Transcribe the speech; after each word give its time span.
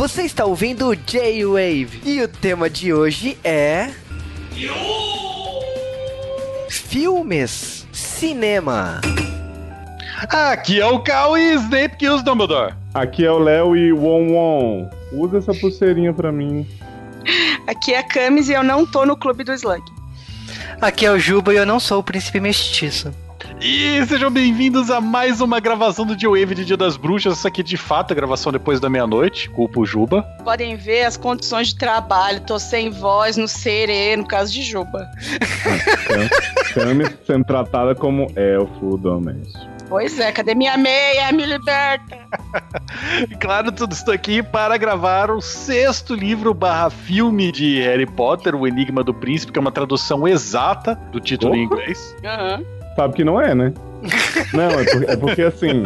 Você 0.00 0.22
está 0.22 0.46
ouvindo 0.46 0.96
J-Wave 0.96 2.00
e 2.06 2.22
o 2.22 2.26
tema 2.26 2.70
de 2.70 2.90
hoje 2.90 3.36
é. 3.44 3.90
Filmes, 6.70 7.86
cinema. 7.92 9.02
Aqui 10.22 10.80
é 10.80 10.86
o 10.86 11.00
Cal 11.00 11.36
e 11.36 11.52
Snape 11.52 11.98
que 11.98 12.08
usa 12.08 12.24
Dumbledore. 12.24 12.74
Aqui 12.94 13.26
é 13.26 13.30
o 13.30 13.38
Léo 13.38 13.76
e 13.76 13.92
Won 13.92 14.32
Won. 14.32 14.90
Usa 15.12 15.36
essa 15.36 15.52
pulseirinha 15.52 16.14
pra 16.14 16.32
mim. 16.32 16.66
Aqui 17.66 17.92
é 17.92 18.02
Camis 18.02 18.48
e 18.48 18.54
eu 18.54 18.62
não 18.62 18.86
tô 18.86 19.04
no 19.04 19.18
clube 19.18 19.44
do 19.44 19.52
Slug. 19.52 19.82
Aqui 20.80 21.04
é 21.04 21.10
o 21.10 21.18
Juba 21.18 21.52
e 21.52 21.58
eu 21.58 21.66
não 21.66 21.78
sou 21.78 21.98
o 21.98 22.02
príncipe 22.02 22.40
mestiço. 22.40 23.12
E 23.62 24.06
sejam 24.06 24.30
bem-vindos 24.30 24.90
a 24.90 25.02
mais 25.02 25.42
uma 25.42 25.60
gravação 25.60 26.06
do 26.06 26.16
J-Wave 26.16 26.54
de 26.54 26.64
Dia 26.64 26.78
das 26.78 26.96
Bruxas. 26.96 27.34
Essa 27.34 27.48
aqui, 27.48 27.62
de 27.62 27.76
fato, 27.76 28.10
é 28.12 28.14
gravação 28.14 28.50
depois 28.50 28.80
da 28.80 28.88
meia-noite. 28.88 29.50
Culpa 29.50 29.80
o 29.80 29.84
Juba. 29.84 30.22
Podem 30.42 30.76
ver 30.76 31.04
as 31.04 31.18
condições 31.18 31.68
de 31.68 31.76
trabalho. 31.76 32.40
Tô 32.40 32.58
sem 32.58 32.88
voz 32.88 33.36
no 33.36 33.46
serê, 33.46 34.16
no 34.16 34.26
caso 34.26 34.50
de 34.50 34.62
Juba. 34.62 35.10
Camis 36.72 37.10
sendo 37.26 37.44
tratada 37.44 37.94
como 37.94 38.32
elfo 38.34 38.96
doméstico. 38.96 39.68
Pois 39.90 40.18
é, 40.18 40.32
cadê 40.32 40.54
minha 40.54 40.78
meia? 40.78 41.30
Me 41.32 41.44
liberta! 41.44 42.16
E 43.28 43.34
claro, 43.36 43.70
tudo 43.72 43.92
estou 43.92 44.14
aqui 44.14 44.42
para 44.42 44.76
gravar 44.78 45.30
o 45.30 45.40
sexto 45.42 46.14
livro 46.14 46.54
barra 46.54 46.88
filme 46.88 47.52
de 47.52 47.80
Harry 47.80 48.06
Potter, 48.06 48.54
O 48.54 48.66
Enigma 48.66 49.02
do 49.02 49.12
Príncipe, 49.12 49.52
que 49.52 49.58
é 49.58 49.60
uma 49.60 49.72
tradução 49.72 50.26
exata 50.26 50.94
do 51.12 51.20
título 51.20 51.56
em 51.56 51.66
Opa. 51.66 51.74
inglês. 51.74 52.16
Aham. 52.24 52.79
Sabe 52.96 53.14
que 53.14 53.24
não 53.24 53.40
é, 53.40 53.54
né? 53.54 53.72
Não, 54.52 54.70
é, 54.70 54.84
por- 54.84 55.10
é 55.10 55.16
porque 55.16 55.42
assim. 55.42 55.82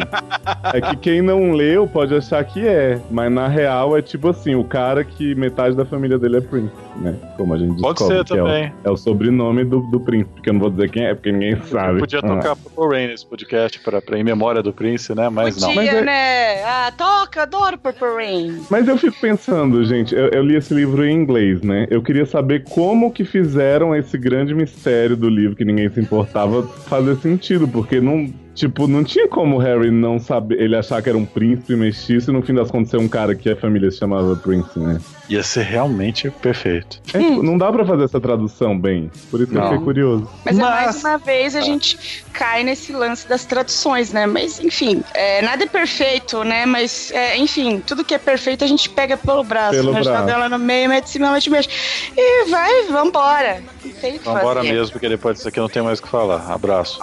É 0.73 0.81
que 0.81 0.95
quem 0.97 1.21
não 1.21 1.51
leu 1.51 1.87
pode 1.87 2.15
achar 2.15 2.43
que 2.43 2.65
é. 2.67 2.99
Mas 3.11 3.31
na 3.31 3.47
real 3.47 3.97
é 3.97 4.01
tipo 4.01 4.29
assim: 4.29 4.55
o 4.55 4.63
cara 4.63 5.03
que 5.03 5.35
metade 5.35 5.75
da 5.75 5.85
família 5.85 6.17
dele 6.17 6.37
é 6.37 6.41
príncipe, 6.41 6.75
né? 6.97 7.15
Como 7.37 7.53
a 7.53 7.57
gente 7.57 7.81
Pode 7.81 7.99
ser 7.99 8.23
que 8.25 8.33
é 8.33 8.41
o- 8.41 8.45
também. 8.45 8.73
É 8.83 8.89
o, 8.89 8.97
sobrenome 8.97 9.63
do, 9.65 9.81
do 9.91 9.99
príncipe, 9.99 10.41
que 10.41 10.49
eu 10.49 10.53
não 10.53 10.59
vou 10.61 10.69
dizer 10.69 10.89
quem 10.89 11.05
é, 11.05 11.13
porque 11.13 11.31
ninguém 11.31 11.57
sabe. 11.65 11.99
Podia 11.99 12.19
Ah. 12.19 12.21
tocar 12.27 12.55
Purple 12.55 12.87
Rain 12.97 13.07
nesse 13.07 13.25
podcast 13.25 13.79
pra, 13.79 14.01
pra 14.01 14.17
em 14.17 14.23
memória 14.23 14.61
do 14.63 14.71
príncipe, 14.73 15.15
né? 15.15 15.29
Mas 15.29 15.59
não. 15.61 15.73
Podia, 15.73 15.91
Mas 15.91 15.93
é- 15.93 16.05
né? 16.05 16.63
Ah, 16.63 16.91
toca, 16.97 17.43
adoro 17.43 17.77
Purple 17.77 18.07
Rain. 18.15 18.59
Mas 18.69 18.87
eu 18.87 18.97
fico 18.97 19.15
pensando, 19.19 19.83
gente, 19.85 20.13
eu, 20.15 20.27
eu 20.29 20.43
li 20.43 20.55
esse 20.55 20.73
livro 20.73 21.05
em 21.05 21.13
inglês, 21.13 21.61
né? 21.61 21.85
Eu 21.89 22.01
queria 22.01 22.25
saber 22.25 22.63
como 22.63 23.11
que 23.11 23.23
fizeram 23.25 23.95
esse 23.95 24.17
grande 24.17 24.53
mistério 24.55 25.15
do 25.15 25.29
livro 25.29 25.55
que 25.55 25.65
ninguém 25.65 25.89
se 25.89 25.99
importava 25.99 26.63
fazer 26.63 27.15
sentido, 27.17 27.67
porque 27.67 27.99
não, 28.05 28.31
tipo, 28.53 28.87
não 28.87 29.03
tinha 29.03 29.27
como 29.27 29.57
o 29.57 29.59
Harry 29.59 29.91
não 29.91 30.19
saber, 30.19 30.61
ele 30.61 30.75
achar 30.75 31.01
que 31.01 31.09
era 31.09 31.17
um 31.17 31.25
príncipe 31.25 31.75
mestiço 31.75 32.31
e 32.31 32.33
no 32.33 32.41
fim 32.41 32.53
das 32.53 32.69
contas 32.69 32.89
ser 32.89 32.97
um 32.97 33.07
cara 33.07 33.35
que 33.35 33.49
a 33.49 33.55
família 33.55 33.89
se 33.91 33.97
chamava 33.97 34.35
Prince, 34.35 34.79
né? 34.79 34.99
Ia 35.27 35.41
ser 35.41 35.63
realmente 35.63 36.29
perfeito. 36.29 37.01
É, 37.13 37.17
tipo, 37.17 37.41
não 37.41 37.57
dá 37.57 37.71
pra 37.71 37.83
fazer 37.83 38.03
essa 38.03 38.19
tradução 38.21 38.77
bem, 38.79 39.09
por 39.31 39.41
isso 39.41 39.49
que 39.51 39.57
eu 39.57 39.61
Não. 39.61 39.69
fiquei 39.69 39.83
curioso. 39.83 40.29
Mas, 40.45 40.57
é 40.57 40.61
Mas- 40.61 40.85
mais 40.85 41.03
uma 41.03 41.17
vez 41.17 41.55
a 41.55 41.61
gente 41.61 42.23
cai 42.31 42.63
nesse 42.63 42.91
lance 42.93 43.27
das 43.27 43.43
traduções, 43.43 44.13
né? 44.13 44.27
Mas 44.27 44.59
enfim, 44.59 45.03
é, 45.15 45.41
nada 45.41 45.63
é 45.63 45.67
perfeito, 45.67 46.43
né? 46.43 46.65
Mas 46.67 47.09
é, 47.11 47.37
enfim, 47.37 47.79
tudo 47.85 48.03
que 48.03 48.13
é 48.13 48.19
perfeito 48.19 48.63
a 48.63 48.67
gente 48.67 48.87
pega 48.87 49.17
pelo 49.17 49.43
braço, 49.43 49.71
Pelo 49.77 49.93
né? 49.93 50.03
braço. 50.03 50.25
dela 50.27 50.47
no 50.47 50.59
meio, 50.59 50.89
mete 50.89 51.05
de 51.05 51.09
cima, 51.11 51.31
mete 51.31 51.47
embaixo. 51.47 51.69
E 52.15 52.45
vai, 52.49 52.83
vambora. 52.83 53.63
Não 53.83 53.91
tem 53.93 54.15
o 54.17 54.19
que 54.19 54.25
Vambora 54.25 54.59
fazer. 54.61 54.73
mesmo, 54.73 54.91
porque 54.91 55.09
depois 55.09 55.37
disso 55.37 55.47
aqui 55.47 55.59
não 55.59 55.69
tem 55.69 55.81
mais 55.81 55.97
o 55.99 56.03
que 56.03 56.07
falar. 56.09 56.51
Abraço. 56.51 56.99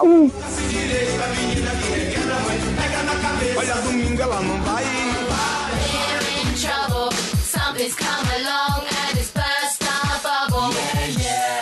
We're 3.55 4.62
Something's 7.83 7.95
come 7.95 8.27
along 8.39 8.85
and 8.87 9.17
it's 9.17 9.31
burst 9.31 9.83
our 9.83 10.19
bubble. 10.23 10.71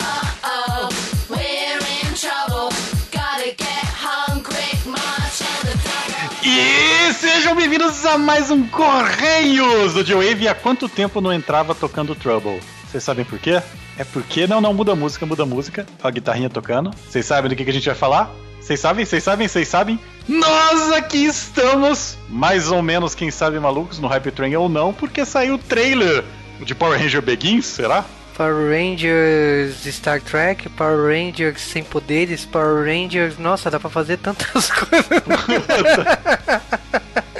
Uh-oh, 0.04 0.88
we're 1.28 1.78
in 1.78 2.14
trouble. 2.14 2.70
Gotta 3.10 3.52
get 3.56 3.84
home 3.98 4.40
quick, 4.40 4.86
march 4.86 5.42
on 5.42 5.66
the 5.66 5.74
double. 5.82 6.36
E 6.44 7.12
sejam 7.14 7.56
bem-vindos 7.56 8.06
a 8.06 8.18
mais 8.18 8.52
um 8.52 8.68
Correios 8.68 9.94
do 9.94 10.04
J-Wave. 10.04 10.46
Há 10.46 10.54
quanto 10.54 10.88
tempo 10.88 11.20
não 11.20 11.32
entrava 11.32 11.74
tocando 11.74 12.14
Trouble? 12.14 12.60
Vocês 12.88 13.02
sabem 13.02 13.24
por 13.24 13.40
quê? 13.40 13.60
É 13.98 14.04
porque 14.04 14.46
não, 14.46 14.60
não 14.60 14.72
muda 14.72 14.92
a 14.92 14.96
música, 14.96 15.26
muda 15.26 15.42
a 15.42 15.46
música. 15.46 15.86
A 16.00 16.10
guitarrinha 16.10 16.48
tocando. 16.48 16.92
Vocês 17.10 17.26
sabem 17.26 17.48
do 17.48 17.56
que, 17.56 17.64
que 17.64 17.70
a 17.70 17.74
gente 17.74 17.86
vai 17.86 17.96
falar? 17.96 18.30
Vocês 18.62 18.78
sabem? 18.78 19.04
Vocês 19.04 19.24
sabem? 19.24 19.48
Vocês 19.48 19.68
sabem? 19.68 19.98
Nós 20.28 20.92
aqui 20.92 21.24
estamos, 21.24 22.16
mais 22.28 22.70
ou 22.70 22.80
menos, 22.80 23.14
quem 23.14 23.30
sabe, 23.30 23.58
malucos, 23.58 23.98
no 23.98 24.06
Hype 24.06 24.30
Train 24.30 24.54
ou 24.54 24.68
não, 24.68 24.92
porque 24.92 25.24
saiu 25.24 25.54
o 25.54 25.58
trailer 25.58 26.22
de 26.60 26.74
Power 26.74 26.98
Ranger 26.98 27.20
Begins, 27.20 27.66
será? 27.66 28.04
Power 28.36 28.70
Rangers 28.70 29.84
Star 29.94 30.22
Trek, 30.22 30.68
Power 30.70 31.12
Rangers 31.12 31.60
sem 31.60 31.82
poderes, 31.82 32.44
Power 32.44 32.86
Rangers. 32.86 33.36
Nossa, 33.36 33.68
dá 33.68 33.80
pra 33.80 33.90
fazer 33.90 34.18
tantas 34.18 34.70
coisas. 34.88 35.08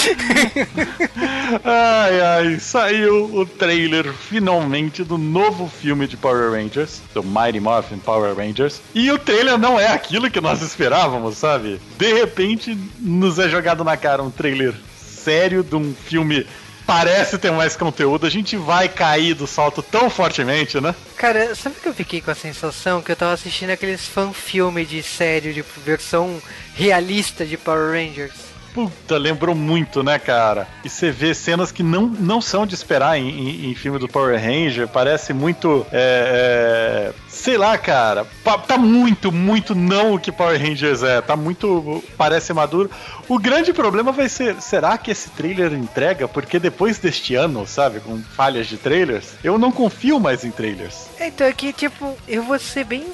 Ai, 1.64 2.20
ai, 2.20 2.60
saiu 2.60 3.24
o 3.34 3.44
trailer 3.44 4.12
finalmente 4.12 5.02
do 5.02 5.18
novo 5.18 5.68
filme 5.68 6.06
de 6.06 6.16
Power 6.16 6.52
Rangers, 6.52 7.02
do 7.12 7.24
Mighty 7.24 7.58
Morphin 7.58 7.98
Power 7.98 8.36
Rangers. 8.36 8.80
E 8.94 9.10
o 9.10 9.18
trailer 9.18 9.58
não 9.58 9.78
é 9.78 9.88
aquilo 9.88 10.30
que 10.30 10.40
nós 10.40 10.62
esperávamos, 10.62 11.36
sabe? 11.36 11.80
De 11.98 12.12
repente 12.12 12.78
nos 13.00 13.38
é 13.38 13.48
jogado 13.48 13.82
na 13.82 13.96
cara 13.96 14.22
um 14.22 14.30
trailer 14.30 14.74
sério 14.96 15.64
de 15.64 15.74
um 15.74 15.92
filme 15.92 16.46
parece 16.86 17.38
ter 17.38 17.52
mais 17.52 17.76
conteúdo. 17.76 18.26
A 18.26 18.30
gente 18.30 18.56
vai 18.56 18.88
cair 18.88 19.34
do 19.34 19.46
salto 19.46 19.82
tão 19.82 20.10
fortemente, 20.10 20.80
né? 20.80 20.94
Cara, 21.16 21.54
sabe 21.54 21.76
que 21.80 21.88
eu 21.88 21.94
fiquei 21.94 22.20
com 22.20 22.30
a 22.30 22.34
sensação 22.34 23.02
que 23.02 23.12
eu 23.12 23.16
tava 23.16 23.32
assistindo 23.32 23.70
aqueles 23.70 24.06
fan-filme 24.06 24.84
de 24.84 25.02
série, 25.02 25.52
de 25.52 25.62
versão 25.84 26.40
realista 26.74 27.44
de 27.44 27.56
Power 27.56 27.92
Rangers? 27.92 28.49
Puta, 28.72 29.18
lembrou 29.18 29.54
muito, 29.54 30.02
né, 30.02 30.18
cara? 30.18 30.68
E 30.84 30.88
você 30.88 31.10
vê 31.10 31.34
cenas 31.34 31.72
que 31.72 31.82
não, 31.82 32.06
não 32.06 32.40
são 32.40 32.64
de 32.64 32.74
esperar 32.74 33.18
em, 33.18 33.28
em- 33.28 33.70
em 33.70 33.74
filme 33.74 33.98
do 33.98 34.06
Power 34.08 34.38
Ranger. 34.40 34.86
Parece 34.86 35.32
muito. 35.32 35.84
é, 35.92 37.10
é, 37.10 37.12
sei 37.28 37.56
lá, 37.56 37.76
cara. 37.76 38.24
Tá 38.66 38.78
muito, 38.78 39.32
muito 39.32 39.74
não 39.74 40.14
o 40.14 40.20
que 40.20 40.30
Power 40.30 40.60
Rangers 40.60 41.02
é. 41.02 41.20
Tá 41.20 41.34
muito. 41.36 42.02
Parece 42.16 42.52
maduro. 42.52 42.90
O 43.28 43.38
grande 43.38 43.72
problema 43.72 44.12
vai 44.12 44.28
ser: 44.28 44.60
será 44.62 44.96
que 44.96 45.10
esse 45.10 45.30
trailer 45.30 45.72
entrega? 45.72 46.28
Porque 46.28 46.58
depois 46.58 46.98
deste 46.98 47.34
ano, 47.34 47.66
sabe, 47.66 48.00
com 48.00 48.18
falhas 48.36 48.66
de 48.68 48.76
trailers, 48.76 49.30
eu 49.42 49.58
não 49.58 49.72
confio 49.72 50.20
mais 50.20 50.44
em 50.44 50.50
trailers. 50.50 51.06
Então 51.20 51.46
aqui, 51.48 51.72
tipo, 51.72 52.16
eu 52.28 52.42
vou 52.44 52.58
ser 52.58 52.84
bem 52.84 53.06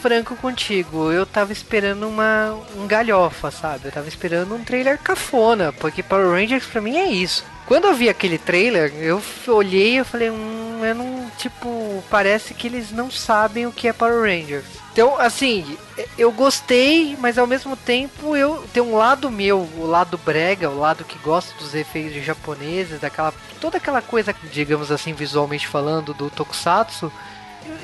franco 0.00 0.36
contigo. 0.36 1.12
Eu 1.12 1.26
tava 1.26 1.52
esperando 1.52 2.08
uma 2.08 2.58
um 2.76 2.86
galhofa, 2.86 3.50
sabe? 3.50 3.86
Eu 3.86 3.92
tava 3.92 4.08
esperando 4.08 4.54
um 4.54 4.64
trailer 4.64 4.98
cafona, 4.98 5.72
porque 5.72 6.02
Power 6.02 6.30
Rangers 6.30 6.66
pra 6.66 6.80
mim 6.80 6.96
é 6.96 7.06
isso. 7.06 7.44
Quando 7.66 7.84
eu 7.84 7.94
vi 7.94 8.08
aquele 8.08 8.36
trailer, 8.36 8.92
eu 8.96 9.22
olhei 9.46 10.00
e 10.00 10.04
falei, 10.04 10.28
hum, 10.28 10.80
eu 10.84 10.94
não, 10.94 11.30
tipo, 11.38 12.02
parece 12.10 12.52
que 12.52 12.66
eles 12.66 12.90
não 12.90 13.10
sabem 13.10 13.64
o 13.66 13.72
que 13.72 13.86
é 13.86 13.92
Power 13.92 14.22
Rangers. 14.22 14.64
Então, 14.92 15.16
assim, 15.20 15.78
eu 16.18 16.32
gostei, 16.32 17.16
mas 17.20 17.38
ao 17.38 17.46
mesmo 17.46 17.76
tempo 17.76 18.34
eu 18.34 18.64
tem 18.72 18.82
um 18.82 18.96
lado 18.96 19.30
meu, 19.30 19.60
o 19.78 19.86
lado 19.86 20.18
brega, 20.18 20.68
o 20.68 20.80
lado 20.80 21.04
que 21.04 21.16
gosta 21.20 21.54
dos 21.58 21.74
efeitos 21.74 22.24
japoneses, 22.24 22.98
daquela 22.98 23.32
toda 23.60 23.76
aquela 23.76 24.02
coisa, 24.02 24.34
digamos 24.52 24.90
assim, 24.90 25.12
visualmente 25.12 25.68
falando 25.68 26.12
do 26.12 26.28
Tokusatsu, 26.28 27.12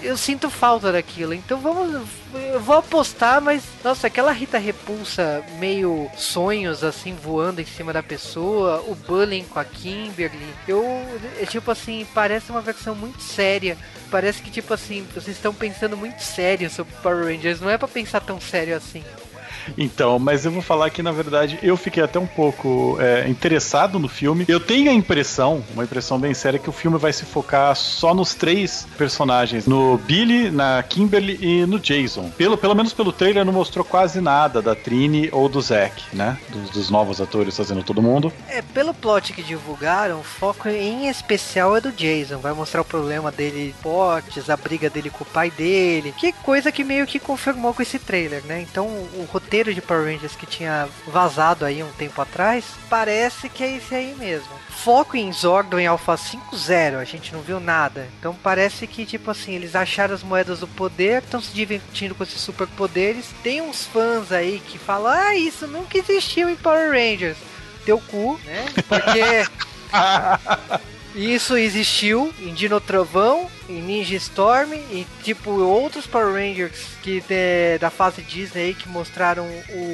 eu, 0.03 0.17
sinto 0.17 0.51
falta 0.51 0.93
daquilo. 0.93 1.35
Então 1.35 1.59
vamos. 1.59 2.09
Eu 2.35 2.61
vou 2.61 2.77
apostar, 2.77 3.41
mas. 3.41 3.63
Nossa, 3.83 4.07
aquela 4.07 4.33
Rita 4.33 4.59
Repulsa 4.59 5.45
meio 5.59 6.11
sonhos 6.17 6.85
assim 6.85 7.15
voando 7.15 7.61
em 7.61 7.67
cima 7.67 7.93
da 7.93 8.03
pessoa. 8.03 8.85
O 8.87 8.95
bullying 8.95 9.45
com 9.45 9.59
a 9.59 9.65
Kimberly. 9.65 10.55
Eu. 10.67 10.85
é 11.41 11.47
Tipo 11.47 11.71
assim, 11.71 12.07
parece 12.15 12.51
uma 12.51 12.61
versão 12.61 12.95
muito 12.95 13.23
séria. 13.23 13.77
Parece 14.11 14.41
que, 14.41 14.51
tipo 14.51 14.73
assim, 14.73 15.07
vocês 15.13 15.37
estão 15.37 15.53
pensando 15.53 15.97
muito 15.97 16.21
sério 16.21 16.71
sobre 16.71 16.95
Power 17.03 17.25
Rangers. 17.25 17.61
Não 17.61 17.71
é 17.71 17.77
pra 17.77 17.89
pensar 17.89 18.21
tão 18.21 18.41
sério 18.41 18.77
assim. 18.77 19.03
Então, 19.77 20.19
mas 20.19 20.45
eu 20.45 20.51
vou 20.51 20.63
falar 20.63 20.91
que 20.91 21.03
na 21.03 21.13
verdade 21.13 21.59
eu 21.63 21.77
fiquei 21.77 22.03
até 22.03 22.19
um 22.19 22.27
pouco 22.27 22.97
é, 23.01 23.29
interessado 23.29 23.99
no 23.99 24.09
filme. 24.09 24.45
Eu 24.49 24.61
tenho 24.61 24.91
a 24.91 24.95
impressão, 24.95 25.63
uma 25.75 25.85
impressão 25.85 26.19
bem 26.19 26.35
séria, 26.35 26.59
que 26.59 26.69
o 26.69 26.73
filme 26.73 26.99
vai 26.99 27.13
se 27.13 27.25
focar 27.25 27.75
só 27.77 28.15
nos 28.15 28.35
três 28.35 28.87
personagens: 28.97 29.67
no 29.67 29.99
Billy, 29.99 30.51
na 30.51 30.83
Kimberly 30.83 31.39
e 31.41 31.67
no 31.67 31.79
Jason. 31.79 32.31
Pelo, 32.37 32.57
pelo 32.57 32.75
menos 32.75 32.93
pelo 32.93 33.13
trailer 33.13 33.45
não 33.45 33.53
mostrou 33.53 33.85
quase 33.85 34.21
nada 34.21 34.61
da 34.61 34.75
Trini 34.75 35.29
ou 35.33 35.49
do 35.49 35.61
Zack, 35.61 36.03
né? 36.13 36.39
Dos, 36.49 36.71
dos 36.71 36.91
novos 36.91 37.21
atores 37.21 37.57
fazendo 37.57 37.83
todo 37.83 38.03
mundo. 38.03 38.33
É, 38.49 38.63
pelo 38.63 38.93
plot 38.95 39.33
que 39.33 39.43
divulgaram, 39.43 40.21
o 40.21 40.25
foco 40.25 40.69
em 40.69 41.09
especial 41.09 41.77
é 41.77 41.81
do 41.81 41.93
Jason. 41.93 42.39
Vai 42.39 42.53
mostrar 42.53 42.81
o 42.81 42.85
problema 42.85 43.31
dele 43.31 43.75
fortes, 43.83 44.51
a 44.51 44.57
briga 44.57 44.91
dele 44.91 45.11
com 45.11 45.25
o 45.25 45.27
pai 45.27 45.51
dele. 45.51 46.15
Que 46.17 46.33
coisa 46.33 46.73
que 46.73 46.85
meio 46.85 47.07
que 47.07 47.19
confirmou 47.19 47.73
com 47.75 47.83
esse 47.83 47.99
trailer, 47.99 48.43
né? 48.45 48.61
Então 48.61 48.87
o 48.87 49.27
roteiro 49.31 49.56
roteiro 49.57 49.75
de 49.75 49.81
Power 49.81 50.05
Rangers 50.05 50.37
que 50.37 50.45
tinha 50.45 50.89
vazado 51.07 51.65
aí 51.65 51.83
um 51.83 51.91
tempo 51.93 52.21
atrás, 52.21 52.65
parece 52.91 53.49
que 53.49 53.65
é 53.65 53.77
esse 53.77 53.95
aí 53.95 54.15
mesmo. 54.15 54.49
Foco 54.69 55.17
em 55.17 55.33
Zordon 55.33 55.79
em 55.79 55.87
Alpha 55.87 56.15
5.0, 56.15 56.99
a 56.99 57.05
gente 57.05 57.33
não 57.33 57.41
viu 57.41 57.59
nada. 57.59 58.07
Então 58.19 58.37
parece 58.43 58.87
que, 58.87 59.07
tipo 59.07 59.31
assim, 59.31 59.55
eles 59.55 59.75
acharam 59.75 60.15
as 60.15 60.23
moedas 60.23 60.61
do 60.61 60.69
poder, 60.69 61.23
estão 61.23 61.41
se 61.41 61.53
divertindo 61.53 62.15
com 62.15 62.23
esses 62.23 62.41
superpoderes. 62.41 63.31
Tem 63.43 63.63
uns 63.63 63.87
fãs 63.87 64.31
aí 64.31 64.61
que 64.61 64.79
falam, 64.79 65.11
ah, 65.11 65.35
isso 65.35 65.67
nunca 65.67 65.97
existiu 65.97 66.51
em 66.51 66.57
Power 66.57 66.91
Rangers. 66.91 67.39
Teu 67.87 67.99
cu, 67.99 68.39
né? 68.45 68.67
Porque 68.87 69.47
isso 71.19 71.57
existiu 71.57 72.33
em 72.41 72.53
Dino 72.53 72.81
Trovão, 72.81 73.51
em 73.69 73.83
Ninja 73.83 74.15
Storm 74.17 74.73
e 74.75 75.07
tipo 75.23 75.51
outros 75.51 76.07
Power 76.07 76.33
Rangers 76.35 76.87
que 77.03 77.21
de- 77.21 77.79
da 77.81 77.91
fase 77.91 78.23
Disney 78.23 78.75
que 78.75 78.89
mostraram 78.89 79.47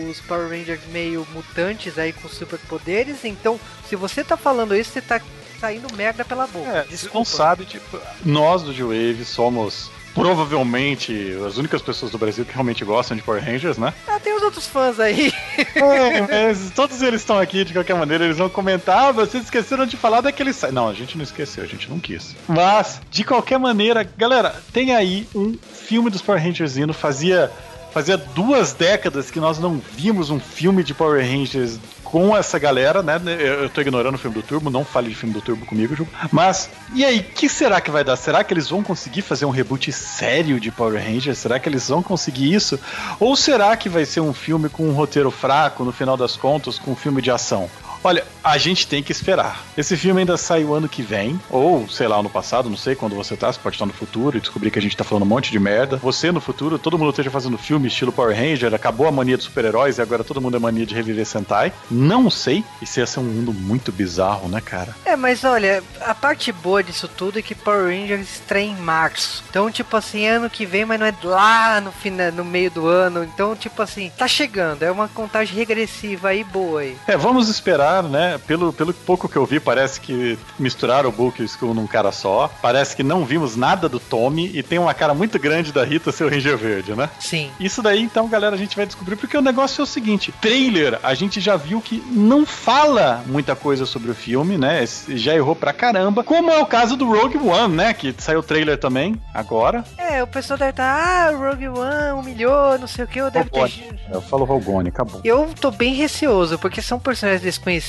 os 0.09 0.21
Power 0.21 0.49
Rangers 0.49 0.81
meio 0.91 1.27
mutantes 1.33 1.99
aí 1.99 2.13
com 2.13 2.29
superpoderes. 2.29 3.25
Então, 3.25 3.59
se 3.89 3.97
você 3.97 4.23
tá 4.23 4.37
falando 4.37 4.75
isso, 4.77 4.91
você 4.93 5.01
tá 5.01 5.21
saindo 5.61 5.93
merda 5.95 6.25
pela 6.25 6.47
boca. 6.47 6.69
É, 6.71 6.83
Desculpa. 6.85 7.19
não 7.19 7.25
sabe, 7.25 7.65
tipo, 7.65 7.99
nós 8.25 8.63
do 8.63 8.73
G-Wave 8.73 9.25
somos 9.25 9.91
provavelmente 10.14 11.37
as 11.47 11.56
únicas 11.56 11.82
pessoas 11.82 12.12
do 12.12 12.19
Brasil 12.19 12.44
que 12.44 12.53
realmente 12.53 12.85
gostam 12.85 13.17
de 13.17 13.23
Power 13.23 13.43
Rangers, 13.44 13.79
né? 13.79 13.93
Ah, 14.06 14.19
tem 14.20 14.35
os 14.35 14.43
outros 14.43 14.67
fãs 14.67 14.99
aí. 15.00 15.32
É, 15.75 16.20
mas 16.49 16.70
todos 16.75 17.03
eles 17.03 17.20
estão 17.20 17.38
aqui 17.38 17.64
de 17.64 17.73
qualquer 17.73 17.94
maneira, 17.94 18.25
eles 18.25 18.38
vão 18.38 18.49
comentar, 18.49 19.09
ah, 19.09 19.12
vocês 19.12 19.44
esqueceram 19.44 19.87
de 19.87 19.97
falar 19.97 20.20
daquele 20.20 20.53
site. 20.53 20.73
Não, 20.73 20.88
a 20.88 20.94
gente 20.94 21.17
não 21.17 21.25
esqueceu, 21.25 21.64
a 21.64 21.67
gente 21.67 21.88
não 21.88 21.99
quis. 21.99 22.35
Mas, 22.49 23.00
de 23.11 23.25
qualquer 23.25 23.59
maneira, 23.59 24.03
galera, 24.17 24.55
tem 24.73 24.94
aí 24.94 25.26
um 25.35 25.56
filme 25.73 26.11
dos 26.11 26.23
Power 26.23 26.43
Rangers 26.43 26.76
indo, 26.76 26.93
fazia. 26.93 27.50
Fazia 27.93 28.17
duas 28.17 28.73
décadas 28.73 29.31
que 29.31 29.38
nós 29.38 29.58
não 29.58 29.79
vimos 29.94 30.31
um 30.31 30.41
filme 30.41 30.82
de 30.82 30.94
Power 30.94 31.23
Rangers 31.23 31.79
com 32.12 32.37
essa 32.37 32.59
galera, 32.59 33.03
né? 33.03 33.19
Eu, 33.26 33.70
tô 33.70 33.81
ignorando 33.81 34.17
o 34.17 34.19
filme 34.19 34.37
do 34.37 34.43
Turbo, 34.43 34.69
não 34.69 34.85
fale 34.85 35.09
de 35.09 35.14
filme 35.14 35.32
do 35.32 35.41
Turbo 35.41 35.64
comigo, 35.64 35.97
Ju. 35.97 36.06
Mas, 36.31 36.69
e 36.94 37.06
aí, 37.06 37.23
que 37.23 37.49
será 37.49 37.81
que 37.81 37.91
vai 37.91 38.05
dar? 38.05 38.17
Será 38.17 38.44
que 38.44 38.53
eles 38.53 38.69
vão 38.69 38.82
conseguir 38.82 39.23
fazer 39.23 39.47
um 39.47 39.50
reboot 39.50 39.91
sério 39.91 40.61
de 40.61 40.70
Power 40.70 41.03
Rangers? 41.03 41.38
Será 41.38 41.59
que 41.59 41.70
eles 41.70 41.88
vão 41.88 42.03
conseguir 42.03 42.53
isso? 42.53 42.79
Ou 43.19 43.35
será 43.35 43.75
que 43.79 43.88
vai 43.88 44.05
ser 44.05 44.20
um 44.20 44.35
filme 44.35 44.69
com 44.69 44.87
um 44.87 44.93
roteiro 44.93 45.31
fraco, 45.31 45.85
no 45.85 45.93
final 45.93 46.14
das 46.14 46.37
contas, 46.37 46.79
com 46.79 46.91
um 46.91 46.97
filme 46.97 47.23
de 47.23 47.31
ação? 47.31 47.70
Olha, 48.05 48.25
a 48.43 48.59
gente 48.59 48.87
tem 48.87 49.03
que 49.03 49.13
esperar. 49.13 49.65
Esse 49.77 49.97
filme 49.97 50.21
ainda 50.21 50.37
sai 50.37 50.65
o 50.65 50.75
ano 50.75 50.89
que 50.89 51.03
vem, 51.03 51.41
ou 51.49 51.89
sei 51.89 52.09
lá, 52.09 52.17
ano 52.17 52.29
passado, 52.29 52.69
não 52.69 52.77
sei 52.77 52.95
quando 52.95 53.15
você 53.15 53.37
tá, 53.37 53.53
você 53.53 53.59
pode 53.61 53.77
estar 53.77 53.87
no 53.87 53.93
futuro 53.93 54.37
e 54.37 54.41
descobrir 54.41 54.71
que 54.71 54.79
a 54.79 54.83
gente 54.83 54.97
tá 54.97 55.05
falando 55.05 55.23
um 55.23 55.27
monte 55.27 55.51
de 55.51 55.59
merda. 55.59 55.97
Você 55.99 56.33
no 56.33 56.41
futuro, 56.41 56.79
todo 56.79 56.99
mundo 56.99 57.11
esteja 57.11 57.31
fazendo 57.31 57.57
filme 57.57 57.89
estilo 57.89 58.13
Power 58.13 58.37
Ranger, 58.37 58.75
acabou 58.75 59.07
a 59.07 59.13
mania 59.13 59.37
de 59.37 59.45
super-heróis 59.45 59.99
e 59.99 60.03
agora 60.03 60.25
todo 60.25 60.41
mundo 60.41 60.57
é 60.57 60.61
mania 60.61 60.85
de 60.85 60.95
reviver 60.95 61.25
Sentai. 61.25 61.73
Não 61.91 62.29
sei. 62.29 62.65
Isso 62.81 62.99
ia 62.99 63.07
ser 63.07 63.21
um 63.21 63.25
mundo 63.25 63.53
muito 63.53 63.93
bizarro, 63.93 64.49
né, 64.49 64.61
cara? 64.61 64.95
É, 65.05 65.15
mas 65.15 65.45
olha, 65.45 65.83
a 66.01 66.15
parte 66.15 66.51
boa 66.51 66.83
disso 66.83 67.09
tudo 67.09 67.39
é 67.39 67.43
que 67.43 67.55
Power 67.55 67.85
Rangers 67.85 68.29
estreia 68.29 68.69
em 68.69 68.77
março. 68.77 69.45
Então, 69.49 69.71
tipo 69.71 69.97
assim, 69.97 70.27
ano 70.27 70.51
que 70.51 70.67
vem, 70.67 70.85
mas 70.85 70.99
não 70.99 71.07
é 71.07 71.15
lá 71.23 71.81
no 71.81 71.93
final, 71.93 72.33
no 72.33 72.45
meio 72.45 72.71
do 72.71 72.87
ano. 72.87 73.23
Então, 73.25 73.55
tipo 73.55 73.81
assim, 73.81 74.11
tá 74.17 74.27
chegando. 74.27 74.83
É 74.83 74.91
uma 74.91 75.09
contagem 75.09 75.55
regressiva 75.55 76.29
aí 76.29 76.43
boa 76.43 76.81
aí. 76.81 76.97
É, 77.07 77.17
vamos 77.17 77.49
esperar, 77.49 77.92
né? 78.00 78.39
Pelo, 78.47 78.73
pelo 78.73 78.94
pouco 78.94 79.29
que 79.29 79.37
eu 79.37 79.44
vi, 79.44 79.59
parece 79.59 80.00
que 80.00 80.39
misturaram 80.59 81.09
o 81.09 81.12
Bulk 81.12 81.41
e 81.41 81.44
o 81.44 81.47
Skull 81.47 81.75
num 81.75 81.87
cara 81.87 82.12
só. 82.12 82.50
Parece 82.62 82.94
que 82.94 83.03
não 83.03 83.25
vimos 83.25 83.56
nada 83.56 83.89
do 83.89 83.99
Tommy 83.99 84.50
e 84.55 84.62
tem 84.62 84.79
uma 84.79 84.94
cara 84.94 85.12
muito 85.12 85.39
grande 85.39 85.73
da 85.73 85.85
Rita 85.85 86.12
ser 86.12 86.25
o 86.25 86.29
Ranger 86.29 86.56
Verde, 86.56 86.94
né? 86.94 87.11
Sim. 87.19 87.50
Isso 87.59 87.83
daí, 87.83 88.00
então, 88.00 88.29
galera, 88.29 88.55
a 88.55 88.59
gente 88.59 88.77
vai 88.77 88.87
descobrir, 88.87 89.17
porque 89.17 89.37
o 89.37 89.43
negócio 89.43 89.83
é 89.83 89.85
o 89.85 89.87
seguinte: 89.87 90.33
trailer, 90.41 90.99
a 91.03 91.15
gente 91.15 91.41
já 91.41 91.56
viu 91.56 91.81
que 91.81 92.03
não 92.11 92.47
fala 92.47 93.23
muita 93.27 93.56
coisa 93.56 93.85
sobre 93.85 94.11
o 94.11 94.15
filme, 94.15 94.56
né? 94.56 94.85
Já 95.09 95.35
errou 95.35 95.56
pra 95.56 95.73
caramba. 95.73 96.23
Como 96.23 96.50
é 96.50 96.59
o 96.59 96.67
caso 96.67 96.97
do 96.97 97.06
Rogue 97.06 97.39
One, 97.39 97.75
né? 97.75 97.93
Que 97.93 98.15
saiu 98.19 98.41
o 98.41 98.43
trailer 98.43 98.79
também, 98.79 99.21
agora. 99.35 99.85
É, 99.99 100.23
o 100.23 100.27
pessoal 100.27 100.59
deve 100.59 100.71
estar, 100.71 101.29
ah, 101.29 101.33
o 101.33 101.39
Rogue 101.39 101.69
One 101.69 102.21
humilhou, 102.21 102.79
não 102.79 102.87
sei 102.87 103.05
o 103.05 103.09
que, 103.09 103.21
eu 103.21 103.31
deve 103.31 103.50
ter. 103.50 103.99
Eu 104.12 104.21
falo 104.21 104.44
Rogone, 104.44 104.89
acabou. 104.89 105.21
Eu 105.25 105.50
tô 105.59 105.71
bem 105.71 105.94
receoso, 105.94 106.59
porque 106.59 106.83
são 106.83 106.99
personagens 106.99 107.43
desconhecidos. 107.43 107.81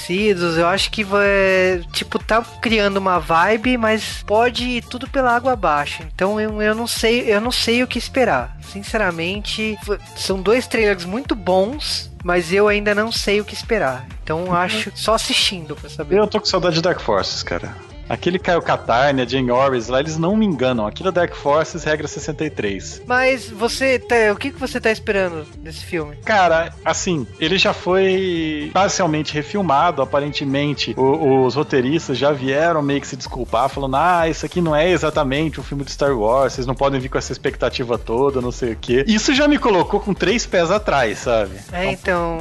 Eu 0.57 0.67
acho 0.67 0.91
que 0.91 1.03
vai. 1.03 1.83
Tipo, 1.91 2.19
tá 2.19 2.41
criando 2.61 2.97
uma 2.97 3.19
vibe, 3.19 3.77
mas 3.77 4.23
pode 4.25 4.63
ir 4.63 4.83
tudo 4.83 5.07
pela 5.07 5.35
água 5.35 5.53
abaixo. 5.53 6.03
Então 6.13 6.39
eu, 6.39 6.61
eu 6.61 6.75
não 6.75 6.87
sei, 6.87 7.33
eu 7.33 7.39
não 7.39 7.51
sei 7.51 7.83
o 7.83 7.87
que 7.87 7.97
esperar. 7.97 8.57
Sinceramente, 8.61 9.77
são 10.15 10.41
dois 10.41 10.67
trailers 10.67 11.05
muito 11.05 11.35
bons. 11.35 12.11
Mas 12.23 12.53
eu 12.53 12.69
ainda 12.69 12.95
não 12.95 13.11
sei 13.11 13.41
o 13.41 13.45
que 13.45 13.53
esperar. 13.53 14.07
Então 14.23 14.55
acho 14.55 14.89
só 14.95 15.13
assistindo 15.13 15.75
pra 15.75 15.89
saber. 15.89 16.17
Eu 16.17 16.25
tô 16.25 16.39
com 16.39 16.45
saudade 16.45 16.75
de 16.75 16.81
Dark 16.81 17.01
Forces, 17.01 17.43
cara. 17.43 17.75
Aquele 18.09 18.37
Caio 18.39 18.61
Katarn, 18.61 19.21
a 19.21 19.25
Jane 19.25 19.51
Orris 19.51 19.87
lá, 19.87 19.99
eles 19.99 20.17
não 20.17 20.35
me 20.35 20.45
enganam. 20.45 20.85
Aquilo 20.85 21.09
é 21.09 21.11
Dark 21.11 21.33
Forces, 21.35 21.83
regra 21.83 22.07
63. 22.07 23.01
Mas 23.07 23.49
você, 23.49 23.97
tá, 23.99 24.15
o 24.31 24.35
que, 24.35 24.51
que 24.51 24.59
você 24.59 24.79
tá 24.79 24.91
esperando 24.91 25.45
desse 25.57 25.85
filme? 25.85 26.15
Cara, 26.25 26.73
assim, 26.83 27.25
ele 27.39 27.57
já 27.57 27.73
foi 27.73 28.69
parcialmente 28.73 29.33
refilmado, 29.33 30.01
aparentemente. 30.01 30.93
o- 30.97 31.45
os 31.45 31.55
roteiristas 31.55 32.17
já 32.17 32.31
vieram 32.31 32.81
meio 32.81 32.99
que 33.01 33.07
se 33.07 33.15
desculpar, 33.15 33.69
falando: 33.69 33.95
ah, 33.95 34.27
isso 34.27 34.45
aqui 34.45 34.59
não 34.61 34.75
é 34.75 34.89
exatamente 34.89 35.59
um 35.59 35.63
filme 35.63 35.83
de 35.83 35.91
Star 35.91 36.17
Wars, 36.17 36.53
vocês 36.53 36.67
não 36.67 36.75
podem 36.75 36.99
vir 36.99 37.09
com 37.09 37.17
essa 37.17 37.31
expectativa 37.31 37.97
toda, 37.97 38.41
não 38.41 38.51
sei 38.51 38.73
o 38.73 38.75
quê. 38.75 39.03
Isso 39.07 39.33
já 39.33 39.47
me 39.47 39.57
colocou 39.57 39.99
com 39.99 40.13
três 40.13 40.45
pés 40.45 40.69
atrás, 40.71 41.19
sabe? 41.19 41.51
É, 41.71 41.85
então. 41.91 42.37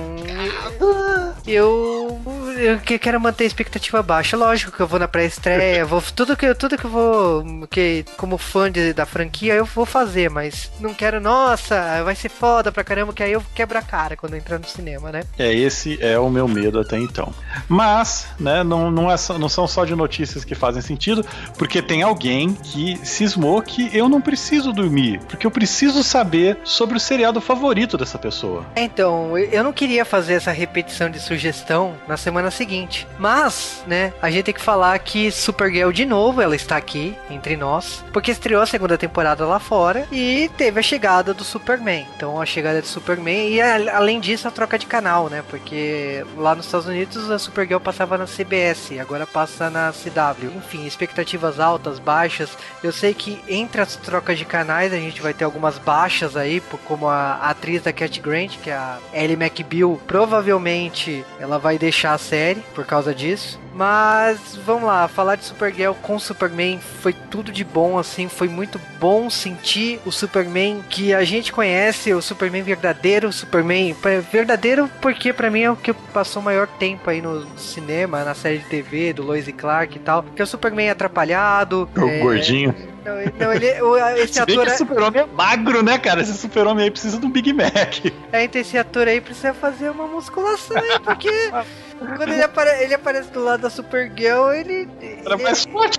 Eu. 1.47 2.20
Eu 2.59 2.79
que- 2.79 2.99
quero 2.99 3.20
manter 3.20 3.44
a 3.44 3.47
expectativa 3.47 4.03
baixa. 4.03 4.37
Lógico 4.37 4.73
que 4.73 4.81
eu 4.81 4.87
vou 4.87 4.99
na 4.99 5.09
pré-estreia, 5.09 5.51
vou. 5.87 6.02
Tudo 6.14 6.37
que, 6.37 6.46
eu- 6.46 6.54
tudo 6.54 6.76
que 6.78 6.84
eu 6.84 6.90
vou. 6.90 7.66
Que, 7.69 8.04
como 8.16 8.37
fã 8.38 8.70
de- 8.70 8.93
da 8.93 9.06
franquia, 9.06 9.54
eu 9.54 9.64
vou 9.64 9.84
fazer, 9.87 10.31
mas 10.31 10.70
não 10.81 10.93
quero, 10.94 11.20
nossa, 11.20 12.02
vai 12.04 12.14
ser 12.14 12.28
foda 12.28 12.70
pra 12.72 12.84
caramba, 12.84 13.12
que 13.12 13.22
aí 13.22 13.32
eu 13.32 13.43
quebro 13.54 13.78
a 13.78 13.82
cara 13.82 14.16
quando 14.16 14.37
entrar 14.37 14.58
no 14.58 14.66
cinema, 14.66 15.10
né? 15.10 15.22
É, 15.38 15.52
esse 15.52 15.99
é 16.02 16.19
o 16.19 16.28
meu 16.31 16.46
medo 16.49 16.78
até 16.81 16.99
então. 16.99 17.32
Mas, 17.69 18.26
né, 18.38 18.62
não, 18.62 18.90
não, 18.90 19.10
é 19.10 19.14
não 19.38 19.49
são 19.49 19.66
só 19.66 19.85
de 19.85 19.94
notícias 19.94 20.44
que 20.44 20.54
fazem 20.54 20.82
sentido, 20.82 21.25
porque 21.56 21.80
tem 21.82 22.02
alguém 22.02 22.52
que 22.54 22.99
cismou 23.04 23.61
que 23.62 23.90
eu 23.97 24.09
não 24.09 24.21
preciso 24.21 24.73
dormir, 24.73 25.21
porque 25.28 25.47
eu 25.47 25.50
preciso 25.50 26.02
saber 26.02 26.59
sobre 26.64 26.97
o 26.97 27.00
seriado 27.00 27.40
favorito 27.40 27.97
dessa 27.97 28.18
pessoa. 28.18 28.64
Então, 28.76 29.37
eu 29.38 29.62
não 29.64 29.73
queria 29.73 30.04
fazer 30.04 30.35
essa 30.35 30.50
repetição 30.52 31.09
de 31.11 31.21
sugestão 31.21 31.94
na 32.09 32.16
semana 32.16 32.50
seguinte. 32.50 33.06
Mas, 33.18 33.82
né, 33.87 34.12
a 34.21 34.30
gente 34.30 34.44
tem 34.44 34.54
que 34.54 34.61
falar 34.61 34.99
que 34.99 35.30
Supergirl 35.42 35.90
de 35.90 36.06
novo, 36.06 36.40
ela 36.40 36.54
está 36.56 36.76
aqui 36.76 37.16
entre 37.28 37.56
nós, 37.56 38.04
porque 38.12 38.30
estreou 38.30 38.62
a 38.62 38.66
segunda 38.66 38.96
temporada 38.96 39.44
lá 39.44 39.58
fora 39.58 40.06
e 40.12 40.50
teve 40.56 40.78
a 40.78 40.82
chegada 40.82 41.34
do 41.34 41.42
Superman. 41.44 42.06
Então, 42.16 42.40
a 42.40 42.46
chegada 42.46 42.80
de 42.80 42.87
Superman 42.88 43.49
e 43.49 43.61
a- 43.61 43.96
além 43.96 44.20
disso 44.20 44.46
a 44.46 44.50
troca 44.50 44.78
de 44.78 44.87
canal, 44.87 45.28
né? 45.28 45.42
Porque 45.50 46.25
lá 46.37 46.54
nos 46.54 46.66
Estados 46.66 46.87
Unidos 46.87 47.30
a 47.30 47.38
Supergirl 47.38 47.80
passava 47.80 48.16
na 48.16 48.26
CBS, 48.26 48.99
agora 49.00 49.26
passa 49.26 49.68
na 49.68 49.92
CW. 49.92 50.52
Enfim, 50.56 50.87
expectativas 50.87 51.58
altas, 51.58 51.99
baixas. 51.99 52.50
Eu 52.82 52.92
sei 52.92 53.12
que 53.12 53.40
entre 53.49 53.80
as 53.80 53.96
trocas 53.96 54.38
de 54.38 54.44
canais 54.44 54.92
a 54.92 54.96
gente 54.96 55.20
vai 55.20 55.34
ter 55.34 55.44
algumas 55.44 55.76
baixas 55.78 56.37
aí, 56.37 56.62
como 56.87 57.08
a 57.08 57.34
atriz 57.42 57.82
da 57.82 57.92
Cat 57.92 58.20
Grant, 58.20 58.58
que 58.62 58.70
é 58.70 58.75
a 58.75 58.99
Ellie 59.12 59.34
McBeal, 59.37 60.00
provavelmente 60.06 61.25
ela 61.40 61.58
vai 61.58 61.78
deixar 61.78 62.12
a 62.14 62.18
série 62.18 62.61
por 62.75 62.84
causa 62.84 63.14
disso. 63.14 63.58
Mas 63.75 64.38
vamos 64.66 64.84
lá, 64.84 65.08
falar 65.08 65.32
de 65.37 65.45
Supergirl 65.45 65.93
com 65.95 66.19
Superman 66.19 66.79
foi 67.01 67.12
tudo 67.12 67.53
de 67.53 67.65
bom, 67.65 67.99
assim, 67.99 68.29
foi 68.29 68.49
muito 68.49 68.81
bom 68.99 69.29
sentir 69.31 70.01
o 70.05 70.12
Superman 70.12 70.83
que 70.89 71.12
a 71.15 71.25
gente 71.25 71.53
conhece, 71.53 72.12
o 72.12 72.23
Superman 72.23 72.62
verdadeiro, 72.62 73.29
o 73.29 73.33
Superman 73.33 73.95
verdadeiro 74.31 74.91
porque 75.01 75.33
pra 75.33 75.51
mim 75.51 75.62
é 75.62 75.71
o 75.71 75.77
que 75.77 75.93
passou 75.93 76.43
o 76.43 76.45
maior 76.45 76.67
tempo 76.67 77.09
aí 77.11 77.21
no 77.21 77.47
cinema, 77.59 78.25
na 78.25 78.35
série 78.35 78.59
de 78.59 78.65
TV 78.67 79.12
do 79.12 79.23
Lois 79.23 79.49
e 79.49 79.53
Clark 79.53 79.97
e 79.97 80.01
tal, 80.01 80.23
que 80.23 80.41
é 80.41 80.45
o 80.45 80.49
Superman 80.49 80.91
atrapalhado, 80.91 81.89
O 81.97 82.09
é, 82.09 82.19
gordinho. 82.19 82.91
Não, 83.04 83.14
não, 83.47 83.52
ele, 83.52 83.80
o- 83.82 83.97
esse 84.16 84.35
Se 84.35 84.44
bem 84.47 84.54
ator 84.54 84.64
que 84.64 84.71
é- 84.71 84.75
esse 84.75 84.78
super-homem 84.78 85.21
é 85.23 85.26
magro, 85.26 85.82
né, 85.82 85.99
cara? 85.99 86.21
Esse 86.21 86.35
super-homem 86.35 86.85
aí 86.85 86.90
precisa 86.90 87.18
de 87.18 87.26
um 87.26 87.30
Big 87.30 87.52
Mac. 87.52 88.06
É, 88.32 88.44
então 88.44 88.61
esse 88.61 88.78
ator 88.78 89.09
aí 89.09 89.21
precisa 89.21 89.52
fazer 89.54 89.90
uma 89.90 90.06
musculação 90.06 90.76
aí, 90.76 90.99
porque 91.00 91.28
quando 92.16 92.32
ele, 92.32 92.42
apare- 92.42 92.82
ele 92.82 92.94
aparece 92.94 93.30
do 93.30 93.42
lado 93.42 93.61
da 93.62 93.71
Supergirl, 93.71 94.50
ele. 94.52 94.88
Era 95.25 95.35
ele- 95.35 95.42
mais 95.42 95.64
forte, 95.64 95.99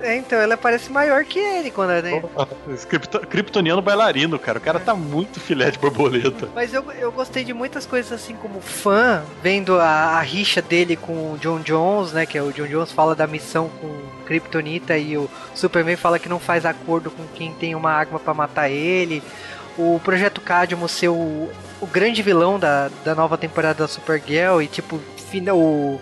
é, 0.00 0.16
então, 0.16 0.38
ela 0.38 0.56
parece 0.56 0.90
maior 0.90 1.24
que 1.24 1.38
ele 1.38 1.70
quando. 1.70 1.88
Esse 2.72 2.86
cripto- 2.86 3.20
Kryptoniano 3.26 3.82
bailarino, 3.82 4.38
cara. 4.38 4.58
O 4.58 4.60
cara 4.60 4.78
tá 4.78 4.94
muito 4.94 5.40
filé 5.40 5.70
de 5.70 5.78
borboleta. 5.78 6.48
Mas 6.54 6.72
eu, 6.72 6.84
eu 6.92 7.10
gostei 7.12 7.44
de 7.44 7.52
muitas 7.52 7.84
coisas 7.86 8.12
assim 8.12 8.34
como 8.34 8.60
fã, 8.60 9.22
vendo 9.42 9.76
a, 9.78 9.86
a 10.18 10.20
rixa 10.20 10.62
dele 10.62 10.96
com 10.96 11.12
o 11.32 11.38
John 11.40 11.60
Jones, 11.60 12.12
né? 12.12 12.26
Que 12.26 12.38
é 12.38 12.42
o 12.42 12.52
John 12.52 12.66
Jones 12.66 12.92
fala 12.92 13.14
da 13.14 13.26
missão 13.26 13.68
com 13.80 13.88
Kryptonita 14.26 14.96
e 14.98 15.16
o 15.16 15.28
Superman 15.58 15.96
fala 15.96 16.18
que 16.18 16.28
não 16.28 16.38
faz 16.38 16.64
acordo 16.64 17.10
com 17.10 17.24
quem 17.34 17.52
tem 17.52 17.74
uma 17.74 17.90
arma 17.92 18.18
pra 18.18 18.32
matar 18.34 18.70
ele. 18.70 19.22
O 19.76 20.00
Projeto 20.02 20.40
Cadmo 20.40 20.88
ser 20.88 21.08
o, 21.08 21.48
o 21.80 21.86
grande 21.86 22.22
vilão 22.22 22.58
da, 22.58 22.90
da 23.04 23.14
nova 23.14 23.36
temporada 23.38 23.84
da 23.84 23.88
Supergirl 23.88 24.60
e 24.60 24.66
tipo, 24.66 24.98
fina, 25.30 25.54
o, 25.54 26.00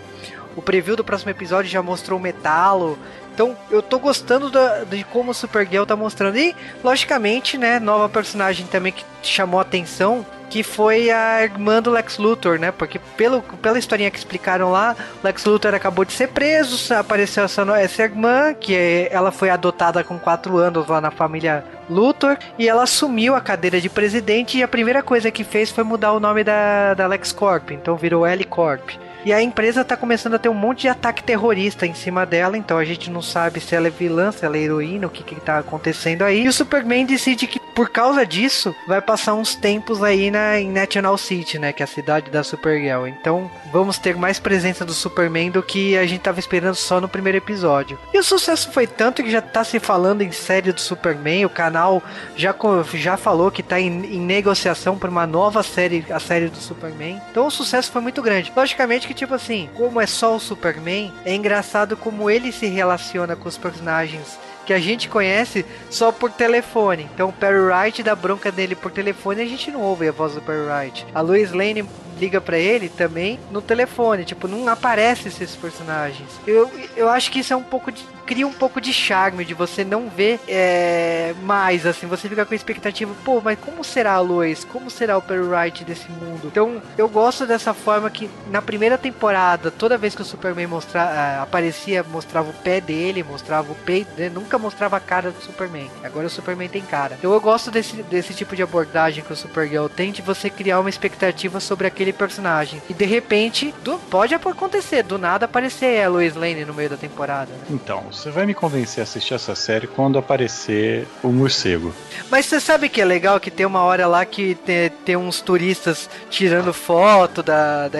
o 0.55 0.61
preview 0.61 0.95
do 0.95 1.03
próximo 1.03 1.31
episódio 1.31 1.69
já 1.69 1.81
mostrou 1.81 2.17
o 2.17 2.21
Metalo. 2.21 2.97
Então, 3.33 3.55
eu 3.69 3.83
tô 3.83 3.99
gostando 3.99 4.49
da- 4.49 4.83
de 4.83 5.03
como 5.03 5.29
o 5.29 5.33
Supergirl 5.33 5.85
tá 5.85 5.95
mostrando. 5.95 6.37
E, 6.39 6.55
logicamente, 6.83 7.55
né, 7.55 7.79
nova 7.79 8.09
personagem 8.09 8.65
também 8.65 8.91
que 8.91 9.05
chamou 9.21 9.59
atenção, 9.59 10.25
que 10.49 10.63
foi 10.63 11.09
a 11.09 11.43
irmã 11.43 11.81
do 11.81 11.91
Lex 11.91 12.17
Luthor, 12.17 12.57
né? 12.59 12.71
Porque 12.71 12.99
pelo, 13.17 13.41
pela 13.41 13.77
historinha 13.77 14.09
que 14.09 14.17
explicaram 14.17 14.71
lá, 14.71 14.95
Lex 15.23 15.45
Luthor 15.45 15.73
acabou 15.73 16.05
de 16.05 16.13
ser 16.13 16.29
preso, 16.29 16.93
apareceu 16.93 17.43
essa, 17.43 17.61
essa 17.79 18.03
irmã, 18.03 18.53
que 18.53 18.73
é- 18.75 19.09
ela 19.11 19.31
foi 19.31 19.49
adotada 19.49 20.03
com 20.03 20.17
4 20.17 20.57
anos 20.57 20.87
lá 20.87 21.01
na 21.01 21.11
família 21.11 21.63
Luthor, 21.89 22.37
e 22.57 22.67
ela 22.67 22.83
assumiu 22.83 23.35
a 23.35 23.41
cadeira 23.41 23.79
de 23.79 23.89
presidente, 23.89 24.57
e 24.57 24.63
a 24.63 24.67
primeira 24.67 25.01
coisa 25.03 25.31
que 25.31 25.43
fez 25.43 25.71
foi 25.71 25.83
mudar 25.83 26.13
o 26.13 26.19
nome 26.19 26.43
da, 26.43 26.93
da 26.93 27.07
Lex 27.07 27.31
Corp, 27.31 27.71
então 27.71 27.95
virou 27.95 28.25
L 28.25 28.43
Corp. 28.45 28.91
E 29.25 29.33
a 29.33 29.41
empresa 29.41 29.83
tá 29.83 29.97
começando 29.97 30.35
a 30.35 30.39
ter 30.39 30.49
um 30.49 30.53
monte 30.53 30.81
de 30.81 30.87
ataque 30.87 31.23
terrorista 31.23 31.85
em 31.85 31.93
cima 31.93 32.25
dela, 32.25 32.57
então 32.57 32.77
a 32.77 32.85
gente 32.85 33.09
não 33.09 33.21
sabe 33.21 33.59
se 33.59 33.75
ela 33.75 33.87
é 33.87 33.91
vilã, 33.91 34.31
se 34.31 34.45
ela 34.45 34.57
é 34.57 34.61
heroína, 34.61 35.07
o 35.07 35.09
que 35.09 35.23
que 35.23 35.35
tá 35.35 35.59
acontecendo 35.59 36.23
aí. 36.23 36.43
E 36.43 36.47
o 36.47 36.53
Superman 36.53 37.05
decide 37.05 37.47
que 37.47 37.59
por 37.77 37.89
causa 37.89 38.25
disso 38.25 38.75
vai 38.87 38.99
passar 38.99 39.35
uns 39.35 39.53
tempos 39.53 40.01
aí 40.01 40.31
na 40.31 40.59
em 40.59 40.71
National 40.71 41.15
City, 41.15 41.59
né, 41.59 41.71
que 41.71 41.83
é 41.83 41.85
a 41.85 41.87
cidade 41.87 42.31
da 42.31 42.43
Supergirl. 42.43 43.05
Então 43.05 43.51
vamos 43.71 43.99
ter 43.99 44.15
mais 44.15 44.39
presença 44.39 44.83
do 44.83 44.93
Superman 44.93 45.51
do 45.51 45.61
que 45.61 45.95
a 45.95 46.05
gente 46.07 46.21
tava 46.21 46.39
esperando 46.39 46.73
só 46.73 46.99
no 46.99 47.07
primeiro 47.07 47.37
episódio. 47.37 47.99
E 48.11 48.17
o 48.17 48.23
sucesso 48.23 48.71
foi 48.71 48.87
tanto 48.87 49.21
que 49.21 49.29
já 49.29 49.41
tá 49.43 49.63
se 49.63 49.79
falando 49.79 50.23
em 50.23 50.31
série 50.31 50.71
do 50.71 50.81
Superman, 50.81 51.45
o 51.45 51.49
canal 51.49 52.01
já 52.35 52.55
já 52.93 53.15
falou 53.15 53.51
que 53.51 53.61
tá 53.61 53.79
em, 53.79 54.05
em 54.05 54.19
negociação 54.21 54.97
para 54.97 55.09
uma 55.09 55.27
nova 55.27 55.61
série, 55.61 56.03
a 56.09 56.19
série 56.19 56.47
do 56.49 56.57
Superman. 56.57 57.21
Então 57.29 57.45
o 57.45 57.51
sucesso 57.51 57.91
foi 57.91 58.01
muito 58.01 58.21
grande. 58.21 58.51
Logicamente 58.55 59.06
que 59.07 59.13
tipo 59.13 59.33
assim, 59.33 59.69
como 59.73 60.01
é 60.01 60.05
só 60.05 60.35
o 60.35 60.39
Superman, 60.39 61.13
é 61.23 61.33
engraçado 61.33 61.95
como 61.95 62.29
ele 62.29 62.51
se 62.51 62.67
relaciona 62.67 63.37
com 63.37 63.47
os 63.47 63.57
personagens 63.57 64.37
que 64.65 64.73
a 64.73 64.79
gente 64.79 65.07
conhece 65.07 65.65
só 65.89 66.11
por 66.11 66.29
telefone. 66.29 67.09
Então 67.13 67.29
o 67.29 67.33
Perry 67.33 67.61
Wright 67.61 68.03
dá 68.03 68.13
bronca 68.13 68.51
dele 68.51 68.75
por 68.75 68.91
telefone 68.91 69.41
e 69.41 69.45
a 69.45 69.47
gente 69.47 69.71
não 69.71 69.81
ouve 69.81 70.09
a 70.09 70.11
voz 70.11 70.33
do 70.33 70.41
Perry 70.41 70.67
Wright. 70.67 71.07
A 71.15 71.21
Lois 71.21 71.53
Lane 71.53 71.87
liga 72.17 72.41
pra 72.41 72.57
ele 72.57 72.89
também 72.89 73.39
no 73.51 73.61
telefone, 73.61 74.25
tipo, 74.25 74.47
não 74.47 74.67
aparece 74.67 75.27
esses 75.27 75.55
personagens. 75.55 76.29
Eu, 76.45 76.69
eu 76.95 77.09
acho 77.09 77.31
que 77.31 77.39
isso 77.39 77.53
é 77.53 77.55
um 77.55 77.63
pouco 77.63 77.91
de, 77.91 78.03
cria 78.25 78.45
um 78.45 78.53
pouco 78.53 78.81
de 78.81 78.91
charme 78.91 79.45
de 79.45 79.53
você 79.53 79.83
não 79.83 80.09
ver 80.09 80.39
é, 80.47 81.33
mais, 81.43 81.85
assim, 81.85 82.07
você 82.07 82.27
fica 82.27 82.45
com 82.45 82.53
a 82.53 82.55
expectativa, 82.55 83.13
pô, 83.23 83.41
mas 83.41 83.57
como 83.59 83.83
será 83.83 84.13
a 84.13 84.19
Lois? 84.19 84.65
Como 84.65 84.89
será 84.89 85.17
o 85.17 85.21
Perry 85.21 85.47
Wright 85.47 85.85
desse 85.85 86.09
mundo? 86.11 86.47
Então, 86.47 86.81
eu 86.97 87.07
gosto 87.07 87.45
dessa 87.45 87.73
forma 87.73 88.09
que 88.09 88.29
na 88.51 88.61
primeira 88.61 88.97
temporada, 88.97 89.71
toda 89.71 89.97
vez 89.97 90.13
que 90.13 90.21
o 90.21 90.25
Superman 90.25 90.67
mostra, 90.67 91.01
ah, 91.01 91.43
aparecia, 91.43 92.03
mostrava 92.03 92.49
o 92.49 92.53
pé 92.53 92.81
dele, 92.81 93.23
mostrava 93.23 93.71
o 93.71 93.75
peito, 93.75 94.09
né? 94.17 94.29
nunca 94.29 94.57
mostrava 94.57 94.97
a 94.97 94.99
cara 94.99 95.31
do 95.31 95.41
Superman. 95.41 95.89
Agora 96.03 96.27
o 96.27 96.29
Superman 96.29 96.69
tem 96.69 96.81
cara. 96.81 97.15
Então 97.17 97.31
eu 97.31 97.41
gosto 97.41 97.71
desse, 97.71 98.03
desse 98.03 98.33
tipo 98.33 98.55
de 98.55 98.63
abordagem 98.63 99.23
que 99.23 99.31
o 99.31 99.35
Supergirl 99.35 99.87
tem 99.87 100.11
de 100.11 100.21
você 100.21 100.49
criar 100.49 100.79
uma 100.79 100.89
expectativa 100.89 101.59
sobre 101.59 101.87
aquele 101.87 102.06
personagem. 102.13 102.81
E 102.89 102.93
de 102.93 103.05
repente, 103.05 103.73
do- 103.83 103.97
pode 104.09 104.33
acontecer, 104.33 105.03
do 105.03 105.17
nada 105.17 105.45
aparecer 105.45 106.03
a 106.03 106.09
Lois 106.09 106.35
Lane 106.35 106.65
no 106.65 106.73
meio 106.73 106.89
da 106.89 106.97
temporada. 106.97 107.51
né? 107.51 107.59
Então, 107.69 108.03
você 108.11 108.29
vai 108.31 108.45
me 108.45 108.53
convencer 108.53 109.01
a 109.01 109.03
assistir 109.03 109.33
essa 109.33 109.55
série 109.55 109.87
quando 109.87 110.17
aparecer 110.17 111.07
o 111.23 111.29
morcego. 111.29 111.93
Mas 112.29 112.45
você 112.45 112.59
sabe 112.59 112.89
que 112.89 113.01
é 113.01 113.05
legal 113.05 113.39
que 113.39 113.51
tem 113.51 113.65
uma 113.65 113.81
hora 113.81 114.07
lá 114.07 114.25
que 114.25 114.55
tem, 114.55 114.89
tem 115.05 115.15
uns 115.15 115.41
turistas 115.41 116.09
tirando 116.29 116.73
foto 116.73 117.41
da, 117.43 117.87
da 117.87 117.99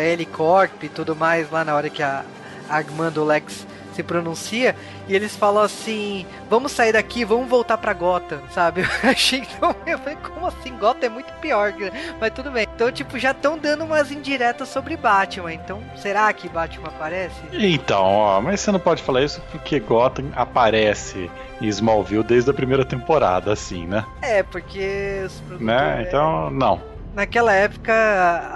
e 0.85 0.89
tudo 0.89 1.15
mais 1.15 1.49
lá 1.51 1.63
na 1.65 1.75
hora 1.75 1.89
que 1.89 2.01
a, 2.03 2.23
a 2.69 2.79
irmã 2.79 3.11
do 3.11 3.23
Lex 3.23 3.65
se 3.95 4.03
pronuncia 4.03 4.75
e 5.07 5.15
eles 5.15 5.35
falam 5.35 5.63
assim: 5.63 6.25
vamos 6.49 6.71
sair 6.71 6.93
daqui, 6.93 7.23
vamos 7.23 7.47
voltar 7.49 7.77
pra 7.77 7.93
Gotham, 7.93 8.41
sabe? 8.51 8.81
Eu 9.03 9.09
achei 9.09 9.41
que 9.41 9.55
eu 9.61 9.97
falei, 9.99 10.17
como 10.17 10.47
assim? 10.47 10.75
Gotham 10.77 11.05
é 11.05 11.09
muito 11.09 11.31
pior, 11.35 11.73
mas 12.19 12.33
tudo 12.33 12.51
bem. 12.51 12.67
Então, 12.73 12.91
tipo, 12.91 13.17
já 13.17 13.31
estão 13.31 13.57
dando 13.57 13.83
umas 13.83 14.11
indiretas 14.11 14.69
sobre 14.69 14.97
Batman. 14.97 15.53
Então, 15.53 15.81
será 15.95 16.31
que 16.33 16.49
Batman 16.49 16.87
aparece? 16.87 17.35
Então, 17.53 18.03
ó, 18.03 18.41
mas 18.41 18.61
você 18.61 18.71
não 18.71 18.79
pode 18.79 19.01
falar 19.01 19.23
isso 19.23 19.41
porque 19.51 19.79
Gotham 19.79 20.31
aparece 20.35 21.29
em 21.61 21.67
Smallville 21.67 22.23
desde 22.23 22.49
a 22.49 22.53
primeira 22.53 22.85
temporada, 22.85 23.51
assim, 23.51 23.85
né? 23.87 24.05
É, 24.21 24.43
porque 24.43 25.27
né? 25.59 26.05
Então, 26.07 26.49
não. 26.51 26.81
Naquela 27.17 27.51
época 27.51 27.91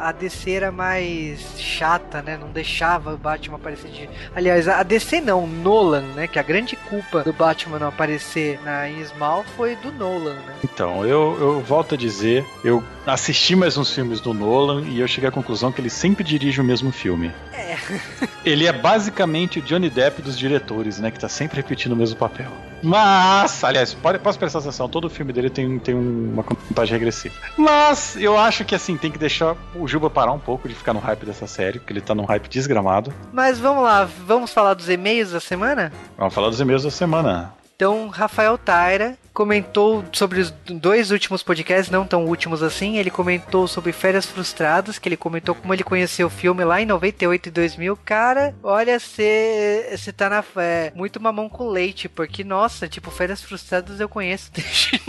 a 0.03 0.11
DC 0.11 0.51
era 0.51 0.71
mais 0.71 1.59
chata, 1.59 2.21
né? 2.21 2.37
Não 2.39 2.49
deixava 2.49 3.11
o 3.11 3.17
Batman 3.17 3.55
aparecer 3.55 3.89
de. 3.89 4.07
Aliás, 4.35 4.67
a 4.67 4.83
DC 4.83 5.19
não, 5.19 5.47
Nolan, 5.47 6.03
né? 6.13 6.27
Que 6.27 6.37
a 6.37 6.43
grande 6.43 6.75
culpa 6.75 7.23
do 7.23 7.33
Batman 7.33 7.79
não 7.79 7.87
aparecer 7.87 8.59
na 8.63 8.87
Small 9.03 9.43
foi 9.57 9.75
do 9.77 9.91
Nolan, 9.91 10.35
né? 10.35 10.53
Então, 10.63 11.03
eu, 11.03 11.35
eu 11.41 11.59
volto 11.61 11.95
a 11.95 11.97
dizer, 11.97 12.45
eu 12.63 12.83
assisti 13.05 13.55
mais 13.55 13.77
uns 13.77 13.93
filmes 13.93 14.21
do 14.21 14.33
Nolan 14.33 14.81
e 14.81 14.99
eu 14.99 15.07
cheguei 15.07 15.29
à 15.29 15.31
conclusão 15.31 15.71
que 15.71 15.81
ele 15.81 15.89
sempre 15.89 16.23
dirige 16.23 16.61
o 16.61 16.63
mesmo 16.63 16.91
filme. 16.91 17.31
É. 17.53 17.77
Ele 18.43 18.65
é 18.65 18.73
basicamente 18.73 19.59
o 19.59 19.61
Johnny 19.61 19.89
Depp 19.89 20.21
dos 20.21 20.37
diretores, 20.37 20.99
né? 20.99 21.11
Que 21.11 21.19
tá 21.19 21.29
sempre 21.29 21.57
repetindo 21.57 21.93
o 21.93 21.95
mesmo 21.95 22.17
papel. 22.17 22.51
Mas, 22.83 23.63
aliás, 23.63 23.93
pode, 23.93 24.17
posso 24.19 24.39
prestar 24.39 24.59
atenção, 24.59 24.89
todo 24.89 25.09
filme 25.09 25.31
dele 25.31 25.49
tem, 25.49 25.77
tem 25.77 25.93
uma 25.93 26.43
contagem 26.43 26.93
regressiva. 26.93 27.35
Mas 27.55 28.15
eu 28.17 28.37
acho 28.37 28.65
que 28.65 28.73
assim, 28.73 28.97
tem 28.97 29.11
que 29.11 29.19
deixar 29.19 29.55
o 29.75 29.87
Juba 29.87 30.09
parar 30.09 30.31
um 30.31 30.39
pouco 30.39 30.67
de 30.67 30.73
ficar 30.73 30.93
no 30.93 30.99
hype 30.99 31.25
dessa 31.25 31.45
série, 31.45 31.79
porque 31.79 31.93
ele 31.93 32.01
tá 32.01 32.15
num 32.15 32.25
hype 32.25 32.49
desgramado. 32.49 33.13
Mas 33.31 33.59
vamos 33.59 33.83
lá, 33.83 34.05
vamos 34.25 34.51
falar 34.51 34.73
dos 34.73 34.89
e-mails 34.89 35.31
da 35.31 35.39
semana? 35.39 35.93
Vamos 36.17 36.33
falar 36.33 36.49
dos 36.49 36.59
e-mails 36.59 36.83
da 36.83 36.91
semana. 36.91 37.53
Então, 37.75 38.09
Rafael 38.09 38.57
Taira 38.57 39.17
comentou 39.33 40.03
sobre 40.11 40.39
os 40.39 40.51
dois 40.65 41.11
últimos 41.11 41.43
podcasts, 41.43 41.89
não 41.89 42.05
tão 42.05 42.25
últimos 42.25 42.61
assim. 42.61 42.97
Ele 42.97 43.09
comentou 43.09 43.67
sobre 43.67 43.91
Férias 43.91 44.25
Frustradas, 44.25 44.99
que 44.99 45.07
ele 45.07 45.17
comentou 45.17 45.55
como 45.55 45.73
ele 45.73 45.83
conheceu 45.83 46.27
o 46.27 46.29
filme 46.29 46.63
lá 46.63 46.81
em 46.81 46.85
98 46.85 47.47
e 47.47 47.51
2000. 47.51 47.97
Cara, 47.97 48.53
olha, 48.63 48.99
você 48.99 50.13
tá 50.15 50.29
na 50.29 50.43
é, 50.57 50.91
muito 50.95 51.21
mamão 51.21 51.47
com 51.47 51.69
leite, 51.69 52.09
porque, 52.09 52.43
nossa, 52.43 52.87
tipo, 52.87 53.11
Férias 53.11 53.41
Frustradas 53.41 53.99
eu 53.99 54.09
conheço 54.09 54.51
desde. 54.53 55.01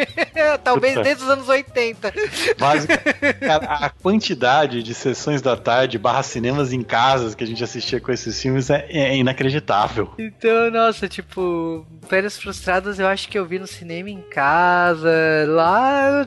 Talvez 0.62 0.94
desde 0.94 1.24
os 1.24 1.30
anos 1.30 1.48
80. 1.48 2.12
Basica, 2.58 2.98
cara, 3.40 3.66
a 3.66 3.90
quantidade 3.90 4.82
de 4.82 4.94
sessões 4.94 5.42
da 5.42 5.56
tarde 5.56 5.98
barra 5.98 6.22
cinemas 6.22 6.72
em 6.72 6.82
casas 6.82 7.34
que 7.34 7.44
a 7.44 7.46
gente 7.46 7.62
assistia 7.62 8.00
com 8.00 8.12
esses 8.12 8.40
filmes 8.40 8.70
é, 8.70 8.86
é 8.88 9.16
inacreditável. 9.16 10.12
Então, 10.18 10.70
nossa, 10.70 11.08
tipo, 11.08 11.86
Férias 12.08 12.38
Frustradas 12.38 12.98
eu 12.98 13.06
acho 13.06 13.28
que 13.28 13.38
eu 13.38 13.46
vi 13.50 13.58
no 13.58 13.66
cinema 13.66 14.08
em 14.08 14.20
casa, 14.20 15.10
lá 15.48 16.24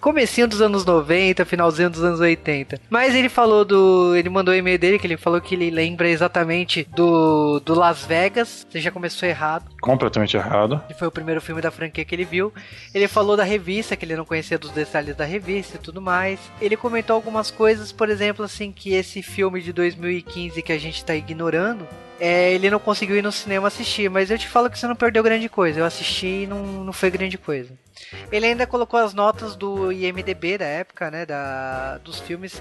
comecinho 0.00 0.48
dos 0.48 0.60
anos 0.60 0.84
90, 0.84 1.44
finalzinho 1.44 1.88
dos 1.88 2.02
anos 2.02 2.18
80. 2.18 2.80
Mas 2.90 3.14
ele 3.14 3.28
falou 3.28 3.64
do, 3.64 4.16
ele 4.16 4.28
mandou 4.28 4.52
o 4.52 4.56
e-mail 4.56 4.76
dele 4.76 4.98
que 4.98 5.06
ele 5.06 5.16
falou 5.16 5.40
que 5.40 5.54
ele 5.54 5.70
lembra 5.70 6.08
exatamente 6.08 6.86
do, 6.96 7.60
do 7.60 7.74
Las 7.74 8.04
Vegas, 8.04 8.66
você 8.68 8.80
já 8.80 8.90
começou 8.90 9.28
errado, 9.28 9.70
Completamente 9.80 10.36
errado. 10.36 10.82
que 10.88 10.94
foi 10.94 11.06
o 11.06 11.12
primeiro 11.12 11.40
filme 11.40 11.62
da 11.62 11.70
franquia 11.70 12.04
que 12.04 12.12
ele 12.14 12.24
viu. 12.24 12.52
Ele 12.92 13.06
falou 13.06 13.36
da 13.36 13.44
revista, 13.44 13.94
que 13.94 14.04
ele 14.04 14.16
não 14.16 14.24
conhecia 14.24 14.58
dos 14.58 14.70
detalhes 14.70 15.14
da 15.14 15.24
revista 15.24 15.76
e 15.76 15.80
tudo 15.80 16.02
mais. 16.02 16.40
Ele 16.60 16.76
comentou 16.76 17.14
algumas 17.14 17.52
coisas, 17.52 17.92
por 17.92 18.08
exemplo, 18.10 18.44
assim, 18.44 18.72
que 18.72 18.94
esse 18.94 19.22
filme 19.22 19.60
de 19.60 19.72
2015 19.72 20.60
que 20.60 20.72
a 20.72 20.78
gente 20.78 21.04
tá 21.04 21.14
ignorando, 21.14 21.86
é, 22.20 22.52
ele 22.52 22.70
não 22.70 22.78
conseguiu 22.78 23.16
ir 23.16 23.22
no 23.22 23.32
cinema 23.32 23.68
assistir, 23.68 24.08
mas 24.10 24.30
eu 24.30 24.38
te 24.38 24.48
falo 24.48 24.70
que 24.70 24.78
você 24.78 24.86
não 24.86 24.96
perdeu 24.96 25.22
grande 25.22 25.48
coisa. 25.48 25.80
Eu 25.80 25.84
assisti 25.84 26.42
e 26.42 26.46
não, 26.46 26.84
não 26.84 26.92
foi 26.92 27.10
grande 27.10 27.38
coisa. 27.38 27.72
Ele 28.30 28.46
ainda 28.46 28.66
colocou 28.66 28.98
as 28.98 29.14
notas 29.14 29.56
do 29.56 29.92
IMDB 29.92 30.58
da 30.58 30.66
época, 30.66 31.10
né? 31.10 31.26
Da, 31.26 31.98
dos 31.98 32.20
filmes. 32.20 32.60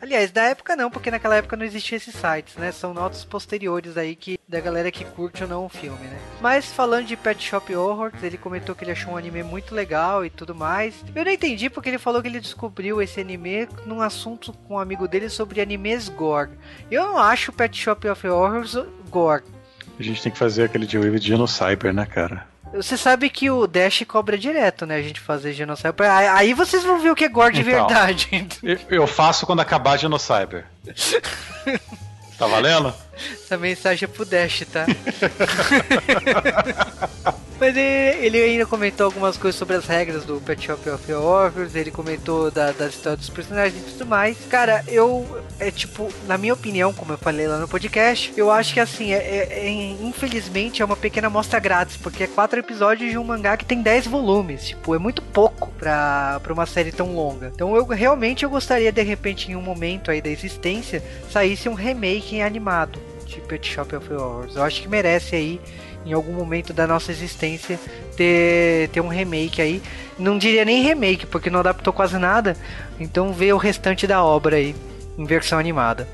aliás, 0.00 0.30
da 0.30 0.44
época 0.44 0.76
não, 0.76 0.90
porque 0.90 1.10
naquela 1.10 1.36
época 1.36 1.56
não 1.56 1.64
existia 1.64 1.96
esses 1.96 2.14
sites, 2.14 2.56
né? 2.56 2.72
São 2.72 2.92
notas 2.94 3.24
posteriores 3.24 3.96
aí 3.96 4.14
que 4.14 4.38
da 4.48 4.60
galera 4.60 4.90
que 4.90 5.04
curte 5.04 5.42
ou 5.42 5.48
não 5.48 5.66
o 5.66 5.68
filme, 5.68 6.06
né? 6.06 6.18
Mas 6.40 6.72
falando 6.72 7.06
de 7.06 7.16
Pet 7.16 7.42
Shop 7.42 7.74
Horrors, 7.74 8.22
ele 8.22 8.38
comentou 8.38 8.74
que 8.74 8.84
ele 8.84 8.92
achou 8.92 9.12
um 9.12 9.16
anime 9.16 9.42
muito 9.42 9.74
legal 9.74 10.24
e 10.24 10.30
tudo 10.30 10.54
mais. 10.54 11.04
Eu 11.14 11.24
não 11.24 11.32
entendi 11.32 11.68
porque 11.68 11.90
ele 11.90 11.98
falou 11.98 12.22
que 12.22 12.28
ele 12.28 12.40
descobriu 12.40 13.02
esse 13.02 13.20
anime 13.20 13.68
num 13.84 14.00
assunto 14.00 14.52
com 14.52 14.74
um 14.74 14.78
amigo 14.78 15.06
dele 15.06 15.28
sobre 15.28 15.60
animes 15.60 16.08
gore. 16.08 16.50
Eu 16.90 17.04
não 17.04 17.18
acho 17.18 17.52
Pet 17.52 17.76
Shop 17.76 18.08
of 18.08 18.26
Horrors 18.26 18.74
gore. 19.10 19.44
A 19.98 20.02
gente 20.02 20.22
tem 20.22 20.30
que 20.30 20.38
fazer 20.38 20.64
aquele 20.64 20.86
de 20.86 20.96
Wave 20.96 21.18
de 21.18 21.48
Cyber, 21.48 21.92
né, 21.92 22.06
cara? 22.06 22.46
Você 22.74 22.96
sabe 22.96 23.30
que 23.30 23.50
o 23.50 23.66
Dash 23.66 24.04
cobra 24.06 24.36
direto, 24.38 24.86
né? 24.86 24.96
A 24.96 25.02
gente 25.02 25.20
fazer 25.20 25.52
genocide. 25.52 25.88
Aí 26.32 26.54
vocês 26.54 26.84
vão 26.84 27.00
ver 27.00 27.10
o 27.10 27.16
que 27.16 27.24
é 27.24 27.28
gore 27.28 27.54
de 27.54 27.60
Então. 27.60 27.86
verdade. 27.86 28.46
Eu, 28.88 29.06
faço 29.06 29.46
quando 29.46 29.60
acabar 29.60 29.96
de 29.96 30.06
Cyber. 30.18 30.66
Tá 32.38 32.46
valendo? 32.46 32.94
Essa 33.32 33.56
mensagem 33.56 34.08
é 34.08 34.12
pro 34.12 34.24
Dash, 34.24 34.62
tá? 34.72 34.86
Mas 37.60 37.76
ele, 37.76 38.24
ele 38.24 38.40
ainda 38.42 38.66
comentou 38.66 39.06
algumas 39.06 39.36
coisas 39.36 39.58
sobre 39.58 39.74
as 39.74 39.84
regras 39.86 40.24
do 40.24 40.40
Pet 40.40 40.64
Shop 40.64 40.88
of 40.90 41.12
Horrors, 41.12 41.74
ele 41.74 41.90
comentou 41.90 42.50
da, 42.52 42.70
da 42.70 42.86
história 42.86 43.16
dos 43.16 43.28
personagens 43.28 43.82
e 43.82 43.92
tudo 43.92 44.06
mais. 44.06 44.36
Cara, 44.48 44.84
eu, 44.86 45.26
é 45.58 45.68
tipo, 45.70 46.08
na 46.28 46.38
minha 46.38 46.54
opinião, 46.54 46.92
como 46.92 47.12
eu 47.12 47.18
falei 47.18 47.48
lá 47.48 47.58
no 47.58 47.66
podcast, 47.66 48.32
eu 48.36 48.48
acho 48.50 48.74
que 48.74 48.80
assim, 48.80 49.12
é, 49.12 49.16
é- 49.16 49.66
é- 49.66 49.70
infelizmente 50.02 50.82
é 50.82 50.84
uma 50.84 50.96
pequena 50.96 51.26
amostra 51.26 51.58
grátis, 51.58 51.96
porque 51.96 52.24
é 52.24 52.26
quatro 52.28 52.60
episódios 52.60 53.10
de 53.10 53.18
um 53.18 53.24
mangá 53.24 53.56
que 53.56 53.64
tem 53.64 53.82
10 53.82 54.06
volumes. 54.06 54.68
Tipo, 54.68 54.94
é 54.94 54.98
muito 54.98 55.20
pouco 55.20 55.72
pra, 55.78 56.38
pra 56.42 56.52
uma 56.52 56.64
série 56.66 56.92
tão 56.92 57.12
longa. 57.14 57.50
Então 57.52 57.74
eu 57.74 57.84
realmente 57.86 58.44
eu 58.44 58.50
gostaria, 58.50 58.92
de 58.92 59.02
repente, 59.02 59.50
em 59.50 59.56
um 59.56 59.62
momento 59.62 60.10
aí 60.12 60.22
da 60.22 60.30
existência, 60.30 61.02
saísse 61.30 61.68
um 61.68 61.74
remake 61.74 62.36
em 62.36 62.42
animado 62.42 63.00
de 63.26 63.40
Pet 63.42 63.68
Shop 63.68 63.94
of 63.96 64.12
Horrors. 64.12 64.56
Eu 64.56 64.62
acho 64.62 64.80
que 64.80 64.88
merece 64.88 65.36
aí, 65.36 65.60
em 66.04 66.12
algum 66.12 66.32
momento 66.32 66.72
da 66.72 66.86
nossa 66.86 67.10
existência, 67.10 67.78
ter, 68.16 68.88
ter 68.88 69.00
um 69.00 69.08
remake 69.08 69.60
aí. 69.60 69.82
Não 70.18 70.38
diria 70.38 70.64
nem 70.64 70.82
remake, 70.82 71.26
porque 71.26 71.50
não 71.50 71.60
adaptou 71.60 71.92
quase 71.92 72.18
nada. 72.18 72.56
Então 72.98 73.32
vê 73.32 73.52
o 73.52 73.56
restante 73.56 74.06
da 74.06 74.22
obra 74.22 74.56
aí, 74.56 74.74
em 75.16 75.24
versão 75.24 75.58
animada. 75.58 76.08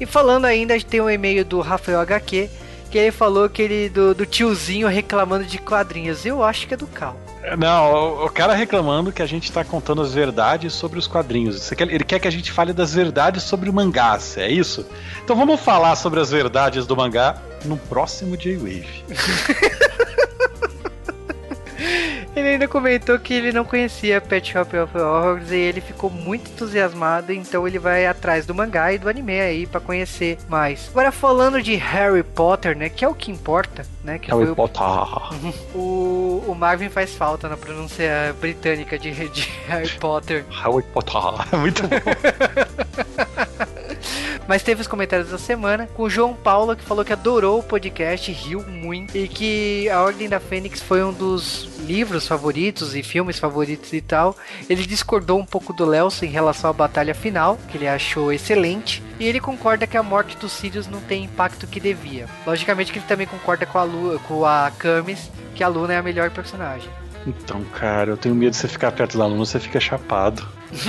E 0.00 0.06
falando 0.06 0.46
ainda, 0.46 0.78
tem 0.80 1.00
um 1.00 1.10
e-mail 1.10 1.44
do 1.44 1.60
Rafael 1.60 2.00
HQ, 2.00 2.48
que 2.90 2.98
ele 2.98 3.10
falou 3.12 3.48
que 3.48 3.62
ele 3.62 3.88
do, 3.88 4.14
do 4.14 4.24
tiozinho 4.24 4.88
reclamando 4.88 5.44
de 5.44 5.58
quadrinhos. 5.58 6.24
Eu 6.24 6.42
acho 6.42 6.66
que 6.66 6.74
é 6.74 6.76
do 6.76 6.86
Cal. 6.86 7.16
Não, 7.58 8.24
o, 8.24 8.30
cara 8.30 8.54
reclamando 8.54 9.10
que 9.10 9.22
a 9.22 9.26
gente 9.26 9.50
tá 9.50 9.64
contando 9.64 10.02
as 10.02 10.12
verdades 10.12 10.72
sobre 10.74 10.98
os 10.98 11.06
quadrinhos. 11.06 11.72
Ele 11.72 12.04
quer 12.04 12.18
que 12.18 12.28
a 12.28 12.30
gente 12.30 12.52
fale 12.52 12.72
das 12.72 12.92
verdades 12.94 13.42
sobre 13.42 13.70
o 13.70 13.72
mangás, 13.72 14.36
é 14.36 14.50
isso? 14.50 14.86
Então 15.24 15.34
vamos 15.34 15.60
falar 15.60 15.96
sobre 15.96 16.20
as 16.20 16.30
verdades 16.30 16.86
do 16.86 16.96
mangá 16.96 17.40
no 17.64 17.76
próximo 17.76 18.36
J-Wave. 18.36 19.04
Ele 22.34 22.48
ainda 22.48 22.68
comentou 22.68 23.18
que 23.18 23.34
ele 23.34 23.52
não 23.52 23.64
conhecia 23.64 24.20
Pet 24.20 24.52
Shop 24.52 24.76
of 24.76 24.96
Horrors 24.96 25.50
e 25.50 25.56
ele 25.56 25.80
ficou 25.80 26.08
muito 26.08 26.50
entusiasmado, 26.50 27.32
então 27.32 27.66
ele 27.66 27.78
vai 27.78 28.06
atrás 28.06 28.46
do 28.46 28.54
mangá 28.54 28.92
e 28.92 28.98
do 28.98 29.08
anime 29.08 29.40
aí 29.40 29.66
pra 29.66 29.80
conhecer 29.80 30.38
mais. 30.48 30.88
Agora 30.90 31.10
falando 31.10 31.60
de 31.60 31.74
Harry 31.74 32.22
Potter, 32.22 32.76
né, 32.76 32.88
que 32.88 33.04
é 33.04 33.08
o 33.08 33.14
que 33.14 33.30
importa, 33.30 33.84
né, 34.04 34.18
que 34.18 34.30
foi 34.30 34.38
Harry 34.40 34.52
o, 34.52 34.56
Potter. 34.56 34.82
o, 35.74 36.44
o 36.46 36.54
Marvin 36.54 36.88
faz 36.88 37.14
falta 37.14 37.48
na 37.48 37.56
pronúncia 37.56 38.34
britânica 38.40 38.98
de, 38.98 39.10
de 39.28 39.42
Harry 39.66 39.90
Potter. 39.98 40.44
Harry 40.50 40.82
Potter. 40.92 41.20
Muito 41.58 41.82
bom. 41.82 41.96
Mas 44.50 44.64
teve 44.64 44.80
os 44.80 44.88
comentários 44.88 45.30
da 45.30 45.38
semana 45.38 45.86
com 45.94 46.02
o 46.02 46.10
João 46.10 46.34
Paulo 46.34 46.74
que 46.74 46.82
falou 46.82 47.04
que 47.04 47.12
adorou 47.12 47.60
o 47.60 47.62
podcast, 47.62 48.32
riu 48.32 48.66
muito 48.66 49.16
e 49.16 49.28
que 49.28 49.88
A 49.88 50.02
Ordem 50.02 50.28
da 50.28 50.40
Fênix 50.40 50.82
foi 50.82 51.04
um 51.04 51.12
dos 51.12 51.68
livros 51.86 52.26
favoritos 52.26 52.96
e 52.96 53.02
filmes 53.04 53.38
favoritos 53.38 53.92
e 53.92 54.00
tal. 54.00 54.36
Ele 54.68 54.84
discordou 54.84 55.38
um 55.38 55.46
pouco 55.46 55.72
do 55.72 55.84
Lelson 55.84 56.24
em 56.24 56.30
relação 56.30 56.68
à 56.68 56.72
batalha 56.72 57.14
final, 57.14 57.60
que 57.68 57.76
ele 57.76 57.86
achou 57.86 58.32
excelente, 58.32 59.00
e 59.20 59.24
ele 59.24 59.38
concorda 59.38 59.86
que 59.86 59.96
a 59.96 60.02
morte 60.02 60.36
dos 60.36 60.50
Sirius 60.50 60.88
não 60.88 61.00
tem 61.00 61.22
impacto 61.22 61.68
que 61.68 61.78
devia. 61.78 62.26
Logicamente 62.44 62.90
que 62.90 62.98
ele 62.98 63.06
também 63.06 63.28
concorda 63.28 63.66
com 63.66 63.78
a 63.78 63.84
Lu, 63.84 64.18
com 64.26 64.44
a 64.44 64.72
Camis, 64.76 65.30
que 65.54 65.62
a 65.62 65.68
Luna 65.68 65.94
é 65.94 65.98
a 65.98 66.02
melhor 66.02 66.28
personagem. 66.30 66.90
Então, 67.26 67.62
cara, 67.64 68.10
eu 68.12 68.16
tenho 68.16 68.34
medo 68.34 68.50
de 68.52 68.56
você 68.56 68.66
ficar 68.68 68.90
perto 68.92 69.18
da 69.18 69.26
Luna, 69.26 69.44
você 69.44 69.60
fica 69.60 69.78
chapado. 69.80 70.46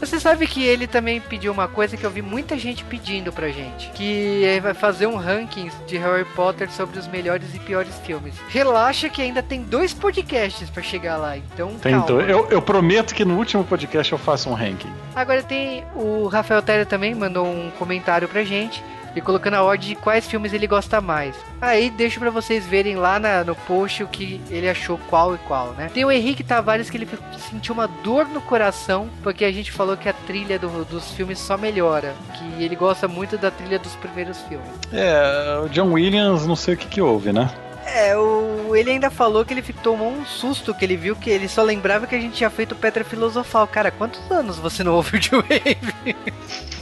Você 0.00 0.20
sabe 0.20 0.46
que 0.46 0.62
ele 0.64 0.86
também 0.86 1.20
pediu 1.20 1.52
uma 1.52 1.66
coisa 1.66 1.96
que 1.96 2.04
eu 2.04 2.10
vi 2.10 2.20
muita 2.22 2.58
gente 2.58 2.84
pedindo 2.84 3.32
pra 3.32 3.48
gente, 3.48 3.90
que 3.92 4.04
ele 4.44 4.60
vai 4.60 4.74
fazer 4.74 5.06
um 5.06 5.16
ranking 5.16 5.70
de 5.86 5.96
Harry 5.96 6.24
Potter 6.36 6.70
sobre 6.70 6.98
os 6.98 7.06
melhores 7.06 7.54
e 7.54 7.58
piores 7.58 7.94
filmes. 8.04 8.34
Relaxa 8.48 9.08
que 9.08 9.22
ainda 9.22 9.42
tem 9.42 9.62
dois 9.62 9.92
podcasts 9.94 10.68
pra 10.70 10.82
chegar 10.82 11.16
lá, 11.16 11.36
então 11.36 11.74
Tem 11.80 11.98
dois- 12.00 12.28
eu, 12.28 12.46
eu 12.50 12.60
prometo 12.62 13.14
que 13.14 13.24
no 13.24 13.36
último 13.36 13.64
podcast 13.64 14.12
eu 14.12 14.18
faço 14.18 14.48
um 14.50 14.54
ranking. 14.54 14.92
Agora 15.14 15.42
tem 15.42 15.84
o 15.94 16.26
Rafael 16.28 16.62
Teller 16.62 16.86
também 16.86 17.14
mandou 17.14 17.46
um 17.46 17.70
comentário 17.78 18.28
pra 18.28 18.44
gente. 18.44 18.82
E 19.18 19.20
colocando 19.20 19.54
a 19.54 19.62
ordem 19.64 19.88
de 19.88 19.94
quais 19.96 20.28
filmes 20.28 20.52
ele 20.52 20.66
gosta 20.68 21.00
mais. 21.00 21.34
Aí 21.60 21.90
deixo 21.90 22.20
pra 22.20 22.30
vocês 22.30 22.64
verem 22.64 22.94
lá 22.94 23.18
na- 23.18 23.42
no 23.42 23.56
post 23.56 24.04
o 24.04 24.06
que 24.06 24.40
ele 24.48 24.68
achou 24.70 24.96
qual 25.10 25.34
e 25.34 25.38
qual, 25.38 25.72
né? 25.72 25.90
Tem 25.92 26.04
o 26.04 26.10
Henrique 26.12 26.44
Tavares 26.44 26.88
que 26.88 26.96
ele 26.96 27.08
sentiu 27.50 27.74
uma 27.74 27.88
dor 27.88 28.28
no 28.28 28.40
coração 28.40 29.08
porque 29.22 29.44
a 29.44 29.50
gente 29.50 29.72
falou 29.72 29.96
que 29.96 30.08
a 30.08 30.12
trilha 30.12 30.56
do- 30.56 30.84
dos 30.84 31.10
filmes 31.10 31.40
só 31.40 31.58
melhora. 31.58 32.14
Que 32.34 32.62
ele 32.62 32.76
gosta 32.76 33.08
muito 33.08 33.36
da 33.36 33.50
trilha 33.50 33.78
dos 33.78 33.96
primeiros 33.96 34.40
filmes. 34.42 34.68
É, 34.92 35.58
o 35.64 35.68
John 35.68 35.92
Williams, 35.94 36.46
não 36.46 36.54
sei 36.54 36.74
o 36.74 36.76
que 36.76 36.86
que 36.86 37.00
houve, 37.02 37.32
né? 37.32 37.50
É, 37.84 38.16
o, 38.16 38.76
ele 38.76 38.90
ainda 38.92 39.10
falou 39.10 39.44
que 39.44 39.52
ele 39.54 39.62
tomou 39.82 40.10
um 40.12 40.24
susto 40.24 40.74
que 40.74 40.84
ele 40.84 40.96
viu 40.96 41.16
que 41.16 41.30
ele 41.30 41.48
só 41.48 41.62
lembrava 41.62 42.06
que 42.06 42.14
a 42.14 42.20
gente 42.20 42.34
tinha 42.36 42.50
feito 42.50 42.76
Pedra 42.76 43.02
Filosofal. 43.02 43.66
Cara, 43.66 43.90
quantos 43.90 44.20
anos 44.30 44.58
você 44.58 44.84
não 44.84 44.92
ouve 44.94 45.16
o 45.16 45.20
Joe 45.22 45.40
Wave? 45.42 46.14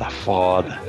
Tá 0.00 0.08
foda. 0.08 0.80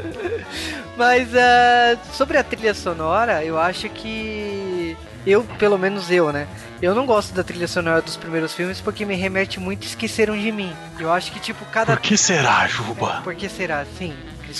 Mas 0.95 1.28
ah, 1.36 1.97
sobre 2.13 2.38
a 2.38 2.43
trilha 2.43 2.74
sonora, 2.74 3.43
eu 3.43 3.58
acho 3.60 3.89
que. 3.89 4.95
Eu, 5.28 5.43
pelo 5.60 5.78
menos 5.78 6.10
eu, 6.10 6.32
né? 6.32 6.47
Eu 6.82 6.95
não 6.95 7.06
gosto 7.06 7.34
da 7.34 7.43
trilha 7.43 7.67
sonora 7.67 8.02
dos 8.02 8.15
primeiros 8.15 8.54
filmes 8.54 8.80
porque 8.82 9.06
me 9.06 9.15
remete 9.15 9.60
muito 9.60 9.86
Esqueceram 9.86 10.36
de 10.38 10.50
Mim. 10.52 10.74
Eu 10.97 11.12
acho 11.12 11.32
que, 11.34 11.39
tipo, 11.41 11.63
cada. 11.65 11.93
Por 11.97 12.02
que 12.02 12.15
será, 12.17 12.65
Juba? 12.67 13.19
Por 13.21 13.36
que 13.36 13.50
será? 13.50 13.86
Sim. 13.97 14.15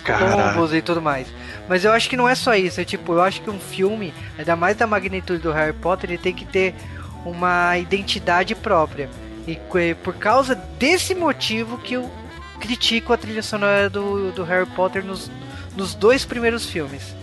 Columbus 0.06 0.74
e 0.74 0.82
tudo 0.82 1.02
mais. 1.02 1.28
Mas 1.70 1.84
eu 1.86 1.92
acho 1.94 2.10
que 2.10 2.18
não 2.18 2.28
é 2.28 2.36
só 2.36 2.54
isso. 2.54 2.80
É 2.82 2.84
tipo, 2.86 3.14
eu 3.14 3.22
acho 3.22 3.42
que 3.42 3.50
um 3.50 3.60
filme, 3.60 4.14
ainda 4.38 4.56
mais 4.56 4.76
da 4.78 4.86
magnitude 4.86 5.42
do 5.42 5.52
Harry 5.54 5.74
Potter, 5.74 6.10
ele 6.12 6.18
tem 6.18 6.34
que 6.34 6.46
ter 6.46 6.76
uma 7.26 7.78
identidade 7.78 8.54
própria. 8.54 9.10
E 9.48 9.56
co- 9.56 9.78
por 10.04 10.14
causa 10.16 10.56
desse 10.56 11.16
motivo 11.16 11.78
que 11.78 11.94
eu 11.96 12.10
critico 12.62 13.12
a 13.12 13.18
trilha 13.18 13.42
sonora 13.42 13.90
do, 13.90 14.32
do 14.32 14.44
Harry 14.44 14.68
Potter 14.68 15.04
nos, 15.04 15.30
nos 15.76 15.96
dois 15.96 16.24
primeiros 16.24 16.66
filmes. 16.66 17.16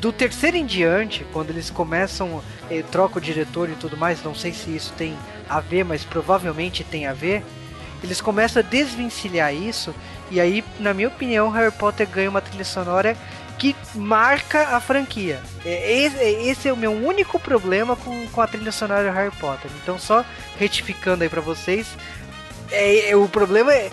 Do 0.00 0.12
terceiro 0.12 0.56
em 0.56 0.66
diante, 0.66 1.24
quando 1.32 1.48
eles 1.48 1.70
começam, 1.70 2.42
eh, 2.70 2.82
troca 2.90 3.18
o 3.18 3.20
diretor 3.20 3.70
e 3.70 3.74
tudo 3.74 3.96
mais, 3.96 4.22
não 4.22 4.34
sei 4.34 4.52
se 4.52 4.74
isso 4.74 4.92
tem 4.98 5.16
a 5.48 5.60
ver, 5.60 5.84
mas 5.84 6.04
provavelmente 6.04 6.84
tem 6.84 7.06
a 7.06 7.14
ver. 7.14 7.42
Eles 8.02 8.20
começam 8.20 8.60
a 8.60 8.62
desvencilhar 8.62 9.54
isso, 9.54 9.94
e 10.30 10.38
aí, 10.38 10.62
na 10.78 10.92
minha 10.92 11.08
opinião, 11.08 11.48
Harry 11.48 11.72
Potter 11.72 12.06
ganha 12.06 12.28
uma 12.28 12.42
trilha 12.42 12.64
sonora 12.64 13.16
que 13.58 13.74
marca 13.94 14.76
a 14.76 14.80
franquia. 14.80 15.40
É, 15.64 16.02
Esse, 16.02 16.18
esse 16.18 16.68
é 16.68 16.72
o 16.72 16.76
meu 16.76 16.92
único 16.92 17.38
problema 17.38 17.96
com, 17.96 18.26
com 18.28 18.40
a 18.42 18.46
trilha 18.46 18.72
sonora 18.72 19.08
de 19.08 19.16
Harry 19.16 19.34
Potter. 19.36 19.70
Então, 19.82 19.98
só 19.98 20.22
retificando 20.58 21.22
aí 21.22 21.30
pra 21.30 21.40
vocês, 21.40 21.86
é, 22.70 23.10
é, 23.10 23.16
o 23.16 23.28
problema 23.28 23.72
é 23.72 23.90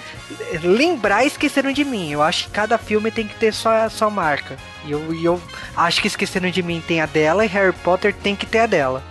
é 0.52 0.60
lembrar 0.64 1.26
esqueceram 1.26 1.72
de 1.72 1.84
mim. 1.84 2.12
Eu 2.12 2.22
acho 2.22 2.46
que 2.46 2.52
cada 2.52 2.78
filme 2.78 3.12
tem 3.12 3.28
que 3.28 3.36
ter 3.36 3.54
sua, 3.54 3.90
sua 3.90 4.10
marca. 4.10 4.58
E 4.86 4.92
eu, 4.92 5.14
eu 5.22 5.42
acho 5.76 6.02
que 6.02 6.08
esqueceram 6.08 6.50
de 6.50 6.64
mim 6.64 6.84
tem 6.86 7.02
a 7.02 7.06
dela 7.06 7.46
e 7.46 7.48
Harry 7.48 7.74
Potter 7.74 8.14
tem 8.14 8.36
que 8.36 8.46
ter 8.46 8.60
a 8.60 8.66
dela. 8.66 9.04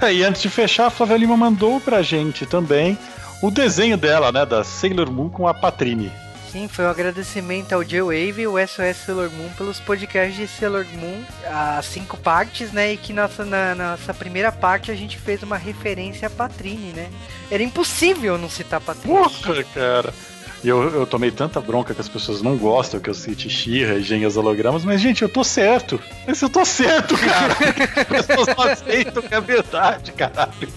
É, 0.00 0.12
e 0.12 0.22
antes 0.22 0.40
de 0.40 0.48
fechar, 0.48 0.86
a 0.86 0.90
Flávia 0.90 1.16
Lima 1.16 1.36
mandou 1.36 1.80
pra 1.80 2.02
gente 2.02 2.46
também 2.46 2.98
o 3.42 3.50
desenho 3.50 3.96
dela, 3.96 4.32
né? 4.32 4.46
Da 4.46 4.64
Sailor 4.64 5.10
Moon 5.10 5.28
com 5.28 5.46
a 5.46 5.54
Patrine. 5.54 6.10
Sim, 6.54 6.68
foi 6.68 6.84
um 6.84 6.88
agradecimento 6.88 7.72
ao 7.72 7.82
J-Wave 7.82 8.42
e 8.42 8.46
o 8.46 8.56
SOS 8.64 8.98
Sailor 9.04 9.28
Moon 9.32 9.50
pelos 9.58 9.80
podcasts 9.80 10.36
de 10.36 10.46
Sailor 10.46 10.86
Moon, 10.94 11.24
as 11.44 11.84
cinco 11.84 12.16
partes, 12.16 12.70
né? 12.70 12.92
E 12.92 12.96
que 12.96 13.12
nossa, 13.12 13.44
na 13.44 13.74
nossa 13.74 14.14
primeira 14.14 14.52
parte 14.52 14.92
a 14.92 14.94
gente 14.94 15.18
fez 15.18 15.42
uma 15.42 15.56
referência 15.56 16.28
a 16.28 16.30
Patrine, 16.30 16.92
né? 16.92 17.10
Era 17.50 17.60
impossível 17.60 18.38
não 18.38 18.48
citar 18.48 18.80
Patrine. 18.80 19.16
Porra, 19.16 19.64
cara. 19.74 20.14
E 20.62 20.68
eu, 20.68 20.80
eu 20.94 21.04
tomei 21.04 21.32
tanta 21.32 21.60
bronca 21.60 21.92
que 21.92 22.00
as 22.00 22.08
pessoas 22.08 22.40
não 22.40 22.56
gostam 22.56 23.00
que 23.00 23.10
eu 23.10 23.14
cite 23.14 23.50
Xirra 23.50 23.96
e 23.96 24.38
hologramas, 24.38 24.84
mas, 24.84 25.00
gente, 25.00 25.22
eu 25.22 25.28
tô 25.28 25.42
certo. 25.42 26.00
Mas 26.24 26.40
eu 26.40 26.48
tô 26.48 26.64
certo, 26.64 27.16
cara. 27.18 27.52
as 28.16 28.26
pessoas 28.26 28.56
não 28.56 28.64
aceitam 28.64 29.22
que 29.24 29.34
é 29.34 29.40
verdade, 29.40 30.12
caralho. 30.12 30.68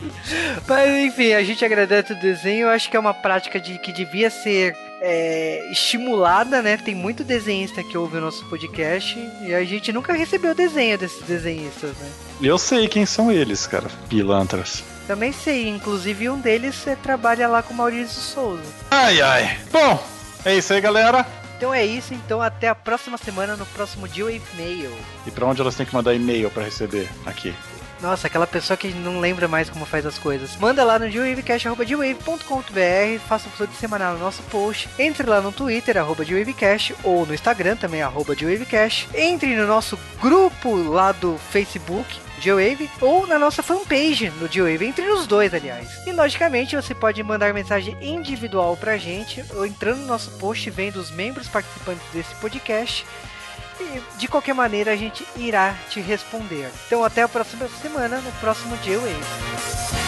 Mas 0.67 1.05
enfim, 1.05 1.33
a 1.33 1.43
gente 1.43 1.63
agradece 1.63 2.13
o 2.13 2.19
desenho. 2.19 2.63
Eu 2.63 2.69
acho 2.69 2.89
que 2.89 2.97
é 2.97 2.99
uma 2.99 3.13
prática 3.13 3.59
de, 3.59 3.77
que 3.77 3.93
devia 3.93 4.31
ser 4.31 4.75
é, 5.01 5.69
estimulada, 5.71 6.61
né? 6.61 6.77
Tem 6.77 6.95
muito 6.95 7.23
desenhista 7.23 7.83
que 7.83 7.97
ouve 7.97 8.17
o 8.17 8.21
nosso 8.21 8.45
podcast 8.45 9.17
e 9.41 9.53
a 9.53 9.63
gente 9.63 9.91
nunca 9.91 10.13
recebeu 10.13 10.55
desenho 10.55 10.97
desses 10.97 11.21
desenhistas, 11.23 11.91
né? 11.97 12.09
Eu 12.41 12.57
sei 12.57 12.87
quem 12.87 13.05
são 13.05 13.31
eles, 13.31 13.65
cara. 13.67 13.87
Pilantras. 14.09 14.83
Também 15.07 15.31
sei, 15.31 15.67
inclusive 15.69 16.29
um 16.29 16.39
deles 16.39 16.85
é, 16.85 16.95
trabalha 16.95 17.47
lá 17.47 17.63
com 17.63 17.73
Maurício 17.73 18.19
Souza. 18.21 18.63
Ai, 18.91 19.21
ai. 19.21 19.57
Bom, 19.71 20.03
é 20.43 20.55
isso 20.55 20.73
aí, 20.73 20.81
galera. 20.81 21.25
Então 21.57 21.73
é 21.73 21.83
isso, 21.83 22.13
então 22.13 22.39
até 22.39 22.69
a 22.69 22.75
próxima 22.75 23.17
semana 23.17 23.55
no 23.55 23.65
próximo 23.65 24.07
Dia 24.07 24.25
Wave 24.25 24.41
Mail. 24.55 24.91
E 25.25 25.31
pra 25.31 25.45
onde 25.47 25.59
elas 25.59 25.75
têm 25.75 25.85
que 25.85 25.95
mandar 25.95 26.13
e-mail 26.13 26.51
pra 26.51 26.63
receber? 26.63 27.09
Aqui. 27.25 27.53
Nossa, 28.01 28.27
aquela 28.27 28.45
pessoa 28.45 28.77
que 28.77 28.89
não 28.89 29.19
lembra 29.19 29.47
mais 29.47 29.69
como 29.69 29.85
faz 29.85 30.05
as 30.05 30.19
coisas. 30.19 30.55
Manda 30.57 30.83
lá 30.83 30.99
no 30.99 31.09
gwavecast.com.br, 31.09 33.19
faça 33.27 33.47
um 33.47 33.49
episódio 33.49 33.75
semanal 33.75 34.13
no 34.13 34.19
nosso 34.19 34.43
post. 34.43 34.87
Entre 34.99 35.27
lá 35.27 35.41
no 35.41 35.51
Twitter, 35.51 35.97
arroba 35.97 36.23
ou 37.03 37.25
no 37.25 37.33
Instagram 37.33 37.75
também, 37.75 38.01
arroba. 38.01 38.35
Entre 39.15 39.55
no 39.55 39.65
nosso 39.65 39.97
grupo 40.21 40.75
lá 40.75 41.11
do 41.11 41.37
Facebook, 41.51 42.19
G-Wave 42.39 42.89
ou 43.01 43.25
na 43.25 43.39
nossa 43.39 43.63
fanpage 43.63 44.29
no 44.39 44.47
G-Wave, 44.47 44.85
entre 44.85 45.09
os 45.09 45.25
dois, 45.25 45.53
aliás. 45.53 46.05
E 46.05 46.11
logicamente 46.11 46.75
você 46.75 46.93
pode 46.93 47.23
mandar 47.23 47.53
mensagem 47.53 47.97
individual 47.99 48.77
pra 48.77 48.97
gente 48.97 49.43
ou 49.55 49.65
entrando 49.65 50.01
no 50.01 50.07
nosso 50.07 50.29
post 50.31 50.69
vendo 50.69 50.97
os 50.97 51.09
membros 51.09 51.47
participantes 51.47 52.05
desse 52.13 52.35
podcast. 52.35 53.05
E 53.79 54.01
de 54.17 54.27
qualquer 54.27 54.53
maneira 54.53 54.91
a 54.91 54.95
gente 54.95 55.25
irá 55.35 55.75
te 55.89 55.99
responder. 55.99 56.71
Então 56.85 57.03
até 57.03 57.21
a 57.21 57.29
próxima 57.29 57.67
semana, 57.81 58.19
no 58.19 58.31
próximo 58.33 58.75
G-Wave. 58.83 60.06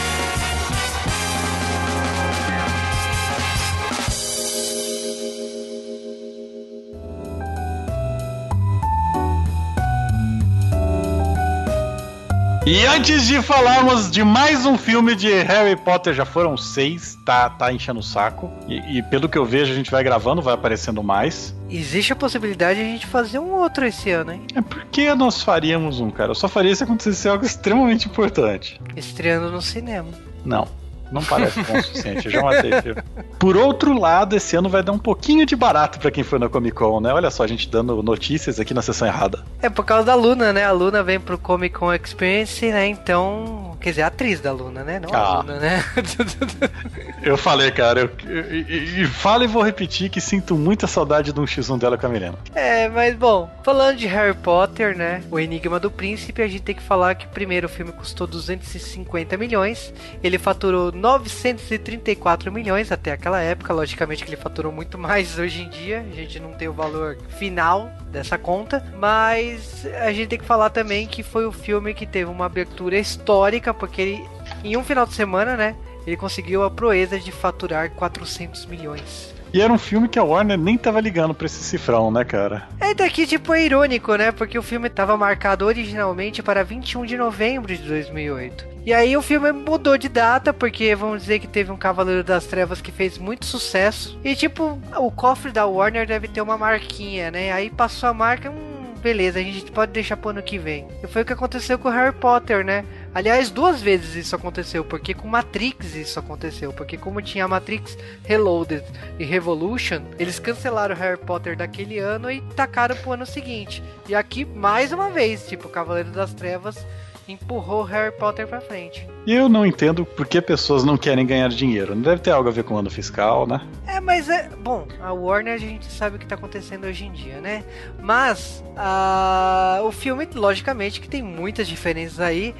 E 12.66 12.86
antes 12.86 13.26
de 13.26 13.42
falarmos 13.42 14.12
de 14.12 14.24
mais 14.24 14.66
um 14.66 14.78
filme 14.78 15.16
de 15.16 15.32
Harry 15.44 15.76
Potter, 15.76 16.14
já 16.14 16.26
foram 16.26 16.56
seis, 16.58 17.18
tá, 17.26 17.50
tá 17.50 17.72
enchendo 17.74 18.00
o 18.00 18.04
saco. 18.04 18.52
E, 18.68 18.98
e 18.98 19.04
pelo 19.04 19.28
que 19.28 19.38
eu 19.38 19.46
vejo, 19.46 19.72
a 19.72 19.76
gente 19.76 19.90
vai 19.90 20.04
gravando, 20.04 20.42
vai 20.42 20.54
aparecendo 20.54 21.02
mais. 21.02 21.56
Existe 21.70 22.14
a 22.14 22.16
possibilidade 22.16 22.80
de 22.80 22.86
a 22.86 22.90
gente 22.90 23.08
fazer 23.08 23.40
um 23.40 23.54
outro 23.54 23.86
esse 23.86 24.12
ano, 24.12 24.34
hein? 24.34 24.42
É 24.54 24.62
porque 24.62 25.14
nós 25.16 25.42
faríamos 25.42 26.00
um, 26.00 26.12
cara. 26.12 26.32
Eu 26.32 26.36
só 26.36 26.48
faria 26.48 26.76
se 26.76 26.84
acontecesse 26.84 27.28
algo 27.28 27.46
extremamente 27.46 28.08
importante. 28.08 28.80
Estreando 28.96 29.50
no 29.50 29.62
cinema. 29.62 30.10
Não. 30.46 30.68
Não 31.12 31.24
parece 31.24 31.62
bom 31.64 31.78
o 31.78 31.84
suficiente, 31.84 32.26
eu 32.26 32.32
já 32.32 32.42
matei, 32.42 32.82
filho. 32.82 33.04
Por 33.40 33.58
outro 33.58 33.98
lado, 33.98 34.36
esse 34.36 34.56
ano 34.56 34.70
vai 34.70 34.84
dar 34.84 34.92
um 34.92 35.00
pouquinho 35.00 35.46
de 35.46 35.56
barato 35.56 36.00
pra 36.00 36.12
quem 36.12 36.24
foi 36.24 36.38
na 36.38 36.48
Comic 36.50 36.76
Con, 36.76 37.00
né? 37.00 37.14
Olha 37.14 37.32
só, 37.32 37.44
a 37.44 37.48
gente 37.48 37.70
dando 37.70 38.02
notícias 38.04 38.60
aqui 38.60 38.74
na 38.74 38.82
sessão 38.82 39.08
errada. 39.08 39.44
É 39.62 39.70
por 39.70 39.86
causa 39.86 40.06
da 40.06 40.16
Luna, 40.16 40.54
né? 40.54 40.66
A 40.66 40.72
Luna 40.72 41.02
vem 41.02 41.20
pro 41.20 41.38
Comic 41.38 41.76
Con 41.76 41.94
Experience, 41.94 42.66
né? 42.72 42.88
Então. 42.88 43.69
Quer 43.80 43.90
dizer, 43.92 44.02
a 44.02 44.08
atriz 44.08 44.40
da 44.42 44.52
Luna, 44.52 44.84
né? 44.84 45.00
Não 45.00 45.14
a 45.14 45.18
Ah. 45.18 45.38
Luna, 45.40 45.60
né? 45.60 45.84
Eu 47.24 47.38
falei, 47.38 47.70
cara, 47.72 48.12
e, 48.28 49.02
e 49.02 49.06
falo 49.06 49.44
e 49.44 49.48
vou 49.48 49.62
repetir 49.64 50.10
que 50.10 50.22
sinto 50.22 50.56
muita 50.56 50.88
saudade 50.88 51.32
de 51.34 51.40
um 51.40 51.44
X1 51.46 51.78
dela 51.78 51.98
com 51.98 52.06
a 52.06 52.10
Milena. 52.10 52.38
É, 52.56 52.88
mas 52.90 53.16
bom, 53.16 53.50
falando 53.64 53.98
de 53.98 54.08
Harry 54.08 54.34
Potter, 54.36 54.98
né? 54.98 55.22
O 55.30 55.40
Enigma 55.40 55.80
do 55.80 55.92
Príncipe, 55.92 56.42
a 56.42 56.48
gente 56.48 56.62
tem 56.62 56.76
que 56.76 56.82
falar 56.84 57.16
que 57.16 57.28
primeiro 57.28 57.68
o 57.68 57.70
filme 57.70 57.92
custou 57.92 58.26
250 58.28 59.36
milhões, 59.38 59.94
ele 60.24 60.38
faturou 60.38 60.92
934 60.92 62.52
milhões 62.52 62.92
até 62.92 63.12
aquela 63.12 63.42
época, 63.42 63.74
logicamente 63.74 64.24
que 64.24 64.30
ele 64.30 64.38
faturou 64.42 64.72
muito 64.72 64.98
mais 64.98 65.38
hoje 65.38 65.62
em 65.64 65.70
dia, 65.70 66.06
a 66.12 66.16
gente 66.16 66.40
não 66.40 66.52
tem 66.52 66.68
o 66.68 66.74
valor 66.74 67.18
final 67.38 67.92
dessa 68.12 68.38
conta, 68.38 68.84
mas 68.98 69.86
a 69.86 70.12
gente 70.12 70.30
tem 70.30 70.40
que 70.40 70.46
falar 70.46 70.70
também 70.70 71.08
que 71.08 71.24
foi 71.24 71.46
o 71.46 71.52
filme 71.52 71.94
que 71.94 72.06
teve 72.06 72.30
uma 72.30 72.46
abertura 72.46 72.98
histórica, 72.98 73.74
porque 73.74 74.02
ele, 74.02 74.28
em 74.64 74.76
um 74.76 74.84
final 74.84 75.06
de 75.06 75.14
semana, 75.14 75.56
né? 75.56 75.76
Ele 76.06 76.18
conseguiu 76.18 76.64
a 76.64 76.72
proeza 76.72 77.20
de 77.20 77.32
faturar 77.32 77.92
400 77.92 78.66
milhões. 78.66 79.34
E 79.54 79.62
era 79.62 79.74
um 79.74 79.78
filme 79.80 80.08
que 80.08 80.20
a 80.20 80.24
Warner 80.24 80.58
nem 80.58 80.78
tava 80.78 81.02
ligando 81.02 81.34
pra 81.34 81.48
esse 81.48 81.64
cifrão, 81.64 82.12
né, 82.12 82.24
cara? 82.24 82.68
É 82.80 82.94
daqui, 82.94 83.26
tipo, 83.26 83.54
é 83.54 83.66
irônico, 83.66 84.16
né? 84.16 84.32
Porque 84.32 84.58
o 84.58 84.64
filme 84.64 84.88
estava 84.88 85.18
marcado 85.18 85.66
originalmente 85.66 86.44
para 86.44 86.64
21 86.64 87.06
de 87.06 87.18
novembro 87.18 87.76
de 87.76 87.82
2008. 87.82 88.70
E 88.86 88.94
aí 88.94 89.18
o 89.18 89.22
filme 89.22 89.52
mudou 89.52 89.98
de 89.98 90.08
data, 90.08 90.54
porque 90.54 90.96
vamos 90.96 91.22
dizer 91.22 91.40
que 91.40 91.48
teve 91.48 91.72
um 91.72 91.78
Cavaleiro 91.78 92.24
das 92.24 92.46
Trevas 92.46 92.80
que 92.80 92.92
fez 92.92 93.18
muito 93.18 93.46
sucesso. 93.46 94.20
E, 94.24 94.36
tipo, 94.36 94.80
o 94.98 95.12
cofre 95.12 95.52
da 95.52 95.66
Warner 95.66 96.08
deve 96.08 96.28
ter 96.28 96.42
uma 96.42 96.58
marquinha, 96.58 97.32
né? 97.32 97.52
Aí 97.52 97.70
passou 97.70 98.10
a 98.10 98.14
marca, 98.14 98.50
hum, 98.50 98.94
beleza, 99.02 99.40
a 99.40 99.44
gente 99.44 99.72
pode 99.72 99.92
deixar 99.92 100.18
pro 100.18 100.30
ano 100.30 100.44
que 100.44 100.58
vem. 100.58 100.88
E 101.04 101.08
foi 101.08 101.24
o 101.24 101.26
que 101.26 101.34
aconteceu 101.34 101.78
com 101.78 101.90
o 101.90 101.92
Harry 101.92 102.14
Potter, 102.16 102.64
né? 102.64 102.86
Aliás, 103.14 103.50
duas 103.50 103.82
vezes 103.82 104.16
isso 104.16 104.36
aconteceu, 104.36 104.84
porque 104.84 105.14
com 105.14 105.28
Matrix 105.28 105.96
isso 105.96 106.20
aconteceu, 106.20 106.72
porque 106.72 106.98
como 106.98 107.22
tinha 107.22 107.48
Matrix 107.48 107.98
Reloaded 108.24 108.84
e 109.18 109.26
Revolution, 109.26 110.02
eles 110.18 110.40
cancelaram 110.40 110.96
Harry 110.96 111.18
Potter 111.18 111.58
daquele 111.58 111.98
ano 111.98 112.30
e 112.32 112.42
tacaram 112.56 112.96
pro 112.96 113.14
ano 113.14 113.26
seguinte. 113.26 113.84
E 114.08 114.14
aqui, 114.14 114.46
mais 114.46 114.92
uma 114.92 115.10
vez, 115.10 115.48
tipo, 115.48 115.68
o 115.68 115.72
Cavaleiro 115.72 116.12
das 116.12 116.34
Trevas 116.34 116.86
empurrou 117.32 117.84
Harry 117.84 118.12
Potter 118.12 118.48
pra 118.48 118.60
frente. 118.60 119.08
E 119.26 119.34
eu 119.34 119.48
não 119.48 119.66
entendo 119.66 120.06
por 120.06 120.26
que 120.26 120.42
pessoas 120.42 120.84
não 120.84 120.98
querem 120.98 121.26
ganhar 121.26 121.50
dinheiro. 121.50 121.94
Não 121.94 122.02
deve 122.02 122.22
ter 122.22 122.32
algo 122.32 122.50
a 122.50 122.52
ver 122.52 122.64
com 122.64 122.74
o 122.74 122.78
ano 122.78 122.90
fiscal, 122.90 123.46
né? 123.46 123.62
É, 123.86 124.00
mas 124.00 124.30
é. 124.30 124.50
Bom, 124.64 124.88
a 125.00 125.14
Warner 125.14 125.54
a 125.54 125.58
gente 125.58 125.86
sabe 125.86 126.16
o 126.16 126.20
que 126.20 126.26
tá 126.26 126.36
acontecendo 126.36 126.86
hoje 126.86 127.06
em 127.06 127.12
dia, 127.12 127.40
né? 127.40 127.64
Mas 128.02 128.64
ah, 128.76 129.82
o 129.84 129.92
filme, 129.92 130.28
logicamente, 130.34 131.00
que 131.00 131.08
tem 131.08 131.22
muitas 131.22 131.68
diferenças 131.68 132.20
aí. 132.20 132.56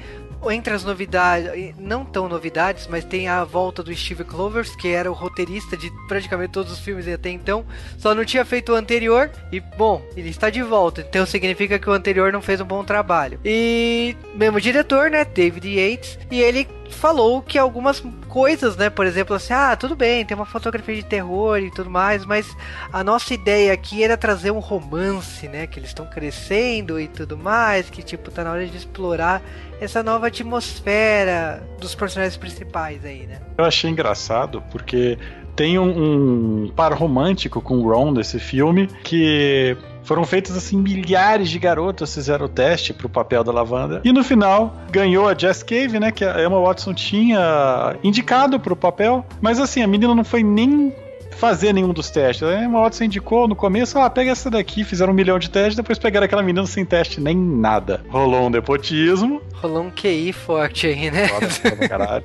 Entre 0.50 0.72
as 0.72 0.84
novidades, 0.84 1.74
não 1.78 2.04
tão 2.04 2.28
novidades, 2.28 2.86
mas 2.86 3.04
tem 3.04 3.28
a 3.28 3.44
volta 3.44 3.82
do 3.82 3.94
Steve 3.94 4.24
Clovers, 4.24 4.74
que 4.74 4.88
era 4.88 5.10
o 5.10 5.14
roteirista 5.14 5.76
de 5.76 5.90
praticamente 6.08 6.52
todos 6.52 6.72
os 6.72 6.78
filmes 6.78 7.06
até 7.06 7.30
então, 7.30 7.64
só 7.98 8.14
não 8.14 8.24
tinha 8.24 8.44
feito 8.44 8.72
o 8.72 8.74
anterior, 8.74 9.30
e 9.52 9.60
bom, 9.60 10.02
ele 10.16 10.30
está 10.30 10.48
de 10.48 10.62
volta, 10.62 11.02
então 11.02 11.26
significa 11.26 11.78
que 11.78 11.90
o 11.90 11.92
anterior 11.92 12.32
não 12.32 12.40
fez 12.40 12.60
um 12.60 12.64
bom 12.64 12.82
trabalho. 12.82 13.38
E 13.44 14.16
mesmo 14.34 14.60
diretor, 14.60 15.10
né, 15.10 15.24
David 15.24 15.68
Yates, 15.68 16.18
e 16.30 16.40
ele 16.40 16.66
falou 16.90 17.42
que 17.42 17.58
algumas 17.58 18.02
coisas, 18.28 18.76
né, 18.76 18.90
por 18.90 19.06
exemplo, 19.06 19.34
assim, 19.34 19.52
ah, 19.52 19.76
tudo 19.76 19.96
bem, 19.96 20.24
tem 20.24 20.36
uma 20.36 20.46
fotografia 20.46 20.94
de 20.94 21.04
terror 21.04 21.58
e 21.58 21.70
tudo 21.70 21.90
mais, 21.90 22.24
mas 22.24 22.56
a 22.92 23.02
nossa 23.02 23.34
ideia 23.34 23.72
aqui 23.72 24.02
era 24.02 24.16
trazer 24.16 24.50
um 24.50 24.58
romance, 24.58 25.48
né, 25.48 25.66
que 25.66 25.78
eles 25.78 25.90
estão 25.90 26.06
crescendo 26.06 27.00
e 27.00 27.08
tudo 27.08 27.36
mais, 27.36 27.90
que 27.90 28.02
tipo 28.02 28.30
tá 28.30 28.44
na 28.44 28.52
hora 28.52 28.66
de 28.66 28.76
explorar 28.76 29.42
essa 29.80 30.02
nova 30.02 30.26
atmosfera 30.26 31.62
dos 31.80 31.94
personagens 31.94 32.36
principais 32.36 33.04
aí, 33.04 33.26
né? 33.26 33.40
Eu 33.56 33.64
achei 33.64 33.90
engraçado 33.90 34.62
porque 34.70 35.18
tem 35.56 35.78
um, 35.78 36.64
um 36.64 36.68
par 36.68 36.92
romântico 36.92 37.60
com 37.60 37.78
o 37.78 37.90
Ron 37.90 38.12
desse 38.12 38.38
filme 38.38 38.86
que 39.02 39.76
foram 40.02 40.24
feitas 40.24 40.56
assim 40.56 40.76
milhares 40.76 41.50
de 41.50 41.58
garotas 41.58 42.14
fizeram 42.14 42.46
o 42.46 42.48
teste 42.48 42.92
pro 42.92 43.08
papel 43.08 43.44
da 43.44 43.52
Lavanda 43.52 44.00
e 44.04 44.12
no 44.12 44.24
final 44.24 44.74
ganhou 44.90 45.28
a 45.28 45.34
Jess 45.36 45.62
Cave, 45.62 46.00
né, 46.00 46.10
que 46.10 46.24
a 46.24 46.42
Emma 46.42 46.60
Watson 46.60 46.94
tinha 46.94 47.96
indicado 48.02 48.58
pro 48.58 48.74
papel, 48.76 49.24
mas 49.40 49.60
assim 49.60 49.82
a 49.82 49.86
menina 49.86 50.14
não 50.14 50.24
foi 50.24 50.42
nem 50.42 50.92
fazer 51.36 51.72
nenhum 51.72 51.92
dos 51.92 52.10
testes. 52.10 52.42
A 52.42 52.62
Emma 52.62 52.82
Watson 52.82 53.04
indicou 53.04 53.48
no 53.48 53.56
começo, 53.56 53.98
ah, 53.98 54.10
pega 54.10 54.30
essa 54.30 54.50
daqui, 54.50 54.84
fizeram 54.84 55.12
um 55.12 55.16
milhão 55.16 55.38
de 55.38 55.48
testes, 55.48 55.74
depois 55.74 55.98
pegaram 55.98 56.26
aquela 56.26 56.42
menina 56.42 56.66
sem 56.66 56.84
teste 56.84 57.20
nem 57.20 57.34
nada. 57.34 58.02
Rolou 58.10 58.46
um 58.46 58.50
nepotismo, 58.50 59.40
Rolou 59.54 59.84
um 59.84 59.90
QI 59.90 60.32
forte 60.32 60.86
aí, 60.86 61.10
né? 61.10 61.28
foda 61.28 61.76
pra 61.76 61.88
caralho. 61.88 62.24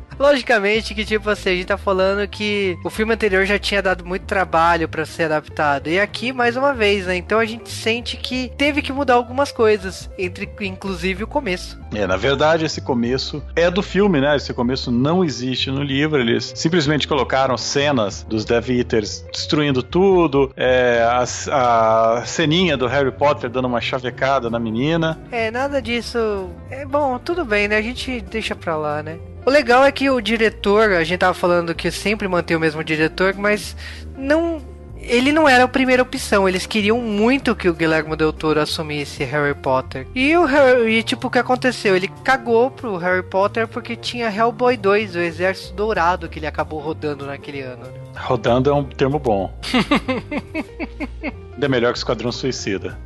Logicamente 0.18 0.94
que, 0.94 1.04
tipo 1.04 1.28
assim, 1.28 1.50
a 1.50 1.54
gente 1.54 1.66
tá 1.66 1.76
falando 1.76 2.26
que 2.28 2.78
o 2.84 2.90
filme 2.90 3.14
anterior 3.14 3.44
já 3.44 3.58
tinha 3.58 3.82
dado 3.82 4.04
muito 4.04 4.24
trabalho 4.24 4.88
pra 4.88 5.04
ser 5.04 5.24
adaptado. 5.24 5.88
E 5.88 6.00
aqui, 6.00 6.32
mais 6.32 6.56
uma 6.56 6.72
vez, 6.72 7.06
né? 7.06 7.16
Então 7.16 7.38
a 7.38 7.44
gente 7.44 7.70
sente 7.70 8.16
que 8.16 8.50
teve 8.56 8.82
que 8.82 8.92
mudar 8.92 9.14
algumas 9.14 9.52
coisas, 9.52 10.10
entre 10.18 10.48
inclusive 10.60 11.24
o 11.24 11.26
começo. 11.26 11.78
É, 11.94 12.06
na 12.06 12.16
verdade, 12.16 12.64
esse 12.64 12.80
começo 12.80 13.42
é 13.54 13.70
do 13.70 13.82
filme, 13.82 14.20
né? 14.20 14.36
Esse 14.36 14.52
começo 14.52 14.90
não 14.90 15.24
existe 15.24 15.70
no 15.70 15.82
livro. 15.82 16.20
Eles 16.20 16.52
simplesmente 16.54 17.06
colocaram 17.06 17.56
cenas 17.56 18.22
dos 18.22 18.44
Death 18.44 18.68
Eaters 18.68 19.24
destruindo 19.32 19.82
tudo, 19.82 20.52
é, 20.56 21.02
a, 21.02 22.18
a 22.18 22.24
ceninha 22.26 22.76
do 22.76 22.86
Harry 22.86 23.12
Potter 23.12 23.50
dando 23.50 23.66
uma 23.66 23.80
chavecada 23.80 24.50
na 24.50 24.58
menina. 24.58 25.18
É, 25.30 25.50
nada 25.50 25.80
disso. 25.80 26.50
É 26.70 26.84
bom, 26.84 27.18
tudo 27.18 27.44
bem, 27.44 27.68
né? 27.68 27.76
A 27.76 27.82
gente 27.82 28.20
deixa 28.20 28.54
pra 28.54 28.76
lá, 28.76 29.02
né? 29.02 29.18
O 29.46 29.50
legal 29.50 29.84
é 29.84 29.92
que 29.92 30.10
o 30.10 30.20
diretor, 30.20 30.90
a 30.90 31.04
gente 31.04 31.20
tava 31.20 31.32
falando 31.32 31.72
que 31.72 31.88
sempre 31.88 32.26
mantém 32.26 32.56
o 32.56 32.60
mesmo 32.60 32.82
diretor, 32.82 33.32
mas 33.36 33.76
não. 34.18 34.60
Ele 34.98 35.30
não 35.30 35.48
era 35.48 35.62
a 35.62 35.68
primeira 35.68 36.02
opção, 36.02 36.48
eles 36.48 36.66
queriam 36.66 36.98
muito 37.00 37.54
que 37.54 37.68
o 37.68 37.74
Guilherme 37.74 38.16
Del 38.16 38.32
Toro 38.32 38.60
assumisse 38.60 39.22
Harry 39.22 39.54
Potter. 39.54 40.04
E 40.16 40.36
o 40.36 40.44
Harry, 40.44 40.98
e, 40.98 41.02
tipo, 41.04 41.28
o 41.28 41.30
que 41.30 41.38
aconteceu? 41.38 41.94
Ele 41.94 42.08
cagou 42.24 42.72
pro 42.72 42.96
Harry 42.96 43.22
Potter 43.22 43.68
porque 43.68 43.94
tinha 43.94 44.28
Hellboy 44.34 44.76
2, 44.76 45.14
o 45.14 45.20
Exército 45.20 45.74
Dourado, 45.74 46.28
que 46.28 46.40
ele 46.40 46.46
acabou 46.48 46.80
rodando 46.80 47.24
naquele 47.24 47.60
ano. 47.60 47.84
né? 47.84 47.90
Rodando 48.16 48.68
é 48.68 48.74
um 48.74 48.82
termo 48.82 49.20
bom. 49.20 49.56
é 51.64 51.68
melhor 51.68 51.92
que 51.92 51.98
Esquadrão 51.98 52.30
Suicida. 52.30 52.98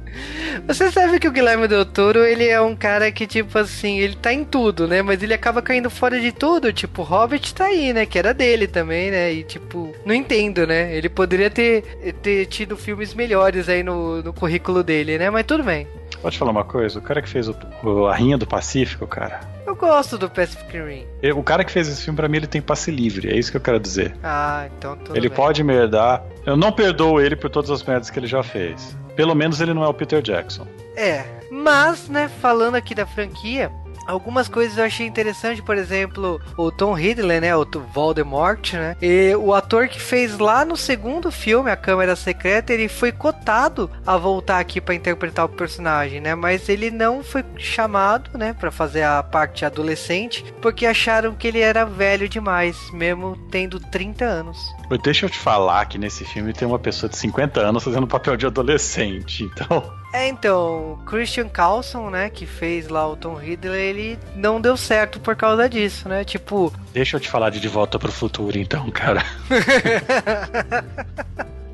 Você 0.66 0.90
sabe 0.90 1.18
que 1.18 1.28
o 1.28 1.32
Guilherme 1.32 1.68
Del 1.68 1.84
Toro, 1.84 2.24
ele 2.24 2.46
é 2.46 2.60
um 2.60 2.74
cara 2.74 3.10
que, 3.12 3.26
tipo 3.26 3.56
assim, 3.58 3.98
ele 3.98 4.16
tá 4.16 4.32
em 4.32 4.44
tudo, 4.44 4.86
né? 4.88 5.02
Mas 5.02 5.22
ele 5.22 5.32
acaba 5.32 5.62
caindo 5.62 5.88
fora 5.88 6.20
de 6.20 6.32
tudo. 6.32 6.72
Tipo, 6.72 7.02
Hobbit 7.02 7.54
tá 7.54 7.66
aí, 7.66 7.92
né? 7.92 8.04
Que 8.06 8.18
era 8.18 8.34
dele 8.34 8.66
também, 8.66 9.10
né? 9.10 9.32
E, 9.32 9.44
tipo, 9.44 9.94
não 10.04 10.14
entendo, 10.14 10.66
né? 10.66 10.94
Ele 10.94 11.08
poderia 11.08 11.50
ter, 11.50 11.82
ter 12.22 12.46
tido 12.46 12.76
filmes 12.76 13.14
melhores 13.14 13.68
aí 13.68 13.82
no, 13.82 14.22
no 14.22 14.32
currículo 14.32 14.82
dele, 14.82 15.18
né? 15.18 15.30
Mas 15.30 15.46
tudo 15.46 15.62
bem. 15.62 15.86
Pode 16.22 16.38
falar 16.38 16.50
uma 16.50 16.64
coisa? 16.64 16.98
O 16.98 17.02
cara 17.02 17.22
que 17.22 17.28
fez 17.28 17.48
o, 17.48 17.56
o- 17.82 18.06
a 18.06 18.14
Rinha 18.14 18.36
do 18.36 18.46
Pacífico, 18.46 19.06
cara. 19.06 19.40
Eu 19.66 19.74
gosto 19.74 20.18
do 20.18 20.28
Pacific 20.28 20.76
Rim. 20.78 21.06
eu- 21.22 21.38
O 21.38 21.42
cara 21.42 21.64
que 21.64 21.72
fez 21.72 21.88
esse 21.88 22.02
filme, 22.04 22.16
pra 22.16 22.28
mim, 22.28 22.36
ele 22.38 22.46
tem 22.46 22.60
passe 22.60 22.90
livre. 22.90 23.30
É 23.30 23.36
isso 23.36 23.50
que 23.50 23.56
eu 23.56 23.60
quero 23.60 23.80
dizer. 23.80 24.14
Ah, 24.22 24.68
então 24.76 24.96
tudo 24.96 25.16
ele 25.16 25.28
bem. 25.28 25.36
pode 25.36 25.62
merdar. 25.64 26.22
Eu 26.44 26.56
não 26.56 26.72
perdoo 26.72 27.20
ele 27.20 27.36
por 27.36 27.48
todas 27.48 27.70
as 27.70 27.82
merdas 27.82 28.10
que 28.10 28.18
ele 28.18 28.26
já 28.26 28.42
fez. 28.42 28.96
Pelo 29.16 29.34
menos 29.34 29.60
ele 29.60 29.72
não 29.74 29.82
é 29.84 29.88
o 29.88 29.94
Peter 29.94 30.20
Jackson. 30.22 30.66
É, 30.96 31.24
mas, 31.50 32.08
né, 32.08 32.28
falando 32.40 32.74
aqui 32.74 32.94
da 32.94 33.06
franquia, 33.06 33.70
algumas 34.06 34.48
coisas 34.48 34.78
eu 34.78 34.84
achei 34.84 35.06
interessante, 35.06 35.62
por 35.62 35.76
exemplo, 35.76 36.40
o 36.56 36.70
Tom 36.70 36.98
Hiddleston, 36.98 37.40
né, 37.40 37.56
o 37.56 37.64
Voldemort, 37.92 38.72
né, 38.74 38.96
e 39.00 39.34
o 39.36 39.54
ator 39.54 39.88
que 39.88 40.00
fez 40.00 40.38
lá 40.38 40.64
no 40.64 40.76
segundo 40.76 41.30
filme, 41.30 41.70
A 41.70 41.76
Câmara 41.76 42.16
Secreta, 42.16 42.72
ele 42.72 42.88
foi 42.88 43.12
cotado 43.12 43.90
a 44.06 44.16
voltar 44.16 44.58
aqui 44.58 44.80
pra 44.80 44.94
interpretar 44.94 45.44
o 45.44 45.48
personagem, 45.48 46.20
né, 46.20 46.34
mas 46.34 46.68
ele 46.68 46.90
não 46.90 47.22
foi 47.22 47.44
chamado, 47.56 48.36
né, 48.36 48.52
pra 48.52 48.70
fazer 48.70 49.02
a 49.02 49.22
parte 49.22 49.64
adolescente, 49.64 50.44
porque 50.60 50.86
acharam 50.86 51.34
que 51.34 51.46
ele 51.46 51.60
era 51.60 51.84
velho 51.84 52.28
demais, 52.28 52.90
mesmo 52.92 53.36
tendo 53.50 53.78
30 53.78 54.24
anos. 54.24 54.58
Deixa 55.02 55.26
eu 55.26 55.30
te 55.30 55.38
falar 55.38 55.86
que 55.86 55.98
nesse 55.98 56.24
filme 56.24 56.52
tem 56.52 56.66
uma 56.66 56.78
pessoa 56.78 57.08
de 57.08 57.16
50 57.16 57.60
anos 57.60 57.84
fazendo 57.84 58.06
papel 58.06 58.36
de 58.36 58.46
adolescente. 58.46 59.44
Então, 59.44 59.99
É, 60.12 60.26
então, 60.26 60.98
Christian 61.06 61.48
Carlson, 61.48 62.10
né, 62.10 62.30
que 62.30 62.44
fez 62.44 62.88
lá 62.88 63.08
o 63.08 63.16
Tom 63.16 63.40
Hiddleston, 63.40 63.76
ele 63.76 64.18
não 64.34 64.60
deu 64.60 64.76
certo 64.76 65.20
por 65.20 65.36
causa 65.36 65.68
disso, 65.68 66.08
né? 66.08 66.24
Tipo, 66.24 66.72
deixa 66.92 67.16
eu 67.16 67.20
te 67.20 67.28
falar 67.28 67.50
de 67.50 67.60
De 67.60 67.68
Volta 67.68 67.96
pro 67.96 68.10
Futuro, 68.10 68.58
então, 68.58 68.90
cara. 68.90 69.24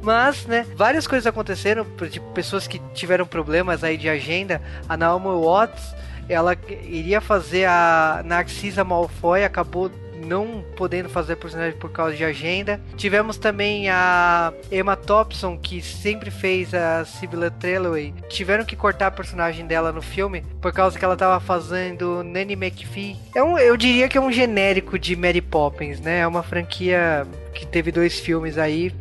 mas, 0.03 0.45
né, 0.45 0.67
várias 0.77 1.07
coisas 1.07 1.27
aconteceram, 1.27 1.87
tipo, 2.11 2.31
pessoas 2.33 2.67
que 2.67 2.79
tiveram 2.93 3.27
problemas 3.27 3.83
aí 3.83 3.97
de 3.97 4.09
agenda. 4.09 4.61
A 4.87 4.99
Naomi 4.99 5.29
Watts, 5.29 5.95
ela 6.29 6.55
iria 6.85 7.23
fazer 7.23 7.65
a 7.65 8.21
Narcisa 8.23 8.85
Malfoy, 8.85 9.45
acabou 9.45 9.91
não 10.25 10.65
podendo 10.77 11.09
fazer 11.09 11.37
personagem 11.37 11.79
por 11.79 11.91
causa 11.91 12.17
de 12.17 12.25
agenda. 12.25 12.81
Tivemos 12.97 13.39
também 13.39 13.89
a 13.89 14.53
Emma 14.71 14.97
Thompson, 14.97 15.59
que 15.59 15.81
sempre 15.83 16.31
fez 16.31 16.75
a 16.75 17.05
Sibylla 17.05 17.51
Trelawney. 17.51 18.15
Tiveram 18.29 18.65
que 18.65 18.77
cortar 18.77 19.09
a 19.09 19.11
personagem 19.11 19.67
dela 19.67 19.93
no 19.93 20.03
filme 20.03 20.43
por 20.61 20.73
causa 20.73 20.99
que 20.99 21.05
ela 21.05 21.17
tava 21.17 21.41
fazendo 21.41 22.23
Nanny 22.23 22.55
McPhee. 22.55 23.17
É 23.35 23.43
um, 23.43 23.59
eu 23.59 23.77
diria 23.77 24.09
que 24.09 24.19
é 24.19 24.21
um 24.21 24.33
genérico 24.33 24.99
de 24.99 25.15
Mary 25.17 25.41
Poppins, 25.41 26.01
né? 26.01 26.21
É 26.21 26.27
uma 26.27 26.43
franquia 26.43 27.27
que 27.55 27.67
teve 27.67 27.91
dois 27.93 28.19
filmes 28.19 28.59
aí. 28.59 28.93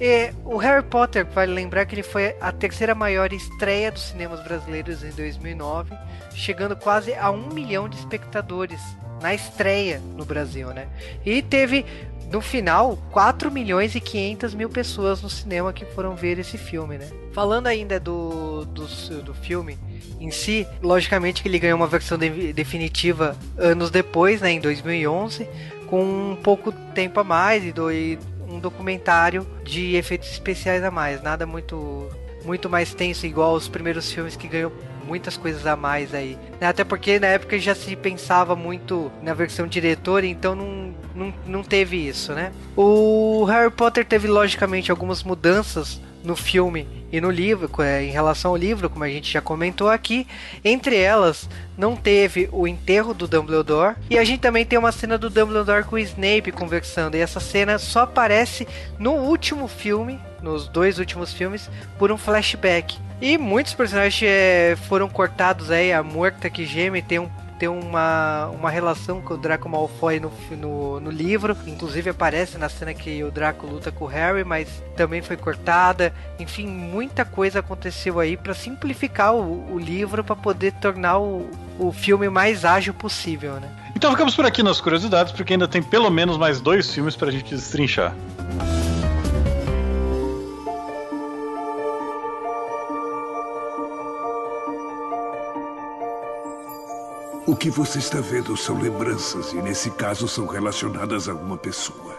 E 0.00 0.32
o 0.44 0.56
Harry 0.56 0.82
Potter, 0.82 1.24
vale 1.24 1.52
lembrar 1.52 1.86
que 1.86 1.94
ele 1.94 2.02
foi 2.02 2.34
a 2.40 2.50
terceira 2.50 2.94
maior 2.94 3.32
estreia 3.32 3.92
dos 3.92 4.02
cinemas 4.02 4.42
brasileiros 4.42 5.04
em 5.04 5.10
2009, 5.10 5.96
chegando 6.34 6.76
quase 6.76 7.14
a 7.14 7.30
um 7.30 7.48
milhão 7.52 7.88
de 7.88 7.96
espectadores 7.96 8.80
na 9.24 9.32
estreia 9.32 10.02
no 10.18 10.22
Brasil, 10.26 10.68
né? 10.74 10.86
E 11.24 11.40
teve 11.40 11.86
no 12.30 12.42
final 12.42 12.98
4 13.10 13.50
milhões 13.50 13.94
e 13.94 14.00
500 14.00 14.54
mil 14.54 14.68
pessoas 14.68 15.22
no 15.22 15.30
cinema 15.30 15.72
que 15.72 15.86
foram 15.86 16.14
ver 16.14 16.38
esse 16.38 16.58
filme, 16.58 16.98
né? 16.98 17.08
Falando 17.32 17.66
ainda 17.66 17.98
do, 17.98 18.66
do, 18.66 18.86
do 19.22 19.32
filme 19.32 19.78
em 20.20 20.30
si, 20.30 20.66
logicamente 20.82 21.40
que 21.42 21.48
ele 21.48 21.58
ganhou 21.58 21.76
uma 21.78 21.86
versão 21.86 22.18
de- 22.18 22.52
definitiva 22.52 23.34
anos 23.56 23.90
depois, 23.90 24.42
né, 24.42 24.50
em 24.50 24.60
2011, 24.60 25.48
com 25.86 26.02
um 26.32 26.36
pouco 26.36 26.70
tempo 26.94 27.18
a 27.20 27.24
mais 27.24 27.64
e, 27.64 27.72
do, 27.72 27.90
e 27.90 28.18
um 28.46 28.60
documentário 28.60 29.46
de 29.64 29.96
efeitos 29.96 30.30
especiais 30.30 30.84
a 30.84 30.90
mais, 30.90 31.22
nada 31.22 31.46
muito 31.46 32.10
muito 32.44 32.68
mais 32.68 32.92
tenso 32.92 33.24
igual 33.24 33.54
os 33.54 33.68
primeiros 33.68 34.12
filmes 34.12 34.36
que 34.36 34.46
ganhou 34.46 34.70
muitas 35.04 35.36
coisas 35.36 35.66
a 35.66 35.76
mais 35.76 36.14
aí. 36.14 36.36
né? 36.60 36.66
Até 36.66 36.82
porque 36.84 37.18
na 37.18 37.28
época 37.28 37.58
já 37.58 37.74
se 37.74 37.94
pensava 37.94 38.56
muito 38.56 39.10
na 39.22 39.34
versão 39.34 39.66
diretor, 39.66 40.24
então 40.24 40.54
não, 40.54 40.94
não, 41.14 41.34
não 41.46 41.62
teve 41.62 41.96
isso, 41.96 42.32
né? 42.32 42.52
O 42.76 43.44
Harry 43.44 43.70
Potter 43.70 44.04
teve 44.04 44.26
logicamente 44.26 44.90
algumas 44.90 45.22
mudanças 45.22 46.00
no 46.24 46.34
filme 46.34 46.88
e 47.12 47.20
no 47.20 47.30
livro, 47.30 47.70
eh, 47.82 48.04
em 48.04 48.10
relação 48.10 48.50
ao 48.50 48.56
livro, 48.56 48.90
como 48.90 49.04
a 49.04 49.08
gente 49.08 49.30
já 49.30 49.40
comentou 49.40 49.88
aqui. 49.88 50.26
Entre 50.64 50.96
elas, 50.96 51.48
não 51.76 51.94
teve 51.94 52.48
o 52.50 52.66
enterro 52.66 53.14
do 53.14 53.28
Dumbledore. 53.28 53.96
E 54.10 54.18
a 54.18 54.24
gente 54.24 54.40
também 54.40 54.64
tem 54.64 54.78
uma 54.78 54.90
cena 54.90 55.16
do 55.18 55.30
Dumbledore 55.30 55.84
com 55.84 55.96
o 55.96 55.98
Snape 55.98 56.50
conversando. 56.50 57.14
E 57.14 57.20
essa 57.20 57.38
cena 57.38 57.78
só 57.78 58.00
aparece 58.00 58.66
no 58.98 59.12
último 59.12 59.68
filme, 59.68 60.18
nos 60.42 60.66
dois 60.66 60.98
últimos 60.98 61.32
filmes, 61.32 61.70
por 61.98 62.10
um 62.10 62.16
flashback. 62.16 62.98
E 63.20 63.38
muitos 63.38 63.74
personagens 63.74 64.22
eh, 64.24 64.76
foram 64.88 65.08
cortados 65.08 65.70
aí. 65.70 65.92
A 65.92 66.02
Morta 66.02 66.50
que 66.50 66.66
geme 66.66 67.00
tem 67.00 67.18
um 67.18 67.28
tem 67.58 67.68
uma, 67.68 68.46
uma 68.48 68.70
relação 68.70 69.20
com 69.20 69.34
o 69.34 69.36
Draco 69.36 69.68
Malfoy 69.68 70.20
no, 70.20 70.32
no, 70.50 71.00
no 71.00 71.10
livro. 71.10 71.56
Inclusive 71.66 72.10
aparece 72.10 72.58
na 72.58 72.68
cena 72.68 72.94
que 72.94 73.22
o 73.22 73.30
Draco 73.30 73.66
luta 73.66 73.90
com 73.90 74.04
o 74.04 74.08
Harry, 74.08 74.44
mas 74.44 74.82
também 74.96 75.22
foi 75.22 75.36
cortada. 75.36 76.12
Enfim, 76.38 76.66
muita 76.66 77.24
coisa 77.24 77.60
aconteceu 77.60 78.20
aí 78.20 78.36
para 78.36 78.54
simplificar 78.54 79.34
o, 79.34 79.72
o 79.72 79.78
livro 79.78 80.24
para 80.24 80.36
poder 80.36 80.72
tornar 80.74 81.18
o, 81.18 81.48
o 81.78 81.92
filme 81.92 82.28
mais 82.28 82.64
ágil 82.64 82.94
possível, 82.94 83.54
né? 83.54 83.70
Então 83.96 84.10
ficamos 84.10 84.34
por 84.34 84.44
aqui 84.44 84.62
nas 84.62 84.80
curiosidades, 84.80 85.32
porque 85.32 85.52
ainda 85.52 85.68
tem 85.68 85.82
pelo 85.82 86.10
menos 86.10 86.36
mais 86.36 86.60
dois 86.60 86.92
filmes 86.92 87.14
pra 87.16 87.30
gente 87.30 87.54
destrinchar. 87.54 88.14
O 97.54 97.56
que 97.56 97.70
você 97.70 98.00
está 98.00 98.20
vendo 98.20 98.56
são 98.56 98.80
lembranças 98.80 99.52
e, 99.52 99.62
nesse 99.62 99.88
caso, 99.88 100.26
são 100.26 100.44
relacionadas 100.44 101.28
a 101.28 101.32
alguma 101.32 101.56
pessoa. 101.56 102.16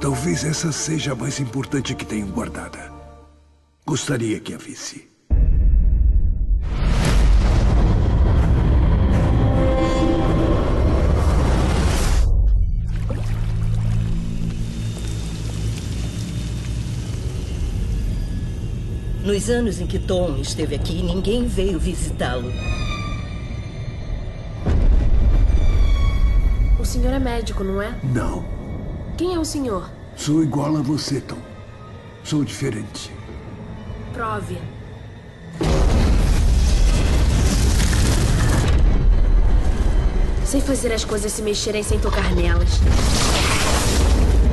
Talvez 0.00 0.44
essa 0.44 0.70
seja 0.70 1.10
a 1.10 1.14
mais 1.16 1.40
importante 1.40 1.92
que 1.92 2.06
tenham 2.06 2.28
guardada. 2.28 2.92
Gostaria 3.84 4.38
que 4.38 4.54
a 4.54 4.56
visse. 4.56 5.08
Nos 19.24 19.50
anos 19.50 19.80
em 19.80 19.88
que 19.88 19.98
Tom 19.98 20.36
esteve 20.36 20.76
aqui, 20.76 21.02
ninguém 21.02 21.48
veio 21.48 21.80
visitá-lo. 21.80 22.52
Senhor 26.96 27.12
é 27.12 27.18
médico, 27.18 27.62
não 27.62 27.82
é? 27.82 27.94
Não. 28.02 28.42
Quem 29.18 29.34
é 29.34 29.38
o 29.38 29.44
senhor? 29.44 29.90
Sou 30.16 30.42
igual 30.42 30.78
a 30.78 30.80
você, 30.80 31.20
Tom. 31.20 31.36
Sou 32.24 32.42
diferente. 32.42 33.12
Prove. 34.14 34.58
Sei 40.46 40.60
fazer 40.62 40.90
as 40.94 41.04
coisas 41.04 41.30
se 41.30 41.42
mexerem 41.42 41.82
sem 41.82 42.00
tocar 42.00 42.34
nelas. 42.34 42.70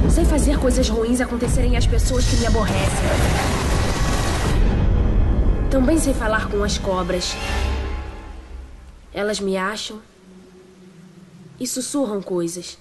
Sei 0.10 0.26
fazer 0.26 0.60
coisas 0.60 0.90
ruins 0.90 1.22
acontecerem 1.22 1.78
às 1.78 1.88
pessoas 1.88 2.26
que 2.26 2.36
me 2.36 2.46
aborrecem. 2.46 3.06
Também 5.72 5.98
sei 5.98 6.14
falar 6.14 6.50
com 6.50 6.62
as 6.62 6.78
cobras. 6.78 7.38
Elas 9.14 9.40
me 9.40 9.56
acham 9.56 10.02
e 11.60 11.68
sussurram 11.68 12.22
coisas. 12.22 12.78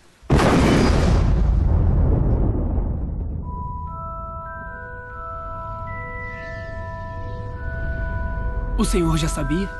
O 8.79 8.85
senhor 8.85 9.17
já 9.17 9.29
sabia? 9.29 9.71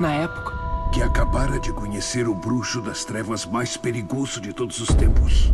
Na 0.00 0.12
época? 0.12 0.52
Que 0.92 1.02
acabara 1.02 1.60
de 1.60 1.72
conhecer 1.72 2.26
o 2.28 2.34
bruxo 2.34 2.80
das 2.80 3.04
trevas 3.04 3.46
mais 3.46 3.76
perigoso 3.76 4.40
de 4.40 4.52
todos 4.52 4.80
os 4.80 4.88
tempos. 4.88 5.52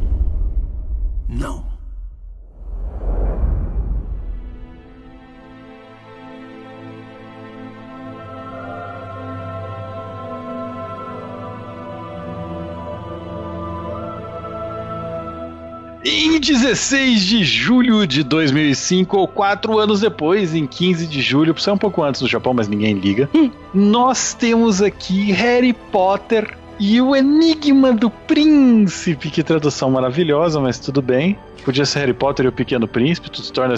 Não. 1.28 1.77
Em 16.10 16.40
16 16.40 17.20
de 17.20 17.44
julho 17.44 18.06
de 18.06 18.22
2005, 18.22 19.14
ou 19.14 19.28
quatro 19.28 19.78
anos 19.78 20.00
depois, 20.00 20.54
em 20.54 20.66
15 20.66 21.06
de 21.06 21.20
julho, 21.20 21.54
isso 21.54 21.68
é 21.68 21.72
um 21.74 21.76
pouco 21.76 22.02
antes 22.02 22.22
do 22.22 22.26
Japão, 22.26 22.54
mas 22.54 22.66
ninguém 22.66 22.94
liga, 22.94 23.28
nós 23.74 24.32
temos 24.32 24.80
aqui 24.80 25.32
Harry 25.32 25.74
Potter 25.74 26.56
e 26.80 26.98
o 26.98 27.14
Enigma 27.14 27.92
do 27.92 28.08
Príncipe. 28.08 29.28
Que 29.28 29.42
tradução 29.42 29.90
maravilhosa, 29.90 30.58
mas 30.58 30.78
tudo 30.78 31.02
bem. 31.02 31.36
Podia 31.68 31.84
ser 31.84 31.98
Harry 32.00 32.14
Potter 32.14 32.46
e 32.46 32.48
o 32.48 32.52
Pequeno 32.52 32.88
Príncipe, 32.88 33.30
tu 33.30 33.42
se 33.42 33.52
torna 33.52 33.74
a 33.74 33.76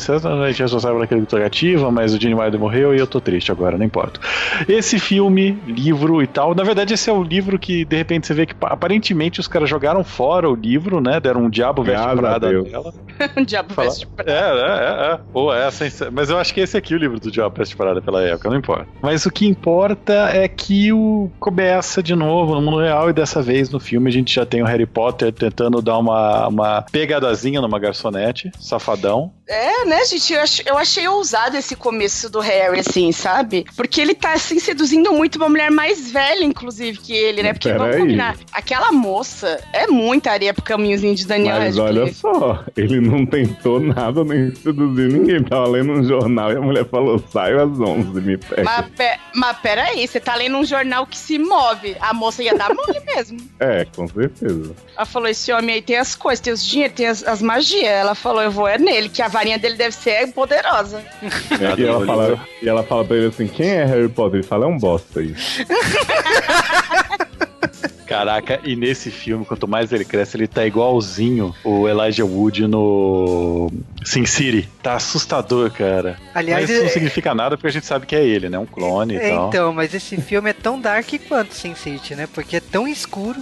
gente 0.51 0.63
responsável 0.63 0.99
naquela 1.01 1.21
interrogativa, 1.21 1.91
mas 1.91 2.15
o 2.15 2.21
Gene 2.21 2.35
Wilder 2.37 2.61
morreu 2.61 2.95
e 2.95 2.99
eu 2.99 3.07
tô 3.07 3.21
triste 3.21 3.51
agora, 3.51 3.77
não 3.77 3.85
importa. 3.85 4.21
Esse 4.69 5.01
filme, 5.01 5.59
livro 5.67 6.23
e 6.23 6.27
tal, 6.29 6.55
na 6.55 6.63
verdade 6.63 6.95
esse 6.95 7.11
é 7.11 7.13
o 7.13 7.21
livro 7.23 7.59
que 7.59 7.85
de 7.85 7.97
repente 7.97 8.29
você 8.29 8.35
vê 8.35 8.47
que 8.47 8.55
aparentemente 8.61 9.41
os 9.41 9.49
caras 9.49 9.69
jogaram 9.69 10.05
fora 10.05 10.49
o 10.49 10.55
livro, 10.55 11.01
né? 11.01 11.19
Deram 11.19 11.45
um 11.47 11.51
diabo 11.51 11.83
veste 11.83 12.17
prada 12.17 12.53
nela. 12.53 12.95
Um 13.37 13.45
diabo 13.45 13.75
Fala- 13.75 13.89
veste 13.89 14.07
prada. 14.07 14.31
É, 14.31 14.35
é, 14.35 15.09
é, 15.11 15.13
é. 15.15 15.21
Pô, 15.33 15.53
é, 15.53 15.71
sem- 15.71 15.91
mas 16.13 16.31
eu 16.31 16.39
acho 16.39 16.55
que 16.55 16.61
esse 16.61 16.77
aqui 16.77 16.95
é 16.95 16.97
o 16.97 17.01
livro 17.01 17.19
do 17.21 17.31
Diabo 17.31 17.55
Veste 17.59 17.77
Prada 17.77 18.01
pela 18.01 18.23
época, 18.23 18.49
não 18.49 18.57
importa. 18.57 18.87
Mas 19.03 19.27
o 19.27 19.31
que 19.31 19.47
importa 19.47 20.13
é 20.33 20.47
que 20.49 20.93
o 20.93 21.31
começa 21.41 22.03
de 22.03 22.15
novo 22.15 22.55
no 22.55 22.63
mundo 22.63 22.79
real 22.81 23.11
e 23.11 23.13
dessa 23.13 23.43
vez 23.43 23.69
no 23.69 23.79
filme 23.81 24.09
a 24.09 24.13
gente 24.13 24.35
já 24.35 24.47
tem 24.47 24.63
o 24.63 24.67
Harry 24.67 24.87
Potter 24.87 25.33
tentando 25.33 25.83
dar 25.83 25.99
uma, 25.99 26.49
uma 26.49 26.83
pegadazinha 26.91 27.61
numa 27.61 27.79
garçonete, 27.81 28.51
safadão. 28.61 29.33
É, 29.49 29.85
né, 29.85 30.05
gente? 30.05 30.33
Eu, 30.33 30.41
ach- 30.43 30.63
eu 30.65 30.79
achei 30.79 31.09
ousado 31.09 31.57
esse 31.57 31.75
começo 31.75 32.31
do 32.31 32.39
Harry, 32.41 32.81
assim, 32.81 33.11
sabe? 33.11 33.67
Porque 33.77 34.01
ele 34.01 34.15
tá, 34.15 34.33
assim, 34.35 34.61
seduzindo 34.61 35.13
muito 35.13 35.37
uma 35.37 35.49
mulher 35.49 35.71
mais 35.71 36.11
velha, 36.11 36.45
inclusive, 36.45 36.99
que 36.99 37.13
ele, 37.13 37.43
né? 37.43 37.53
Porque, 37.53 37.73
vamos 37.73 37.87
Peraí. 37.89 38.01
combinar, 38.01 38.37
aquela 38.53 38.93
moça 38.93 39.61
é 39.73 39.87
muita 39.89 40.31
areia 40.31 40.55
pro 40.55 40.63
caminhozinho 40.63 41.15
de 41.17 41.27
Daniel 41.27 41.57
Mas 41.59 41.77
Radcliffe. 41.77 42.01
olha 42.01 42.39
só, 42.39 42.65
ele 42.77 43.01
não 43.01 43.27
tentou 43.27 43.81
nada 43.81 44.23
nem 44.23 44.55
seduzir 44.55 45.09
ninguém. 45.11 45.43
Tava 45.43 45.67
lendo 45.67 45.93
um 45.93 46.05
jornal 46.05 46.53
e 46.53 46.57
a 46.57 46.61
mulher 46.61 46.85
falou: 46.89 47.19
saio 47.33 47.61
às 47.63 47.81
11, 47.81 48.21
me 48.21 48.37
pega. 48.37 48.63
Mas, 48.63 48.87
pe 48.91 49.19
mas 49.35 49.59
peraí, 49.59 50.07
você 50.07 50.21
tá 50.21 50.35
lendo 50.37 50.57
um 50.59 50.65
jornal 50.65 51.07
que 51.07 51.19
se 51.19 51.39
move. 51.39 51.97
A 52.01 52.15
moça 52.15 52.43
ia 52.43 52.55
dar 52.57 52.73
mole 52.73 53.01
mesmo. 53.05 53.39
É, 53.59 53.85
com 53.85 54.07
certeza. 54.07 54.75
Ela 54.97 55.07
falou: 55.07 55.29
esse 55.29 55.51
homem 55.53 55.75
aí 55.77 55.83
tem 55.83 55.97
as 55.97 56.15
coisas, 56.15 56.41
tem 56.41 56.53
os 56.53 56.65
dinheiros, 56.65 56.95
tem 56.97 57.07
as, 57.07 57.25
as 57.25 57.43
magias. 57.43 57.70
Ela 57.85 58.15
falou: 58.15 58.43
eu 58.43 58.51
vou 58.51 58.67
é 58.69 58.79
nele, 58.79 59.09
que 59.09 59.23
a 59.23 59.29
varinha 59.29 59.59
dele 59.59 59.77
deve 59.77 59.95
ser 59.95 60.33
poderosa. 60.33 61.03
e, 61.79 61.85
ela 61.85 62.05
fala, 62.07 62.47
e 62.63 62.69
ela 62.69 62.83
fala 62.83 63.05
pra 63.05 63.17
ele 63.17 63.27
assim: 63.27 63.47
quem 63.47 63.69
é 63.71 63.85
Harry 63.85 64.09
Potter? 64.09 64.41
Ele 64.41 64.47
fala: 64.47 64.65
é 64.65 64.69
um 64.69 64.79
bosta 64.79 65.21
aí. 65.21 65.35
Caraca, 68.07 68.59
e 68.65 68.75
nesse 68.75 69.09
filme, 69.09 69.45
quanto 69.45 69.69
mais 69.69 69.93
ele 69.93 70.05
cresce, 70.05 70.37
ele 70.37 70.49
tá 70.49 70.67
igualzinho 70.67 71.55
o 71.63 71.89
Elijah 71.89 72.25
Wood 72.25 72.67
no 72.67 73.71
Sin 74.05 74.27
City. 74.27 74.69
Tá 74.83 74.95
assustador, 74.95 75.71
cara. 75.71 76.19
Aliás, 76.35 76.63
Mas 76.63 76.71
isso 76.71 76.81
não 76.81 76.87
é- 76.87 76.93
significa 76.93 77.33
nada 77.37 77.57
porque 77.57 77.69
a 77.69 77.71
gente 77.71 77.87
sabe 77.87 78.07
que 78.07 78.17
é 78.17 78.27
ele, 78.27 78.49
né? 78.49 78.59
Um 78.59 78.67
clone 78.67 79.15
e 79.15 79.17
É, 79.17 79.31
tal. 79.31 79.49
então, 79.49 79.73
mas 79.73 79.95
esse 79.95 80.17
filme 80.17 80.51
é 80.51 80.53
tão 80.53 80.81
dark 80.81 81.09
quanto 81.29 81.55
Sin 81.55 81.77
City, 81.77 82.17
né? 82.17 82.27
Porque 82.35 82.57
é 82.57 82.61
tão 82.61 82.89
escuro. 82.89 83.39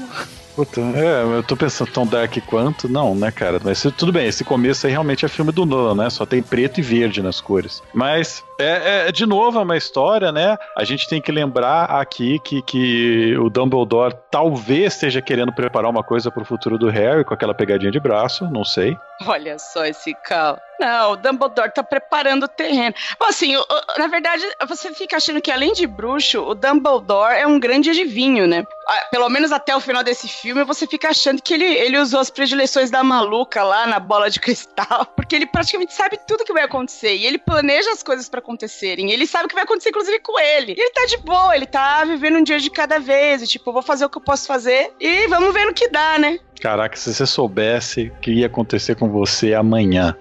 Puta, 0.59 0.81
é, 0.81 1.23
eu 1.23 1.43
tô 1.45 1.57
pensando 1.57 1.89
tão 1.93 2.05
dark 2.05 2.37
quanto. 2.45 2.89
Não, 2.89 3.15
né, 3.15 3.31
cara? 3.31 3.61
Mas 3.63 3.81
tudo 3.97 4.11
bem, 4.11 4.27
esse 4.27 4.43
começo 4.43 4.89
aí 4.89 4.91
realmente 4.91 5.25
é 5.25 5.29
filme 5.29 5.53
do 5.53 5.65
Nolan, 5.65 5.95
né? 5.95 6.11
Só 6.11 6.27
tem 6.27 6.43
preto 6.43 6.81
e 6.81 6.83
verde 6.83 7.23
nas 7.23 7.41
cores. 7.41 7.81
Mas, 7.95 8.43
é, 8.59 9.07
é, 9.07 9.13
de 9.13 9.25
novo, 9.25 9.61
é 9.61 9.63
uma 9.63 9.77
história, 9.77 10.33
né? 10.33 10.57
A 10.77 10.83
gente 10.83 11.09
tem 11.09 11.21
que 11.21 11.31
lembrar 11.31 11.85
aqui 11.85 12.41
que, 12.41 12.61
que 12.63 13.37
o 13.39 13.49
Dumbledore 13.49 14.17
talvez 14.33 14.95
esteja 14.95 15.23
querendo 15.23 15.53
preparar 15.53 15.89
uma 15.89 16.03
coisa 16.03 16.29
pro 16.29 16.45
futuro 16.45 16.77
do 16.77 16.89
Harry 16.89 17.25
com 17.25 17.33
aquela 17.33 17.55
pegadinha 17.55 17.93
de 17.93 18.01
braço, 18.01 18.51
não 18.51 18.65
sei. 18.65 18.97
Olha 19.27 19.59
só 19.59 19.85
esse 19.85 20.15
cal. 20.25 20.59
Não, 20.79 21.13
o 21.13 21.17
Dumbledore 21.17 21.73
tá 21.73 21.83
preparando 21.83 22.45
o 22.45 22.49
terreno. 22.49 22.95
Bom, 23.19 23.27
assim, 23.27 23.55
na 23.99 24.07
verdade, 24.07 24.45
você 24.69 24.95
fica 24.95 25.17
achando 25.17 25.41
que 25.41 25.51
além 25.51 25.73
de 25.73 25.89
bruxo, 25.89 26.41
o 26.41 26.55
Dumbledore 26.55 27.35
é 27.35 27.47
um 27.47 27.59
grande 27.59 27.91
adivinho, 27.91 28.47
né? 28.47 28.65
Pelo 29.11 29.29
menos 29.29 29.51
até 29.51 29.75
o 29.75 29.81
final 29.81 30.05
desse 30.05 30.29
filme, 30.29 30.63
você 30.63 30.87
fica 30.87 31.09
achando 31.09 31.43
que 31.43 31.53
ele, 31.53 31.65
ele 31.65 31.99
usou 31.99 32.21
as 32.21 32.31
predileções 32.31 32.91
da 32.91 33.03
maluca 33.03 33.63
lá 33.65 33.87
na 33.87 33.99
bola 33.99 34.31
de 34.31 34.39
cristal, 34.39 35.05
porque 35.17 35.35
ele 35.35 35.47
praticamente 35.47 35.93
sabe 35.93 36.19
tudo 36.27 36.45
que 36.45 36.53
vai 36.53 36.63
acontecer 36.63 37.15
e 37.17 37.27
ele 37.27 37.39
planeja 37.39 37.91
as 37.91 38.03
coisas 38.03 38.29
pra 38.29 38.39
acontecerem. 38.39 39.11
Ele 39.11 39.27
sabe 39.27 39.47
o 39.47 39.49
que 39.49 39.55
vai 39.57 39.65
acontecer, 39.65 39.91
inclusive, 39.91 40.21
com 40.21 40.39
ele. 40.39 40.75
E 40.79 40.81
ele 40.81 40.93
tá 40.93 41.07
de 41.07 41.17
boa, 41.19 41.57
ele 41.57 41.67
tá 41.67 42.05
vivendo 42.05 42.39
um 42.39 42.43
dia 42.43 42.61
de 42.61 42.71
cada 42.71 43.01
vez, 43.01 43.43
e 43.43 43.49
tipo, 43.49 43.73
vou 43.73 43.83
fazer 43.83 44.05
o 44.05 44.11
que 44.11 44.19
eu 44.19 44.23
posso 44.23 44.47
fazer 44.47 44.93
e 45.01 45.27
vamos 45.27 45.53
ver 45.53 45.67
no 45.67 45.75
que 45.75 45.89
dá, 45.89 46.19
né? 46.19 46.39
Caraca, 46.61 46.97
se 46.97 47.15
você 47.15 47.27
soubesse 47.27 48.09
o 48.09 48.21
que 48.21 48.33
ia 48.33 48.47
acontecer 48.47 48.97
com 48.97 49.09
você 49.09 49.55
amanhã. 49.55 50.15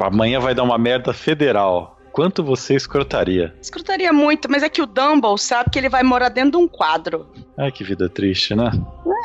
Amanhã 0.00 0.40
vai 0.40 0.54
dar 0.54 0.62
uma 0.62 0.78
merda 0.78 1.12
federal. 1.12 1.98
Quanto 2.12 2.44
você 2.44 2.74
escrotaria? 2.74 3.54
Escutaria 3.60 4.12
muito, 4.12 4.50
mas 4.50 4.62
é 4.62 4.68
que 4.68 4.82
o 4.82 4.86
Dumble 4.86 5.38
sabe 5.38 5.70
que 5.70 5.78
ele 5.78 5.88
vai 5.88 6.02
morar 6.02 6.28
dentro 6.28 6.52
de 6.52 6.56
um 6.58 6.68
quadro. 6.68 7.26
Ai, 7.56 7.70
que 7.70 7.84
vida 7.84 8.08
triste, 8.08 8.54
né? 8.54 8.70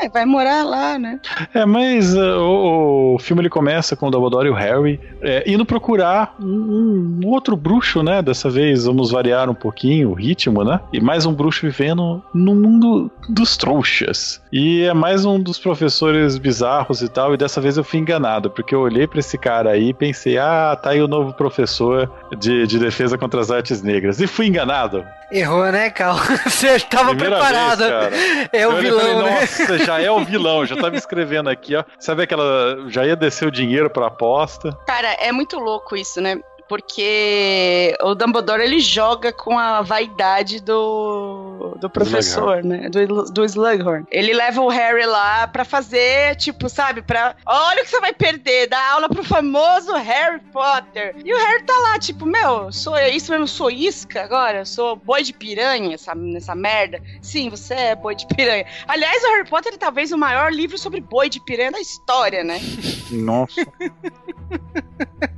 É, 0.02 0.10
vai 0.10 0.26
morar 0.26 0.64
lá, 0.64 1.00
né? 1.00 1.20
É, 1.54 1.66
mas 1.66 2.14
uh, 2.14 2.40
o, 2.40 3.16
o 3.16 3.20
filme 3.20 3.42
ele 3.42 3.50
começa 3.50 3.96
com 3.96 4.08
o 4.08 4.12
Dumbledore 4.12 4.48
e 4.48 4.52
o 4.52 4.54
Harry 4.54 5.00
é, 5.22 5.50
indo 5.50 5.66
procurar 5.66 6.36
um, 6.40 7.20
um 7.24 7.28
outro 7.28 7.58
bruxo, 7.58 8.04
né? 8.04 8.22
Dessa 8.22 8.50
vez 8.50 8.86
vamos 8.86 9.12
variar 9.12 9.50
um 9.50 9.56
pouquinho 9.56 10.12
o 10.12 10.14
ritmo, 10.14 10.64
né? 10.64 10.80
E 10.94 11.02
mais 11.02 11.26
um 11.26 11.34
bruxo 11.34 11.66
vivendo 11.66 12.22
no 12.34 12.54
mundo 12.54 13.10
dos 13.28 13.58
trouxas. 13.58 14.42
E 14.52 14.84
é 14.84 14.94
mais 14.94 15.26
um 15.26 15.40
dos 15.40 15.58
professores 15.58 16.38
bizarros 16.38 17.02
e 17.02 17.10
tal. 17.10 17.34
E 17.34 17.38
dessa 17.38 17.60
vez 17.60 17.78
eu 17.78 17.84
fui 17.84 18.00
enganado, 18.00 18.52
porque 18.52 18.76
eu 18.76 18.82
olhei 18.82 19.08
pra 19.08 19.20
esse 19.20 19.38
cara 19.38 19.72
aí 19.72 19.90
e 19.90 19.94
pensei, 19.94 20.38
ah, 20.38 20.78
tá 20.82 20.92
aí 20.92 21.02
o 21.02 21.08
novo 21.08 21.34
professor 21.34 22.12
de, 22.38 22.68
de 22.68 22.77
defesa 22.80 23.18
contra 23.18 23.40
as 23.42 23.50
artes 23.52 23.82
negras. 23.82 24.20
E 24.20 24.28
fui 24.28 24.48
enganado. 24.48 25.06
Errou, 25.32 25.72
né, 25.72 25.90
Cal? 25.90 26.16
Você 26.46 26.80
tava 26.80 27.10
Primeira 27.10 27.38
preparado. 27.38 27.80
vez, 27.80 28.50
é 28.54 28.64
Eu 28.66 28.70
o 28.72 28.76
olhei 28.76 28.90
e 28.90 28.94
vilão, 28.94 29.06
falei, 29.06 29.24
né? 29.32 29.40
Nossa, 29.42 29.78
já 29.80 30.02
é 30.02 30.12
o 30.12 30.24
vilão. 30.24 30.66
Já 30.66 30.76
tava 30.78 30.96
escrevendo 30.96 31.50
aqui, 31.50 31.76
ó. 31.76 31.84
Sabe 32.00 32.24
aquela. 32.24 32.90
Já 32.90 33.06
ia 33.06 33.16
descer 33.16 33.48
o 33.48 33.52
dinheiro 33.52 33.90
pra 33.90 34.08
aposta. 34.08 34.72
Cara, 34.88 35.10
é 35.20 35.32
muito 35.32 35.58
louco 35.60 35.96
isso, 35.96 36.22
né? 36.22 36.38
Porque 36.68 37.96
o 38.02 38.14
Dumbledore 38.14 38.62
ele 38.62 38.80
joga 38.80 39.32
com 39.32 39.58
a 39.58 39.82
vaidade 39.82 40.62
do, 40.62 41.76
do 41.80 41.90
professor, 41.90 42.64
né? 42.64 42.90
Do, 42.90 43.26
do 43.26 43.46
Slughorn. 43.46 44.06
Ele 44.12 44.34
leva 44.34 44.62
o 44.62 44.70
Harry 44.70 45.06
lá 45.06 45.48
pra 45.48 45.64
fazer, 45.64 46.36
tipo, 46.36 46.70
sabe? 46.70 47.02
Pra. 47.02 47.36
Olha 47.46 47.82
o 47.82 47.86
que 47.86 47.90
você 47.90 48.00
vai 48.00 48.14
perder, 48.14 48.68
dar 48.68 48.92
aula 48.92 49.10
pro 49.10 49.24
famoso 49.24 49.94
Harry 49.96 50.42
Potter. 50.52 51.16
E 51.24 51.34
o 51.34 51.38
Harry 51.38 51.64
tá 51.64 51.78
lá, 51.80 52.00
tipo, 52.00 52.26
meu, 52.26 52.72
sou 52.72 52.98
eu, 52.98 53.14
isso 53.14 53.32
mesmo, 53.32 53.48
sou 53.48 53.72
isca 53.72 54.24
agora? 54.24 54.66
Sou 54.66 54.96
boi 54.96 55.24
de 55.24 55.34
piranha 55.34 55.96
essa, 55.96 56.14
nessa 56.16 56.56
merda? 56.56 57.02
Sim, 57.22 57.50
você 57.50 57.74
é 57.74 57.96
boi 57.96 58.16
de 58.16 58.28
piranha. 58.28 58.66
Aliás, 58.88 59.24
o 59.24 59.28
Harry 59.28 59.50
Potter 59.50 59.74
é 59.74 59.78
talvez 59.78 60.12
o 60.12 60.18
maior 60.18 60.52
livro 60.52 60.78
sobre 60.78 61.02
boi 61.02 61.30
de 61.30 61.40
piranha 61.40 61.72
da 61.72 61.80
história, 61.80 62.44
né? 62.44 62.60
Nossa. 63.12 63.66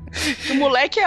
O 0.51 0.55
moleque 0.55 0.99
é, 0.99 1.03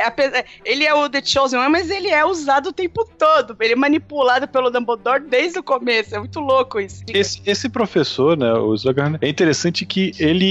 é- 0.00 0.06
apesar- 0.06 0.44
Ele 0.64 0.84
é 0.84 0.94
o 0.94 1.08
The 1.08 1.22
Chosen 1.24 1.58
One, 1.58 1.70
mas 1.70 1.90
ele 1.90 2.08
é 2.08 2.24
usado 2.24 2.68
o 2.68 2.72
tempo 2.72 3.08
todo. 3.18 3.56
Ele 3.60 3.72
é 3.72 3.76
manipulado 3.76 4.46
pelo 4.48 4.70
Dumbledore 4.70 5.20
desde 5.22 5.58
o 5.58 5.62
começo. 5.62 6.14
É 6.14 6.18
muito 6.18 6.40
louco 6.40 6.78
isso. 6.80 7.02
Esse, 7.08 7.40
esse 7.46 7.68
professor, 7.68 8.36
né, 8.36 8.52
o 8.52 8.74
Slughorn, 8.74 9.18
é 9.20 9.28
interessante 9.28 9.84
que 9.84 10.12
ele, 10.18 10.46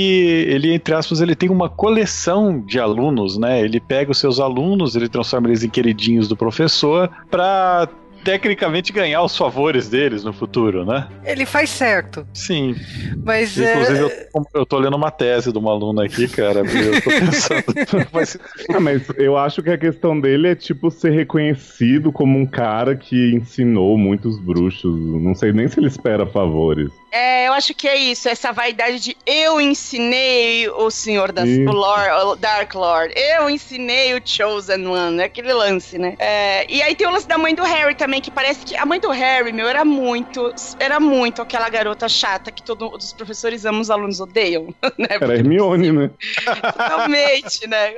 ele, 0.49 0.73
entre 0.73 0.93
aspas, 0.93 1.21
ele 1.21 1.35
tem 1.35 1.49
uma 1.49 1.69
coleção 1.69 2.59
de 2.59 2.79
alunos, 2.79 3.37
né? 3.37 3.61
Ele 3.61 3.79
pega 3.79 4.11
os 4.11 4.17
seus 4.17 4.39
alunos, 4.39 4.95
ele 4.95 5.07
transforma 5.09 5.47
eles 5.47 5.63
em 5.63 5.69
queridinhos 5.69 6.27
do 6.27 6.35
professor 6.35 7.09
pra 7.29 7.87
tecnicamente 8.25 8.91
ganhar 8.91 9.21
os 9.21 9.37
favores 9.37 9.87
deles 9.87 10.23
no 10.23 10.33
futuro, 10.33 10.83
né? 10.83 11.07
Ele 11.23 11.45
faz 11.45 11.69
certo. 11.69 12.27
Sim. 12.33 12.75
Mas 13.23 13.55
Inclusive, 13.55 13.99
é. 13.99 14.29
eu, 14.33 14.45
eu 14.55 14.65
tô 14.65 14.79
lendo 14.79 14.97
uma 14.97 15.11
tese 15.11 15.51
de 15.51 15.57
uma 15.59 15.71
aluna 15.71 16.05
aqui, 16.05 16.27
cara. 16.27 16.61
Eu 16.61 17.01
tô 17.03 17.09
pensando. 17.11 17.65
Mas, 18.11 18.37
mas 18.81 19.03
eu 19.17 19.37
acho 19.37 19.61
que 19.61 19.69
a 19.69 19.77
questão 19.77 20.19
dele 20.19 20.49
é, 20.49 20.55
tipo, 20.55 20.89
ser 20.89 21.11
reconhecido 21.11 22.11
como 22.11 22.39
um 22.39 22.45
cara 22.45 22.95
que 22.95 23.33
ensinou 23.33 23.97
muitos 23.97 24.39
bruxos. 24.39 24.95
Não 25.21 25.35
sei 25.35 25.51
nem 25.51 25.67
se 25.67 25.79
ele 25.79 25.87
espera 25.87 26.25
favores. 26.25 26.89
É, 27.11 27.47
eu 27.47 27.53
acho 27.53 27.73
que 27.73 27.87
é 27.87 27.95
isso. 27.95 28.27
Essa 28.27 28.51
vaidade 28.51 28.99
de 28.99 29.17
eu 29.25 29.61
ensinei 29.61 30.67
o 30.69 30.89
Senhor 30.89 31.31
das 31.31 31.47
o 31.47 31.71
Lord, 31.71 32.09
o 32.25 32.35
Dark 32.35 32.73
Lord. 32.75 33.13
Eu 33.15 33.49
ensinei 33.49 34.13
o 34.13 34.21
Chosen 34.23 34.85
One. 34.85 35.21
É 35.21 35.25
aquele 35.25 35.53
lance, 35.53 35.97
né? 35.97 36.15
É, 36.19 36.65
e 36.69 36.81
aí 36.81 36.93
tem 36.93 37.07
o 37.07 37.11
lance 37.11 37.27
da 37.27 37.37
mãe 37.37 37.55
do 37.55 37.63
Harry 37.63 37.95
também, 37.95 38.14
que 38.21 38.31
parece 38.31 38.65
que 38.65 38.75
a 38.75 38.85
mãe 38.85 38.99
do 38.99 39.09
Harry, 39.09 39.51
meu, 39.51 39.67
era 39.67 39.85
muito. 39.85 40.53
Era 40.79 40.99
muito 40.99 41.41
aquela 41.41 41.69
garota 41.69 42.07
chata 42.07 42.51
que 42.51 42.63
todos 42.63 43.05
os 43.05 43.13
professores 43.13 43.65
amam, 43.65 43.81
os 43.81 43.89
alunos 43.89 44.19
odeiam. 44.19 44.73
Né? 44.97 45.07
Era 45.09 45.35
Hermione, 45.35 45.91
né? 45.91 46.09
Totalmente, 46.71 47.67
né? 47.67 47.93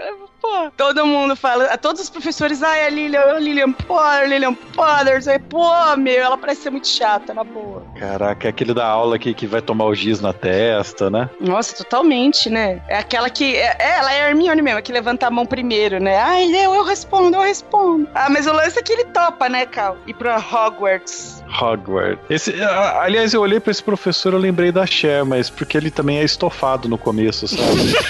Pô, 0.48 0.72
todo 0.78 1.06
mundo 1.06 1.36
fala, 1.36 1.78
todos 1.78 2.02
os 2.02 2.10
professores, 2.10 2.64
ai, 2.64 2.86
a 2.86 2.90
Lilian, 2.90 3.20
a 3.20 3.38
Lilian 3.38 3.74
Potter, 3.74 4.30
Lilian 4.30 4.54
Potter, 4.54 5.20
aí, 5.28 5.40
pô, 5.40 5.68
meu, 5.98 6.24
ela 6.24 6.38
parece 6.38 6.62
ser 6.62 6.70
muito 6.70 6.88
chata, 6.88 7.34
na 7.34 7.44
boa. 7.44 7.84
caraca, 8.00 8.48
é 8.48 8.50
aquele 8.50 8.74
da 8.74 8.86
aula 8.88 9.20
que, 9.20 9.34
que 9.34 9.46
vai 9.46 9.62
tomar 9.62 9.84
o 9.86 9.94
giz 9.94 10.22
na 10.22 10.32
testa, 10.32 11.10
né? 11.10 11.30
Nossa, 11.42 11.76
totalmente, 11.76 12.50
né? 12.50 12.82
É 12.88 12.98
aquela 12.98 13.30
que. 13.30 13.58
É, 13.58 13.76
é, 13.78 13.98
ela 13.98 14.14
é 14.14 14.22
a 14.22 14.30
Hermione 14.30 14.62
mesmo, 14.62 14.82
que 14.82 14.94
levanta 14.94 15.28
a 15.28 15.30
mão 15.30 15.46
primeiro, 15.46 16.00
né? 16.00 16.18
Ai, 16.18 16.46
eu, 16.56 16.74
eu 16.76 16.84
respondo, 16.86 17.36
eu 17.36 17.42
respondo. 17.42 18.08
Ah, 18.16 18.30
mas 18.30 18.48
o 18.48 18.54
lance 18.54 18.80
é 18.80 18.82
que 18.82 18.94
ele 18.94 19.04
topa, 19.04 19.50
né, 19.50 19.66
Cal? 19.66 19.98
Ir 20.08 20.14
pra 20.14 20.38
Hogwarts. 20.38 21.44
Hogwarts. 21.62 22.24
Esse, 22.30 22.64
a- 22.64 23.02
aliás, 23.02 23.34
eu 23.34 23.42
olhei 23.42 23.60
pra 23.60 23.72
esse 23.72 23.84
professor, 23.84 24.32
eu 24.32 24.40
lembrei 24.40 24.72
da 24.72 24.86
Cher, 24.86 25.26
mas 25.26 25.50
porque 25.50 25.76
ele 25.76 25.92
também 25.92 26.20
é 26.20 26.24
estofado 26.24 26.88
no 26.88 26.98
começo, 26.98 27.50
sabe? 27.50 27.62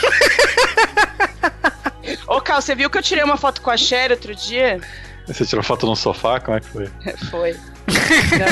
Cal, 2.47 2.61
você 2.61 2.73
viu 2.73 2.89
que 2.89 2.97
eu 2.97 3.03
tirei 3.03 3.25
uma 3.25 3.35
foto 3.35 3.61
com 3.61 3.69
a 3.69 3.75
Cher 3.75 4.09
outro 4.09 4.33
dia? 4.33 4.79
Você 5.25 5.45
tirou 5.45 5.61
foto 5.61 5.85
no 5.85 5.97
sofá? 5.97 6.39
Como 6.39 6.55
é 6.55 6.61
que 6.61 6.67
foi? 6.67 6.89
Foi. 7.29 7.59
Não, 8.39 8.47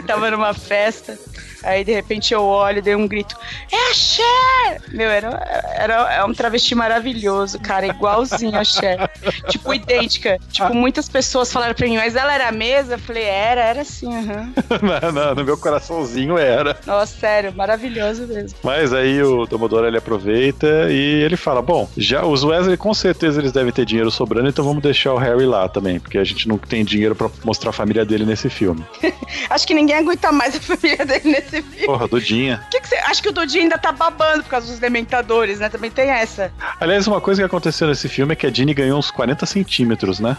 Tava 0.08 0.30
numa 0.30 0.54
festa. 0.54 1.18
Aí 1.62 1.84
de 1.84 1.92
repente 1.92 2.34
eu 2.34 2.42
olho 2.42 2.78
e 2.78 2.82
dei 2.82 2.94
um 2.94 3.06
grito: 3.06 3.36
É 3.70 3.90
a 3.90 3.94
Cher! 3.94 4.82
Meu, 4.90 5.08
era, 5.08 5.30
era, 5.76 6.14
é 6.14 6.24
um 6.24 6.32
travesti 6.32 6.74
maravilhoso, 6.74 7.58
cara, 7.60 7.86
igualzinho 7.86 8.58
a 8.58 8.64
Cher. 8.64 9.10
tipo, 9.48 9.72
idêntica. 9.72 10.38
Tipo, 10.50 10.74
muitas 10.74 11.08
pessoas 11.08 11.52
falaram 11.52 11.74
pra 11.74 11.86
mim, 11.86 11.96
mas 11.96 12.16
ela 12.16 12.32
era 12.34 12.48
a 12.48 12.52
mesa? 12.52 12.94
Eu 12.94 12.98
falei, 12.98 13.24
era, 13.24 13.60
era 13.62 13.84
sim, 13.84 14.12
aham. 14.14 14.52
não, 15.02 15.12
não, 15.12 15.34
no 15.34 15.44
meu 15.44 15.56
coraçãozinho 15.56 16.38
era. 16.38 16.76
Nossa, 16.86 17.18
sério, 17.18 17.52
maravilhoso 17.54 18.26
mesmo. 18.26 18.58
Mas 18.62 18.92
aí 18.92 19.22
o 19.22 19.46
Dumbledore 19.46 19.86
ele 19.86 19.98
aproveita 19.98 20.90
e 20.90 21.22
ele 21.22 21.36
fala: 21.36 21.62
Bom, 21.62 21.88
já 21.96 22.24
os 22.24 22.44
Wesley 22.44 22.76
com 22.76 22.92
certeza 22.94 23.40
eles 23.40 23.52
devem 23.52 23.72
ter 23.72 23.84
dinheiro 23.84 24.10
sobrando, 24.10 24.48
então 24.48 24.64
vamos 24.64 24.82
deixar 24.82 25.12
o 25.14 25.18
Harry 25.18 25.46
lá 25.46 25.68
também, 25.68 26.00
porque 26.00 26.18
a 26.18 26.24
gente 26.24 26.48
não 26.48 26.58
tem 26.58 26.84
dinheiro 26.84 27.14
pra 27.14 27.30
mostrar 27.44 27.70
a 27.70 27.72
família 27.72 28.04
dele 28.04 28.24
nesse 28.24 28.48
filme. 28.48 28.84
Acho 29.50 29.66
que 29.66 29.74
ninguém 29.74 29.96
aguenta 29.96 30.32
mais 30.32 30.56
a 30.56 30.60
família 30.60 31.04
dele 31.04 31.30
nesse 31.30 31.51
filme. 31.60 31.86
Porra, 31.86 32.06
Dudinha. 32.08 32.64
Que 32.70 32.80
que 32.80 32.88
você... 32.88 32.96
Acho 32.96 33.22
que 33.22 33.28
o 33.28 33.32
Dodinho 33.32 33.64
ainda 33.64 33.76
tá 33.76 33.92
babando 33.92 34.44
por 34.44 34.50
causa 34.50 34.68
dos 34.68 34.78
dementadores, 34.78 35.58
né? 35.58 35.68
Também 35.68 35.90
tem 35.90 36.08
essa. 36.08 36.52
Aliás, 36.80 37.06
uma 37.06 37.20
coisa 37.20 37.42
que 37.42 37.46
aconteceu 37.46 37.88
nesse 37.88 38.08
filme 38.08 38.32
é 38.32 38.36
que 38.36 38.46
a 38.46 38.50
Ginny 38.50 38.72
ganhou 38.72 38.98
uns 38.98 39.10
40 39.10 39.44
centímetros, 39.44 40.20
né? 40.20 40.36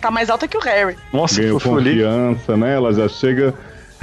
Tá 0.00 0.10
mais 0.10 0.30
alta 0.30 0.46
que 0.46 0.56
o 0.56 0.60
Harry. 0.60 0.96
Nossa, 1.12 1.40
Ganhou 1.40 1.60
confiança, 1.60 2.56
né? 2.56 2.74
Ela 2.74 2.92
já 2.92 3.08
chega. 3.08 3.54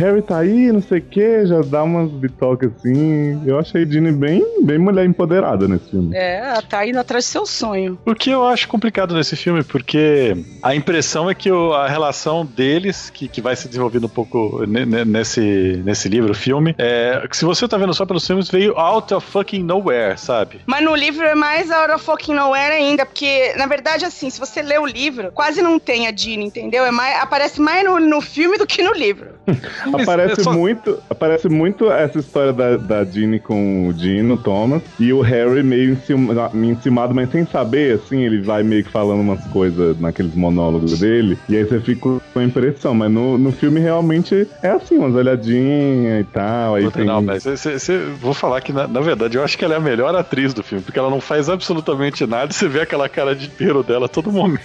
Harry 0.01 0.21
tá 0.21 0.39
aí, 0.39 0.71
não 0.71 0.81
sei 0.81 0.97
o 0.99 1.01
que, 1.01 1.45
já 1.45 1.61
dá 1.61 1.83
umas 1.83 2.09
bitocas 2.11 2.71
assim. 2.77 3.41
Eu 3.45 3.59
achei 3.59 3.85
Ginny 3.89 4.11
bem, 4.11 4.43
bem 4.63 4.77
mulher 4.77 5.05
empoderada 5.05 5.67
nesse 5.67 5.89
filme. 5.91 6.15
É, 6.15 6.37
ela 6.39 6.61
tá 6.61 6.85
indo 6.85 6.99
atrás 6.99 7.25
do 7.25 7.27
seu 7.27 7.45
sonho. 7.45 7.99
O 8.05 8.15
que 8.15 8.29
eu 8.31 8.45
acho 8.45 8.67
complicado 8.67 9.13
nesse 9.15 9.35
filme, 9.35 9.63
porque 9.63 10.35
a 10.63 10.73
impressão 10.75 11.29
é 11.29 11.35
que 11.35 11.51
o- 11.51 11.73
a 11.73 11.87
relação 11.87 12.45
deles, 12.45 13.09
que, 13.09 13.27
que 13.27 13.41
vai 13.41 13.55
se 13.55 13.67
desenvolvendo 13.67 14.05
um 14.05 14.09
pouco 14.09 14.65
ne- 14.67 14.85
ne- 14.85 15.05
nesse, 15.05 15.81
nesse 15.85 16.09
livro, 16.09 16.33
filme, 16.33 16.73
é 16.77 17.25
que 17.29 17.37
se 17.37 17.45
você 17.45 17.67
tá 17.67 17.77
vendo 17.77 17.93
só 17.93 18.05
pelos 18.05 18.25
filmes, 18.25 18.49
veio 18.49 18.77
out 18.77 19.13
of 19.13 19.25
fucking 19.31 19.63
nowhere, 19.63 20.17
sabe? 20.17 20.61
Mas 20.65 20.83
no 20.83 20.95
livro 20.95 21.25
é 21.25 21.35
mais 21.35 21.69
a 21.69 21.79
hora 21.81 21.97
fucking 21.97 22.33
nowhere 22.33 22.73
ainda, 22.73 23.05
porque, 23.05 23.53
na 23.55 23.65
verdade, 23.67 24.03
assim, 24.05 24.29
se 24.29 24.39
você 24.39 24.61
lê 24.61 24.77
o 24.79 24.85
livro, 24.85 25.31
quase 25.31 25.61
não 25.61 25.77
tem 25.79 26.07
a 26.07 26.11
Dina, 26.11 26.43
entendeu? 26.43 26.85
É 26.85 26.91
mais, 26.91 27.21
aparece 27.21 27.61
mais 27.61 27.83
no, 27.85 27.99
no 27.99 28.19
filme 28.21 28.57
do 28.57 28.65
que 28.65 28.81
no 28.81 28.93
livro. 28.93 29.29
Aparece 29.99 30.41
é 30.41 30.43
só- 30.43 30.53
muito, 30.53 30.97
aparece 31.09 31.49
muito 31.49 31.91
essa 31.91 32.19
história 32.19 32.53
da, 32.53 32.77
da 32.77 33.03
Ginny 33.03 33.39
com 33.39 33.87
o 33.87 33.93
Dino, 33.93 34.37
Thomas, 34.37 34.81
e 34.99 35.11
o 35.13 35.21
Harry 35.21 35.63
meio 35.63 35.91
encima- 35.93 36.49
encimado, 36.53 37.13
mas 37.13 37.29
sem 37.31 37.45
saber, 37.45 37.95
assim, 37.95 38.21
ele 38.23 38.41
vai 38.41 38.63
meio 38.63 38.83
que 38.83 38.89
falando 38.91 39.21
umas 39.21 39.43
coisas 39.47 39.99
naqueles 39.99 40.33
monólogos 40.35 40.99
dele, 40.99 41.37
e 41.49 41.55
aí 41.57 41.63
você 41.63 41.79
fica 41.79 42.01
com 42.01 42.39
a 42.39 42.43
impressão, 42.43 42.93
mas 42.93 43.11
no, 43.11 43.37
no 43.37 43.51
filme 43.51 43.79
realmente 43.79 44.47
é 44.61 44.69
assim, 44.69 44.97
umas 44.97 45.13
olhadinhas 45.15 46.21
e 46.21 46.23
tal, 46.25 46.75
aí 46.75 46.89
tem... 46.91 47.05
Não, 47.05 47.21
mas 47.21 47.43
cê- 47.43 47.57
cê- 47.57 47.79
cê- 47.79 47.99
vou 48.19 48.33
falar 48.33 48.61
que, 48.61 48.71
na, 48.71 48.87
na 48.87 49.01
verdade, 49.01 49.37
eu 49.37 49.43
acho 49.43 49.57
que 49.57 49.65
ela 49.65 49.73
é 49.73 49.77
a 49.77 49.81
melhor 49.81 50.15
atriz 50.15 50.53
do 50.53 50.63
filme, 50.63 50.83
porque 50.83 50.99
ela 50.99 51.09
não 51.09 51.21
faz 51.21 51.49
absolutamente 51.49 52.25
nada 52.25 52.51
e 52.51 52.53
você 52.53 52.67
vê 52.67 52.81
aquela 52.81 53.07
cara 53.09 53.35
de 53.35 53.47
inteiro 53.47 53.83
dela 53.83 54.05
a 54.05 54.09
todo 54.09 54.31
momento. 54.31 54.61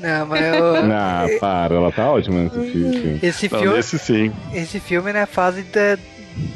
Não, 0.00 0.26
mas 0.26 0.40
eu- 0.56 0.76
Ah, 0.92 1.26
para, 1.40 1.74
ela 1.74 1.90
tá 1.92 2.10
ótima 2.10 2.40
nesse 2.40 2.70
filme. 2.70 3.18
esse 3.22 3.50
Não, 3.52 3.58
filme, 3.60 3.76
nesse 3.76 3.98
sim. 3.98 4.32
esse 4.54 4.69
filme 4.78 5.10
é 5.10 5.14
na 5.14 5.26
fase 5.26 5.62
da- 5.62 5.98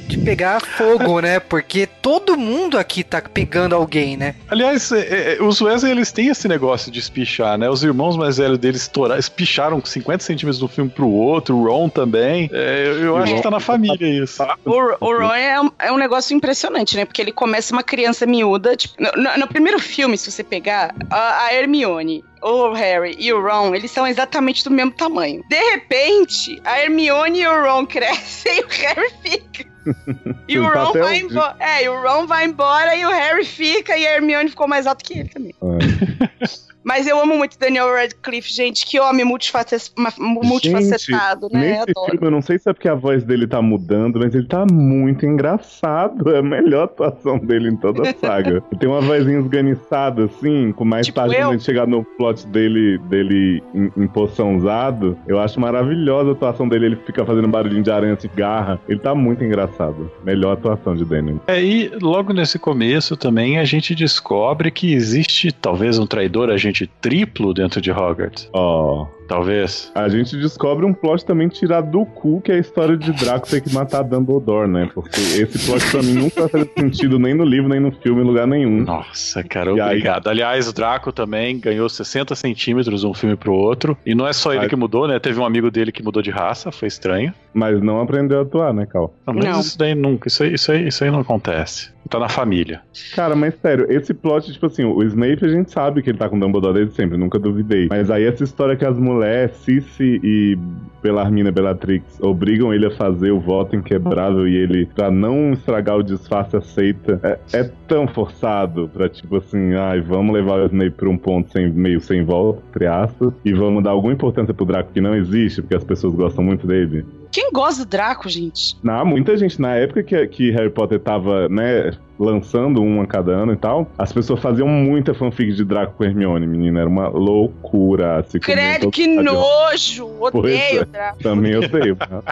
de 0.06 0.18
pegar 0.18 0.60
fogo, 0.60 1.18
né? 1.20 1.40
Porque 1.40 1.86
todo 1.86 2.36
mundo 2.36 2.78
aqui 2.78 3.02
tá 3.02 3.20
pegando 3.20 3.74
alguém, 3.74 4.16
né? 4.16 4.34
Aliás, 4.48 4.92
é, 4.92 5.34
é, 5.36 5.42
os 5.42 5.60
Wesley, 5.60 5.90
eles 5.92 6.12
têm 6.12 6.28
esse 6.28 6.46
negócio 6.46 6.92
de 6.92 6.98
espichar, 7.00 7.58
né? 7.58 7.68
Os 7.68 7.82
irmãos 7.82 8.16
mais 8.16 8.36
velhos 8.36 8.58
deles 8.58 8.82
estouraram, 8.82 9.18
espicharam 9.18 9.84
50 9.84 10.22
centímetros 10.22 10.62
um 10.62 10.68
filme 10.68 10.90
pro 10.90 11.08
outro, 11.08 11.56
o 11.56 11.64
Ron 11.66 11.88
também. 11.88 12.48
É, 12.52 12.86
eu 12.86 13.02
eu 13.02 13.16
acho 13.16 13.34
que 13.34 13.42
tá 13.42 13.50
na 13.50 13.60
família 13.60 14.22
isso. 14.22 14.42
O, 14.64 14.70
o 15.00 15.18
Ron 15.18 15.32
é 15.34 15.60
um, 15.60 15.70
é 15.78 15.90
um 15.92 15.96
negócio 15.96 16.36
impressionante, 16.36 16.96
né? 16.96 17.04
Porque 17.04 17.20
ele 17.20 17.32
começa 17.32 17.72
uma 17.74 17.82
criança 17.82 18.24
miúda. 18.26 18.76
Tipo, 18.76 18.94
no, 19.02 19.10
no- 19.22 19.38
no 19.38 19.48
primeiro 19.48 19.78
filme, 19.80 20.16
se 20.16 20.30
você 20.30 20.44
pegar, 20.44 20.94
a, 21.10 21.46
a 21.46 21.54
Hermione, 21.54 22.22
o 22.44 22.72
Harry 22.74 23.16
e 23.18 23.32
o 23.32 23.40
Ron, 23.40 23.74
eles 23.74 23.90
são 23.90 24.06
exatamente 24.06 24.62
do 24.62 24.70
mesmo 24.70 24.92
tamanho. 24.92 25.42
De 25.48 25.56
repente, 25.70 26.60
a 26.64 26.78
Hermione 26.78 27.40
e 27.40 27.46
o 27.46 27.64
Ron 27.64 27.86
crescem 27.88 28.58
e 28.58 28.60
o 28.60 28.68
Harry 28.68 29.10
fica. 29.22 29.74
E 30.48 30.58
o 30.58 30.70
Tá 30.70 30.82
Ron 30.82 30.92
vai 30.92 31.18
embora. 31.18 31.56
É, 31.58 31.84
e 31.84 31.88
o 31.88 32.02
Ron 32.02 32.26
vai 32.26 32.44
embora 32.46 32.96
e 32.96 33.04
o 33.04 33.10
Harry 33.10 33.44
fica 33.44 33.96
e 33.96 34.06
a 34.06 34.14
Hermione 34.14 34.48
ficou 34.50 34.66
mais 34.66 34.86
alto 34.86 35.04
que 35.04 35.18
ele 35.18 35.28
também. 35.28 35.54
Mas 36.84 37.06
eu 37.06 37.18
amo 37.20 37.36
muito 37.36 37.58
Daniel 37.58 37.92
Radcliffe, 37.92 38.52
gente. 38.52 38.84
Que 38.86 39.00
homem 39.00 39.24
multiface- 39.24 39.90
multifacetado, 40.18 41.48
Gente, 41.48 41.52
né? 41.54 41.70
Nesse 41.70 41.90
Adoro. 41.90 42.10
filme, 42.10 42.26
eu 42.26 42.30
não 42.30 42.42
sei 42.42 42.58
se 42.58 42.68
é 42.68 42.72
porque 42.72 42.88
a 42.88 42.94
voz 42.94 43.24
dele 43.24 43.46
tá 43.46 43.60
mudando, 43.62 44.18
mas 44.20 44.34
ele 44.34 44.46
tá 44.46 44.64
muito 44.70 45.24
engraçado. 45.26 46.30
É 46.34 46.38
a 46.38 46.42
melhor 46.42 46.84
atuação 46.84 47.38
dele 47.38 47.70
em 47.70 47.76
toda 47.76 48.08
a 48.08 48.14
saga. 48.14 48.62
Ele 48.70 48.78
tem 48.78 48.88
uma 48.88 49.00
vozinha 49.00 49.38
esganiçada, 49.38 50.24
assim, 50.24 50.72
com 50.72 50.84
mais 50.84 51.06
Tipo 51.06 51.16
tarde, 51.20 51.34
eu? 51.34 51.40
quando 51.42 51.48
a 51.48 51.52
gente 51.52 51.64
chegar 51.64 51.86
no 51.86 52.04
plot 52.04 52.46
dele, 52.46 52.98
dele 52.98 53.62
em, 53.74 53.90
em 53.96 54.06
poção 54.06 54.56
usado, 54.56 55.16
eu 55.26 55.38
acho 55.40 55.58
maravilhosa 55.60 56.30
a 56.30 56.32
atuação 56.32 56.68
dele. 56.68 56.86
Ele 56.86 56.96
fica 56.96 57.24
fazendo 57.24 57.48
barulhinho 57.48 57.82
de 57.82 57.90
aranha, 57.90 58.14
assim, 58.14 58.28
garra. 58.34 58.80
Ele 58.88 58.98
tá 59.00 59.14
muito 59.14 59.42
engraçado. 59.42 60.10
Melhor 60.24 60.52
atuação 60.52 60.94
de 60.94 61.04
Daniel. 61.04 61.40
É, 61.46 61.62
e 61.62 61.90
logo 62.00 62.32
nesse 62.32 62.58
começo 62.58 63.16
também 63.16 63.58
a 63.58 63.64
gente 63.64 63.94
descobre 63.94 64.70
que 64.70 64.92
existe 64.92 65.52
talvez 65.52 65.98
um 65.98 66.06
traidor 66.06 66.50
agente 66.74 66.90
triplo 67.00 67.54
dentro 67.54 67.80
de 67.80 67.90
Hogwarts. 67.92 68.48
Ó. 68.52 69.06
Talvez. 69.26 69.90
A 69.94 70.06
gente 70.06 70.36
descobre 70.36 70.84
um 70.84 70.92
plot 70.92 71.24
também 71.24 71.48
tirado 71.48 71.90
do 71.90 72.04
cu, 72.04 72.42
que 72.42 72.52
é 72.52 72.56
a 72.56 72.58
história 72.58 72.94
de 72.94 73.10
Draco 73.12 73.48
ter 73.48 73.62
que 73.62 73.72
matar 73.72 74.02
Dumbledore, 74.02 74.68
né? 74.68 74.90
Porque 74.92 75.18
esse 75.18 75.66
plot 75.66 75.90
pra 75.90 76.02
mim 76.02 76.12
nunca 76.12 76.46
faz 76.46 76.68
sentido 76.78 77.18
nem 77.18 77.32
no 77.32 77.42
livro, 77.42 77.66
nem 77.70 77.80
no 77.80 77.90
filme, 77.90 78.20
em 78.20 78.24
lugar 78.24 78.46
nenhum. 78.46 78.82
Nossa, 78.82 79.42
cara, 79.42 79.70
E 79.70 79.80
aí- 79.80 79.86
obrigado. 79.88 80.28
Aliás, 80.28 80.68
o 80.68 80.74
Draco 80.74 81.10
também 81.10 81.58
ganhou 81.58 81.88
60 81.88 82.34
centímetros 82.34 83.00
de 83.00 83.06
um 83.06 83.14
filme 83.14 83.34
pro 83.34 83.54
outro. 83.54 83.96
E 84.04 84.14
não 84.14 84.26
é 84.26 84.32
só 84.34 84.52
ele 84.52 84.68
que 84.68 84.76
mudou, 84.76 85.08
né? 85.08 85.18
Teve 85.18 85.40
um 85.40 85.46
amigo 85.46 85.70
dele 85.70 85.90
que 85.90 86.02
mudou 86.02 86.22
de 86.22 86.30
raça, 86.30 86.70
foi 86.70 86.88
estranho. 86.88 87.32
Mas 87.54 87.80
não 87.82 88.00
aprendeu 88.02 88.40
a 88.40 88.42
atuar, 88.42 88.74
né, 88.74 88.84
Cal? 88.84 89.14
Não, 89.26 89.32
mas 89.34 89.44
Não. 89.44 89.60
isso 89.60 89.78
daí 89.78 89.94
nunca, 89.94 90.28
isso 90.28 90.42
aí, 90.42 90.52
isso, 90.54 90.70
aí, 90.70 90.88
isso 90.88 91.02
aí 91.02 91.10
não 91.10 91.20
acontece. 91.20 91.93
Tá 92.14 92.20
na 92.20 92.28
família. 92.28 92.80
Cara, 93.16 93.34
mas 93.34 93.56
sério, 93.56 93.86
esse 93.90 94.14
plot, 94.14 94.52
tipo 94.52 94.66
assim, 94.66 94.84
o 94.84 95.02
Snape 95.02 95.44
a 95.44 95.48
gente 95.48 95.72
sabe 95.72 96.00
que 96.00 96.10
ele 96.10 96.18
tá 96.18 96.28
com 96.28 96.38
Dumbledore 96.38 96.74
desde 96.74 96.94
sempre, 96.94 97.18
nunca 97.18 97.40
duvidei. 97.40 97.88
Mas 97.90 98.08
aí 98.08 98.22
essa 98.24 98.44
história 98.44 98.76
que 98.76 98.84
as 98.84 98.96
mulheres, 98.96 99.56
Cici 99.56 100.20
e 100.22 100.56
Belarmina 101.02 101.50
Bellatrix, 101.50 102.20
obrigam 102.20 102.72
ele 102.72 102.86
a 102.86 102.90
fazer 102.92 103.32
o 103.32 103.40
voto 103.40 103.74
inquebrável 103.74 104.46
e 104.46 104.54
ele, 104.54 104.86
pra 104.94 105.10
não 105.10 105.54
estragar 105.54 105.96
o 105.96 106.04
disfarce, 106.04 106.56
aceita, 106.56 107.18
é, 107.24 107.38
é 107.52 107.70
tão 107.88 108.06
forçado 108.06 108.88
pra, 108.92 109.08
tipo 109.08 109.36
assim, 109.36 109.74
ai, 109.74 110.00
vamos 110.00 110.32
levar 110.32 110.60
o 110.60 110.66
Snape 110.66 110.92
pra 110.92 111.08
um 111.08 111.18
ponto 111.18 111.50
sem, 111.50 111.68
meio 111.68 112.00
sem 112.00 112.24
volta, 112.24 112.62
entre 112.70 112.86
aspas, 112.86 113.32
e 113.44 113.52
vamos 113.52 113.82
dar 113.82 113.90
alguma 113.90 114.12
importância 114.12 114.54
pro 114.54 114.64
Draco 114.64 114.92
que 114.92 115.00
não 115.00 115.16
existe, 115.16 115.60
porque 115.62 115.74
as 115.74 115.84
pessoas 115.84 116.14
gostam 116.14 116.44
muito 116.44 116.64
dele. 116.64 117.04
Quem 117.34 117.50
gosta 117.50 117.84
do 117.84 117.88
Draco, 117.88 118.28
gente? 118.28 118.76
Não, 118.80 119.04
muita 119.04 119.36
gente, 119.36 119.60
na 119.60 119.74
época 119.74 120.04
que, 120.04 120.24
que 120.28 120.50
Harry 120.52 120.70
Potter 120.70 121.00
tava, 121.00 121.48
né, 121.48 121.90
lançando 122.16 122.80
um 122.80 123.02
a 123.02 123.06
cada 123.08 123.32
ano 123.32 123.52
e 123.52 123.56
tal, 123.56 123.90
as 123.98 124.12
pessoas 124.12 124.38
faziam 124.38 124.68
muita 124.68 125.12
fanfic 125.12 125.52
de 125.52 125.64
Draco 125.64 125.94
com 125.96 126.04
Hermione, 126.04 126.46
menina. 126.46 126.78
Era 126.78 126.88
uma 126.88 127.08
loucura. 127.08 128.22
Se 128.28 128.38
comia 128.38 128.76
Credo, 128.76 128.90
que 128.92 129.08
nojo! 129.08 130.08
Odeio 130.20 130.78
é. 130.78 130.82
o 130.82 130.86
Draco. 130.86 131.18
Também 131.24 131.56
odeio. 131.56 131.96
né? 131.96 132.22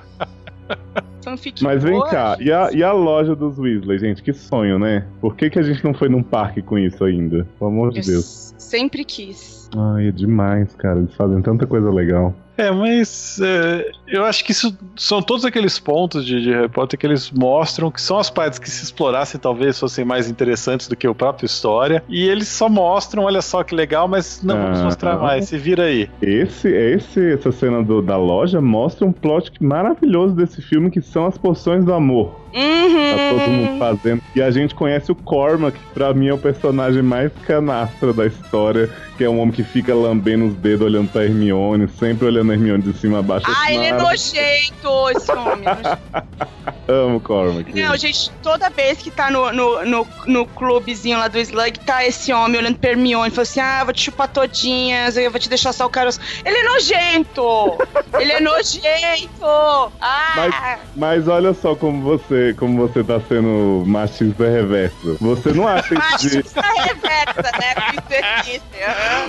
Fanfic 1.24 1.62
Mas 1.64 1.82
vem 1.82 2.00
cá, 2.06 2.36
e 2.40 2.52
a, 2.52 2.70
e 2.72 2.82
a 2.82 2.92
loja 2.92 3.34
dos 3.34 3.58
Weasley, 3.58 3.98
gente? 3.98 4.22
Que 4.22 4.32
sonho, 4.32 4.78
né? 4.78 5.04
Por 5.20 5.34
que, 5.34 5.50
que 5.50 5.58
a 5.58 5.62
gente 5.62 5.82
não 5.84 5.94
foi 5.94 6.08
num 6.08 6.22
parque 6.22 6.62
com 6.62 6.78
isso 6.78 7.04
ainda? 7.04 7.46
Pelo 7.58 7.70
amor 7.70 7.92
de 7.92 8.00
Eu 8.00 8.06
Deus. 8.06 8.54
sempre 8.56 9.04
quis. 9.04 9.68
Ai, 9.76 10.08
é 10.08 10.12
demais, 10.12 10.74
cara. 10.76 11.00
Eles 11.00 11.14
fazem 11.14 11.40
tanta 11.42 11.66
coisa 11.66 11.90
legal. 11.90 12.34
É, 12.62 12.70
mas 12.70 13.40
é, 13.42 13.90
eu 14.06 14.24
acho 14.24 14.44
que 14.44 14.52
isso 14.52 14.76
são 14.96 15.20
todos 15.22 15.44
aqueles 15.44 15.78
pontos 15.78 16.24
de, 16.24 16.42
de 16.42 16.50
Harry 16.52 16.68
Potter 16.68 16.98
que 16.98 17.06
eles 17.06 17.30
mostram 17.30 17.90
que 17.90 18.00
são 18.00 18.18
as 18.18 18.30
partes 18.30 18.58
que 18.58 18.70
se 18.70 18.84
explorassem 18.84 19.40
talvez 19.40 19.78
fossem 19.78 20.04
mais 20.04 20.28
interessantes 20.28 20.86
do 20.88 20.94
que 20.96 21.06
a 21.06 21.14
própria 21.14 21.46
história. 21.46 22.02
E 22.08 22.22
eles 22.28 22.48
só 22.48 22.68
mostram, 22.68 23.24
olha 23.24 23.42
só 23.42 23.62
que 23.62 23.74
legal, 23.74 24.06
mas 24.06 24.42
não 24.42 24.56
vamos 24.56 24.80
Ah, 24.80 24.84
mostrar 24.84 25.16
tá. 25.16 25.22
mais. 25.22 25.46
Se 25.48 25.56
vira 25.58 25.84
aí. 25.84 26.08
Esse, 26.20 26.68
esse, 26.68 27.32
essa 27.32 27.50
cena 27.52 27.82
do- 27.82 28.02
da 28.02 28.16
loja 28.16 28.60
mostra 28.60 29.06
um 29.06 29.12
plot 29.12 29.50
maravilhoso 29.60 30.34
desse 30.34 30.60
filme, 30.62 30.90
que 30.90 31.00
são 31.00 31.26
as 31.26 31.36
poções 31.38 31.84
do 31.84 31.92
amor. 31.92 32.41
Tá 32.52 33.30
todo 33.30 33.48
mundo 33.50 33.70
Uhum. 33.72 33.78
fazendo. 33.78 34.22
E 34.34 34.42
a 34.42 34.50
gente 34.50 34.74
conhece 34.74 35.10
o 35.10 35.14
Cormac, 35.14 35.78
que 35.78 35.84
pra 35.94 36.12
mim 36.12 36.28
é 36.28 36.34
o 36.34 36.38
personagem 36.38 37.02
mais 37.02 37.32
canastra 37.46 38.12
da 38.12 38.26
história, 38.26 38.90
que 39.16 39.24
é 39.24 39.28
um 39.28 39.40
homem 39.40 39.52
que 39.52 39.62
fica 39.64 39.94
lambendo 39.94 40.46
os 40.46 40.54
dedos, 40.54 40.86
olhando 40.86 41.10
pra 41.10 41.24
Hermione, 41.24 41.88
sempre 41.98 42.26
olhando 42.26 42.50
a 42.50 42.54
Hermione 42.54 42.82
de 42.82 42.92
cima 42.98 43.18
a 43.20 43.22
baixo. 43.22 43.46
Ah, 43.48 43.52
Acho 43.62 43.72
ele 43.72 43.84
é 43.86 43.92
nojento, 43.92 45.10
esse 45.16 45.32
homem. 45.32 45.64
nojento. 45.64 45.98
amo 46.88 47.20
Cormac. 47.20 47.72
Não, 47.72 47.96
gente, 47.96 48.30
toda 48.42 48.68
vez 48.68 48.98
que 48.98 49.10
tá 49.10 49.30
no, 49.30 49.52
no, 49.52 49.84
no, 49.84 50.06
no 50.26 50.46
clubezinho 50.46 51.18
lá 51.18 51.28
do 51.28 51.38
Slug, 51.38 51.78
tá 51.80 52.04
esse 52.04 52.32
homem 52.32 52.60
olhando 52.60 52.76
pra 52.78 52.90
Hermione 52.90 53.30
falou 53.30 53.42
assim: 53.42 53.60
ah, 53.60 53.84
vou 53.84 53.92
te 53.94 54.02
chupar 54.02 54.28
todinhas, 54.28 55.16
eu 55.16 55.30
vou 55.30 55.40
te 55.40 55.48
deixar 55.48 55.72
só 55.72 55.86
o 55.86 55.90
caroço. 55.90 56.20
Ele 56.44 56.56
é 56.58 56.62
nojento! 56.64 57.78
Ele 58.18 58.32
é 58.32 58.40
nojento! 58.40 59.42
Ah! 60.00 60.32
Mas, 60.36 60.80
mas 60.96 61.28
olha 61.28 61.54
só 61.54 61.74
como 61.74 62.02
você, 62.02 62.41
como 62.58 62.76
você 62.76 63.02
tá 63.04 63.20
sendo 63.28 63.84
machista 63.86 64.44
reverso. 64.48 65.16
Você 65.20 65.52
não 65.52 65.66
acha 65.66 65.94
isso 65.94 66.28
de, 66.28 66.36
Machista 66.36 66.60
reversa, 66.60 67.50
né? 67.58 67.72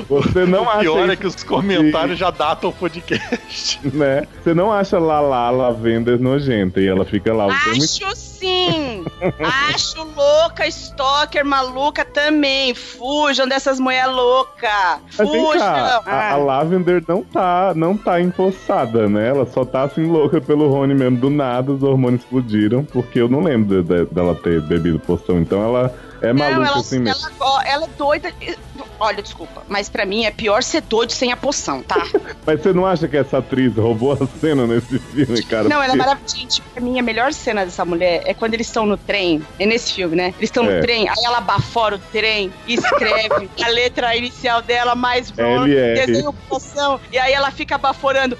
Você 0.09 0.45
não 0.45 0.63
o 0.63 0.69
acha 0.69 0.79
pior 0.81 1.09
é 1.09 1.15
que 1.15 1.27
os 1.27 1.43
comentários 1.43 2.17
já 2.17 2.31
datam 2.31 2.69
o 2.69 2.73
podcast. 2.73 3.79
né? 3.93 4.23
Você 4.41 4.53
não 4.53 4.71
acha 4.71 4.97
Lala 4.97 5.49
Lavender 5.49 6.19
nojenta 6.19 6.79
e 6.81 6.87
ela 6.87 7.05
fica 7.05 7.33
lá 7.33 7.47
o 7.47 7.49
tempo 7.49 7.83
Acho 7.83 8.15
sim! 8.15 9.05
Acho 9.69 10.03
louca, 10.03 10.67
stalker, 10.67 11.45
maluca 11.45 12.03
também. 12.03 12.73
Fujam 12.73 13.47
dessas 13.47 13.79
mulher 13.79 14.07
louca! 14.07 14.99
Mas 15.17 15.29
vem 15.29 15.45
Fujam! 15.45 15.59
cá, 15.59 16.01
a, 16.05 16.31
a. 16.31 16.35
Lavender 16.37 17.03
não 17.07 17.23
tá, 17.23 17.73
não 17.75 17.97
tá 17.97 18.19
empossada, 18.19 19.07
né? 19.07 19.29
Ela 19.29 19.45
só 19.45 19.63
tá 19.63 19.83
assim 19.83 20.05
louca 20.05 20.41
pelo 20.41 20.67
Rony 20.69 20.93
mesmo. 20.93 21.17
Do 21.17 21.29
nada 21.29 21.71
os 21.71 21.83
hormônios 21.83 22.21
explodiram, 22.21 22.83
porque 23.03 23.19
eu 23.21 23.29
não 23.29 23.41
lembro 23.41 23.83
de- 23.83 24.05
de- 24.05 24.05
dela 24.13 24.33
ter 24.35 24.61
bebido 24.61 24.99
poção. 24.99 25.39
Então 25.39 25.63
ela 25.63 25.93
é 26.21 26.31
maluca 26.33 26.55
Não, 26.59 26.65
ela, 26.65 26.77
assim 26.79 26.99
mesmo. 26.99 27.27
ela, 27.39 27.63
ela 27.67 27.85
é 27.85 27.89
doida. 27.97 28.31
Olha, 28.99 29.21
desculpa, 29.21 29.63
mas 29.67 29.89
pra 29.89 30.05
mim 30.05 30.23
é 30.23 30.31
pior 30.31 30.63
ser 30.63 30.81
doido 30.81 31.11
sem 31.11 31.31
a 31.31 31.35
poção, 31.37 31.81
tá? 31.83 31.95
Mas 32.45 32.61
você 32.61 32.71
não 32.71 32.85
acha 32.85 33.05
que 33.07 33.17
essa 33.17 33.39
atriz 33.39 33.75
roubou 33.75 34.13
a 34.13 34.27
cena 34.39 34.65
nesse 34.67 34.97
filme, 34.99 35.43
cara? 35.43 35.67
Não, 35.67 35.81
ela 35.83 35.93
é 35.93 35.95
maravilhosa. 35.97 36.37
Gente, 36.37 36.61
pra 36.61 36.81
mim, 36.81 36.99
a 36.99 37.03
melhor 37.03 37.33
cena 37.33 37.65
dessa 37.65 37.83
mulher 37.83 38.21
é 38.25 38.33
quando 38.33 38.53
eles 38.53 38.67
estão 38.67 38.85
no 38.85 38.95
trem. 38.95 39.41
É 39.59 39.65
nesse 39.65 39.91
filme, 39.93 40.15
né? 40.15 40.27
Eles 40.37 40.49
estão 40.49 40.63
É. 40.69 40.75
no 40.75 40.81
trem, 40.81 41.09
aí 41.09 41.15
ela 41.25 41.41
bafora 41.41 41.95
o 41.95 41.99
trem 41.99 42.51
e 42.67 42.75
escreve 42.75 43.49
a 43.61 43.67
letra 43.69 44.15
inicial 44.15 44.61
dela 44.61 44.95
mais 44.95 45.33
LR. 45.37 46.05
desenha 46.05 46.29
o 46.29 46.33
poção, 46.33 46.99
e 47.11 47.17
aí 47.17 47.33
ela 47.33 47.51
fica 47.51 47.77
baforando 47.77 48.37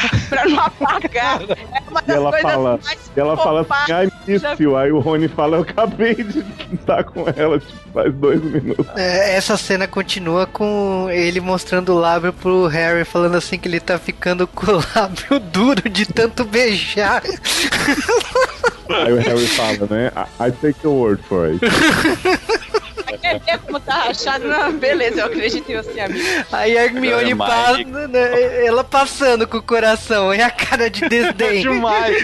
pra 0.28 0.44
não 0.46 0.60
apagar. 0.60 1.40
É 1.42 1.90
uma 1.90 2.00
E 2.00 2.06
das 2.06 2.16
ela 2.16 2.30
coisas 2.30 2.52
fala, 2.52 2.80
mais 2.84 3.10
e 3.16 3.20
ela 3.20 3.36
fala 3.36 3.60
assim, 3.60 3.92
ai, 3.92 4.08
you. 4.58 4.76
Aí 4.76 4.92
o 4.92 5.00
Rony 5.00 5.28
fala, 5.28 5.56
eu 5.56 5.62
acabei 5.62 6.14
de 6.14 6.44
estar 6.72 7.04
com 7.04 7.26
ela, 7.36 7.58
tipo, 7.58 7.78
faz 7.92 8.14
dois 8.14 8.42
minutos. 8.42 8.86
É, 8.96 9.36
essa 9.36 9.56
cena 9.56 9.86
continua 9.86 10.46
com 10.46 11.08
ele 11.10 11.40
mostrando 11.40 11.92
o 11.92 11.98
lábio 11.98 12.32
pro 12.32 12.66
Harry, 12.66 13.04
falando 13.04 13.36
assim 13.36 13.58
que 13.58 13.68
ele 13.68 13.80
tá 13.80 13.98
ficando 13.98 14.46
com 14.46 14.70
o 14.70 14.82
lábio 14.94 15.40
duro 15.52 15.88
de 15.88 16.06
tanto 16.06 16.44
beijar. 16.44 17.22
Aí 18.88 19.12
o 19.12 19.16
Harry 19.18 19.46
fala, 19.46 19.86
né? 19.90 20.12
I, 20.40 20.48
I 20.48 20.52
take 20.52 20.78
your 20.84 20.94
word 20.94 21.22
for 21.28 21.46
it. 21.46 21.60
Quer 23.20 23.40
ver 23.40 23.58
como 23.60 23.80
tá 23.80 23.94
rachado? 24.04 24.46
Não, 24.46 24.72
beleza, 24.72 25.20
eu 25.20 25.26
acredito 25.26 25.70
em 25.70 25.76
você, 25.76 26.00
amigo. 26.00 26.24
Aí 26.52 26.76
a 26.78 26.84
Hermione 26.84 27.32
É 27.32 27.36
passa, 27.36 27.78
né, 28.08 28.66
ela 28.66 28.82
passando 28.84 29.46
com 29.46 29.58
o 29.58 29.62
coração 29.62 30.34
e 30.34 30.40
a 30.40 30.50
cara 30.50 30.88
de 30.90 31.00
desdém. 31.08 31.62
Demais. 31.62 32.16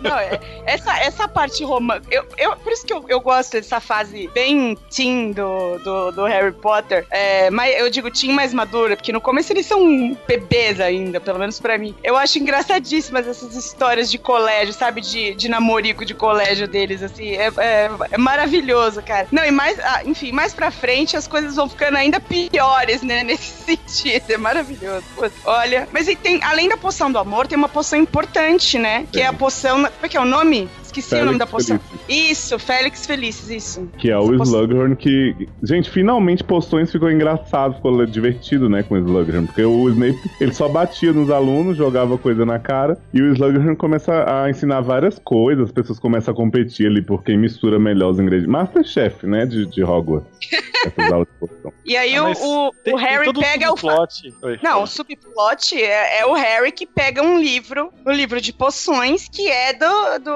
Não, 0.00 0.18
é- 0.18 0.40
essa, 0.66 0.98
essa 0.98 1.28
parte 1.28 1.62
romântica. 1.64 2.14
Eu, 2.14 2.24
eu, 2.38 2.56
por 2.56 2.72
isso 2.72 2.86
que 2.86 2.92
eu, 2.92 3.04
eu 3.08 3.20
gosto 3.20 3.52
dessa 3.52 3.80
fase 3.80 4.28
bem 4.32 4.76
teen 4.90 5.32
do, 5.32 5.78
do, 5.78 6.10
do 6.12 6.24
Harry 6.24 6.52
Potter. 6.52 7.06
É, 7.10 7.50
mas 7.50 7.74
eu 7.78 7.90
digo 7.90 8.10
teen 8.10 8.32
mais 8.32 8.54
madura, 8.54 8.96
porque 8.96 9.12
no 9.12 9.20
começo 9.20 9.52
eles 9.52 9.66
são 9.66 10.16
bebês 10.26 10.80
ainda, 10.80 11.20
pelo 11.20 11.38
menos 11.38 11.60
pra 11.60 11.76
mim. 11.76 11.94
Eu 12.02 12.16
acho 12.16 12.38
engraçadíssimas 12.38 13.26
essas 13.28 13.54
histórias 13.54 14.10
de 14.10 14.18
colégio, 14.18 14.72
sabe? 14.72 15.00
De, 15.00 15.34
de 15.34 15.48
namorico 15.48 16.04
de 16.04 16.14
colégio 16.14 16.66
deles, 16.66 17.02
assim. 17.02 17.32
É, 17.34 17.48
é, 17.58 17.90
é 18.12 18.18
maravilhoso, 18.18 19.02
cara. 19.02 19.26
Não, 19.30 19.43
e 19.44 19.50
mais, 19.50 19.78
ah, 19.80 20.02
enfim, 20.04 20.32
mais 20.32 20.54
pra 20.54 20.70
frente 20.70 21.16
as 21.16 21.26
coisas 21.26 21.56
vão 21.56 21.68
ficando 21.68 21.96
ainda 21.96 22.20
piores, 22.20 23.02
né? 23.02 23.22
Nesse 23.24 23.64
sentido. 23.64 24.30
É 24.30 24.36
maravilhoso. 24.36 25.04
Olha. 25.44 25.88
Mas 25.92 26.08
e 26.08 26.16
tem, 26.16 26.42
além 26.42 26.68
da 26.68 26.76
poção 26.76 27.10
do 27.10 27.18
amor, 27.18 27.46
tem 27.46 27.56
uma 27.56 27.68
poção 27.68 27.98
importante, 27.98 28.78
né? 28.78 29.06
Que 29.12 29.20
é 29.20 29.26
a 29.26 29.32
poção. 29.32 29.82
Como 29.82 29.88
é 30.02 30.08
que 30.08 30.16
é 30.16 30.20
o 30.20 30.24
nome? 30.24 30.68
Esqueci 31.00 31.14
o 31.22 31.24
nome 31.24 31.38
da 31.38 31.46
Félix 31.46 31.68
poção. 31.68 31.80
Isso, 32.08 32.58
Félix 32.58 33.06
Felices, 33.06 33.50
isso. 33.50 33.88
Que 33.98 34.10
é 34.10 34.12
Essa 34.14 34.20
o 34.22 34.36
poção- 34.36 34.62
Slughorn 34.64 34.96
que. 34.96 35.48
Gente, 35.62 35.90
finalmente 35.90 36.44
poções 36.44 36.90
ficou 36.92 37.10
engraçado, 37.10 37.74
ficou 37.76 38.04
divertido, 38.06 38.68
né, 38.68 38.82
com 38.82 38.94
o 38.94 38.98
Slughorn. 38.98 39.46
Porque 39.46 39.64
o 39.64 39.88
Snape, 39.90 40.18
ele 40.40 40.52
só 40.52 40.68
batia 40.68 41.12
nos 41.12 41.30
alunos, 41.30 41.76
jogava 41.76 42.16
coisa 42.18 42.44
na 42.46 42.58
cara. 42.58 42.98
E 43.12 43.20
o 43.20 43.32
Slughorn 43.32 43.76
começa 43.76 44.24
a 44.26 44.48
ensinar 44.50 44.80
várias 44.80 45.18
coisas, 45.18 45.66
as 45.66 45.72
pessoas 45.72 45.98
começam 45.98 46.32
a 46.32 46.36
competir 46.36 46.86
ali 46.86 47.02
por 47.02 47.22
quem 47.22 47.36
mistura 47.38 47.78
melhor 47.78 48.10
os 48.10 48.18
ingredientes. 48.18 48.50
Masterchef, 48.50 49.26
né, 49.26 49.46
de, 49.46 49.66
de 49.66 49.82
Hogwarts. 49.82 50.28
Essas 50.84 51.10
aulas 51.12 51.26
de 51.28 51.34
poção. 51.48 51.72
E 51.84 51.96
aí 51.96 52.14
Ah, 52.14 52.24
o, 52.24 52.30
o, 52.30 52.70
Tem- 52.84 52.94
o 52.94 52.98
tem 52.98 53.06
Harry 53.06 53.24
todo 53.24 53.40
pega 53.40 53.72
o. 53.72 53.76
fa- 53.76 54.06
subplot. 54.06 54.34
Oi, 54.42 54.58
Não, 54.62 54.82
o 54.82 54.86
subplot 54.86 55.82
é, 55.82 56.18
é 56.20 56.26
o 56.26 56.34
Harry 56.34 56.70
que 56.72 56.86
pega 56.86 57.22
um 57.22 57.38
livro, 57.38 57.90
um 58.06 58.12
livro 58.12 58.38
de 58.40 58.52
poções, 58.52 59.26
que 59.28 59.48
é 59.48 59.72
do, 59.72 60.18
do 60.22 60.30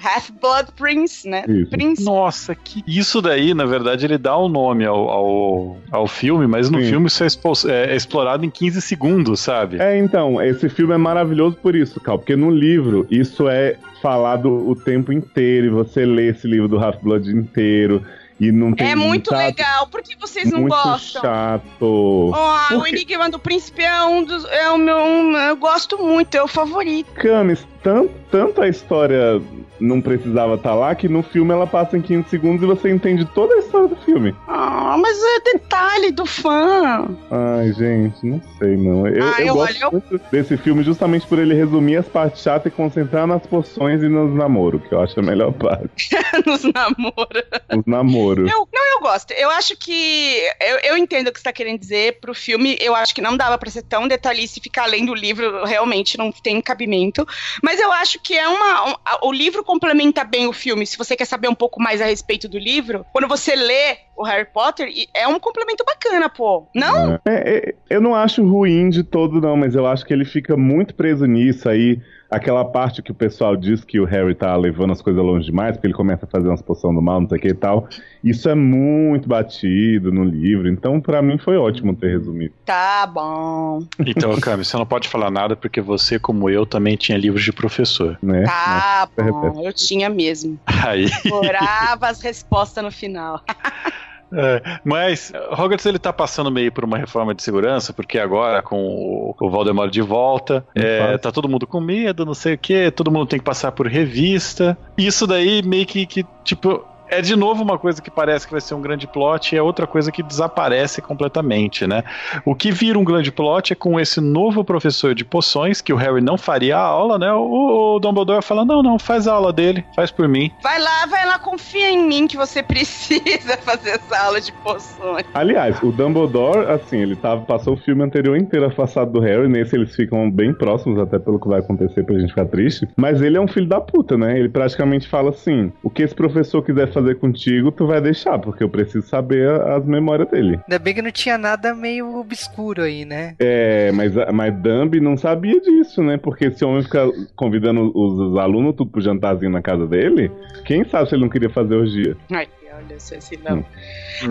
Half-Blood 0.00 0.72
Prince, 0.76 1.28
né? 1.28 1.44
Isso. 1.48 1.70
Prince. 1.70 2.04
Nossa, 2.04 2.54
que 2.54 2.82
isso 2.86 3.20
daí, 3.20 3.54
na 3.54 3.64
verdade, 3.64 4.04
ele 4.06 4.18
dá 4.18 4.36
o 4.36 4.48
nome 4.48 4.84
ao, 4.84 5.08
ao, 5.08 5.76
ao 5.90 6.06
filme, 6.06 6.46
mas 6.46 6.70
no 6.70 6.80
Sim. 6.80 6.88
filme 6.88 7.06
isso 7.06 7.22
é, 7.22 7.26
expo- 7.26 7.68
é 7.68 7.96
explorado 7.96 8.44
em 8.44 8.50
15 8.50 8.80
segundos, 8.80 9.40
sabe? 9.40 9.80
É, 9.80 9.98
então, 9.98 10.40
esse 10.42 10.68
filme 10.68 10.94
é 10.94 10.98
maravilhoso 10.98 11.56
por 11.56 11.74
isso, 11.74 12.00
Cal, 12.00 12.18
porque 12.18 12.36
no 12.36 12.50
livro 12.50 13.06
isso 13.10 13.48
é 13.48 13.76
falado 14.02 14.48
o 14.68 14.76
tempo 14.76 15.12
inteiro, 15.12 15.66
e 15.66 15.70
você 15.70 16.06
lê 16.06 16.28
esse 16.28 16.46
livro 16.46 16.68
do 16.68 16.78
Half-Blood 16.78 17.30
inteiro, 17.30 18.02
e 18.40 18.52
não 18.52 18.72
tem 18.72 18.90
É 18.90 18.94
muito 18.94 19.34
legal. 19.34 19.86
Por 19.88 20.02
que 20.02 20.16
vocês 20.16 20.50
não 20.50 20.60
muito 20.60 20.74
gostam? 20.74 21.22
chato. 21.22 22.32
Ah, 22.34 22.68
o? 22.72 22.86
Enigma 22.86 23.28
do 23.28 23.38
Príncipe 23.38 23.82
é 23.82 24.04
um 24.04 24.22
dos. 24.24 24.44
É 24.46 24.70
o 24.70 24.78
meu. 24.78 24.96
um- 24.96 25.36
eu 25.36 25.56
gosto 25.56 25.98
muito, 25.98 26.34
é 26.36 26.42
o 26.42 26.48
favorito. 26.48 27.10
Camis, 27.14 27.66
tanto, 27.82 28.12
tanto 28.30 28.60
a 28.62 28.68
história 28.68 29.40
não 29.80 30.00
precisava 30.00 30.54
estar 30.54 30.74
lá, 30.74 30.94
que 30.94 31.08
no 31.08 31.22
filme 31.22 31.52
ela 31.52 31.66
passa 31.66 31.96
em 31.96 32.02
15 32.02 32.28
segundos 32.28 32.62
e 32.62 32.66
você 32.66 32.90
entende 32.90 33.24
toda 33.34 33.54
a 33.54 33.58
história 33.58 33.88
do 33.88 33.96
filme. 33.96 34.34
Ah, 34.48 34.96
mas 34.98 35.16
é 35.22 35.40
detalhe 35.52 36.10
do 36.10 36.26
fã. 36.26 37.08
Ai, 37.30 37.72
gente, 37.72 38.24
não 38.26 38.40
sei 38.58 38.76
não. 38.76 39.06
Eu, 39.06 39.24
Ah, 39.24 39.40
eu 39.40 39.46
eu- 39.48 39.54
gosto 39.54 39.90
muito 39.92 40.20
desse 40.30 40.56
filme 40.56 40.82
justamente 40.82 41.26
por 41.26 41.38
ele 41.38 41.54
resumir 41.54 41.96
as 41.96 42.08
partes 42.08 42.42
chatas 42.42 42.72
e 42.72 42.74
concentrar 42.74 43.26
nas 43.26 43.44
poções 43.46 44.02
e 44.02 44.08
nos 44.08 44.34
namoros, 44.34 44.82
que 44.88 44.94
eu 44.94 45.00
acho 45.00 45.18
a 45.20 45.22
melhor 45.22 45.52
parte. 45.52 46.08
Nos 46.46 46.62
namoros. 46.64 47.42
Os 47.76 47.84
namoros. 47.86 48.50
Eu, 48.50 48.68
não, 48.72 48.86
eu 48.94 49.00
gosto. 49.00 49.32
Eu 49.32 49.50
acho 49.50 49.76
que. 49.76 50.38
Eu, 50.60 50.78
eu 50.92 50.96
entendo 50.96 51.28
o 51.28 51.32
que 51.32 51.38
você 51.38 51.44
tá 51.44 51.52
querendo 51.52 51.78
dizer. 51.78 52.18
Pro 52.20 52.34
filme, 52.34 52.76
eu 52.80 52.94
acho 52.94 53.14
que 53.14 53.20
não 53.20 53.36
dava 53.36 53.58
pra 53.58 53.70
ser 53.70 53.82
tão 53.82 54.06
detalhista 54.08 54.58
e 54.58 54.62
ficar 54.62 54.84
além 54.84 55.04
do 55.04 55.14
livro. 55.14 55.64
Realmente 55.64 56.16
não 56.16 56.30
tem 56.32 56.60
cabimento. 56.60 57.26
Mas 57.62 57.80
eu 57.80 57.92
acho 57.92 58.20
que 58.20 58.34
é 58.36 58.46
uma. 58.48 58.90
um- 58.90 58.94
o 59.28 59.32
livro 59.32 59.64
complementa 59.68 60.24
bem 60.24 60.46
o 60.46 60.52
filme. 60.54 60.86
Se 60.86 60.96
você 60.96 61.14
quer 61.14 61.26
saber 61.26 61.46
um 61.46 61.54
pouco 61.54 61.78
mais 61.78 62.00
a 62.00 62.06
respeito 62.06 62.48
do 62.48 62.58
livro, 62.58 63.04
quando 63.12 63.28
você 63.28 63.54
lê 63.54 63.98
o 64.16 64.24
Harry 64.24 64.46
Potter, 64.46 64.88
é 65.14 65.28
um 65.28 65.38
complemento 65.38 65.84
bacana, 65.84 66.26
pô. 66.30 66.66
Não? 66.74 67.16
É, 67.16 67.20
é, 67.26 67.74
eu 67.90 68.00
não 68.00 68.14
acho 68.14 68.42
ruim 68.42 68.88
de 68.88 69.04
todo, 69.04 69.42
não, 69.42 69.58
mas 69.58 69.74
eu 69.74 69.86
acho 69.86 70.06
que 70.06 70.12
ele 70.14 70.24
fica 70.24 70.56
muito 70.56 70.94
preso 70.94 71.26
nisso 71.26 71.68
aí. 71.68 72.00
Aquela 72.30 72.62
parte 72.64 73.02
que 73.02 73.10
o 73.10 73.14
pessoal 73.14 73.56
diz 73.56 73.82
que 73.84 73.98
o 73.98 74.04
Harry 74.04 74.34
tá 74.34 74.54
levando 74.54 74.92
as 74.92 75.00
coisas 75.00 75.22
longe 75.22 75.46
demais, 75.46 75.76
porque 75.76 75.86
ele 75.86 75.94
começa 75.94 76.26
a 76.26 76.28
fazer 76.28 76.48
umas 76.48 76.60
poções 76.60 76.94
do 76.94 77.00
mal, 77.00 77.20
não 77.22 77.28
sei 77.28 77.38
o 77.38 77.40
que 77.40 77.48
e 77.48 77.54
tal. 77.54 77.88
Isso 78.22 78.50
é 78.50 78.54
muito 78.54 79.26
batido 79.26 80.12
no 80.12 80.24
livro, 80.24 80.68
então 80.68 81.00
pra 81.00 81.22
mim 81.22 81.38
foi 81.38 81.56
ótimo 81.56 81.96
ter 81.96 82.10
resumido. 82.10 82.52
Tá 82.66 83.06
bom. 83.06 83.82
Então, 84.04 84.36
Cami, 84.40 84.64
você 84.64 84.76
não 84.76 84.84
pode 84.84 85.08
falar 85.08 85.30
nada 85.30 85.56
porque 85.56 85.80
você, 85.80 86.18
como 86.18 86.50
eu, 86.50 86.66
também 86.66 86.96
tinha 86.96 87.16
livros 87.16 87.42
de 87.42 87.52
professor. 87.52 88.18
Né? 88.22 88.44
Tá 88.44 89.08
Nossa, 89.16 89.32
bom. 89.32 89.62
Eu 89.64 89.72
tinha 89.72 90.10
mesmo. 90.10 90.60
Aí. 90.66 91.06
Orava 91.32 92.08
as 92.08 92.20
respostas 92.20 92.84
no 92.84 92.90
final. 92.90 93.42
É, 94.32 94.78
mas 94.84 95.32
Hogwarts 95.50 95.86
ele 95.86 95.98
tá 95.98 96.12
passando 96.12 96.50
meio 96.50 96.70
por 96.70 96.84
uma 96.84 96.98
reforma 96.98 97.34
de 97.34 97.42
segurança, 97.42 97.92
porque 97.92 98.18
agora 98.18 98.62
com 98.62 98.76
o, 98.76 99.34
o 99.40 99.50
Voldemort 99.50 99.90
de 99.90 100.02
volta, 100.02 100.64
é, 100.74 101.16
tá 101.18 101.32
todo 101.32 101.48
mundo 101.48 101.66
com 101.66 101.80
medo, 101.80 102.26
não 102.26 102.34
sei 102.34 102.54
o 102.54 102.58
que, 102.58 102.90
todo 102.90 103.10
mundo 103.10 103.26
tem 103.26 103.38
que 103.38 103.44
passar 103.44 103.72
por 103.72 103.86
revista. 103.86 104.76
Isso 104.96 105.26
daí 105.26 105.62
meio 105.62 105.86
que, 105.86 106.06
que 106.06 106.26
tipo, 106.44 106.84
é 107.08 107.20
de 107.20 107.36
novo 107.36 107.62
uma 107.62 107.78
coisa 107.78 108.00
que 108.00 108.10
parece 108.10 108.46
que 108.46 108.52
vai 108.52 108.60
ser 108.60 108.74
um 108.74 108.80
grande 108.80 109.06
plot 109.06 109.54
e 109.54 109.58
é 109.58 109.62
outra 109.62 109.86
coisa 109.86 110.10
que 110.12 110.22
desaparece 110.22 111.00
completamente, 111.00 111.86
né? 111.86 112.02
O 112.44 112.54
que 112.54 112.70
vira 112.70 112.98
um 112.98 113.04
grande 113.04 113.32
plot 113.32 113.72
é 113.72 113.76
com 113.76 113.98
esse 113.98 114.20
novo 114.20 114.64
professor 114.64 115.14
de 115.14 115.24
poções, 115.24 115.80
que 115.80 115.92
o 115.92 115.96
Harry 115.96 116.20
não 116.20 116.36
faria 116.36 116.76
a 116.76 116.82
aula, 116.82 117.18
né? 117.18 117.32
O, 117.32 117.96
o 117.96 117.98
Dumbledore 118.00 118.42
fala: 118.42 118.64
não, 118.64 118.82
não, 118.82 118.98
faz 118.98 119.26
a 119.26 119.32
aula 119.32 119.52
dele, 119.52 119.84
faz 119.94 120.10
por 120.10 120.28
mim. 120.28 120.50
Vai 120.62 120.80
lá, 120.80 121.06
vai 121.06 121.26
lá, 121.26 121.38
confia 121.38 121.90
em 121.90 122.06
mim 122.06 122.26
que 122.26 122.36
você 122.36 122.62
precisa 122.64 123.56
fazer 123.58 123.90
essa 123.90 124.18
aula 124.18 124.40
de 124.40 124.52
poções. 124.52 125.24
Aliás, 125.34 125.82
o 125.82 125.90
Dumbledore, 125.90 126.70
assim, 126.70 126.98
ele 126.98 127.16
tava, 127.16 127.42
passou 127.42 127.74
o 127.74 127.76
filme 127.76 128.02
anterior 128.02 128.36
inteiro 128.36 128.66
afastado 128.66 129.12
do 129.12 129.20
Harry, 129.20 129.48
nesse 129.48 129.76
eles 129.76 129.94
ficam 129.94 130.30
bem 130.30 130.52
próximos, 130.52 130.98
até 130.98 131.18
pelo 131.18 131.38
que 131.38 131.48
vai 131.48 131.60
acontecer 131.60 132.04
pra 132.04 132.18
gente 132.18 132.30
ficar 132.30 132.46
triste. 132.46 132.88
Mas 132.96 133.22
ele 133.22 133.36
é 133.36 133.40
um 133.40 133.48
filho 133.48 133.66
da 133.66 133.80
puta, 133.80 134.16
né? 134.16 134.38
Ele 134.38 134.48
praticamente 134.48 135.08
fala 135.08 135.30
assim: 135.30 135.72
o 135.82 135.90
que 135.90 136.02
esse 136.02 136.14
professor 136.14 136.62
quiser 136.62 136.90
fazer 136.92 136.97
contigo, 137.14 137.72
tu 137.72 137.86
vai 137.86 138.00
deixar, 138.00 138.38
porque 138.38 138.62
eu 138.62 138.68
preciso 138.68 139.06
saber 139.06 139.48
as 139.50 139.84
memórias 139.84 140.28
dele. 140.30 140.60
Ainda 140.66 140.78
bem 140.78 140.94
que 140.94 141.02
não 141.02 141.10
tinha 141.10 141.38
nada 141.38 141.74
meio 141.74 142.18
obscuro 142.18 142.82
aí, 142.82 143.04
né? 143.04 143.34
É, 143.38 143.90
mas, 143.92 144.12
mas 144.32 144.54
Dumb 144.54 145.00
não 145.00 145.16
sabia 145.16 145.60
disso, 145.60 146.02
né? 146.02 146.16
Porque 146.16 146.46
esse 146.46 146.64
homem 146.64 146.82
fica 146.82 147.08
convidando 147.34 147.92
os, 147.94 148.32
os 148.32 148.38
alunos 148.38 148.74
tudo 148.76 148.90
pro 148.90 149.00
jantarzinho 149.00 149.50
na 149.50 149.62
casa 149.62 149.86
dele. 149.86 150.30
Quem 150.64 150.84
sabe 150.84 151.08
se 151.08 151.14
ele 151.14 151.22
não 151.22 151.28
queria 151.28 151.50
fazer 151.50 151.74
orgia? 151.74 152.16
Ai, 152.30 152.46
olha, 152.88 153.00
se 153.00 153.14
assim 153.16 153.36
não. 153.36 153.58
Hum. 153.58 153.64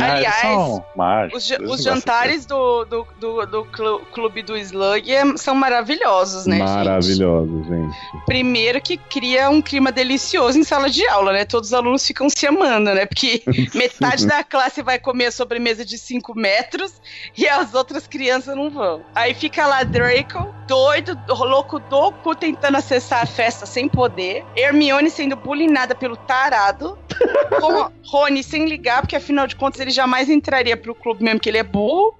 Aliás, 0.02 0.82
mágicos, 0.96 1.44
Os, 1.52 1.60
os 1.60 1.86
não 1.86 1.94
jantares 1.96 2.46
do, 2.46 2.86
do, 2.86 3.08
do, 3.20 3.46
do 3.46 3.66
clu- 3.66 4.02
clube 4.14 4.42
do 4.42 4.58
Slug 4.58 5.10
é- 5.12 5.38
são 5.38 5.56
maravilhosos, 5.56 6.46
né, 6.46 6.58
gente? 6.58 6.68
Maravilhoso, 6.70 7.64
gente. 7.64 7.96
Primeiro 8.26 8.82
que 8.82 8.98
cria 8.98 9.50
um 9.50 9.62
clima 9.62 9.92
delicioso 9.92 10.58
em 10.60 10.64
sala 10.64 10.90
de 10.90 11.08
aula, 11.08 11.32
né? 11.34 11.46
Todos 11.46 11.70
os 11.70 11.74
alunos 11.74 12.06
ficam 12.06 12.30
se 12.30 12.46
amando, 12.46 12.94
né? 12.94 13.06
Porque 13.06 13.44
metade 13.74 14.26
da 14.28 14.44
classe 14.44 14.82
vai 14.82 15.00
comer 15.00 15.28
a 15.28 15.32
sobremesa 15.32 15.86
de 15.86 15.98
5 15.98 16.34
metros 16.38 16.94
e 17.38 17.48
as 17.48 17.74
outras 17.74 18.08
crianças 18.08 18.56
não 18.56 18.70
vão. 18.70 19.04
Aí 19.16 19.34
fica 19.34 19.66
lá 19.68 19.84
Draco, 19.84 20.54
doido, 20.68 21.18
louco 21.30 21.80
do 21.80 22.12
cu, 22.12 22.36
tentando 22.36 22.78
acessar 22.78 23.24
a 23.24 23.26
festa 23.26 23.66
sem 23.66 23.88
poder. 23.88 24.44
Hermione 24.56 25.10
sendo 25.10 25.36
bullyingada 25.36 25.96
pelo 25.96 26.18
tarado. 26.18 26.98
Ron- 27.62 27.92
Rony 28.10 28.44
sem 28.48 28.66
ligar, 28.66 29.02
porque 29.02 29.16
afinal 29.16 29.46
de 29.48 29.56
contas 29.56 29.80
ele 29.80 29.92
jamais 29.92 30.30
entraria 30.30 30.76
pro 30.76 30.96
clube 30.96 31.24
mesmo 31.24 31.40
que 31.40 31.50
ele 31.50 31.58
é 31.58 31.64
burro. 31.64 32.16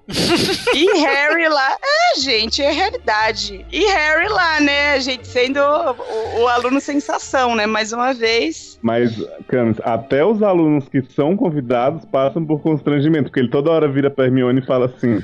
E 0.74 1.00
Harry 1.00 1.48
lá. 1.48 1.76
É, 1.82 2.20
gente, 2.20 2.62
é 2.62 2.70
realidade. 2.70 3.64
E 3.72 3.84
Harry 3.86 4.28
lá, 4.28 4.60
né, 4.60 5.00
gente, 5.00 5.26
sendo 5.26 5.58
o, 5.58 6.42
o 6.42 6.48
aluno 6.48 6.80
sensação, 6.80 7.54
né? 7.54 7.66
Mais 7.66 7.92
uma 7.92 8.12
vez. 8.12 8.78
Mas, 8.82 9.22
Camis, 9.48 9.78
até 9.82 10.24
os 10.24 10.42
alunos 10.42 10.88
que 10.88 11.02
são 11.02 11.36
convidados 11.36 12.04
passam 12.04 12.44
por 12.44 12.60
constrangimento, 12.60 13.24
porque 13.24 13.40
ele 13.40 13.48
toda 13.48 13.70
hora 13.70 13.88
vira 13.88 14.10
pra 14.10 14.26
Hermione 14.26 14.60
e 14.60 14.66
fala 14.66 14.86
assim. 14.86 15.22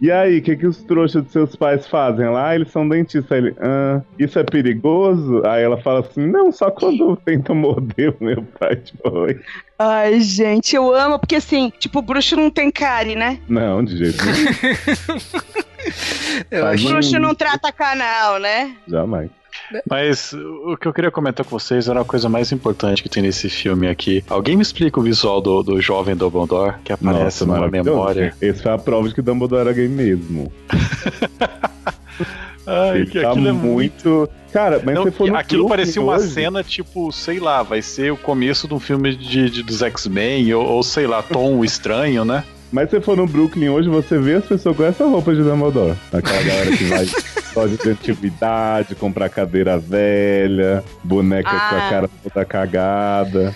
E 0.00 0.10
aí, 0.10 0.38
o 0.38 0.42
que, 0.42 0.56
que 0.56 0.66
os 0.66 0.82
trouxas 0.82 1.24
de 1.24 1.30
seus 1.30 1.54
pais 1.54 1.86
fazem 1.86 2.26
lá? 2.30 2.54
Eles 2.54 2.70
são 2.70 2.88
dentistas. 2.88 3.30
Aí 3.30 3.38
ele, 3.38 3.56
ah, 3.60 4.00
isso 4.18 4.38
é 4.38 4.42
perigoso? 4.42 5.42
Aí 5.44 5.62
ela 5.62 5.76
fala 5.76 6.00
assim, 6.00 6.26
não, 6.26 6.50
só 6.50 6.70
quando 6.70 7.16
tentam 7.16 7.54
morder 7.54 8.14
o 8.18 8.24
meu 8.24 8.42
pai. 8.58 8.76
Tipo, 8.76 9.10
oi. 9.10 9.38
Ai, 9.82 10.20
gente, 10.20 10.76
eu 10.76 10.94
amo, 10.94 11.18
porque 11.18 11.36
assim, 11.36 11.72
tipo, 11.78 12.00
o 12.00 12.02
bruxo 12.02 12.36
não 12.36 12.50
tem 12.50 12.70
cárie, 12.70 13.16
né? 13.16 13.38
Não, 13.48 13.82
de 13.82 13.96
jeito 13.96 14.22
nenhum. 14.26 15.20
Um- 16.84 16.90
bruxo 16.90 17.18
não 17.18 17.34
trata 17.34 17.72
canal, 17.72 18.38
né? 18.38 18.76
Jamais. 18.86 19.30
Mas 19.88 20.34
o 20.34 20.76
que 20.76 20.86
eu 20.86 20.92
queria 20.92 21.10
comentar 21.10 21.46
com 21.46 21.58
vocês 21.58 21.88
era 21.88 22.02
a 22.02 22.04
coisa 22.04 22.28
mais 22.28 22.52
importante 22.52 23.02
que 23.02 23.08
tem 23.08 23.22
nesse 23.22 23.48
filme 23.48 23.88
aqui. 23.88 24.22
Alguém 24.28 24.54
me 24.56 24.62
explica 24.62 25.00
o 25.00 25.02
visual 25.02 25.40
do, 25.40 25.62
do 25.62 25.80
jovem 25.80 26.14
Dumbledore 26.14 26.74
que 26.84 26.92
aparece 26.92 27.46
na 27.46 27.54
maravilhoso. 27.54 27.90
memória? 27.90 28.34
Esse 28.42 28.62
foi 28.62 28.72
a 28.72 28.78
prova 28.78 29.08
de 29.08 29.14
que 29.14 29.22
Dumbledore 29.22 29.62
era 29.62 29.72
gay 29.72 29.88
mesmo. 29.88 30.52
Ai, 32.70 33.04
que 33.06 33.20
tá 33.20 33.30
aquilo 33.30 33.48
é 33.48 33.52
muito... 33.52 34.28
Cara, 34.52 34.80
mas 34.84 34.94
Não, 34.96 35.04
você 35.04 35.10
for 35.12 35.28
no 35.28 35.36
aquilo 35.36 35.68
parecia 35.68 36.02
uma 36.02 36.16
hoje- 36.16 36.28
cena, 36.32 36.64
tipo, 36.64 37.12
sei 37.12 37.38
lá, 37.38 37.62
vai 37.62 37.80
ser 37.82 38.12
o 38.12 38.16
começo 38.16 38.66
de 38.66 38.74
um 38.74 38.80
filme 38.80 39.14
de, 39.14 39.48
de- 39.48 39.62
dos 39.62 39.80
X-Men, 39.80 40.52
ou, 40.54 40.64
ou, 40.66 40.82
sei 40.82 41.06
lá, 41.06 41.22
Tom 41.22 41.58
o 41.58 41.64
Estranho, 41.64 42.24
né? 42.24 42.42
Mas 42.72 42.90
se 42.90 42.96
você 42.96 43.00
for 43.00 43.16
no 43.16 43.26
Brooklyn 43.26 43.68
hoje, 43.68 43.88
você 43.88 44.18
vê 44.18 44.34
as 44.34 44.44
pessoas 44.44 44.76
com 44.76 44.84
essa 44.84 45.04
roupa 45.04 45.34
de 45.34 45.42
Dumbledore. 45.42 45.94
Aquela 46.12 46.42
galera 46.42 46.76
que 46.76 46.84
vai 46.84 47.06
loja 47.54 47.76
de 47.76 47.90
antiguidade, 47.90 48.94
comprar 48.94 49.28
cadeira 49.28 49.76
velha, 49.78 50.82
boneca 51.02 51.50
com 51.50 51.56
a 51.56 51.86
Ah. 51.86 51.90
cara 51.90 52.10
toda 52.22 52.44
cagada. 52.44 53.54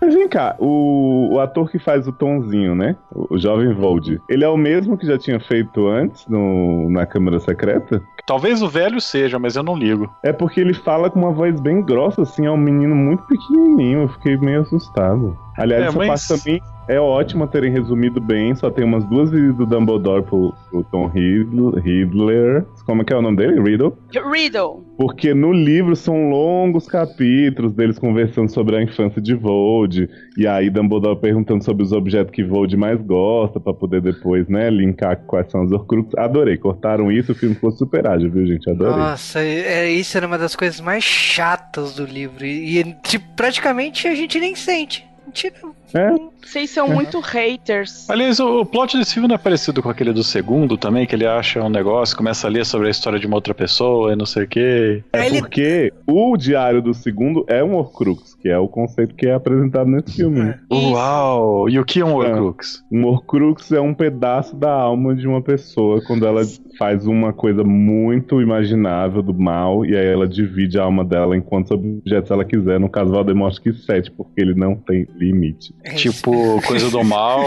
Mas 0.00 0.14
vem 0.14 0.28
cá, 0.28 0.54
o, 0.60 1.34
o 1.34 1.40
ator 1.40 1.68
que 1.68 1.78
faz 1.78 2.06
o 2.06 2.12
Tonzinho, 2.12 2.74
né? 2.74 2.96
O, 3.12 3.34
o 3.34 3.38
jovem 3.38 3.72
Vold, 3.74 4.20
ele 4.28 4.44
é 4.44 4.48
o 4.48 4.56
mesmo 4.56 4.96
que 4.96 5.06
já 5.06 5.18
tinha 5.18 5.40
feito 5.40 5.88
antes 5.88 6.26
no, 6.28 6.88
na 6.88 7.04
Câmara 7.04 7.40
Secreta? 7.40 8.00
Talvez 8.24 8.62
o 8.62 8.68
velho 8.68 9.00
seja, 9.00 9.38
mas 9.38 9.56
eu 9.56 9.62
não 9.62 9.76
ligo. 9.76 10.12
É 10.22 10.32
porque 10.32 10.60
ele 10.60 10.74
fala 10.74 11.10
com 11.10 11.18
uma 11.18 11.32
voz 11.32 11.60
bem 11.60 11.82
grossa, 11.82 12.22
assim, 12.22 12.46
é 12.46 12.50
um 12.50 12.56
menino 12.56 12.94
muito 12.94 13.22
pequenininho. 13.24 14.02
Eu 14.02 14.08
fiquei 14.08 14.36
meio 14.36 14.62
assustado. 14.62 15.36
Aliás, 15.56 15.84
É, 15.84 15.86
essa 15.88 15.98
mas- 15.98 16.26
parte 16.28 16.42
também 16.44 16.60
é 16.88 17.00
ótima 17.00 17.46
terem 17.48 17.72
resumido 17.72 18.20
bem. 18.20 18.54
Só 18.54 18.70
tem 18.70 18.84
umas 18.84 19.04
duas 19.06 19.30
vezes 19.30 19.54
do 19.56 19.66
Dumbledore 19.66 20.22
pro, 20.22 20.54
pro 20.70 20.84
Tom 20.84 21.06
Riddle- 21.08 21.80
Riddler. 21.80 22.64
Como 22.84 23.02
é 23.02 23.04
que 23.04 23.12
é 23.12 23.16
o 23.16 23.22
nome 23.22 23.36
dele? 23.38 23.60
Riddle? 23.60 23.96
Riddle. 24.32 24.84
Porque 24.96 25.34
no 25.34 25.52
livro 25.52 25.96
são 25.96 26.30
longos 26.30 26.86
capítulos 26.86 27.72
deles 27.72 27.98
conversando 27.98 28.48
sobre 28.50 28.76
a 28.76 28.82
infância 28.82 29.20
de 29.20 29.34
Vold. 29.34 30.08
E 30.38 30.46
aí 30.46 30.70
Dumbledore 30.70 31.18
perguntando 31.18 31.64
sobre 31.64 31.82
os 31.82 31.92
objetos 31.92 32.32
que 32.32 32.44
Vold 32.44 32.76
mais 32.76 33.00
gosta, 33.02 33.58
pra 33.58 33.72
poder 33.74 34.00
depois, 34.00 34.46
né, 34.48 34.70
linkar 34.70 35.16
quais 35.26 35.50
são 35.50 35.64
os 35.64 35.72
Horcruxes. 35.72 36.14
Adorei. 36.16 36.56
Cortaram 36.56 37.10
isso, 37.10 37.32
o 37.32 37.34
filme 37.34 37.54
ficou 37.54 37.70
super 37.72 38.06
ágil, 38.06 38.30
viu, 38.30 38.46
gente? 38.46 38.68
Adorei. 38.70 38.96
Nossa, 38.96 39.40
é, 39.40 39.90
isso 39.90 40.16
era 40.16 40.26
uma 40.26 40.38
das 40.38 40.54
coisas 40.54 40.80
mais 40.80 41.02
chatas 41.02 41.94
do 41.96 42.04
livro. 42.04 42.44
E, 42.44 42.80
e, 42.80 42.84
tipo, 43.02 43.24
praticamente 43.36 44.06
a 44.08 44.14
gente 44.14 44.38
nem 44.38 44.54
sente. 44.54 45.05
Não- 45.26 45.74
É? 45.94 46.10
Vocês 46.44 46.70
são 46.70 46.88
muito 46.88 47.18
haters. 47.20 48.08
Aliás, 48.08 48.38
o, 48.38 48.60
o 48.60 48.66
plot 48.66 48.96
desse 48.96 49.14
filme 49.14 49.28
não 49.28 49.34
é 49.34 49.38
parecido 49.38 49.82
com 49.82 49.88
aquele 49.88 50.12
do 50.12 50.22
segundo 50.22 50.76
também, 50.76 51.06
que 51.06 51.14
ele 51.14 51.26
acha 51.26 51.60
um 51.62 51.68
negócio, 51.68 52.16
começa 52.16 52.46
a 52.46 52.50
ler 52.50 52.64
sobre 52.64 52.86
a 52.88 52.90
história 52.90 53.18
de 53.18 53.26
uma 53.26 53.36
outra 53.36 53.52
pessoa 53.52 54.12
e 54.12 54.16
não 54.16 54.26
sei 54.26 54.44
o 54.44 54.48
quê. 54.48 55.02
É 55.12 55.28
porque 55.40 55.92
o 56.06 56.36
diário 56.36 56.80
do 56.80 56.94
segundo 56.94 57.44
é 57.48 57.64
um 57.64 57.74
Horcrux, 57.74 58.34
que 58.34 58.48
é 58.48 58.58
o 58.58 58.68
conceito 58.68 59.14
que 59.14 59.26
é 59.26 59.34
apresentado 59.34 59.90
nesse 59.90 60.16
filme. 60.16 60.38
né? 60.40 60.60
Uau! 60.70 61.68
E 61.68 61.78
o 61.78 61.84
que 61.84 62.00
é 62.00 62.04
um 62.04 62.14
Horcrux? 62.14 62.84
Um 62.92 63.04
Horcrux 63.04 63.72
é 63.72 63.80
um 63.80 63.92
pedaço 63.94 64.54
da 64.54 64.70
alma 64.72 65.14
de 65.16 65.26
uma 65.26 65.42
pessoa 65.42 66.00
quando 66.06 66.26
ela 66.26 66.42
faz 66.78 67.06
uma 67.06 67.32
coisa 67.32 67.64
muito 67.64 68.40
imaginável 68.40 69.22
do 69.22 69.34
mal 69.34 69.84
e 69.84 69.96
aí 69.96 70.06
ela 70.06 70.28
divide 70.28 70.78
a 70.78 70.82
alma 70.84 71.04
dela 71.04 71.36
em 71.36 71.40
quantos 71.40 71.70
objetos 71.70 72.30
ela 72.30 72.44
quiser. 72.44 72.78
No 72.78 72.88
caso, 72.88 73.10
Voldemort 73.10 73.58
quis 73.60 73.84
sete, 73.84 74.10
porque 74.10 74.40
ele 74.40 74.54
não 74.54 74.76
tem 74.76 75.06
limite. 75.16 75.74
Tipo, 75.96 76.60
coisa 76.66 76.90
do 76.90 77.02
mal. 77.04 77.46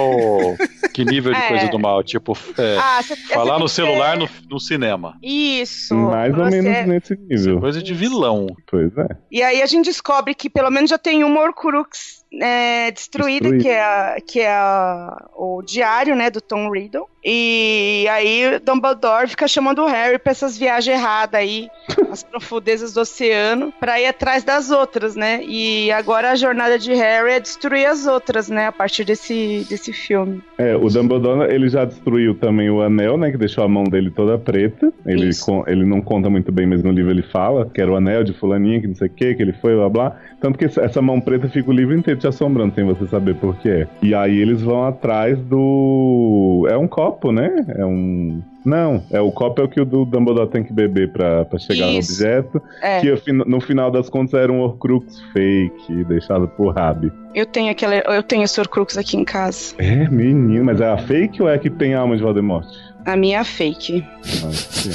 Que 0.94 1.06
nível 1.06 1.32
de 1.34 1.40
É. 1.40 1.48
coisa 1.48 1.68
do 1.70 1.80
mal? 1.80 2.04
Tipo, 2.04 2.38
é, 2.58 2.78
Ah, 2.78 3.02
cê- 3.04 3.16
falar 3.16 3.54
essa 3.54 3.60
no 3.60 3.70
celular 3.70 4.18
no, 4.18 4.28
no 4.50 4.60
cinema. 4.60 5.16
Isso. 5.24 5.96
Mais 5.96 6.36
ou 6.38 6.46
menos 6.46 6.88
nesse 6.88 7.16
nível. 7.16 7.60
Coisa 7.60 7.82
de 7.82 7.94
vilão. 7.94 8.48
Pois 8.70 8.92
é. 8.98 9.08
E 9.32 9.42
aí 9.42 9.62
a 9.62 9.66
gente 9.66 9.86
descobre 9.86 10.34
que 10.34 10.50
pelo 10.50 10.70
menos 10.72 10.90
já 10.90 10.98
tem 10.98 11.24
uma 11.24 11.40
Horcrux 11.42 12.19
é, 12.34 12.92
que 12.92 13.68
é, 13.68 13.82
a- 13.82 14.18
que 14.26 14.40
é 14.42 14.52
a- 14.52 15.28
o 15.36 15.62
diário, 15.62 16.16
né, 16.16 16.30
do 16.30 16.42
Tom 16.42 16.70
Riddle. 16.72 17.08
E 17.24 18.08
aí 18.10 18.60
Dumbledore 18.64 19.28
fica 19.28 19.46
chamando 19.46 19.80
o 19.84 19.88
Harry 19.88 20.18
pra 20.18 20.32
essas 20.32 20.58
viagens 20.58 20.98
erradas 20.98 21.42
aí, 21.42 21.68
as 22.10 22.24
profundezas 22.24 22.94
do 22.94 23.02
oceano, 23.02 23.74
pra 23.78 24.00
ir 24.00 24.06
atrás 24.06 24.44
das 24.46 24.72
outras, 24.72 25.18
né? 25.18 25.42
E 25.44 25.92
agora 25.92 26.32
a 26.32 26.36
jornada 26.36 26.80
de 26.80 26.94
Harry 26.94 27.32
é 27.34 27.40
destruir 27.42 27.86
as 27.88 28.08
outras, 28.08 28.48
né, 28.50 28.68
a 28.68 28.72
partir 28.72 29.04
desse, 29.04 29.66
desse 29.70 29.92
filme. 29.92 30.42
É, 30.58 30.76
o 30.78 30.88
Dumbledore, 30.88 31.54
ele 31.54 31.68
já 31.68 31.84
destruiu 31.84 32.36
também 32.36 32.70
o 32.70 32.82
anel, 32.82 33.18
né? 33.18 33.32
Que 33.32 33.38
deixou 33.38 33.66
a 33.66 33.68
mão 33.68 33.84
dele 33.84 34.12
toda 34.12 34.38
preta. 34.38 34.92
Ele, 35.06 35.30
con- 35.44 35.64
ele 35.68 35.86
não 35.86 36.02
conta 36.02 36.30
muito 36.30 36.52
bem, 36.54 36.66
mas 36.68 36.82
no 36.84 36.92
livro 36.92 37.12
ele 37.12 37.24
fala 37.24 37.70
que 37.70 37.82
era 37.82 37.92
o 37.92 37.96
anel 37.98 38.24
de 38.24 38.34
fulaninha, 38.34 38.80
que 38.80 38.88
não 38.88 38.96
sei 38.96 39.08
o 39.08 39.12
que, 39.14 39.36
que 39.36 39.42
ele 39.42 39.54
foi, 39.54 39.76
blá 39.76 39.90
blá. 39.90 40.16
Tanto 40.42 40.58
que 40.58 40.66
essa 40.66 41.02
mão 41.02 41.20
preta 41.20 41.50
fica 41.50 41.70
o 41.70 41.74
livro 41.74 41.94
inteiro 41.98 42.19
te 42.20 42.28
assombrando, 42.28 42.76
sem 42.76 42.84
você 42.86 43.08
saber 43.08 43.36
por 43.36 43.56
quê. 43.58 43.88
E 44.02 44.14
aí 44.14 44.38
eles 44.38 44.62
vão 44.62 44.86
atrás 44.86 45.38
do... 45.40 46.68
É 46.70 46.78
um 46.78 46.88
copo, 46.88 47.32
né? 47.32 47.66
É 47.70 47.86
um... 47.86 48.42
Não, 48.66 49.02
é 49.10 49.22
o 49.22 49.32
copo 49.32 49.62
é 49.62 49.64
o 49.64 49.70
que 49.70 49.80
o 49.80 49.86
do 49.86 50.04
Dumbledore 50.06 50.50
tem 50.50 50.64
que 50.64 50.74
beber 50.74 51.12
pra, 51.12 51.46
pra 51.46 51.58
chegar 51.58 51.88
Isso. 51.88 52.12
no 52.22 52.28
objeto. 52.30 52.62
É, 52.82 53.00
Que 53.00 53.32
no 53.32 53.60
final 53.62 53.90
das 53.90 54.10
contas 54.10 54.34
era 54.34 54.52
um 54.52 54.60
Horcrux 54.60 55.20
fake, 55.32 56.04
deixado 56.04 56.48
por 56.50 56.76
Rabi. 56.76 57.12
eu 57.34 57.46
tenho 57.46 57.72
aquela, 57.72 57.96
eu 57.96 58.22
tenho 58.22 58.44
esse 58.44 58.60
Horcrux 58.60 58.98
aqui 58.98 59.16
em 59.16 59.24
casa. 59.24 59.74
É, 59.78 60.08
menino, 60.10 60.66
mas 60.66 60.82
é 60.82 60.90
a 60.90 60.98
fake 60.98 61.42
ou 61.42 61.48
é 61.50 61.56
a 61.56 61.58
que 61.58 61.70
tem 61.70 61.94
a 61.96 62.02
alma 62.02 62.18
de 62.18 62.22
Voldemort? 62.22 62.68
A 63.06 63.16
minha 63.16 63.40
é 63.40 63.44
fake. 63.44 64.06
Ah, 64.44 64.52
sim. 64.54 64.92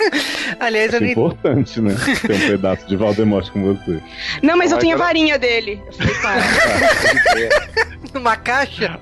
Aliás, 0.60 0.92
eu 0.92 0.98
É 0.98 1.00
nem... 1.00 1.12
importante, 1.12 1.80
né? 1.80 1.94
Ter 2.26 2.32
um 2.34 2.40
pedaço 2.48 2.86
de 2.86 2.96
Valdemort 2.96 3.50
com 3.50 3.62
você. 3.74 4.00
Não, 4.42 4.56
mas 4.56 4.70
eu 4.72 4.76
Vai, 4.76 4.84
tenho 4.84 4.96
a 4.96 4.98
varinha 4.98 5.38
dele. 5.38 5.80
Eu 5.86 5.92
falei, 5.92 6.14
para. 6.16 6.40
numa 8.14 8.36
caixa. 8.36 8.98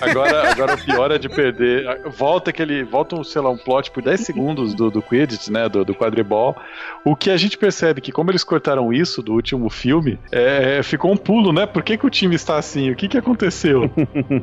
Agora, 0.00 0.50
agora 0.52 0.74
o 0.74 0.84
pior 0.84 1.10
é 1.10 1.18
de 1.18 1.28
perder. 1.28 2.00
Volta 2.16 2.50
aquele. 2.50 2.84
Volta, 2.84 3.16
um, 3.16 3.24
sei 3.24 3.40
lá, 3.40 3.50
um 3.50 3.56
plot 3.56 3.90
por 3.90 4.02
10 4.02 4.20
segundos 4.20 4.74
do, 4.74 4.90
do 4.90 5.02
Quidditch, 5.02 5.48
né? 5.48 5.68
Do, 5.68 5.84
do 5.84 5.94
quadribol. 5.94 6.56
O 7.04 7.14
que 7.14 7.30
a 7.30 7.36
gente 7.36 7.56
percebe 7.58 8.00
que, 8.00 8.12
como 8.12 8.30
eles 8.30 8.44
cortaram 8.44 8.92
isso 8.92 9.22
do 9.22 9.32
último 9.32 9.68
filme, 9.70 10.18
é, 10.32 10.82
ficou 10.82 11.12
um 11.12 11.16
pulo, 11.16 11.52
né? 11.52 11.66
Por 11.66 11.82
que, 11.82 11.96
que 11.96 12.06
o 12.06 12.10
time 12.10 12.34
está 12.34 12.56
assim? 12.56 12.90
O 12.90 12.96
que, 12.96 13.08
que 13.08 13.18
aconteceu? 13.18 13.90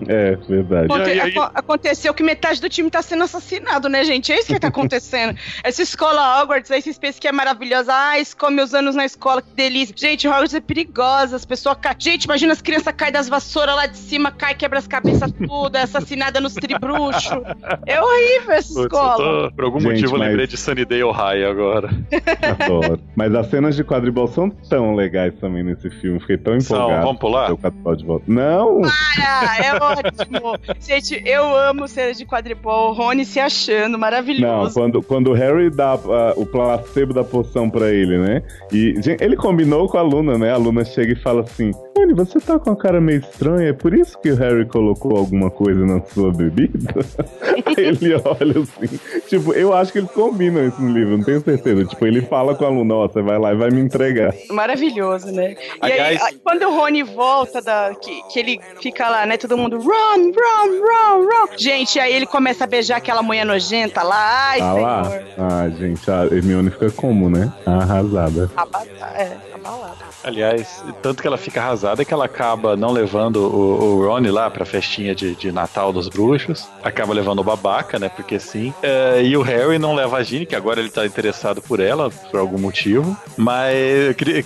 É, 0.07 0.36
verdade. 0.36 0.86
Aconte- 0.86 1.09
aí- 1.09 1.20
aco- 1.38 1.51
aconteceu 1.53 2.14
que 2.14 2.24
metade 2.24 2.59
do 2.59 2.68
time 2.70 2.89
tá 2.89 3.01
sendo 3.01 3.24
assassinado, 3.24 3.88
né, 3.88 4.03
gente? 4.03 4.32
É 4.32 4.38
isso 4.39 4.47
que 4.47 4.59
tá 4.59 4.68
acontecendo. 4.68 5.38
Essa 5.64 5.82
escola 5.82 6.41
Hogwarts, 6.41 6.72
aí 6.72 6.82
vocês 6.82 6.97
pensam 6.97 7.22
que 7.22 7.28
é 7.28 7.32
maravilhosa. 7.32 7.91
Ah, 7.93 8.20
escolhe 8.20 8.55
meus 8.55 8.74
anos 8.74 8.95
na 8.95 9.05
escola, 9.05 9.41
que 9.41 9.51
delícia. 9.53 9.93
Gente, 9.97 10.28
Hogwarts 10.28 10.53
é 10.53 10.59
perigosa, 10.62 11.36
as 11.36 11.45
pessoas 11.45 11.78
caem. 11.82 11.95
Gente, 11.99 12.26
imagina 12.26 12.53
as 12.53 12.62
crianças 12.62 12.93
caem 12.95 13.12
das 13.12 13.28
vassouras 13.30 13.51
lá 13.60 13.86
de 13.86 13.97
cima, 13.97 14.32
cai, 14.32 14.56
quebra 14.56 14.80
as 14.80 14.88
cabeças 14.88 15.32
tudo, 15.32 15.76
é 15.76 15.82
assassinada 15.82 16.39
nos 16.39 16.54
tribruxos. 16.54 17.32
É 17.86 18.02
horrível 18.02 18.52
essa 18.54 18.68
Putz, 18.74 18.78
eu 18.78 18.84
escola. 18.84 19.49
tô- 19.49 19.56
por 19.56 19.66
algum 19.66 19.80
Gente, 19.80 19.91
motivo 19.91 20.16
eu 20.16 20.20
mas- 20.20 20.28
lembrei 20.30 20.47
de 20.47 20.58
Sunnydale 20.58 21.12
High 21.12 21.43
agora. 21.45 21.89
Adoro. 22.60 22.99
Mas 23.16 23.34
as 23.36 23.47
cenas 23.47 23.76
de 23.76 23.84
quadribol 23.84 24.28
são 24.28 24.49
tão 24.49 24.95
legais 24.95 25.34
também 25.39 25.64
nesse 25.64 25.89
filme. 25.89 26.20
Fiquei 26.20 26.38
tão 26.38 26.60
São, 26.62 26.78
empolgado. 26.78 27.06
vamos 27.06 27.20
pular? 27.20 27.47
Ter 27.47 27.54
O 27.54 27.58
quadribol 27.58 27.95
de 27.95 28.06
volta. 28.06 28.26
Não! 28.28 28.82
Ah, 28.86 29.58
é 29.64 29.76
ótimo. 29.76 30.58
Gente, 30.80 31.22
eu 31.26 31.56
amo 31.56 31.88
cena 31.88 32.14
de 32.14 32.26
quadribol. 32.26 32.93
Rony 32.93 33.26
se 33.26 33.39
achando, 33.39 33.93
Não, 33.93 33.99
maravilhoso. 33.99 34.74
quando, 34.74 35.02
quando 35.02 35.28
o 35.32 35.34
Harry 35.34 35.70
dá 35.70 35.93
ah, 35.93 36.34
o 36.36 36.45
placebo 36.45 37.14
da 37.14 37.24
poção 37.24 37.70
pra 37.70 37.89
ele, 37.91 38.18
né? 38.18 38.43
E 38.72 38.93
gente, 39.02 39.24
ele 39.24 39.36
combinou 39.36 39.88
com 39.88 39.97
a 39.97 40.02
Luna, 40.02 40.38
né? 40.38 40.52
A 40.52 40.58
Luna 40.58 40.84
chega 40.86 41.14
e 41.14 41.16
fala 41.16 41.41
assim: 41.41 41.72
Rony, 41.97 42.14
você 42.14 42.39
tá 42.39 42.58
com 42.60 42.72
a 42.72 42.76
cara 42.76 42.99
meio 43.02 43.22
estranha, 43.42 43.70
é 43.70 43.74
por 43.74 43.94
isso 43.94 44.18
que 44.20 44.30
o 44.32 44.36
Harry 44.36 44.66
colocou 44.66 45.18
alguma 45.18 45.50
coisa 45.50 45.84
na 45.86 46.02
sua 46.02 46.32
bebida? 46.32 46.94
Aí 47.66 47.86
ele 47.86 48.14
olha 48.14 48.62
assim. 48.62 49.00
Tipo, 49.28 49.54
eu 49.54 49.74
acho 49.74 49.92
que 49.92 49.98
eles 50.00 50.12
combinam 50.12 50.68
isso 50.68 50.82
no 50.82 50.92
livro, 50.92 51.18
não 51.18 51.24
tenho 51.24 51.42
certeza. 51.42 51.86
Tipo, 51.86 52.06
ele 52.06 52.22
fala 52.22 52.54
com 52.56 52.66
a 52.66 52.70
Luna: 52.70 52.94
Ó, 52.96 53.08
você 53.08 53.22
vai 53.22 53.39
lá 53.39 53.52
e 53.54 53.56
vai 53.56 53.70
me 53.72 53.82
entregar. 53.82 54.34
Maravilhoso, 54.50 55.32
né? 55.32 55.56
E 55.84 55.92
aí, 55.92 56.18
aí, 56.18 56.36
quando 56.44 56.64
o 56.64 56.76
Rony 56.76 57.04
volta, 57.04 57.62
da, 57.62 57.94
que, 57.96 58.22
que 58.32 58.39
ele 58.39 58.60
fica 58.82 59.10
lá, 59.10 59.26
né? 59.26 59.38
Todo 59.38 59.58
mundo, 59.58 59.78
run, 59.78 60.32
run, 60.32 60.80
run, 60.80 61.24
run. 61.26 61.58
Gente, 61.58 62.00
aí 62.00 62.14
ele 62.14 62.26
começa 62.28 62.64
a 62.64 62.68
beijar 62.68 62.98
aquela 62.98 63.24
mulher 63.24 63.46
nojenta 63.46 64.04
lá. 64.04 64.50
Ai, 64.52 64.60
Ah 64.62 64.74
lá? 64.74 65.04
senhor. 65.06 65.24
Ah, 65.38 65.70
gente, 65.70 66.12
a 66.12 66.26
Hermione 66.26 66.70
fica 66.70 66.92
como, 66.92 67.30
né? 67.30 67.52
Arrasada. 67.66 68.50
Abata- 68.56 68.92
É, 69.16 69.38
Aliás, 70.24 70.84
tanto 71.01 71.22
que 71.22 71.28
ela 71.28 71.38
fica 71.38 71.62
arrasada 71.62 72.05
que 72.05 72.14
ela 72.14 72.26
acaba 72.26 72.76
não 72.76 72.91
levando 72.91 73.38
o, 73.38 73.99
o 73.99 74.07
Ron 74.07 74.32
lá 74.32 74.49
pra 74.49 74.66
festinha 74.66 75.16
de, 75.16 75.36
de 75.36 75.51
Natal 75.51 75.91
dos 75.91 76.07
bruxos. 76.07 76.68
Acaba 76.84 77.14
levando 77.14 77.39
o 77.39 77.43
babaca, 77.43 77.97
né? 77.97 78.09
Porque 78.09 78.39
sim. 78.39 78.74
É, 78.82 79.22
e 79.24 79.36
o 79.36 79.41
Harry 79.41 79.80
não 79.80 79.93
leva 79.95 80.18
a 80.18 80.24
Ginny, 80.24 80.45
que 80.45 80.55
agora 80.55 80.80
ele 80.80 80.89
tá 80.89 81.05
interessado 81.05 81.62
por 81.62 81.80
ela, 81.80 82.09
por 82.09 82.39
algum 82.39 82.59
motivo. 82.59 83.16
Mas 83.38 83.76
eu 84.07 84.16
queria. 84.16 84.45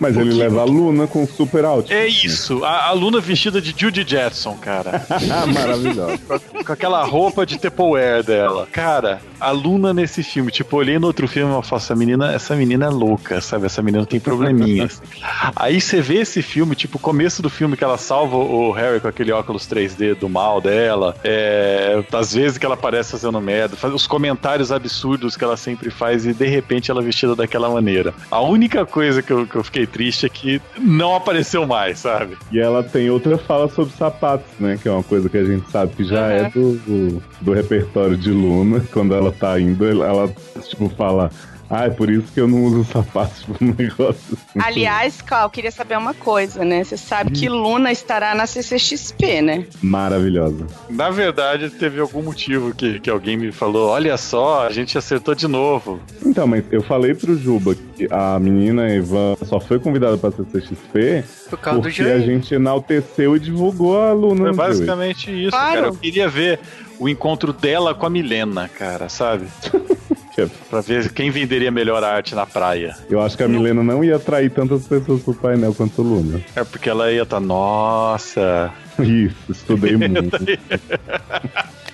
Mas 0.00 0.16
ele 0.16 0.32
leva 0.32 0.62
a 0.62 0.64
Luna 0.64 1.06
com 1.06 1.26
super 1.26 1.62
alto. 1.62 1.92
É 1.92 2.06
isso, 2.06 2.64
a, 2.64 2.86
a 2.86 2.92
Luna 2.92 3.20
vestida 3.20 3.60
de 3.60 3.74
Judy 3.76 4.02
Jetson, 4.06 4.56
cara. 4.56 5.06
Maravilhosa. 5.52 6.18
com 6.64 6.72
aquela 6.72 7.04
roupa 7.04 7.44
de 7.44 7.58
Tupperware 7.58 8.24
dela. 8.24 8.66
Cara, 8.72 9.20
a 9.40 9.50
Luna 9.50 9.94
nesse 9.94 10.22
filme, 10.22 10.50
tipo, 10.50 10.76
olhei 10.76 10.98
no 10.98 11.06
outro 11.06 11.26
filme 11.26 11.50
e 11.50 11.62
falo, 11.62 11.80
essa 11.80 11.94
menina, 11.94 12.32
essa 12.32 12.54
menina 12.54 12.86
é 12.86 12.88
louca, 12.88 13.40
sabe? 13.40 13.66
Essa 13.66 13.82
menina 13.82 14.04
tem 14.04 14.20
probleminhas. 14.20 15.02
Aí 15.56 15.80
você 15.80 16.00
vê 16.00 16.16
esse 16.16 16.42
filme, 16.42 16.74
tipo, 16.74 16.96
o 16.96 17.00
começo 17.00 17.42
do 17.42 17.50
filme 17.50 17.76
que 17.76 17.84
ela 17.84 17.98
salva 17.98 18.36
o 18.36 18.70
Harry 18.72 19.00
com 19.00 19.08
aquele 19.08 19.32
óculos 19.32 19.66
3D 19.66 20.14
do 20.14 20.28
mal 20.28 20.60
dela, 20.60 21.16
é, 21.24 22.02
às 22.12 22.34
vezes 22.34 22.58
que 22.58 22.66
ela 22.66 22.74
aparece 22.74 23.12
fazendo 23.12 23.40
merda, 23.40 23.76
faz 23.76 23.94
os 23.94 24.06
comentários 24.06 24.70
absurdos 24.70 25.36
que 25.36 25.44
ela 25.44 25.56
sempre 25.56 25.90
faz 25.90 26.26
e 26.26 26.32
de 26.32 26.46
repente 26.46 26.90
ela 26.90 27.00
é 27.00 27.04
vestida 27.04 27.34
daquela 27.34 27.68
maneira. 27.70 28.12
A 28.30 28.40
única 28.40 28.84
coisa 28.84 29.22
que 29.22 29.32
eu, 29.32 29.46
que 29.46 29.56
eu 29.56 29.64
fiquei 29.64 29.86
triste 29.86 30.26
é 30.26 30.28
que 30.28 30.60
não 30.78 31.14
apareceu 31.14 31.66
mais, 31.66 31.98
sabe? 31.98 32.36
E 32.52 32.58
ela 32.58 32.82
tem 32.82 33.10
outra 33.10 33.38
fala 33.38 33.68
sobre 33.68 33.92
sapatos, 33.96 34.46
né? 34.58 34.78
Que 34.80 34.88
é 34.88 34.92
uma 34.92 35.02
coisa 35.02 35.28
que 35.28 35.36
a 35.36 35.44
gente 35.44 35.70
sabe 35.70 35.94
que 35.94 36.04
já 36.04 36.26
é 36.26 36.50
do, 36.50 36.74
do, 36.74 37.22
do 37.40 37.52
repertório 37.52 38.16
de 38.16 38.30
Luna. 38.30 38.84
Quando 38.92 39.14
ela 39.14 39.29
tá 39.32 39.58
indo, 39.60 39.84
ela, 39.84 40.32
tipo, 40.62 40.88
fala. 40.90 41.30
Ah, 41.72 41.84
é 41.84 41.90
por 41.90 42.10
isso 42.10 42.32
que 42.32 42.40
eu 42.40 42.48
não 42.48 42.64
uso 42.64 42.84
sapatos 42.84 43.44
um 43.60 43.72
negócio 43.78 44.20
assim. 44.32 44.58
Aliás, 44.58 45.22
Cal, 45.22 45.44
eu 45.44 45.50
queria 45.50 45.70
saber 45.70 45.96
uma 45.96 46.12
coisa, 46.12 46.64
né? 46.64 46.82
Você 46.82 46.96
sabe 46.96 47.30
que 47.30 47.48
Luna 47.48 47.92
estará 47.92 48.34
na 48.34 48.44
CCXP, 48.46 49.40
né? 49.40 49.66
Maravilhosa. 49.80 50.66
Na 50.88 51.10
verdade, 51.10 51.70
teve 51.70 52.00
algum 52.00 52.22
motivo 52.22 52.74
que, 52.74 52.98
que 52.98 53.08
alguém 53.08 53.36
me 53.36 53.52
falou: 53.52 53.88
olha 53.90 54.16
só, 54.16 54.66
a 54.66 54.70
gente 54.72 54.98
acertou 54.98 55.34
de 55.34 55.46
novo. 55.46 56.00
Então, 56.26 56.46
mas 56.46 56.64
eu 56.72 56.82
falei 56.82 57.14
pro 57.14 57.36
Juba 57.38 57.74
que 57.74 58.08
a 58.10 58.38
menina 58.40 58.92
Ivan 58.92 59.36
só 59.44 59.60
foi 59.60 59.78
convidada 59.78 60.18
pra 60.18 60.30
CCXP 60.32 61.24
Por 61.48 61.58
causa 61.58 61.78
do 61.78 61.82
porque 61.82 62.02
a 62.02 62.18
Joey. 62.18 62.26
gente 62.26 62.52
enalteceu 62.54 63.36
e 63.36 63.38
divulgou 63.40 63.96
a 64.00 64.12
Luna. 64.12 64.48
No 64.50 64.54
basicamente 64.56 65.30
isso, 65.30 65.50
Claro. 65.50 65.74
cara. 65.74 65.86
Eu 65.86 65.94
queria 65.94 66.28
ver 66.28 66.58
o 66.98 67.08
encontro 67.08 67.52
dela 67.52 67.94
com 67.94 68.06
a 68.06 68.10
Milena, 68.10 68.68
cara, 68.68 69.08
sabe? 69.08 69.46
Joey. 70.46 70.50
Pra 70.68 70.80
ver 70.80 71.12
quem 71.12 71.30
venderia 71.30 71.70
melhor 71.70 72.02
arte 72.04 72.34
na 72.34 72.46
praia. 72.46 72.96
Eu 73.08 73.20
acho 73.20 73.36
que 73.36 73.42
a 73.42 73.48
Milena 73.48 73.82
não 73.82 74.02
ia 74.04 74.16
atrair 74.16 74.50
tantas 74.50 74.86
pessoas 74.86 75.22
pro 75.22 75.34
painel 75.34 75.74
quanto 75.74 76.00
a 76.00 76.04
Luna. 76.04 76.40
É 76.56 76.64
porque 76.64 76.88
ela 76.88 77.10
ia 77.12 77.22
estar, 77.22 77.40
nossa. 77.40 78.72
Isso, 78.98 79.36
estudei 79.50 79.96
muito. 79.98 80.38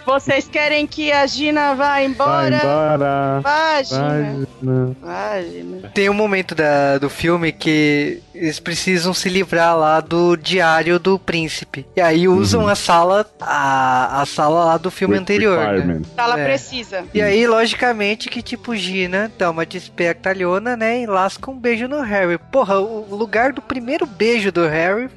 Vocês 0.05 0.47
querem 0.47 0.87
que 0.87 1.11
a 1.11 1.27
Gina 1.27 1.75
vá 1.75 1.87
Vai 1.97 2.05
embora? 2.07 2.57
embora. 2.57 3.41
Vai, 3.43 3.85
Gina. 3.85 4.47
Vai, 4.63 4.97
Vai, 5.03 5.51
Gina. 5.51 5.89
Tem 5.93 6.09
um 6.09 6.15
momento 6.15 6.55
da, 6.55 6.99
do 6.99 7.11
filme 7.11 7.51
que 7.51 8.23
eles 8.37 8.61
precisam 8.61 9.13
se 9.15 9.29
livrar 9.29 9.77
lá 9.77 10.01
do 10.01 10.37
diário 10.37 10.99
do 10.99 11.19
príncipe. 11.19 11.87
E 11.97 12.01
aí 12.01 12.29
usam 12.29 12.67
a 12.69 12.75
sala, 12.75 13.27
a, 13.41 14.23
a 14.23 14.27
sala 14.27 14.65
lá 14.65 14.77
do 14.77 14.91
filme 14.91 15.17
anterior. 15.17 15.59
Né? 15.85 16.03
Ela 16.17 16.39
É. 16.41 16.45
precisa. 16.45 17.05
E 17.15 17.21
aí, 17.23 17.47
logicamente, 17.47 18.29
que 18.29 18.43
tipo, 18.43 18.75
Gina 18.77 19.31
dá 19.39 19.51
uma 19.51 19.65
despertalhona, 19.67 20.77
né? 20.77 21.03
E 21.03 21.07
lasca 21.07 21.51
um 21.51 21.59
beijo 21.59 21.89
no 21.89 22.01
Harry. 22.03 22.39
Porra, 22.53 22.79
o 22.81 23.15
lugar 23.15 23.53
do 23.53 23.63
primeiro 23.63 24.07
beijo 24.07 24.53
do 24.53 24.67
Harry 24.67 25.09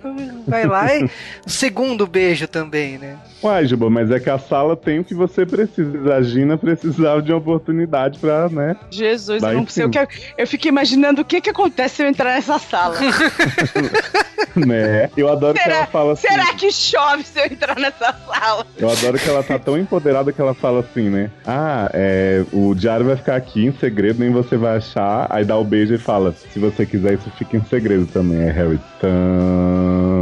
vai 0.47 0.65
lá 0.65 0.93
e 0.95 1.03
o 1.45 1.49
segundo 1.49 2.07
beijo 2.07 2.47
também, 2.47 2.97
né? 2.97 3.17
Uai, 3.41 3.65
Juba, 3.65 3.89
mas 3.89 4.11
é 4.11 4.19
que 4.19 4.29
a 4.29 4.37
sala 4.37 4.75
tem 4.75 4.99
o 4.99 5.03
que 5.03 5.13
você 5.13 5.45
precisa. 5.45 6.15
A 6.15 6.21
Gina 6.21 6.57
precisava 6.57 7.21
de 7.21 7.31
uma 7.31 7.37
oportunidade 7.37 8.19
pra, 8.19 8.49
né? 8.49 8.75
Jesus, 8.91 9.41
eu 9.41 9.53
não 9.53 9.67
sei 9.67 9.85
o 9.85 9.91
cima. 9.91 10.05
que. 10.05 10.21
Eu 10.37 10.45
fico 10.47 10.67
imaginando 10.67 11.21
o 11.21 11.25
que 11.25 11.39
que 11.39 11.49
acontece 11.49 11.95
se 11.97 12.03
eu 12.03 12.07
entrar 12.07 12.33
nessa 12.35 12.57
sala. 12.59 12.95
né? 14.55 15.09
Eu 15.15 15.29
adoro 15.29 15.53
que 15.53 15.59
ela 15.59 15.73
será, 15.73 15.87
fala 15.87 16.13
assim. 16.13 16.27
será 16.27 16.53
que 16.53 16.71
chove 16.71 17.23
se 17.23 17.39
eu 17.39 17.45
entrar 17.45 17.77
nessa 17.77 18.13
sala? 18.13 18.65
Eu 18.77 18.89
adoro 18.89 19.17
que 19.17 19.29
ela 19.29 19.43
tá 19.43 19.59
tão 19.59 19.77
empoderada 19.77 20.31
que 20.31 20.41
ela 20.41 20.53
fala 20.53 20.79
assim, 20.79 21.09
né? 21.09 21.31
Ah, 21.45 21.89
é, 21.93 22.43
o 22.51 22.73
diário 22.73 23.05
vai 23.05 23.15
ficar 23.15 23.35
aqui 23.35 23.65
em 23.65 23.71
segredo, 23.73 24.19
nem 24.19 24.31
você 24.31 24.57
vai 24.57 24.77
achar. 24.77 25.27
Aí 25.29 25.45
dá 25.45 25.57
o 25.57 25.63
beijo 25.63 25.93
e 25.93 25.97
fala: 25.97 26.33
se 26.33 26.59
você 26.59 26.85
quiser, 26.85 27.13
isso 27.13 27.29
fica 27.37 27.57
em 27.57 27.63
segredo 27.65 28.05
também. 28.07 28.39
É 28.41 28.51
Harry. 28.51 28.79
Tã, 28.99 29.09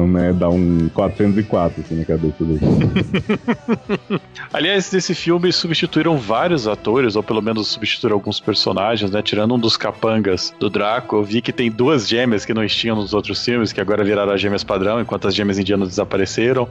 né? 0.08 0.34
Dá 0.34 0.50
um 0.50 0.90
404 0.94 1.84
assim 1.84 1.96
na 1.96 2.06
cabeça 2.06 2.44
dele. 2.44 2.60
Aliás, 4.54 4.92
nesse 4.92 5.16
filme 5.16 5.52
substituíram 5.52 6.18
vários 6.18 6.68
atores, 6.68 7.16
ou 7.16 7.24
pelo 7.24 7.42
menos 7.42 7.68
substituíram 7.70 8.16
alguns 8.16 8.40
personagens, 8.40 9.12
né? 9.12 9.22
Tirando 9.22 9.56
um 9.56 9.60
dos 9.60 9.76
capangas 9.78 10.54
do 10.60 10.70
Draco, 10.70 11.18
eu 11.18 11.24
vi 11.24 11.42
que 11.42 11.52
tem 11.52 11.72
duas 11.72 12.08
gêmeas 12.08 12.46
que 12.46 12.54
não 12.54 12.64
tinham 12.78 12.96
nos 12.96 13.14
outros 13.14 13.44
filmes, 13.44 13.74
que 13.74 13.82
agora 13.82 14.04
viraram 14.04 14.32
as 14.32 14.40
gêmeas 14.42 14.64
padrão, 14.64 15.02
enquanto 15.02 15.28
as 15.28 15.36
gêmeas 15.36 15.58
indianas 15.60 15.90
desapareceram. 15.90 16.68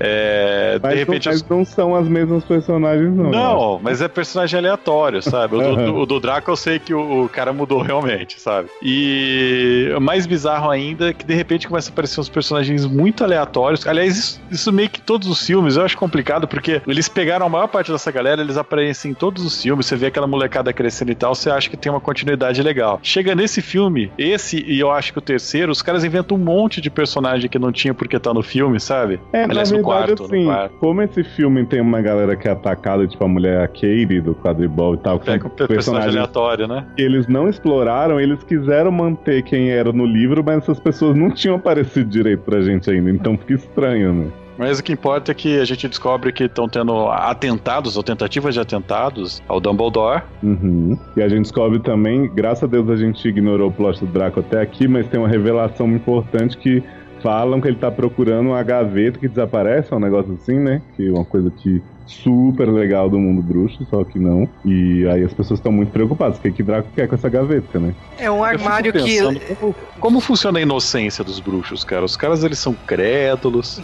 É, 0.00 0.78
Mas, 0.82 0.92
de 0.92 0.98
repente. 0.98 1.28
mas 1.28 1.48
não 1.48 1.64
são 1.64 1.94
as 1.94 2.08
mesmas 2.08 2.44
personagens, 2.44 3.14
não. 3.14 3.24
né? 3.24 3.30
Não, 3.30 3.80
mas 3.82 4.00
é 4.00 4.08
personagem 4.08 4.58
aleatório, 4.58 5.22
sabe? 5.22 5.56
O 5.56 5.60
do, 5.60 5.76
do- 5.76 5.94
o 5.98 6.06
do 6.06 6.20
Draco 6.20 6.50
eu 6.50 6.56
sei 6.56 6.78
que 6.78 6.94
o, 6.94 7.24
o 7.24 7.28
cara 7.28 7.52
mudou 7.52 7.82
realmente, 7.82 8.40
sabe? 8.40 8.68
E 8.82 9.92
o 9.96 10.00
mais 10.00 10.26
bizarro 10.26 10.70
ainda 10.70 11.10
é 11.10 11.12
que 11.12 11.24
de 11.24 11.34
repente 11.34 11.66
começa 11.66 11.90
a 11.90 11.92
aparecer 11.92 12.20
uns 12.20 12.28
personagens 12.28 12.86
muito 12.86 13.24
aleatórios. 13.24 13.86
Aliás, 13.86 14.16
isso, 14.16 14.40
isso 14.50 14.72
meio 14.72 14.88
que 14.88 15.00
todos 15.00 15.28
os 15.28 15.44
filmes 15.44 15.76
eu 15.76 15.84
acho 15.84 15.96
complicado, 15.96 16.46
porque 16.46 16.80
eles 16.86 17.08
pegaram 17.08 17.46
a 17.46 17.48
maior 17.48 17.66
parte 17.68 17.90
dessa 17.90 18.10
galera, 18.10 18.40
eles 18.40 18.56
aparecem 18.56 19.10
em 19.10 19.14
todos 19.14 19.44
os 19.44 19.60
filmes, 19.62 19.86
você 19.86 19.96
vê 19.96 20.06
aquela 20.06 20.26
molecada 20.26 20.72
crescendo 20.72 21.10
e 21.10 21.14
tal, 21.14 21.34
você 21.34 21.50
acha 21.50 21.68
que 21.68 21.76
tem 21.76 21.90
uma 21.90 22.00
continuidade 22.00 22.62
legal. 22.62 23.00
Chega 23.02 23.34
nesse 23.34 23.60
filme, 23.62 24.10
esse 24.18 24.62
e 24.66 24.78
eu 24.78 24.90
acho 24.90 25.12
que 25.12 25.18
o 25.18 25.22
terceiro 25.22 25.47
terceiro, 25.48 25.72
os 25.72 25.80
caras 25.80 26.04
inventam 26.04 26.36
um 26.36 26.40
monte 26.40 26.80
de 26.80 26.90
personagem 26.90 27.48
que 27.48 27.58
não 27.58 27.72
tinha 27.72 27.94
porque 27.94 28.18
tá 28.18 28.34
no 28.34 28.42
filme, 28.42 28.78
sabe? 28.78 29.18
É, 29.32 29.44
Aliás, 29.44 29.70
na 29.70 29.78
no 29.78 29.84
verdade, 29.84 30.06
quarto, 30.16 30.24
assim, 30.24 30.44
quarto. 30.44 30.74
como 30.78 31.02
esse 31.02 31.24
filme 31.24 31.64
tem 31.64 31.80
uma 31.80 32.02
galera 32.02 32.36
que 32.36 32.46
é 32.46 32.50
atacada, 32.50 33.06
tipo 33.06 33.24
a 33.24 33.28
mulher 33.28 33.62
a 33.62 33.66
Katie 33.68 34.20
do 34.20 34.34
quadribol 34.34 34.94
e 34.94 34.98
tal, 34.98 35.18
que 35.18 35.26
Pega 35.26 35.50
são 35.56 35.64
o 35.64 35.68
personagem 35.68 36.10
aleatório, 36.10 36.68
né? 36.68 36.86
que 36.94 37.02
eles 37.02 37.26
não 37.26 37.48
exploraram, 37.48 38.20
eles 38.20 38.42
quiseram 38.44 38.90
manter 38.92 39.42
quem 39.42 39.70
era 39.70 39.90
no 39.92 40.04
livro, 40.04 40.42
mas 40.44 40.58
essas 40.58 40.78
pessoas 40.78 41.16
não 41.16 41.30
tinham 41.30 41.56
aparecido 41.56 42.08
direito 42.10 42.40
pra 42.42 42.60
gente 42.60 42.90
ainda, 42.90 43.10
então 43.10 43.36
fica 43.38 43.54
estranho, 43.54 44.12
né? 44.12 44.26
Mas 44.58 44.80
o 44.80 44.82
que 44.82 44.92
importa 44.92 45.30
é 45.30 45.34
que 45.34 45.60
a 45.60 45.64
gente 45.64 45.88
descobre 45.88 46.32
que 46.32 46.44
estão 46.44 46.68
tendo 46.68 47.08
atentados 47.08 47.96
ou 47.96 48.02
tentativas 48.02 48.52
de 48.52 48.60
atentados 48.60 49.40
ao 49.46 49.60
Dumbledore. 49.60 50.22
Uhum. 50.42 50.98
E 51.16 51.22
a 51.22 51.28
gente 51.28 51.42
descobre 51.42 51.78
também, 51.78 52.28
graças 52.34 52.64
a 52.64 52.66
Deus 52.66 52.90
a 52.90 52.96
gente 52.96 53.26
ignorou 53.28 53.68
o 53.68 53.72
plot 53.72 54.04
do 54.04 54.06
Draco 54.06 54.40
até 54.40 54.60
aqui, 54.60 54.88
mas 54.88 55.06
tem 55.06 55.20
uma 55.20 55.28
revelação 55.28 55.86
importante 55.88 56.56
que 56.58 56.82
falam 57.22 57.60
que 57.60 57.68
ele 57.68 57.76
tá 57.76 57.90
procurando 57.90 58.48
uma 58.48 58.62
gaveta 58.62 59.18
que 59.18 59.28
desaparece, 59.28 59.94
um 59.94 60.00
negócio 60.00 60.34
assim, 60.34 60.58
né? 60.58 60.82
Que 60.96 61.08
é 61.08 61.12
uma 61.12 61.24
coisa 61.24 61.50
que 61.50 61.80
super 62.08 62.68
legal 62.68 63.08
do 63.08 63.18
mundo 63.18 63.42
bruxo, 63.42 63.86
só 63.90 64.02
que 64.04 64.18
não. 64.18 64.48
E 64.64 65.06
aí 65.08 65.24
as 65.24 65.32
pessoas 65.32 65.58
estão 65.60 65.70
muito 65.72 65.90
preocupadas, 65.90 66.38
porque 66.38 66.52
que 66.52 66.62
Draco 66.62 66.88
quer 66.94 67.06
com 67.08 67.14
essa 67.14 67.28
gaveta, 67.28 67.78
né? 67.78 67.94
É 68.18 68.30
um 68.30 68.42
armário 68.42 68.92
que. 68.92 69.18
Como, 69.54 69.74
como 70.00 70.20
funciona 70.20 70.58
a 70.58 70.62
inocência 70.62 71.22
dos 71.22 71.40
bruxos, 71.40 71.84
cara? 71.84 72.04
Os 72.04 72.16
caras, 72.16 72.42
eles 72.42 72.58
são 72.58 72.74
crédulos. 72.74 73.80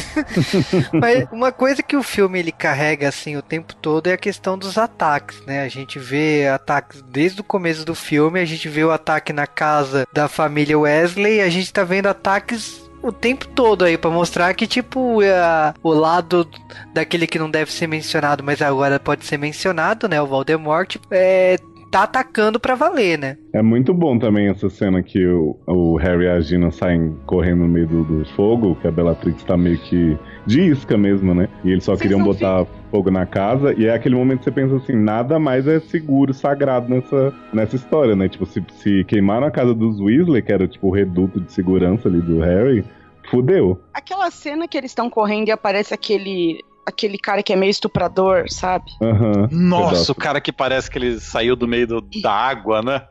Mas 0.92 1.26
uma 1.32 1.52
coisa 1.52 1.82
que 1.82 1.96
o 1.96 2.02
filme 2.02 2.38
ele 2.38 2.52
carrega 2.52 3.08
assim 3.08 3.36
o 3.36 3.42
tempo 3.42 3.74
todo 3.74 4.06
é 4.06 4.12
a 4.12 4.18
questão 4.18 4.58
dos 4.58 4.76
ataques, 4.78 5.42
né? 5.46 5.62
A 5.62 5.68
gente 5.68 5.98
vê 5.98 6.46
ataques 6.48 7.02
desde 7.02 7.40
o 7.40 7.44
começo 7.44 7.84
do 7.84 7.94
filme, 7.94 8.40
a 8.40 8.44
gente 8.44 8.68
vê 8.68 8.84
o 8.84 8.90
ataque 8.90 9.32
na 9.32 9.46
casa 9.46 10.06
da 10.12 10.28
família 10.28 10.78
Wesley, 10.78 11.40
a 11.40 11.48
gente 11.48 11.72
tá 11.72 11.84
vendo 11.84 12.06
ataques 12.06 12.89
o 13.02 13.10
tempo 13.12 13.46
todo 13.48 13.84
aí 13.84 13.96
pra 13.96 14.10
mostrar 14.10 14.52
que 14.54 14.66
tipo 14.66 15.20
a- 15.22 15.74
o 15.82 15.90
lado 15.92 16.48
daquele 16.92 17.26
que 17.26 17.38
não 17.38 17.50
deve 17.50 17.72
ser 17.72 17.86
mencionado, 17.86 18.42
mas 18.44 18.60
agora 18.62 18.98
pode 19.00 19.24
ser 19.24 19.38
mencionado, 19.38 20.08
né? 20.08 20.20
O 20.20 20.26
Voldemort 20.26 20.96
é 21.10 21.56
tá 21.90 22.04
atacando 22.04 22.60
pra 22.60 22.74
valer, 22.74 23.18
né? 23.18 23.36
É 23.52 23.60
muito 23.60 23.92
bom 23.92 24.18
também 24.18 24.48
essa 24.48 24.70
cena 24.70 25.02
que 25.02 25.26
o, 25.26 25.56
o 25.66 25.96
Harry 25.96 26.24
e 26.24 26.28
a 26.28 26.40
Gina 26.40 26.70
saem 26.70 27.16
correndo 27.26 27.62
no 27.62 27.68
meio 27.68 27.86
do, 27.86 28.04
do 28.04 28.24
fogo, 28.30 28.76
que 28.76 28.86
a 28.86 28.90
Bellatrix 28.90 29.42
tá 29.42 29.56
meio 29.56 29.78
que 29.78 30.16
de 30.46 30.60
isca 30.70 30.96
mesmo, 30.96 31.34
né? 31.34 31.48
E 31.64 31.70
eles 31.70 31.84
só 31.84 31.92
Vocês 31.92 32.02
queriam 32.02 32.22
botar 32.22 32.64
fogo 32.90 33.10
na 33.10 33.26
casa, 33.26 33.74
e 33.76 33.86
é 33.86 33.94
aquele 33.94 34.14
momento 34.14 34.38
que 34.38 34.44
você 34.44 34.52
pensa 34.52 34.76
assim, 34.76 34.94
nada 34.94 35.38
mais 35.38 35.66
é 35.66 35.80
seguro, 35.80 36.32
sagrado 36.32 36.88
nessa, 36.88 37.34
nessa 37.52 37.76
história, 37.76 38.14
né? 38.14 38.28
Tipo, 38.28 38.46
se, 38.46 38.64
se 38.74 39.04
queimaram 39.04 39.46
a 39.46 39.50
casa 39.50 39.74
dos 39.74 40.00
Weasley, 40.00 40.42
que 40.42 40.52
era 40.52 40.68
tipo 40.68 40.88
o 40.88 40.92
reduto 40.92 41.40
de 41.40 41.52
segurança 41.52 42.08
ali 42.08 42.20
do 42.20 42.40
Harry, 42.40 42.84
fudeu. 43.28 43.80
Aquela 43.92 44.30
cena 44.30 44.66
que 44.66 44.78
eles 44.78 44.90
estão 44.90 45.10
correndo 45.10 45.48
e 45.48 45.50
aparece 45.52 45.92
aquele 45.92 46.60
aquele 46.90 47.16
cara 47.18 47.42
que 47.42 47.52
é 47.52 47.56
meio 47.56 47.70
estuprador, 47.70 48.44
sabe? 48.50 48.84
Aham. 49.02 49.48
Nossa, 49.50 49.90
Pedaço. 49.92 50.12
o 50.12 50.14
cara 50.14 50.40
que 50.40 50.52
parece 50.52 50.90
que 50.90 50.98
ele 50.98 51.18
saiu 51.18 51.56
do 51.56 51.66
meio 51.66 51.86
do- 51.86 52.04
da 52.22 52.30
água, 52.32 52.82
né? 52.82 53.02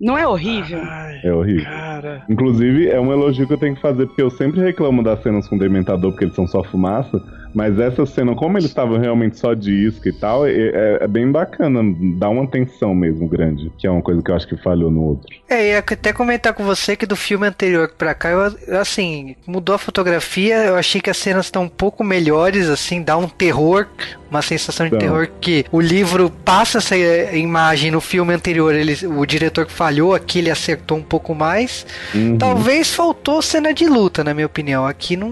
Não 0.00 0.16
é 0.16 0.26
horrível? 0.28 0.78
É 1.24 1.32
horrível. 1.32 1.64
Cara. 1.64 2.24
Inclusive, 2.28 2.88
é 2.88 3.00
um 3.00 3.12
elogio 3.12 3.46
que 3.48 3.52
eu 3.52 3.58
tenho 3.58 3.74
que 3.74 3.80
fazer, 3.82 4.06
porque 4.06 4.22
eu 4.22 4.30
sempre 4.30 4.60
reclamo 4.60 5.02
das 5.02 5.20
cenas 5.22 5.48
com 5.48 5.58
Dementador, 5.58 6.12
porque 6.12 6.24
eles 6.26 6.36
são 6.36 6.46
só 6.46 6.62
fumaça. 6.62 7.20
Mas 7.58 7.76
essa 7.76 8.06
cena, 8.06 8.36
como 8.36 8.56
eles 8.56 8.70
estavam 8.70 8.98
realmente 8.98 9.36
só 9.36 9.52
de 9.52 9.72
isca 9.72 10.08
e 10.08 10.12
tal, 10.12 10.46
é, 10.46 10.52
é- 10.52 10.98
é 11.00 11.08
bem 11.08 11.28
bacana. 11.28 11.80
Dá 12.16 12.28
uma 12.28 12.46
tensão 12.46 12.94
mesmo 12.94 13.26
grande, 13.26 13.72
que 13.76 13.84
é 13.84 13.90
uma 13.90 14.00
coisa 14.00 14.22
que 14.22 14.30
eu 14.30 14.36
acho 14.36 14.46
que 14.46 14.56
falhou 14.56 14.92
no 14.92 15.02
outro. 15.02 15.26
É, 15.48 15.70
ia 15.70 15.78
até 15.80 16.12
comentar 16.12 16.54
com 16.54 16.62
você 16.62 16.94
que 16.94 17.04
do 17.04 17.16
filme 17.16 17.48
anterior 17.48 17.90
pra 17.98 18.14
cá, 18.14 18.28
eu, 18.30 18.78
assim, 18.80 19.34
mudou 19.44 19.74
a 19.74 19.78
fotografia, 19.78 20.54
eu 20.66 20.76
achei 20.76 21.00
que 21.00 21.10
as 21.10 21.16
cenas 21.16 21.46
estão 21.46 21.64
um 21.64 21.68
pouco 21.68 22.04
melhores, 22.04 22.68
assim, 22.68 23.02
dá 23.02 23.16
um 23.16 23.28
terror, 23.28 23.88
uma 24.30 24.40
sensação 24.40 24.86
de 24.86 24.92
Dá. 24.92 24.98
terror 24.98 25.28
que 25.40 25.64
o 25.72 25.80
livro 25.80 26.30
passa 26.44 26.78
essa 26.78 26.96
imagem 26.96 27.90
no 27.90 28.00
filme 28.00 28.32
anterior, 28.32 28.72
ele, 28.72 28.94
o 29.04 29.26
diretor 29.26 29.66
que 29.66 29.72
falhou, 29.72 30.14
aqui 30.14 30.38
ele 30.38 30.50
acertou 30.50 30.96
um 30.96 31.02
pouco 31.02 31.34
mais. 31.34 31.84
Uhum. 32.14 32.38
Talvez 32.38 32.94
faltou 32.94 33.42
cena 33.42 33.74
de 33.74 33.88
luta, 33.88 34.22
na 34.22 34.32
minha 34.32 34.46
opinião. 34.46 34.86
Aqui 34.86 35.16
não, 35.16 35.30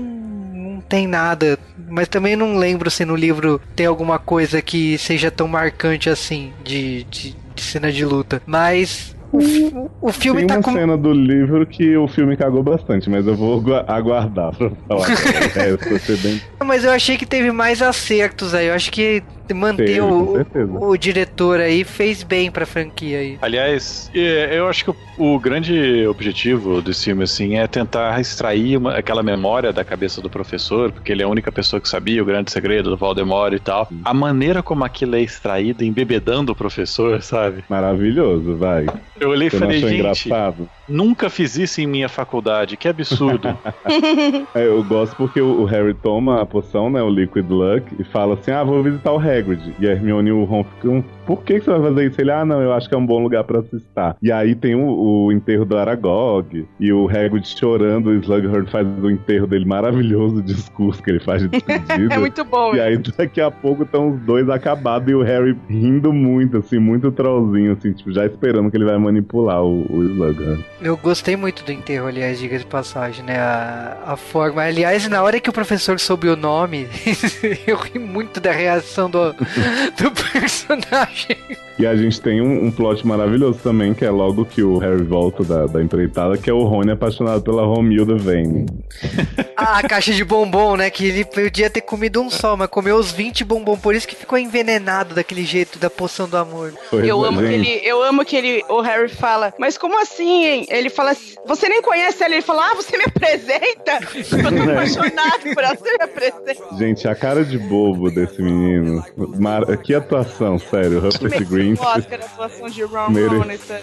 não 0.76 0.80
tem 0.82 1.06
nada. 1.06 1.58
Mas 1.88 2.08
também 2.08 2.36
não 2.36 2.56
lembro 2.56 2.90
se 2.90 3.04
no 3.04 3.16
livro 3.16 3.60
tem 3.74 3.86
alguma 3.86 4.18
coisa 4.18 4.60
que 4.62 4.96
seja 4.98 5.30
tão 5.30 5.48
marcante 5.48 6.08
assim 6.08 6.52
de, 6.64 7.04
de, 7.04 7.36
de 7.54 7.62
cena 7.62 7.90
de 7.90 8.04
luta. 8.04 8.40
Mas 8.46 9.16
o, 9.32 9.90
o 10.00 10.12
filme 10.12 10.40
Tem 10.40 10.48
tá 10.48 10.54
uma 10.56 10.62
com. 10.62 10.72
cena 10.72 10.96
do 10.96 11.12
livro 11.12 11.66
que 11.66 11.96
o 11.96 12.06
filme 12.08 12.36
cagou 12.36 12.62
bastante, 12.62 13.10
mas 13.10 13.26
eu 13.26 13.34
vou 13.34 13.58
agua- 13.58 13.84
aguardar 13.86 14.54
pra 14.56 14.70
falar. 14.88 15.08
é, 15.56 16.16
bem... 16.16 16.40
Mas 16.64 16.84
eu 16.84 16.90
achei 16.90 17.16
que 17.16 17.26
teve 17.26 17.50
mais 17.52 17.82
acertos 17.82 18.54
aí. 18.54 18.66
Eu 18.68 18.74
acho 18.74 18.90
que 18.92 19.22
manter 19.54 20.02
o, 20.02 20.36
o 20.80 20.96
diretor 20.96 21.60
aí 21.60 21.84
fez 21.84 22.22
bem 22.22 22.50
pra 22.50 22.66
franquia 22.66 23.18
aí. 23.18 23.38
Aliás, 23.40 24.10
eu 24.14 24.68
acho 24.68 24.84
que 24.84 24.90
o, 24.90 24.96
o 25.18 25.38
grande 25.38 26.06
objetivo 26.06 26.80
desse 26.82 27.04
filme, 27.04 27.24
assim, 27.24 27.56
é 27.56 27.66
tentar 27.66 28.20
extrair 28.20 28.76
uma- 28.76 28.94
aquela 28.94 29.22
memória 29.22 29.72
da 29.72 29.84
cabeça 29.84 30.20
do 30.20 30.28
professor, 30.30 30.92
porque 30.92 31.12
ele 31.12 31.22
é 31.22 31.24
a 31.24 31.28
única 31.28 31.50
pessoa 31.52 31.80
que 31.80 31.88
sabia 31.88 32.22
o 32.22 32.26
grande 32.26 32.50
segredo 32.50 32.90
do 32.90 32.96
Voldemort 32.96 33.52
e 33.52 33.58
tal. 33.58 33.88
A 34.04 34.14
maneira 34.14 34.62
como 34.62 34.84
aquilo 34.84 35.16
é 35.16 35.20
extraído, 35.22 35.84
embebedando 35.84 36.52
o 36.52 36.56
professor, 36.56 37.22
sabe? 37.22 37.64
Maravilhoso, 37.68 38.56
vai. 38.56 38.86
Eu 39.18 39.30
olhei 39.30 39.48
e 39.48 39.50
falei, 39.50 39.80
gente, 39.80 39.94
engraçado? 39.94 40.68
nunca 40.88 41.30
fiz 41.30 41.56
isso 41.56 41.80
em 41.80 41.86
minha 41.86 42.08
faculdade, 42.08 42.76
que 42.76 42.88
absurdo. 42.88 43.48
É, 44.54 44.66
eu 44.66 44.82
gosto 44.84 45.16
porque 45.16 45.40
o 45.40 45.56
o 45.56 45.64
Harry 45.64 45.94
toma 45.94 46.42
a 46.42 46.46
poção, 46.46 46.90
né, 46.90 47.02
o 47.02 47.08
Liquid 47.08 47.48
Luck, 47.50 47.94
e 47.98 48.04
fala 48.04 48.34
assim, 48.34 48.50
ah, 48.50 48.62
vou 48.62 48.82
visitar 48.82 49.12
o 49.12 49.16
Hagrid. 49.36 49.60
E 49.78 49.86
a 49.86 49.92
Hermione 49.92 50.30
e 50.30 50.32
o 50.32 50.44
Ron 50.44 50.64
ficam, 50.64 51.04
por 51.26 51.42
que, 51.42 51.58
que 51.58 51.64
você 51.64 51.70
vai 51.72 51.82
fazer 51.82 52.06
isso? 52.06 52.20
Ele, 52.20 52.30
ah, 52.30 52.44
não, 52.44 52.62
eu 52.62 52.72
acho 52.72 52.88
que 52.88 52.94
é 52.94 52.98
um 52.98 53.04
bom 53.04 53.22
lugar 53.22 53.44
pra 53.44 53.62
se 53.62 53.76
estar. 53.76 54.16
E 54.22 54.30
aí 54.30 54.54
tem 54.54 54.74
o, 54.74 55.26
o 55.26 55.32
enterro 55.32 55.64
do 55.64 55.76
Aragog, 55.76 56.66
e 56.78 56.92
o 56.92 57.08
Hagrid 57.08 57.46
chorando, 57.46 58.10
o 58.10 58.14
Slughorn 58.14 58.70
faz 58.70 58.86
o 59.02 59.10
enterro 59.10 59.46
dele 59.46 59.64
maravilhoso, 59.64 60.36
o 60.36 60.42
discurso 60.42 61.02
que 61.02 61.10
ele 61.10 61.20
faz 61.20 61.42
de 61.42 61.48
despedida. 61.50 62.14
É 62.14 62.18
muito 62.18 62.44
bom. 62.44 62.74
E 62.74 62.80
aí 62.80 62.96
daqui 62.96 63.40
a 63.40 63.50
pouco 63.50 63.82
estão 63.82 64.10
os 64.10 64.20
dois 64.20 64.48
acabados 64.48 65.08
e 65.10 65.14
o 65.14 65.22
Harry 65.22 65.56
rindo 65.68 66.12
muito, 66.12 66.58
assim, 66.58 66.78
muito 66.78 67.10
trollzinho, 67.10 67.72
assim, 67.72 67.92
tipo, 67.92 68.12
já 68.12 68.24
esperando 68.24 68.70
que 68.70 68.76
ele 68.76 68.84
vai 68.84 68.96
manipular 68.96 69.62
o, 69.62 69.84
o 69.90 70.02
Slughorn. 70.04 70.64
Eu 70.80 70.96
gostei 70.96 71.36
muito 71.36 71.64
do 71.64 71.72
enterro, 71.72 72.06
aliás, 72.06 72.38
diga 72.38 72.58
de 72.58 72.66
passagem, 72.66 73.24
né? 73.24 73.38
A, 73.38 73.96
a 74.06 74.16
forma. 74.16 74.62
Aliás, 74.62 75.08
na 75.08 75.22
hora 75.22 75.40
que 75.40 75.50
o 75.50 75.52
professor 75.52 75.98
soube 75.98 76.28
o 76.28 76.36
nome, 76.36 76.86
eu 77.66 77.76
ri 77.76 77.98
muito 77.98 78.40
da 78.40 78.52
reação 78.52 79.10
do, 79.10 79.32
do 79.32 80.10
personagem. 80.32 81.15
watching. 81.16 81.56
E 81.78 81.86
a 81.86 81.94
gente 81.94 82.20
tem 82.20 82.40
um, 82.40 82.66
um 82.66 82.70
plot 82.70 83.06
maravilhoso 83.06 83.58
também, 83.62 83.92
que 83.92 84.04
é 84.04 84.10
logo 84.10 84.46
que 84.46 84.62
o 84.62 84.78
Harry 84.78 85.02
volta 85.02 85.44
da, 85.44 85.66
da 85.66 85.82
empreitada, 85.82 86.38
que 86.38 86.48
é 86.48 86.52
o 86.52 86.64
Rony 86.64 86.92
apaixonado 86.92 87.42
pela 87.42 87.64
Romilda 87.64 88.16
Vane. 88.16 88.66
Ah, 89.58 89.78
a 89.78 89.88
caixa 89.88 90.12
de 90.12 90.22
bombom, 90.22 90.76
né? 90.76 90.90
Que 90.90 91.06
ele 91.06 91.24
podia 91.24 91.70
ter 91.70 91.80
comido 91.80 92.20
um 92.20 92.28
só, 92.28 92.54
mas 92.58 92.68
comeu 92.68 92.94
os 92.96 93.10
20 93.10 93.42
bombom, 93.42 93.74
por 93.74 93.94
isso 93.94 94.06
que 94.06 94.14
ficou 94.14 94.36
envenenado 94.36 95.14
daquele 95.14 95.46
jeito 95.46 95.78
da 95.78 95.88
poção 95.88 96.28
do 96.28 96.36
amor. 96.36 96.74
Pois 96.90 97.08
Eu 97.08 97.24
é, 97.24 97.28
amo, 97.28 97.40
que 97.40 97.46
gente. 97.46 97.70
ele, 97.70 97.88
eu 97.88 98.02
amo 98.02 98.22
que 98.22 98.36
ele, 98.36 98.62
o 98.68 98.82
Harry 98.82 99.08
fala, 99.08 99.54
mas 99.58 99.78
como 99.78 99.98
assim, 99.98 100.44
hein? 100.44 100.66
Ele 100.68 100.90
fala, 100.90 101.12
assim, 101.12 101.36
você 101.46 101.70
nem 101.70 101.80
conhece 101.80 102.22
ela. 102.22 102.34
Ele 102.34 102.42
fala, 102.42 102.70
ah, 102.70 102.74
você 102.74 102.98
me 102.98 103.04
apresenta? 103.04 103.98
Eu 104.52 104.64
tô 104.66 104.70
apaixonado 104.70 105.54
por 105.54 105.64
ela, 105.64 105.74
você 105.74 105.96
me 105.96 106.04
apresenta. 106.04 106.76
Gente, 106.76 107.08
a 107.08 107.14
cara 107.14 107.42
de 107.42 107.56
bobo 107.56 108.10
desse 108.10 108.42
menino. 108.42 109.02
Mar... 109.38 109.64
Que 109.78 109.94
atuação, 109.94 110.58
sério. 110.58 111.00
Rupert 111.00 111.46
Green. 111.48 111.65
O 111.74 111.82
Oscar, 111.82 112.20
a 112.20 112.24
atuação 112.24 112.68
de 112.68 112.82
Ron 112.82 113.10
Mere- 113.10 113.36
Ron, 113.38 113.50
isso 113.52 113.72
é 113.72 113.82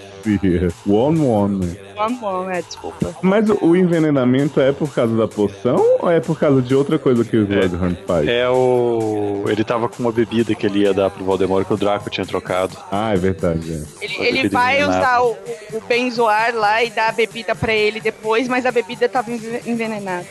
One 0.91 1.19
One? 1.25 1.79
Ron 1.95 2.15
Ron, 2.15 2.49
é, 2.49 2.61
desculpa. 2.61 3.15
Mas 3.21 3.49
o- 3.49 3.75
envenenamento 3.75 4.59
é 4.61 4.71
por 4.71 4.93
causa 4.93 5.15
da 5.15 5.27
poção 5.27 5.97
ou 5.99 6.09
é 6.09 6.19
por 6.19 6.39
causa 6.39 6.61
de 6.61 6.73
outra 6.75 6.97
coisa 6.97 7.23
que 7.23 7.35
o 7.37 7.43
Slughorn 7.43 7.97
faz? 8.07 8.27
é 8.27 8.49
o. 8.49 9.43
Ele 9.47 9.63
tava 9.63 9.89
com 9.89 10.01
uma 10.03 10.11
bebida 10.11 10.53
que 10.55 10.65
ele 10.65 10.79
ia 10.79 10.93
dar 10.93 11.09
pro 11.09 11.23
Voldemort 11.23 11.65
que 11.67 11.73
o 11.73 11.77
Draco 11.77 12.09
tinha 12.09 12.25
trocado. 12.25 12.77
Ah, 12.91 13.13
é 13.13 13.17
verdade. 13.17 13.71
é. 13.73 14.03
Ele, 14.05 14.15
ele 14.39 14.49
vai 14.49 14.83
usar 14.83 15.21
o, 15.21 15.31
o 15.73 15.81
benzoar 15.87 16.55
lá 16.55 16.83
e 16.83 16.89
dar 16.89 17.09
a 17.09 17.11
bebida 17.11 17.53
pra 17.55 17.73
ele 17.73 17.99
depois, 17.99 18.47
mas 18.47 18.65
a 18.65 18.71
bebida 18.71 19.07
tava 19.09 19.31
enve- 19.31 19.61
envenenada. 19.65 20.25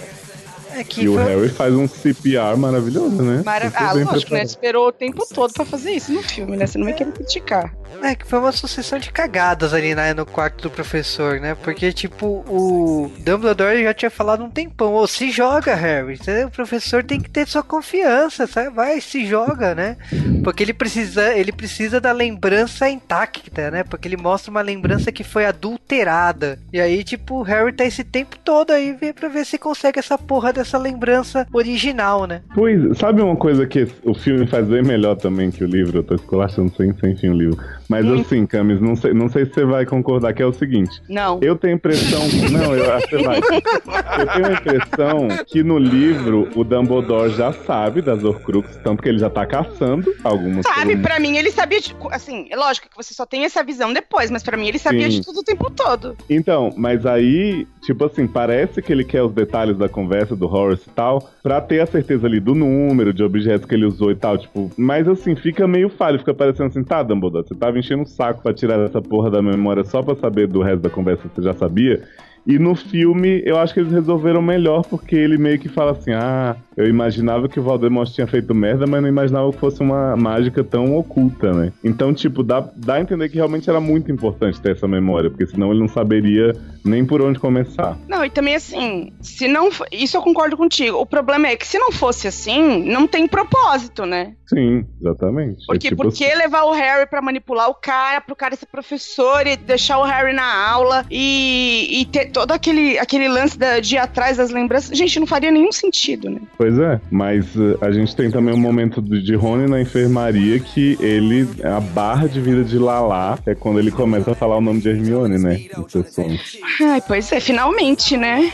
É 0.74 0.84
que 0.84 1.02
E 1.02 1.08
o 1.08 1.14
foi- 1.14 1.24
Harry 1.24 1.48
faz 1.48 1.74
um 1.74 1.86
CPR 1.88 2.56
maravilhoso, 2.56 3.22
né? 3.22 3.42
Mara... 3.44 3.66
Super 3.66 3.82
Ah, 3.82 3.92
lógico, 3.92 4.34
né? 4.34 4.42
Esperou 4.42 4.88
o 4.88 4.92
tempo 4.92 5.26
todo 5.32 5.52
pra 5.52 5.64
fazer 5.64 5.92
isso 5.92 6.12
no 6.12 6.22
filme, 6.22 6.56
né? 6.56 6.66
Você 6.66 6.78
não 6.78 6.84
vai 6.86 6.94
querer 6.94 7.12
criticar. 7.12 7.74
É 8.02 8.14
que 8.14 8.26
foi 8.26 8.38
uma 8.38 8.52
sucessão 8.52 8.98
de 8.98 9.12
cagadas 9.12 9.72
ali 9.74 9.94
né, 9.94 10.12
no 10.14 10.24
quarto 10.26 10.62
do 10.62 10.70
professor, 10.70 11.38
né? 11.38 11.54
Porque, 11.62 11.92
tipo, 11.92 12.26
o 12.48 13.12
Dumbledore 13.18 13.82
já 13.84 13.92
tinha 13.94 14.10
falado 14.10 14.42
um 14.42 14.50
tempão, 14.50 14.94
ô, 14.94 15.06
se 15.06 15.30
joga, 15.30 15.74
Harry. 15.74 16.18
O 16.46 16.50
professor 16.50 17.04
tem 17.04 17.20
que 17.20 17.30
ter 17.30 17.46
sua 17.46 17.62
confiança, 17.62 18.46
sabe? 18.46 18.70
Vai, 18.70 19.00
se 19.00 19.26
joga, 19.26 19.74
né? 19.74 19.96
Porque 20.42 20.62
ele 20.62 20.72
precisa, 20.72 21.34
ele 21.34 21.52
precisa 21.52 22.00
da 22.00 22.12
lembrança 22.12 22.88
intacta, 22.88 23.70
né? 23.70 23.84
Porque 23.84 24.08
ele 24.08 24.16
mostra 24.16 24.50
uma 24.50 24.62
lembrança 24.62 25.12
que 25.12 25.22
foi 25.22 25.44
adulterada. 25.46 26.58
E 26.72 26.80
aí, 26.80 27.04
tipo, 27.04 27.36
o 27.40 27.42
Harry 27.42 27.72
tá 27.72 27.84
esse 27.84 28.02
tempo 28.04 28.38
todo 28.38 28.70
aí 28.72 28.96
pra 29.12 29.28
ver 29.28 29.44
se 29.44 29.58
consegue 29.58 29.98
essa 29.98 30.16
porra 30.16 30.52
dessa 30.52 30.61
lembrança 30.78 31.46
original, 31.52 32.26
né? 32.26 32.42
Pois, 32.54 32.98
sabe 32.98 33.22
uma 33.22 33.36
coisa 33.36 33.66
que 33.66 33.86
o 34.04 34.14
filme 34.14 34.46
faz 34.46 34.66
bem 34.66 34.82
melhor 34.82 35.16
também 35.16 35.50
que 35.50 35.64
o 35.64 35.66
livro? 35.66 35.98
Eu 35.98 36.02
tô 36.02 36.14
esculachando 36.14 36.72
sem, 36.76 36.92
sem 36.98 37.16
fim 37.16 37.28
o 37.28 37.34
livro. 37.34 37.58
Mas 37.92 38.08
assim, 38.08 38.46
Camis, 38.46 38.80
não 38.80 38.96
sei, 38.96 39.12
não 39.12 39.28
sei 39.28 39.44
se 39.44 39.52
você 39.52 39.64
vai 39.66 39.84
concordar 39.84 40.32
que 40.32 40.42
é 40.42 40.46
o 40.46 40.52
seguinte. 40.52 41.02
Não. 41.08 41.38
Eu 41.42 41.56
tenho 41.56 41.74
a 41.74 41.76
impressão. 41.76 42.22
Não, 42.50 42.74
eu 42.74 42.90
acho 42.94 43.06
que 43.06 43.18
você 43.18 43.22
vai. 43.22 43.38
Eu 43.38 44.26
tenho 44.32 44.46
a 44.46 44.52
impressão 44.52 45.28
que 45.46 45.62
no 45.62 45.78
livro 45.78 46.48
o 46.56 46.64
Dumbledore 46.64 47.30
já 47.30 47.52
sabe 47.52 48.00
das 48.00 48.24
Horcruxes, 48.24 48.76
tanto 48.82 49.02
que 49.02 49.08
ele 49.10 49.18
já 49.18 49.28
tá 49.28 49.44
caçando 49.44 50.10
algumas 50.24 50.64
Sabe, 50.66 50.96
pra 50.96 51.20
mim 51.20 51.36
ele 51.36 51.50
sabia 51.50 51.80
de. 51.80 51.94
Assim, 52.10 52.46
é 52.50 52.56
lógico 52.56 52.88
que 52.88 52.96
você 52.96 53.12
só 53.12 53.26
tem 53.26 53.44
essa 53.44 53.62
visão 53.62 53.92
depois, 53.92 54.30
mas 54.30 54.42
pra 54.42 54.56
mim 54.56 54.68
ele 54.68 54.78
sabia 54.78 55.10
Sim. 55.10 55.20
de 55.20 55.26
tudo 55.26 55.40
o 55.40 55.44
tempo 55.44 55.70
todo. 55.70 56.16
Então, 56.30 56.72
mas 56.76 57.04
aí, 57.04 57.66
tipo 57.82 58.06
assim, 58.06 58.26
parece 58.26 58.80
que 58.80 58.90
ele 58.90 59.04
quer 59.04 59.22
os 59.22 59.32
detalhes 59.32 59.76
da 59.76 59.88
conversa 59.88 60.34
do 60.34 60.46
Horace 60.46 60.84
e 60.88 60.92
tal, 60.92 61.30
pra 61.42 61.60
ter 61.60 61.80
a 61.80 61.86
certeza 61.86 62.26
ali 62.26 62.38
do 62.38 62.54
número, 62.54 63.12
de 63.12 63.22
objetos 63.22 63.66
que 63.66 63.74
ele 63.74 63.84
usou 63.84 64.10
e 64.10 64.14
tal, 64.14 64.38
tipo, 64.38 64.70
mas 64.76 65.08
assim, 65.08 65.34
fica 65.34 65.66
meio 65.66 65.88
falho, 65.88 66.18
fica 66.18 66.32
parecendo 66.32 66.68
assim, 66.68 66.84
tá, 66.84 67.02
Dumbledore, 67.02 67.46
você 67.46 67.54
tava 67.54 67.78
enchendo 67.78 68.02
o 68.02 68.06
saco 68.06 68.42
pra 68.42 68.54
tirar 68.54 68.78
essa 68.80 69.02
porra 69.02 69.30
da 69.30 69.42
memória 69.42 69.82
só 69.82 70.02
pra 70.02 70.14
saber 70.14 70.46
do 70.46 70.62
resto 70.62 70.82
da 70.82 70.90
conversa 70.90 71.28
que 71.28 71.34
você 71.34 71.42
já 71.42 71.54
sabia. 71.54 72.02
E 72.46 72.58
no 72.58 72.74
filme, 72.74 73.42
eu 73.44 73.58
acho 73.58 73.72
que 73.72 73.80
eles 73.80 73.92
resolveram 73.92 74.42
melhor, 74.42 74.84
porque 74.84 75.14
ele 75.14 75.38
meio 75.38 75.58
que 75.58 75.68
fala 75.68 75.92
assim: 75.92 76.12
ah, 76.12 76.56
eu 76.76 76.88
imaginava 76.88 77.48
que 77.48 77.60
o 77.60 77.62
Voldemort 77.62 78.10
tinha 78.10 78.26
feito 78.26 78.54
merda, 78.54 78.86
mas 78.86 79.00
não 79.00 79.08
imaginava 79.08 79.52
que 79.52 79.58
fosse 79.58 79.80
uma 79.80 80.16
mágica 80.16 80.64
tão 80.64 80.96
oculta, 80.96 81.52
né? 81.52 81.72
Então, 81.84 82.12
tipo, 82.12 82.42
dá, 82.42 82.68
dá 82.76 82.94
a 82.94 83.00
entender 83.00 83.28
que 83.28 83.36
realmente 83.36 83.68
era 83.70 83.80
muito 83.80 84.10
importante 84.10 84.60
ter 84.60 84.72
essa 84.72 84.88
memória, 84.88 85.30
porque 85.30 85.46
senão 85.46 85.70
ele 85.70 85.80
não 85.80 85.88
saberia 85.88 86.52
nem 86.84 87.04
por 87.04 87.22
onde 87.22 87.38
começar. 87.38 87.96
Não, 88.08 88.24
e 88.24 88.30
também 88.30 88.54
assim, 88.54 89.12
se 89.20 89.46
não. 89.46 89.70
Isso 89.92 90.16
eu 90.16 90.22
concordo 90.22 90.56
contigo. 90.56 90.98
O 90.98 91.06
problema 91.06 91.48
é 91.48 91.56
que 91.56 91.66
se 91.66 91.78
não 91.78 91.92
fosse 91.92 92.26
assim, 92.26 92.84
não 92.90 93.06
tem 93.06 93.28
propósito, 93.28 94.04
né? 94.04 94.34
Sim, 94.46 94.84
exatamente. 95.00 95.64
Porque 95.66 95.86
é 95.86 95.90
tipo 95.90 96.02
por 96.02 96.12
que 96.12 96.24
assim, 96.24 96.36
levar 96.36 96.64
o 96.64 96.72
Harry 96.72 97.08
pra 97.08 97.22
manipular 97.22 97.68
o 97.68 97.74
cara, 97.74 98.20
pro 98.20 98.34
cara 98.34 98.56
ser 98.56 98.66
professor 98.66 99.46
e 99.46 99.56
deixar 99.56 99.98
o 99.98 100.04
Harry 100.04 100.34
na 100.34 100.70
aula 100.70 101.06
e, 101.10 102.00
e 102.00 102.04
ter 102.06 102.31
todo 102.32 102.52
aquele, 102.52 102.98
aquele 102.98 103.28
lance 103.28 103.58
da- 103.58 103.78
de 103.80 103.94
ir 103.94 103.98
atrás 103.98 104.36
das 104.38 104.50
lembranças? 104.50 104.96
Gente, 104.96 105.20
não 105.20 105.26
faria 105.26 105.50
nenhum 105.50 105.70
sentido, 105.72 106.28
né? 106.30 106.40
Pois 106.58 106.78
é, 106.78 107.00
mas 107.10 107.54
uh, 107.54 107.76
a 107.80 107.90
gente 107.92 108.16
tem 108.16 108.30
também 108.30 108.54
um 108.54 108.58
momento 108.58 109.00
de 109.00 109.22
de 109.22 109.34
Rony 109.36 109.68
na 109.70 109.80
enfermaria 109.80 110.58
que 110.58 110.96
ele, 111.00 111.48
a 111.62 111.78
barra 111.78 112.26
de 112.26 112.40
vida 112.40 112.64
de 112.64 112.78
Lala, 112.78 113.38
é 113.46 113.54
quando 113.54 113.78
ele 113.78 113.90
começa 113.90 114.32
a 114.32 114.34
falar 114.34 114.56
o 114.56 114.60
nome 114.60 114.80
de 114.80 114.88
Hermione, 114.88 115.38
né? 115.38 115.66
Nos 115.76 115.92
seus 115.92 116.12
sonhos. 116.12 116.58
Ai, 116.80 117.00
pois 117.06 117.30
é, 117.30 117.38
finalmente, 117.38 118.16
né? 118.16 118.50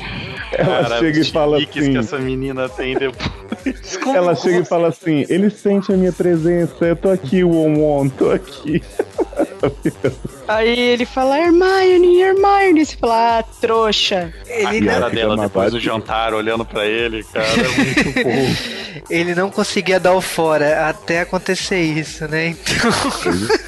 Ela 0.52 0.82
Cara, 0.82 0.98
chega 0.98 1.20
e 1.20 1.24
fala 1.24 1.56
assim. 1.58 1.66
que 1.92 1.96
essa 1.98 2.18
menina 2.18 2.68
tem 2.68 2.94
depois. 2.98 3.28
Como 4.02 4.16
Ela 4.16 4.34
chega 4.34 4.58
e 4.60 4.64
fala 4.64 4.88
assim: 4.88 5.24
ele 5.28 5.48
sente 5.50 5.92
a 5.92 5.96
minha 5.96 6.12
presença, 6.12 6.84
eu 6.84 6.96
tô 6.96 7.10
aqui, 7.10 7.42
Won 7.44 7.76
Won, 7.78 8.08
tô 8.08 8.30
aqui. 8.30 8.82
Aí 10.48 10.78
ele 10.78 11.04
fala, 11.04 11.38
Hermione, 11.38 12.20
Hermione. 12.22 12.84
Você 12.86 12.96
fala, 12.96 13.38
ah, 13.38 13.42
trouxa. 13.60 14.32
A 14.48 14.74
Ele 14.74 14.86
cara 14.86 15.00
não, 15.00 15.10
dela 15.10 15.36
depois 15.36 15.72
do 15.72 15.78
jantar, 15.80 16.32
olhando 16.32 16.64
pra 16.64 16.86
ele, 16.86 17.22
cara, 17.24 17.46
é 17.46 17.68
muito 17.68 18.12
burro. 18.24 19.02
ele 19.10 19.34
não 19.34 19.50
conseguia 19.50 20.00
dar 20.00 20.14
o 20.14 20.20
fora 20.20 20.88
até 20.88 21.20
acontecer 21.20 21.80
isso, 21.80 22.26
né? 22.28 22.48
Então. 22.48 22.90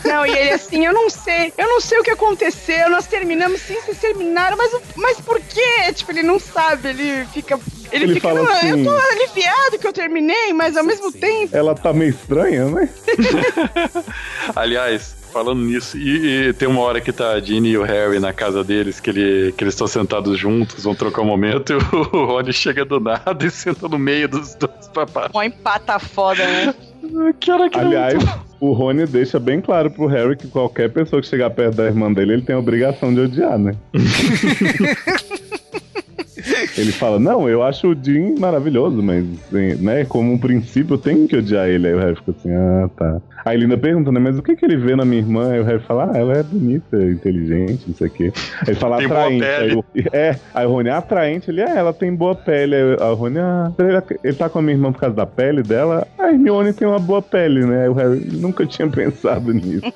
Não, 0.05 0.27
e 0.27 0.31
ele 0.31 0.51
assim, 0.51 0.87
eu 0.87 0.93
não 0.95 1.11
sei, 1.11 1.53
eu 1.59 1.69
não 1.69 1.81
sei 1.81 1.99
o 1.99 2.03
que 2.03 2.11
aconteceu, 2.11 2.89
nós 2.91 3.07
terminamos 3.07 3.61
sim, 3.61 3.75
vocês 3.83 3.99
terminaram, 3.99 4.57
mas, 4.57 4.73
mas 4.97 5.21
por 5.21 5.39
quê? 5.41 5.93
Tipo, 5.95 6.13
ele 6.13 6.23
não 6.23 6.39
sabe, 6.39 6.89
ele 6.89 7.27
fica. 7.33 7.59
Ele, 7.93 8.05
Ele 8.05 8.15
fica, 8.15 8.29
fala 8.29 8.43
"Não, 8.45 8.53
assim- 8.53 8.69
eu 8.71 8.85
tô 8.85 8.91
aliviado 8.97 9.79
que 9.81 9.87
eu 9.87 9.93
terminei, 9.93 10.53
mas 10.53 10.77
ao 10.77 10.85
mesmo 10.85 11.11
tempo. 11.13 11.55
Ela 11.57 11.75
tá 11.75 11.93
meio 11.93 12.11
estranha, 12.11 12.67
né? 12.67 12.89
Aliás, 14.55 15.17
falando 15.31 15.63
nisso, 15.63 15.97
e, 15.97 16.49
e 16.49 16.53
tem 16.53 16.69
uma 16.69 16.81
hora 16.83 17.01
que 17.01 17.13
tá 17.13 17.33
a 17.33 17.41
Ginny 17.41 17.71
e 17.71 17.79
o 17.79 17.83
Harry 17.83 18.19
na 18.19 18.33
casa 18.33 18.63
deles, 18.63 19.01
que, 19.01 19.11
ele, 19.11 19.53
que 19.53 19.65
eles 19.65 19.75
estão 19.75 19.87
sentados 19.87 20.39
juntos, 20.39 20.85
vão 20.85 20.95
trocar 20.95 21.23
um 21.23 21.27
momento, 21.27 21.73
e 21.73 21.77
o 21.77 22.25
Rony 22.27 22.53
chega 22.53 22.85
do 22.85 23.01
nada 23.01 23.37
e 23.45 23.51
senta 23.51 23.89
no 23.89 23.99
meio 23.99 24.29
dos 24.29 24.55
dois 24.55 24.89
papás. 24.93 25.31
Mó 25.33 25.43
empata 25.43 25.99
foda, 25.99 26.47
né? 26.47 26.75
Que 27.41 27.51
hora 27.51 27.71
que 27.71 27.79
é 27.79 27.81
Aliás, 27.81 28.23
o 28.61 28.73
Rony 28.73 29.07
deixa 29.07 29.41
bem 29.41 29.61
claro 29.61 29.91
pro 29.91 30.07
Harry 30.07 30.37
que 30.37 30.49
qualquer 30.49 30.91
pessoa 30.91 31.23
que 31.23 31.29
chegar 31.29 31.51
perto 31.51 31.77
da 31.77 31.87
irmã 31.87 32.13
dele, 32.13 32.35
ele 32.35 32.43
tem 32.43 32.55
a 32.55 32.59
obrigação 32.59 33.13
de 33.15 33.21
odiar, 33.21 33.59
né? 33.59 33.75
Ele 36.81 36.93
fala, 36.93 37.19
não, 37.19 37.49
eu 37.49 37.63
acho 37.63 37.89
o 37.89 37.95
Jim 38.01 38.35
maravilhoso, 38.39 39.03
mas, 39.03 39.25
né, 39.81 40.05
como 40.05 40.33
um 40.33 40.39
princípio 40.39 40.95
eu 40.95 40.99
tenho 40.99 41.29
que 41.29 41.37
odiar 41.37 41.69
ele. 41.69 41.89
Aí 41.89 41.95
o 41.95 41.99
Harry 41.99 42.17
fica 42.17 42.31
assim, 42.33 42.51
ah, 42.55 42.89
tá. 42.97 43.21
Aí 43.45 43.57
Linda 43.57 43.77
pergunta, 43.79 44.13
né, 44.13 44.21
mas 44.21 44.39
o 44.39 44.43
que 44.43 44.55
que 44.57 44.65
ele 44.65 44.77
vê 44.77 44.95
na 44.95 45.05
minha 45.05 45.21
irmã? 45.23 45.51
Aí 45.53 45.61
o 45.61 45.65
Harry 45.65 45.83
fala, 45.85 46.11
ah, 46.13 46.19
ela 46.19 46.35
é 46.39 46.43
bonita, 46.43 46.97
inteligente, 46.97 47.85
não 47.89 47.95
sei 47.95 48.07
o 48.07 48.11
quê. 48.11 48.33
Aí 48.63 48.69
ele 48.69 48.77
fala 48.77 48.99
Tem 48.99 49.09
boa 49.09 49.21
atraente. 49.21 49.45
pele. 49.45 49.63
Aí 49.73 49.75
o, 49.77 49.85
é, 50.13 50.37
aí 50.55 50.67
o 50.67 50.71
Rony, 50.71 50.89
"Ah, 50.91 50.99
atraente, 50.99 51.51
ele, 51.51 51.61
é, 51.61 51.77
ela 51.77 51.93
tem 51.93 52.15
boa 52.15 52.35
pele. 52.35 52.75
Aí 52.75 52.83
o 53.11 53.15
Rony, 53.15 53.39
ah, 53.39 53.73
ele, 53.79 54.19
ele 54.25 54.37
tá 54.37 54.49
com 54.49 54.59
a 54.59 54.63
minha 54.63 54.75
irmã 54.75 54.93
por 54.93 55.01
causa 55.01 55.17
da 55.17 55.27
pele 55.27 55.63
dela? 55.63 56.07
A 56.19 56.29
Hermione 56.31 56.73
tem 56.73 56.87
uma 56.87 56.99
boa 56.99 57.23
pele, 57.23 57.65
né? 57.65 57.85
Aí 57.85 57.89
o 57.89 57.95
Harry 57.95 58.21
nunca 58.33 58.67
tinha 58.67 58.89
pensado 58.89 59.53
nisso. 59.53 59.81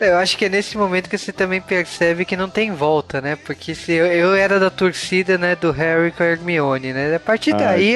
Eu 0.00 0.16
acho 0.16 0.36
que 0.36 0.44
é 0.44 0.48
nesse 0.48 0.76
momento 0.76 1.08
que 1.08 1.16
você 1.16 1.32
também 1.32 1.60
percebe 1.60 2.24
que 2.24 2.36
não 2.36 2.48
tem 2.50 2.72
volta, 2.72 3.20
né? 3.20 3.36
Porque 3.36 3.74
se 3.74 3.92
eu, 3.92 4.04
eu 4.06 4.34
era 4.34 4.58
da 4.58 4.68
torcida, 4.68 5.38
né, 5.44 5.56
do 5.56 5.70
Harry 5.70 6.10
com 6.10 6.22
a 6.22 6.26
Hermione, 6.26 6.92
né? 6.94 7.14
A 7.14 7.20
partir 7.20 7.54
Ah, 7.54 7.58
daí 7.58 7.94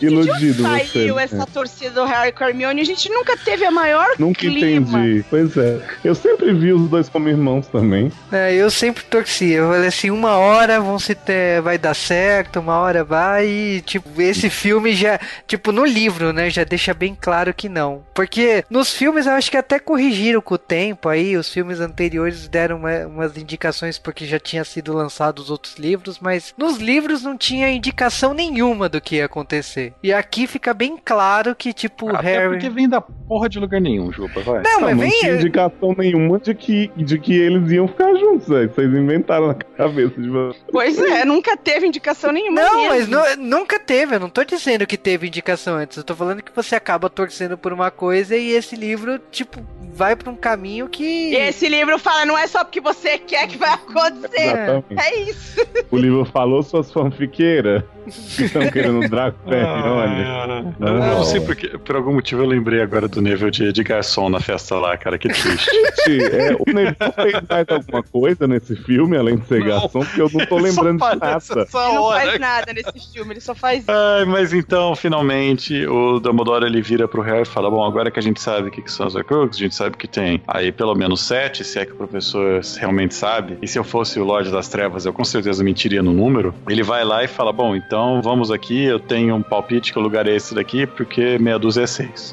você. 0.00 0.06
Iludido 0.06 0.62
você. 0.62 0.84
Saiu 0.86 1.14
né? 1.16 1.22
essa 1.24 1.46
torcida 1.46 1.90
do 1.90 2.04
Harry 2.04 2.32
com 2.32 2.44
a 2.44 2.48
Hermione, 2.48 2.80
a 2.80 2.84
gente 2.84 3.08
nunca 3.10 3.36
teve 3.36 3.64
a 3.64 3.70
maior 3.70 4.06
Nunca 4.18 4.40
clima. 4.40 4.98
entendi. 4.98 5.24
Pois 5.28 5.56
é. 5.56 5.80
Eu 6.04 6.14
sempre 6.14 6.52
vi 6.52 6.72
os 6.72 6.88
dois 6.88 7.08
como 7.08 7.28
irmãos 7.28 7.66
também. 7.66 8.10
É, 8.32 8.54
eu 8.54 8.70
sempre 8.70 9.04
torcia. 9.04 9.56
Eu 9.58 9.68
falei 9.70 9.88
assim, 9.88 10.10
uma 10.10 10.36
hora 10.36 10.80
vão 10.80 10.98
se 10.98 11.14
ter, 11.14 11.60
vai 11.62 11.78
dar 11.78 11.94
certo, 11.94 12.60
uma 12.60 12.78
hora 12.78 13.02
vai 13.04 13.46
e, 13.48 13.80
tipo, 13.82 14.20
esse 14.20 14.48
filme 14.50 14.92
já, 14.94 15.18
tipo, 15.46 15.72
no 15.72 15.84
livro, 15.84 16.32
né, 16.32 16.50
já 16.50 16.64
deixa 16.64 16.92
bem 16.94 17.16
claro 17.18 17.52
que 17.54 17.68
não. 17.68 18.02
Porque 18.14 18.64
nos 18.70 18.92
filmes 18.92 19.26
eu 19.26 19.32
acho 19.32 19.50
que 19.50 19.56
até 19.56 19.78
corrigiram 19.78 20.40
com 20.40 20.54
o 20.54 20.58
tempo 20.58 21.08
aí, 21.08 21.36
os 21.36 21.52
filmes 21.52 21.80
anteriores 21.80 22.48
deram 22.48 22.76
uma- 22.78 23.06
umas 23.06 23.36
indicações 23.36 23.98
porque 23.98 24.26
já 24.26 24.38
tinha 24.38 24.64
sido 24.64 24.92
lançados 24.92 25.44
os 25.44 25.50
outros 25.50 25.76
livros, 25.76 26.18
mas 26.20 26.52
nos 26.56 26.78
livros 26.78 27.22
não 27.22 27.36
tinha 27.36 27.70
indicação 27.70 28.32
nenhuma 28.34 28.88
do 28.88 29.00
que 29.00 29.16
ia 29.16 29.24
acontecer. 29.26 29.87
E 30.02 30.12
aqui 30.12 30.46
fica 30.46 30.72
bem 30.74 30.96
claro 31.02 31.54
que, 31.54 31.72
tipo, 31.72 32.06
o 32.06 32.16
Até 32.16 32.38
Harry... 32.38 32.48
porque 32.50 32.68
vem 32.70 32.88
da 32.88 33.00
porra 33.00 33.48
de 33.48 33.58
lugar 33.58 33.80
nenhum, 33.80 34.12
Juba, 34.12 34.40
vai. 34.42 34.62
Não, 34.62 34.72
Não, 34.74 34.80
mas 34.80 34.96
não 34.96 35.00
vem... 35.04 35.10
tinha 35.10 35.34
indicação 35.34 35.94
nenhuma 35.96 36.38
de 36.38 36.54
que, 36.54 36.90
de 36.96 37.18
que 37.18 37.34
eles 37.36 37.70
iam 37.70 37.86
ficar 37.88 38.14
juntos, 38.14 38.48
velho. 38.48 38.72
Vocês 38.74 38.88
inventaram 38.92 39.48
na 39.48 39.54
cabeça 39.54 40.20
de 40.20 40.28
vocês. 40.28 40.64
Pois 40.70 40.98
é, 40.98 41.24
nunca 41.24 41.56
teve 41.56 41.86
indicação 41.86 42.32
nenhuma. 42.32 42.60
Não, 42.62 42.88
mas 42.88 43.08
nu- 43.08 43.36
nunca 43.38 43.78
teve. 43.78 44.14
Eu 44.16 44.20
não 44.20 44.30
tô 44.30 44.44
dizendo 44.44 44.86
que 44.86 44.96
teve 44.96 45.26
indicação 45.26 45.76
antes. 45.76 45.96
Eu 45.96 46.04
tô 46.04 46.14
falando 46.14 46.42
que 46.42 46.52
você 46.54 46.74
acaba 46.74 47.10
torcendo 47.10 47.56
por 47.58 47.72
uma 47.72 47.90
coisa 47.90 48.36
e 48.36 48.50
esse 48.52 48.76
livro, 48.76 49.18
tipo, 49.30 49.60
vai 49.94 50.14
pra 50.16 50.30
um 50.30 50.36
caminho 50.36 50.88
que. 50.88 51.04
E 51.32 51.36
esse 51.36 51.68
livro 51.68 51.98
fala, 51.98 52.24
não 52.24 52.36
é 52.38 52.46
só 52.46 52.64
porque 52.64 52.80
você 52.80 53.18
quer 53.18 53.46
que 53.48 53.56
vai 53.58 53.70
acontecer. 53.74 54.42
Exatamente. 54.42 54.84
É 54.98 55.20
isso. 55.22 55.66
O 55.90 55.96
livro 55.96 56.24
falou 56.24 56.62
suas 56.62 56.90
fanfiqueiras 56.92 57.82
que 57.82 57.97
estão 58.08 58.70
querendo 58.70 59.00
o 59.04 59.08
Draco 59.08 59.38
Ah, 59.46 59.54
Hermione. 59.54 60.74
Eu 60.80 60.92
Não. 60.94 60.98
não 60.98 61.24
sei 61.24 61.40
porque, 61.40 61.68
por 61.78 61.96
algum 61.96 62.12
motivo 62.14 62.42
eu 62.42 62.46
lembrei 62.46 62.80
agora 62.82 63.08
do 63.08 63.20
nível 63.20 63.50
de, 63.50 63.72
de 63.72 63.82
garçom 63.82 64.28
na 64.28 64.40
festa 64.40 64.76
lá, 64.76 64.96
cara, 64.96 65.18
que 65.18 65.28
triste. 65.28 65.68
Gente, 66.06 66.24
é, 66.24 66.54
o 66.58 66.64
Neville 66.72 66.96
fez 67.14 67.34
mais 67.48 67.66
alguma 67.68 68.02
coisa 68.02 68.46
nesse 68.46 68.76
filme, 68.76 69.16
além 69.16 69.36
de 69.36 69.46
ser 69.46 69.60
Não. 69.60 69.66
garçom, 69.66 70.00
porque 70.00 70.20
eu 70.22 70.30
não 70.32 70.46
tô 70.46 70.56
lembrando 70.58 70.98
de 70.98 71.16
nada. 71.18 71.42
Ele 71.50 71.66
não 71.74 72.02
hora. 72.02 72.20
faz 72.26 72.40
nada 72.40 72.72
nesse 72.72 73.12
filme, 73.12 73.32
ele 73.34 73.40
só 73.40 73.54
faz. 73.54 73.84
Ai, 73.88 74.24
mas 74.24 74.52
então, 74.52 74.94
finalmente, 74.96 75.86
o 75.86 76.18
Dumbledore 76.20 76.64
ele 76.64 76.80
vira 76.80 77.06
pro 77.08 77.22
Harry 77.22 77.42
e 77.42 77.44
fala: 77.44 77.70
Bom, 77.70 77.84
agora 77.84 78.10
que 78.10 78.18
a 78.18 78.22
gente 78.22 78.40
sabe 78.40 78.68
o 78.68 78.70
que, 78.70 78.82
que 78.82 78.90
são 78.90 79.06
as 79.06 79.14
Horcruxes, 79.14 79.60
a 79.60 79.64
gente 79.64 79.74
sabe 79.74 79.96
que 79.96 80.06
tem 80.08 80.40
aí 80.46 80.72
pelo 80.72 80.94
menos 80.94 81.20
sete, 81.22 81.64
se 81.64 81.78
é 81.78 81.84
que 81.86 81.92
o 81.92 81.96
professor 81.96 82.60
realmente 82.78 83.14
sabe. 83.14 83.58
E 83.62 83.66
se 83.68 83.78
eu 83.78 83.84
fosse 83.84 84.18
o 84.20 84.24
Lorde 84.24 84.50
das 84.50 84.68
Trevas, 84.68 85.04
eu 85.06 85.12
com 85.12 85.24
certeza 85.24 85.62
mentiria 85.62 86.02
no 86.02 86.12
número. 86.12 86.54
Ele 86.68 86.82
vai 86.82 87.04
lá 87.04 87.22
e 87.24 87.28
fala: 87.28 87.52
Bom, 87.52 87.74
então 87.76 87.97
então 87.98 88.22
vamos 88.22 88.52
aqui, 88.52 88.84
eu 88.84 89.00
tenho 89.00 89.34
um 89.34 89.42
palpite 89.42 89.92
que 89.92 89.98
o 89.98 90.02
lugar 90.02 90.28
é 90.28 90.36
esse 90.36 90.54
daqui, 90.54 90.86
porque 90.86 91.36
meia 91.36 91.58
dúzia 91.58 91.82
é 91.82 91.86
seis. 91.88 92.32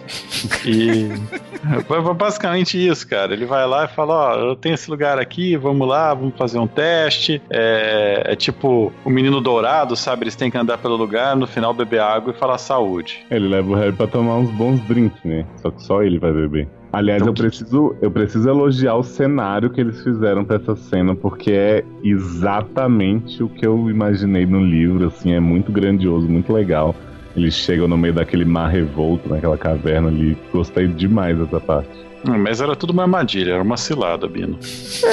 E 0.63 1.09
foi 1.87 1.99
basicamente 2.13 2.77
isso, 2.77 3.07
cara. 3.07 3.33
Ele 3.33 3.47
vai 3.47 3.65
lá 3.65 3.85
e 3.85 3.87
fala, 3.87 4.13
ó, 4.13 4.35
eu 4.35 4.55
tenho 4.55 4.75
esse 4.75 4.87
lugar 4.91 5.17
aqui, 5.17 5.57
vamos 5.57 5.87
lá, 5.87 6.13
vamos 6.13 6.37
fazer 6.37 6.59
um 6.59 6.67
teste. 6.67 7.41
É, 7.49 8.21
é 8.27 8.35
tipo 8.35 8.93
o 9.03 9.09
menino 9.09 9.41
dourado, 9.41 9.95
sabe? 9.95 10.25
Eles 10.25 10.35
têm 10.35 10.51
que 10.51 10.57
andar 10.57 10.77
pelo 10.77 10.95
lugar, 10.95 11.35
no 11.35 11.47
final 11.47 11.73
beber 11.73 11.99
água 11.99 12.31
e 12.31 12.37
falar 12.37 12.59
saúde. 12.59 13.25
Ele 13.31 13.47
leva 13.47 13.71
o 13.71 13.73
Harry 13.73 13.91
pra 13.91 14.05
tomar 14.05 14.35
uns 14.35 14.51
bons 14.51 14.79
drinks, 14.81 15.23
né? 15.23 15.47
Só 15.63 15.71
que 15.71 15.81
só 15.81 16.03
ele 16.03 16.19
vai 16.19 16.31
beber. 16.31 16.67
Aliás, 16.95 17.21
Então, 17.21 17.31
eu 17.31 17.33
preciso, 17.33 17.95
eu 18.01 18.09
preciso 18.09 18.47
elogiar 18.47 18.95
o 18.95 19.03
cenário 19.03 19.69
que 19.69 19.81
eles 19.81 20.01
fizeram 20.01 20.45
pra 20.45 20.55
essa 20.55 20.75
cena, 20.75 21.13
porque 21.13 21.51
é 21.51 21.83
exatamente 22.01 23.43
o 23.43 23.49
que 23.49 23.67
eu 23.67 23.89
imaginei 23.89 24.45
no 24.45 24.63
livro, 24.63 25.07
assim, 25.07 25.33
é 25.33 25.39
muito 25.39 25.73
grandioso, 25.73 26.25
muito 26.27 26.53
legal. 26.53 26.95
Eles 27.35 27.53
chegam 27.53 27.85
no 27.85 27.97
meio 27.97 28.13
daquele 28.13 28.45
mar 28.45 28.69
revolto, 28.69 29.27
naquela 29.27 29.57
caverna 29.57 30.07
ali. 30.07 30.37
Gostei 30.53 30.87
demais 30.87 31.37
dessa 31.37 31.59
parte. 31.59 32.04
Mas 32.27 32.61
era 32.61 32.75
tudo 32.75 32.91
uma 32.91 33.03
armadilha, 33.03 33.53
era 33.53 33.63
uma 33.63 33.77
cilada, 33.77 34.27
Bino. 34.27 34.57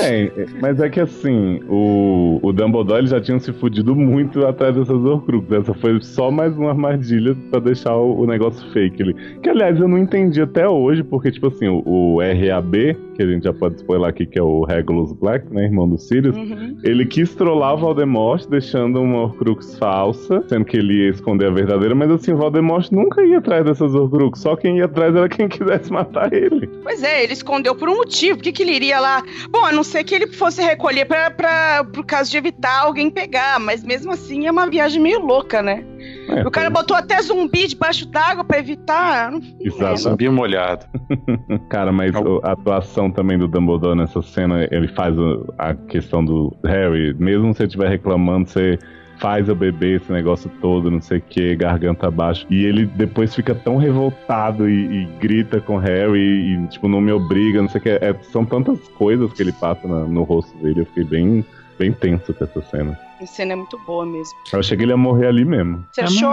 É, 0.03 0.31
mas 0.61 0.81
é 0.81 0.89
que 0.89 1.01
assim, 1.01 1.61
o, 1.69 2.39
o 2.43 2.53
Dumbledore 2.53 3.07
já 3.07 3.21
tinha 3.21 3.39
se 3.39 3.53
fudido 3.53 3.95
muito 3.95 4.45
atrás 4.47 4.75
dessas 4.75 5.05
Horcruxes. 5.05 5.53
Essa 5.53 5.75
foi 5.75 6.01
só 6.01 6.31
mais 6.31 6.57
uma 6.57 6.71
armadilha 6.71 7.37
pra 7.51 7.61
deixar 7.61 7.95
o, 7.97 8.21
o 8.21 8.27
negócio 8.27 8.67
fake 8.73 9.03
ali. 9.03 9.15
Que 9.43 9.51
aliás 9.51 9.79
eu 9.79 9.89
não 9.89 9.99
entendi 9.99 10.41
até 10.41 10.69
hoje, 10.69 11.03
porque 11.03 11.31
tipo 11.31 11.49
assim, 11.49 11.69
o, 11.69 11.83
o 11.85 12.19
RAB, 12.21 12.75
que 13.15 13.23
a 13.23 13.27
gente 13.27 13.45
já 13.45 13.53
pode 13.53 13.77
spoiler 13.77 14.09
aqui, 14.09 14.27
que 14.27 14.39
é 14.39 14.43
o 14.43 14.65
Regulus 14.65 15.13
Black, 15.13 15.53
né, 15.53 15.65
irmão 15.65 15.89
do 15.89 15.99
Sirius, 15.99 16.37
ele 16.83 17.05
quis 17.05 17.35
trollar 17.35 17.75
o 17.75 17.79
Voldemort 17.79 18.47
deixando 18.49 19.01
uma 19.01 19.23
Horcrux 19.23 19.77
falsa, 19.79 20.43
sendo 20.49 20.65
que 20.65 20.77
ele 20.77 21.05
ia 21.05 21.11
esconder 21.11 21.49
a 21.49 21.51
verdadeira, 21.51 21.95
mas 21.95 22.11
assim, 22.11 22.33
o 22.33 22.37
Voldemort 22.37 22.91
nunca 22.91 23.23
ia 23.23 23.39
atrás 23.39 23.65
dessas 23.65 23.95
Horcrux, 23.95 24.41
só 24.41 24.57
quem 24.57 24.79
ia 24.79 24.87
atrás 24.87 25.15
era 25.15 25.29
quem 25.29 25.49
quisesse 25.49 25.93
matar 25.93 26.33
ele. 26.33 26.69
Pois 26.83 27.02
é, 27.03 27.23
ele 27.23 27.33
escondeu 27.33 27.75
por 27.75 27.89
um 27.89 27.97
motivo. 27.97 28.37
Por 28.39 28.45
que, 28.45 28.53
que 28.53 28.63
ele 28.63 28.73
iria 28.75 28.99
lá? 29.01 29.23
Bom, 29.51 29.65
a 29.65 29.73
não 29.73 29.83
ser 29.83 30.05
que 30.05 30.15
ele 30.15 30.27
fosse 30.29 30.63
recolher 30.63 31.05
pra, 31.07 31.31
pra, 31.31 31.85
por 31.93 32.05
caso 32.05 32.31
de 32.31 32.37
evitar 32.37 32.81
alguém 32.83 33.11
pegar, 33.11 33.59
mas 33.61 33.83
mesmo 33.83 34.13
assim 34.13 34.47
é 34.47 34.51
uma 34.51 34.69
viagem 34.69 35.01
meio 35.01 35.21
louca, 35.21 35.63
né? 35.63 35.85
É, 36.29 36.47
o 36.47 36.51
cara 36.51 36.71
botou 36.71 36.97
até 36.97 37.21
zumbi 37.23 37.67
debaixo 37.67 38.07
d'água 38.07 38.45
pra 38.45 38.59
evitar. 38.59 39.33
Exato. 39.61 39.97
Zumbi 40.01 40.29
molhado. 40.29 40.87
Cara, 41.69 41.93
mas 41.93 42.15
o- 42.15 42.41
a 42.43 42.53
atuação 42.53 43.11
também 43.11 43.39
do 43.39 43.47
Dumbledore 43.49 43.97
nessa 43.97 44.21
cena, 44.23 44.67
ele 44.71 44.89
faz 44.89 45.17
o- 45.19 45.53
a 45.59 45.75
questão 45.75 46.25
do 46.25 46.55
Harry, 46.65 47.15
mesmo 47.15 47.53
se 47.53 47.59
você 47.59 47.65
estiver 47.65 47.89
reclamando, 47.89 48.49
você 48.49 48.79
faz 49.23 49.49
eu 49.49 49.55
beber 49.55 50.01
esse 50.03 50.11
negócio 50.11 50.51
todo, 50.61 50.91
não 50.91 51.01
sei 51.01 51.19
o 51.19 51.23
que, 51.23 51.55
garganta 51.55 52.09
abaixo. 52.09 52.45
E 52.51 52.65
ele 52.65 52.85
depois 52.87 53.33
fica 53.33 53.55
tão 53.55 53.77
revoltado 53.77 54.69
e, 54.69 55.05
e 55.05 55.05
grita 55.21 55.61
com 55.61 55.77
o 55.77 55.79
Harry 55.79 56.19
e, 56.57 56.67
tipo, 56.67 56.89
não 56.89 57.01
me 57.01 57.13
obriga, 57.13 57.63
não 57.63 57.69
sei 57.69 57.79
o 57.81 57.83
que. 57.85 57.91
É, 57.91 58.13
são 58.33 58.45
tantas 58.45 58.81
coisas 58.89 59.33
que 59.33 59.41
ele 59.41 59.53
passa 59.53 59.87
na- 59.87 60.05
no 60.05 60.25
rosto 60.25 60.53
dele, 60.59 60.81
eu 60.81 60.87
fiquei 60.87 61.05
bem, 61.05 61.45
bem 61.79 61.93
tenso 61.93 62.35
com 62.35 62.43
essa 62.43 62.61
cena. 62.63 62.99
A 63.21 63.25
cena 63.27 63.53
é 63.53 63.57
muito 63.57 63.79
boa 63.87 64.05
mesmo. 64.05 64.35
Eu 64.53 64.59
achei 64.59 64.77
que 64.77 64.83
ele 64.83 64.91
ia 64.91 64.97
morrer 64.97 65.29
ali 65.29 65.45
mesmo. 65.45 65.87
Você 65.93 66.01
achou? 66.01 66.33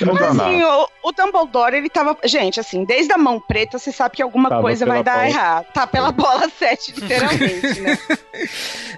Não 0.00 0.14
dá 0.14 0.28
Mas 0.28 0.36
nada. 0.36 0.50
assim, 0.50 0.64
o, 0.64 0.88
o 1.08 1.12
Dumbledore, 1.12 1.76
ele 1.76 1.88
tava. 1.90 2.16
Gente, 2.24 2.58
assim, 2.58 2.84
desde 2.84 3.12
a 3.12 3.18
mão 3.18 3.38
preta, 3.40 3.78
você 3.78 3.92
sabe 3.92 4.16
que 4.16 4.22
alguma 4.22 4.48
Tava 4.48 4.62
coisa 4.62 4.86
vai 4.86 5.02
dar 5.02 5.14
bola. 5.14 5.28
errado. 5.28 5.66
Tá 5.72 5.86
pela 5.86 6.10
bola 6.12 6.48
7, 6.48 6.92
literalmente, 7.00 7.80
né? 7.80 7.98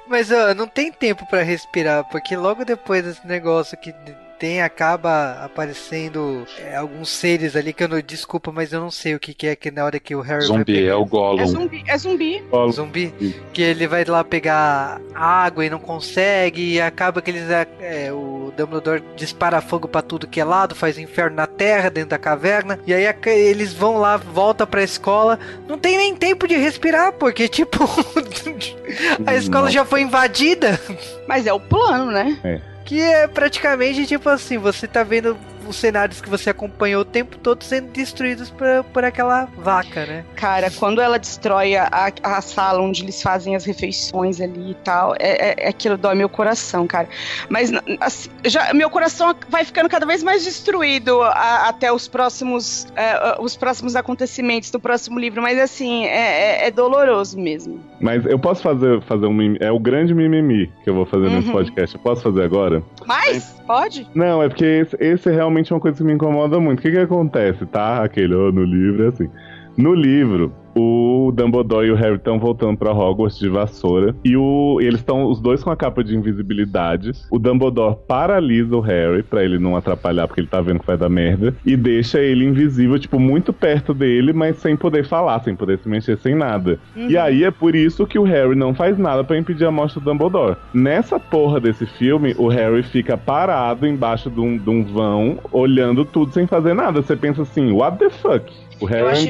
Mas 0.06 0.30
ó, 0.30 0.54
não 0.54 0.66
tem 0.66 0.92
tempo 0.92 1.26
pra 1.26 1.42
respirar, 1.42 2.04
porque 2.10 2.36
logo 2.36 2.64
depois 2.64 3.04
desse 3.04 3.26
negócio 3.26 3.76
que 3.76 3.92
tem, 4.38 4.62
acaba 4.62 5.38
aparecendo 5.44 6.46
é, 6.58 6.76
alguns 6.76 7.08
seres 7.08 7.56
ali 7.56 7.72
que 7.72 7.84
eu 7.84 7.88
não. 7.88 8.00
Desculpa, 8.00 8.50
mas 8.52 8.72
eu 8.72 8.80
não 8.80 8.90
sei 8.90 9.14
o 9.14 9.20
que, 9.20 9.32
que 9.34 9.46
é 9.46 9.56
que 9.56 9.70
na 9.70 9.84
hora 9.84 9.98
que 9.98 10.14
o 10.14 10.20
Harry 10.20 10.40
vai 10.46 10.58
Zumbi, 10.58 10.64
pegar- 10.74 10.90
é 10.92 10.94
o 10.94 11.04
Gollum. 11.04 11.40
É 11.40 11.46
zumbi, 11.46 11.84
é 11.86 11.98
zumbi. 11.98 12.44
Zumbi, 12.72 13.14
que 13.52 13.62
ele 13.62 13.86
vai 13.86 14.04
lá 14.04 14.22
pegar 14.24 15.00
água 15.14 15.64
e 15.64 15.70
não 15.70 15.78
consegue, 15.78 16.74
e 16.74 16.80
acaba 16.80 17.22
que 17.22 17.30
eles. 17.30 17.48
é, 17.80 18.12
o 18.12 18.52
Dumbledore 18.56 19.02
dispara 19.16 19.60
fogo 19.60 19.88
pra 19.88 20.02
tudo 20.02 20.26
que 20.28 20.40
é 20.40 20.44
lado, 20.44 20.74
faz 20.74 20.98
inferno 20.98 21.36
na 21.36 21.46
terra, 21.46 21.90
dentro 21.90 22.10
da 22.10 22.18
caverna, 22.18 22.78
e 22.86 22.92
aí 22.94 23.06
a- 23.06 23.14
eles 23.26 23.72
vão 23.72 23.98
lá, 23.98 24.16
volta 24.16 24.66
pra 24.66 24.82
escola, 24.82 25.38
não 25.68 25.78
tem 25.78 25.96
nem 25.96 26.14
tempo 26.14 26.46
de 26.46 26.56
respirar, 26.56 27.12
porque, 27.12 27.48
tipo, 27.48 27.78
a 29.26 29.34
escola 29.34 29.64
Não. 29.64 29.70
já 29.70 29.84
foi 29.84 30.02
invadida. 30.02 30.78
Mas 31.26 31.46
é 31.46 31.52
o 31.52 31.60
plano, 31.60 32.10
né? 32.10 32.38
É. 32.44 32.73
Que 32.84 33.00
é 33.00 33.26
praticamente 33.26 34.06
tipo 34.06 34.28
assim, 34.28 34.58
você 34.58 34.86
tá 34.86 35.02
vendo 35.02 35.36
os 35.70 35.76
cenários 35.76 36.20
que 36.20 36.28
você 36.28 36.50
acompanhou 36.50 37.02
o 37.02 37.04
tempo 37.04 37.36
todo 37.38 37.62
sendo 37.62 37.90
destruídos 37.90 38.50
por, 38.50 38.66
por 38.92 39.04
aquela 39.04 39.46
vaca, 39.58 40.06
né? 40.06 40.24
Cara, 40.36 40.70
quando 40.70 41.00
ela 41.00 41.18
destrói 41.18 41.76
a, 41.76 41.88
a 42.22 42.40
sala 42.40 42.80
onde 42.82 43.02
eles 43.02 43.20
fazem 43.22 43.54
as 43.56 43.64
refeições 43.64 44.40
ali 44.40 44.70
e 44.72 44.74
tal, 44.74 45.14
é, 45.18 45.50
é, 45.50 45.54
é 45.66 45.68
aquilo 45.68 45.96
dói 45.96 46.14
meu 46.14 46.28
coração, 46.28 46.86
cara. 46.86 47.08
Mas 47.48 47.70
assim, 48.00 48.30
já, 48.44 48.72
meu 48.74 48.90
coração 48.90 49.34
vai 49.48 49.64
ficando 49.64 49.88
cada 49.88 50.06
vez 50.06 50.22
mais 50.22 50.44
destruído 50.44 51.20
a- 51.22 51.68
até 51.68 51.92
os 51.92 52.08
próximos, 52.08 52.86
é, 52.96 53.36
os 53.40 53.56
próximos 53.56 53.96
acontecimentos 53.96 54.70
do 54.70 54.80
próximo 54.80 55.18
livro. 55.18 55.40
Mas 55.42 55.58
assim, 55.58 56.04
é, 56.06 56.62
é- 56.64 56.66
é 56.66 56.70
doloroso 56.70 57.38
mesmo. 57.38 57.80
Mas 58.00 58.24
eu 58.26 58.38
posso 58.38 58.62
fazer, 58.62 59.00
fazer 59.02 59.26
um 59.26 59.32
mimimi. 59.32 59.58
É 59.60 59.70
o 59.70 59.78
grande 59.78 60.14
mimimi 60.14 60.70
que 60.82 60.90
eu 60.90 60.94
vou 60.94 61.06
fazer 61.06 61.30
nesse 61.30 61.46
Uhum. 61.48 61.52
podcast. 61.52 61.94
Eu 61.96 62.02
posso 62.02 62.22
fazer 62.22 62.42
agora? 62.42 62.82
Mas, 63.06 63.54
pode? 63.66 64.06
Não, 64.14 64.42
é 64.42 64.48
porque 64.48 64.64
esse, 64.64 64.96
esse 65.00 65.28
é 65.28 65.32
realmente 65.54 65.72
uma 65.72 65.80
coisa 65.80 65.96
que 65.96 66.04
me 66.04 66.12
incomoda 66.12 66.58
muito. 66.58 66.80
O 66.80 66.82
que 66.82 66.90
que 66.90 66.98
acontece, 66.98 67.64
tá? 67.66 68.02
Aquele, 68.02 68.34
oh, 68.34 68.50
no 68.50 68.64
livro 68.64 69.04
é 69.04 69.08
assim. 69.08 69.30
No 69.76 69.94
livro, 69.94 70.52
o 70.76 71.32
Dumbledore 71.34 71.86
e 71.86 71.90
o 71.90 71.94
Harry 71.94 72.16
estão 72.16 72.38
voltando 72.38 72.76
pra 72.76 72.92
Hogwarts 72.92 73.38
de 73.38 73.48
vassoura. 73.48 74.14
E 74.24 74.36
o, 74.36 74.78
eles 74.80 75.00
estão 75.00 75.24
os 75.24 75.40
dois 75.40 75.62
com 75.62 75.70
a 75.70 75.76
capa 75.76 76.02
de 76.02 76.16
invisibilidade. 76.16 77.12
O 77.30 77.38
Dumbledore 77.38 77.96
paralisa 78.06 78.76
o 78.76 78.80
Harry 78.80 79.22
pra 79.22 79.44
ele 79.44 79.58
não 79.58 79.76
atrapalhar, 79.76 80.26
porque 80.26 80.40
ele 80.40 80.48
tá 80.48 80.60
vendo 80.60 80.80
que 80.80 80.86
vai 80.86 80.96
dar 80.96 81.08
merda. 81.08 81.54
E 81.64 81.76
deixa 81.76 82.20
ele 82.20 82.44
invisível, 82.44 82.98
tipo, 82.98 83.18
muito 83.18 83.52
perto 83.52 83.94
dele, 83.94 84.32
mas 84.32 84.56
sem 84.58 84.76
poder 84.76 85.04
falar, 85.04 85.40
sem 85.40 85.54
poder 85.54 85.78
se 85.78 85.88
mexer, 85.88 86.18
sem 86.18 86.34
nada. 86.34 86.78
E 86.96 87.16
aí 87.16 87.44
é 87.44 87.50
por 87.50 87.74
isso 87.74 88.06
que 88.06 88.18
o 88.18 88.22
Harry 88.22 88.54
não 88.54 88.74
faz 88.74 88.98
nada 88.98 89.22
pra 89.24 89.38
impedir 89.38 89.64
a 89.64 89.70
morte 89.70 89.94
do 89.94 90.04
Dumbledore. 90.04 90.56
Nessa 90.72 91.18
porra 91.18 91.60
desse 91.60 91.86
filme, 91.86 92.34
o 92.38 92.48
Harry 92.48 92.82
fica 92.82 93.16
parado 93.16 93.86
embaixo 93.86 94.30
de 94.30 94.40
um, 94.40 94.56
de 94.56 94.70
um 94.70 94.84
vão, 94.84 95.38
olhando 95.52 96.04
tudo 96.04 96.32
sem 96.32 96.46
fazer 96.46 96.74
nada. 96.74 97.02
Você 97.02 97.16
pensa 97.16 97.42
assim, 97.42 97.72
what 97.72 97.98
the 97.98 98.10
fuck? 98.10 98.52
O 98.80 98.86
Harry 98.86 99.02
é 99.02 99.04
um 99.04 99.08
acho 99.08 99.28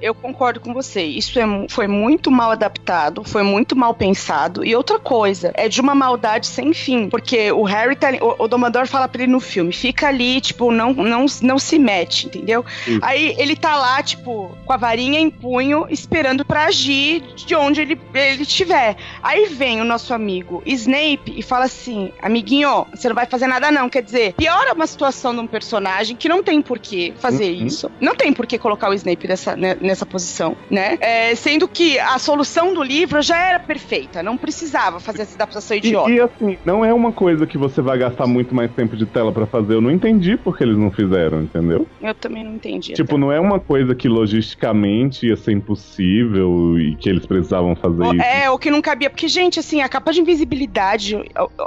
Eu 0.00 0.14
concordo 0.14 0.60
com 0.60 0.72
você. 0.72 1.02
Isso 1.02 1.38
é 1.38 1.44
foi 1.68 1.86
muito 1.86 2.30
mal 2.30 2.50
adaptado, 2.50 3.24
foi 3.24 3.42
muito 3.42 3.74
mal 3.76 3.94
pensado. 3.94 4.64
E 4.64 4.74
outra 4.76 4.98
coisa, 4.98 5.52
é 5.54 5.68
de 5.68 5.80
uma 5.80 5.94
maldade 5.94 6.46
sem 6.46 6.72
fim. 6.72 7.08
Porque 7.08 7.50
o 7.52 7.62
Harry 7.62 7.96
tá 7.96 8.08
o, 8.20 8.44
o 8.44 8.48
Dumbledore 8.48 8.86
fala 8.88 9.08
pra 9.08 9.22
ele 9.22 9.32
no 9.32 9.40
filme, 9.40 9.72
fica 9.72 10.08
ali, 10.08 10.40
tipo, 10.40 10.70
não, 10.70 10.92
não, 10.94 11.26
não 11.42 11.58
se 11.58 11.78
mete, 11.78 12.26
entendeu? 12.26 12.64
Isso. 12.86 12.98
Aí 13.02 13.34
ele 13.38 13.56
tá 13.56 13.76
lá, 13.76 14.02
tipo, 14.02 14.50
com 14.64 14.72
a 14.72 14.76
varinha 14.76 15.18
em 15.18 15.30
punho, 15.30 15.86
esperando 15.90 16.44
pra 16.44 16.64
agir 16.66 17.20
de 17.34 17.54
onde 17.54 17.80
ele, 17.80 18.00
ele 18.14 18.42
estiver. 18.42 18.96
Aí 19.22 19.46
vem 19.46 19.80
o 19.80 19.84
nosso 19.84 20.14
amigo 20.14 20.62
Snape 20.66 21.34
e 21.36 21.42
fala 21.42 21.64
assim: 21.64 22.12
amiguinho, 22.22 22.86
você 22.94 23.08
não 23.08 23.14
vai 23.14 23.26
fazer 23.26 23.46
nada, 23.46 23.70
não. 23.70 23.88
Quer 23.88 24.02
dizer, 24.02 24.34
piora 24.34 24.72
uma 24.74 24.86
situação 24.86 25.34
de 25.34 25.40
um 25.40 25.46
personagem 25.46 26.16
que 26.16 26.28
não 26.28 26.42
tem 26.42 26.62
por 26.62 26.78
que 26.78 27.12
fazer 27.18 27.38
Uhum. 27.52 27.66
isso. 27.66 27.90
Não 28.00 28.14
tem 28.14 28.32
por 28.32 28.46
que 28.46 28.58
colocar 28.58 28.88
o 28.90 28.94
Snape 28.94 29.26
nessa, 29.48 29.56
né, 29.56 29.76
nessa 29.80 30.06
posição, 30.06 30.56
né? 30.70 30.96
É, 31.00 31.34
sendo 31.34 31.68
que 31.68 31.98
a 31.98 32.18
solução 32.18 32.74
do 32.74 32.82
livro 32.82 33.22
já 33.22 33.36
era 33.38 33.58
perfeita, 33.60 34.22
não 34.22 34.36
precisava 34.36 35.00
fazer 35.00 35.22
essa 35.22 35.34
adaptação 35.34 35.76
E, 35.76 35.80
idiota. 35.80 36.10
e, 36.10 36.20
assim, 36.20 36.58
não 36.64 36.84
é 36.84 36.92
uma 36.92 37.12
coisa 37.12 37.46
que 37.46 37.56
você 37.58 37.80
vai 37.80 37.98
gastar 37.98 38.26
muito 38.26 38.54
mais 38.54 38.72
tempo 38.74 38.96
de 38.96 39.06
tela 39.06 39.32
pra 39.32 39.46
fazer. 39.46 39.74
Eu 39.74 39.80
não 39.80 39.90
entendi 39.90 40.36
porque 40.36 40.64
eles 40.64 40.76
não 40.76 40.90
fizeram, 40.90 41.42
entendeu? 41.42 41.86
Eu 42.00 42.14
também 42.14 42.44
não 42.44 42.54
entendi. 42.54 42.92
Tipo, 42.94 43.16
não 43.18 43.30
é 43.32 43.40
uma 43.40 43.60
coisa 43.60 43.94
que 43.94 44.08
logisticamente 44.08 45.26
ia 45.26 45.36
ser 45.36 45.52
impossível 45.52 46.78
e 46.78 46.96
que 46.96 47.08
eles 47.08 47.26
precisavam 47.26 47.74
fazer 47.76 48.02
O- 48.02 48.14
isso. 48.14 48.22
É, 48.22 48.50
o 48.50 48.58
que 48.58 48.70
não 48.70 48.80
cabia. 48.82 49.10
Porque, 49.10 49.28
gente, 49.28 49.58
assim, 49.60 49.80
a 49.80 49.88
capa 49.88 50.12
de 50.12 50.20
invisibilidade 50.20 51.16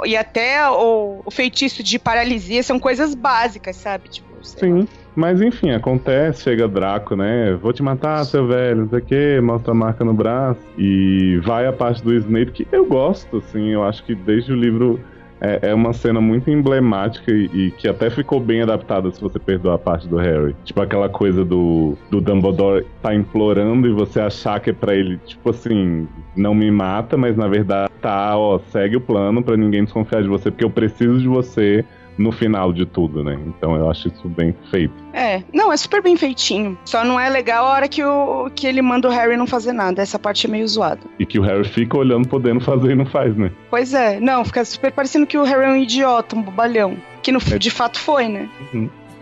e 0.04 0.16
até 0.16 0.68
o, 0.70 1.22
o 1.24 1.30
feitiço 1.30 1.82
de 1.82 1.98
paralisia 1.98 2.62
são 2.62 2.78
coisas 2.78 3.14
básicas, 3.14 3.76
sabe? 3.76 4.08
Tipo, 4.08 4.38
sei 4.44 4.72
lá. 4.72 4.84
Mas 5.14 5.42
enfim, 5.42 5.70
acontece, 5.70 6.42
chega 6.42 6.66
Draco, 6.66 7.14
né? 7.14 7.52
Vou 7.54 7.72
te 7.72 7.82
matar, 7.82 8.24
seu 8.24 8.46
velho, 8.46 8.82
não 8.82 8.88
sei 8.88 8.98
o 8.98 9.02
que, 9.02 9.40
mostra 9.40 9.72
a 9.72 9.74
marca 9.74 10.04
no 10.04 10.14
braço. 10.14 10.60
E 10.78 11.38
vai 11.44 11.66
a 11.66 11.72
parte 11.72 12.02
do 12.02 12.14
Snape, 12.14 12.52
que 12.52 12.68
eu 12.72 12.86
gosto, 12.86 13.38
assim, 13.38 13.68
eu 13.68 13.84
acho 13.84 14.04
que 14.04 14.14
desde 14.14 14.52
o 14.52 14.56
livro 14.56 14.98
é, 15.42 15.70
é 15.70 15.74
uma 15.74 15.92
cena 15.92 16.20
muito 16.20 16.48
emblemática 16.48 17.32
e, 17.32 17.50
e 17.52 17.70
que 17.72 17.88
até 17.88 18.08
ficou 18.08 18.38
bem 18.38 18.62
adaptada 18.62 19.10
se 19.10 19.20
você 19.20 19.40
perdoar 19.40 19.74
a 19.74 19.78
parte 19.78 20.06
do 20.06 20.16
Harry. 20.16 20.54
Tipo 20.64 20.80
aquela 20.80 21.08
coisa 21.08 21.44
do, 21.44 21.98
do 22.08 22.20
Dumbledore 22.20 22.86
tá 23.02 23.12
implorando 23.12 23.88
e 23.88 23.92
você 23.92 24.20
achar 24.20 24.60
que 24.60 24.70
é 24.70 24.72
pra 24.72 24.94
ele, 24.94 25.18
tipo 25.18 25.50
assim, 25.50 26.06
não 26.36 26.54
me 26.54 26.70
mata, 26.70 27.16
mas 27.16 27.36
na 27.36 27.48
verdade 27.48 27.90
tá, 28.00 28.38
ó, 28.38 28.60
segue 28.70 28.96
o 28.96 29.00
plano 29.00 29.42
pra 29.42 29.56
ninguém 29.56 29.82
desconfiar 29.82 30.22
de 30.22 30.28
você, 30.28 30.50
porque 30.50 30.64
eu 30.64 30.70
preciso 30.70 31.18
de 31.18 31.26
você 31.26 31.84
no 32.22 32.32
final 32.32 32.72
de 32.72 32.86
tudo, 32.86 33.22
né? 33.22 33.38
Então 33.46 33.76
eu 33.76 33.90
acho 33.90 34.08
isso 34.08 34.28
bem 34.28 34.54
feito. 34.70 34.94
É, 35.12 35.42
não, 35.52 35.72
é 35.72 35.76
super 35.76 36.02
bem 36.02 36.16
feitinho. 36.16 36.78
Só 36.84 37.04
não 37.04 37.18
é 37.18 37.28
legal 37.28 37.66
a 37.66 37.70
hora 37.70 37.88
que, 37.88 38.02
o, 38.02 38.48
que 38.54 38.66
ele 38.66 38.80
manda 38.80 39.08
o 39.08 39.10
Harry 39.10 39.36
não 39.36 39.46
fazer 39.46 39.72
nada. 39.72 40.00
Essa 40.00 40.18
parte 40.18 40.46
é 40.46 40.50
meio 40.50 40.66
zoada. 40.66 41.00
E 41.18 41.26
que 41.26 41.38
o 41.38 41.42
Harry 41.42 41.64
fica 41.64 41.96
olhando, 41.96 42.28
podendo 42.28 42.60
fazer 42.60 42.92
e 42.92 42.94
não 42.94 43.06
faz, 43.06 43.36
né? 43.36 43.50
Pois 43.68 43.92
é, 43.92 44.20
não, 44.20 44.44
fica 44.44 44.64
super 44.64 44.92
parecendo 44.92 45.26
que 45.26 45.36
o 45.36 45.44
Harry 45.44 45.64
é 45.64 45.68
um 45.68 45.76
idiota, 45.76 46.36
um 46.36 46.42
bobalhão. 46.42 46.96
Que 47.22 47.30
no, 47.30 47.38
de 47.38 47.70
fato 47.70 47.98
foi, 47.98 48.28
né? 48.28 48.48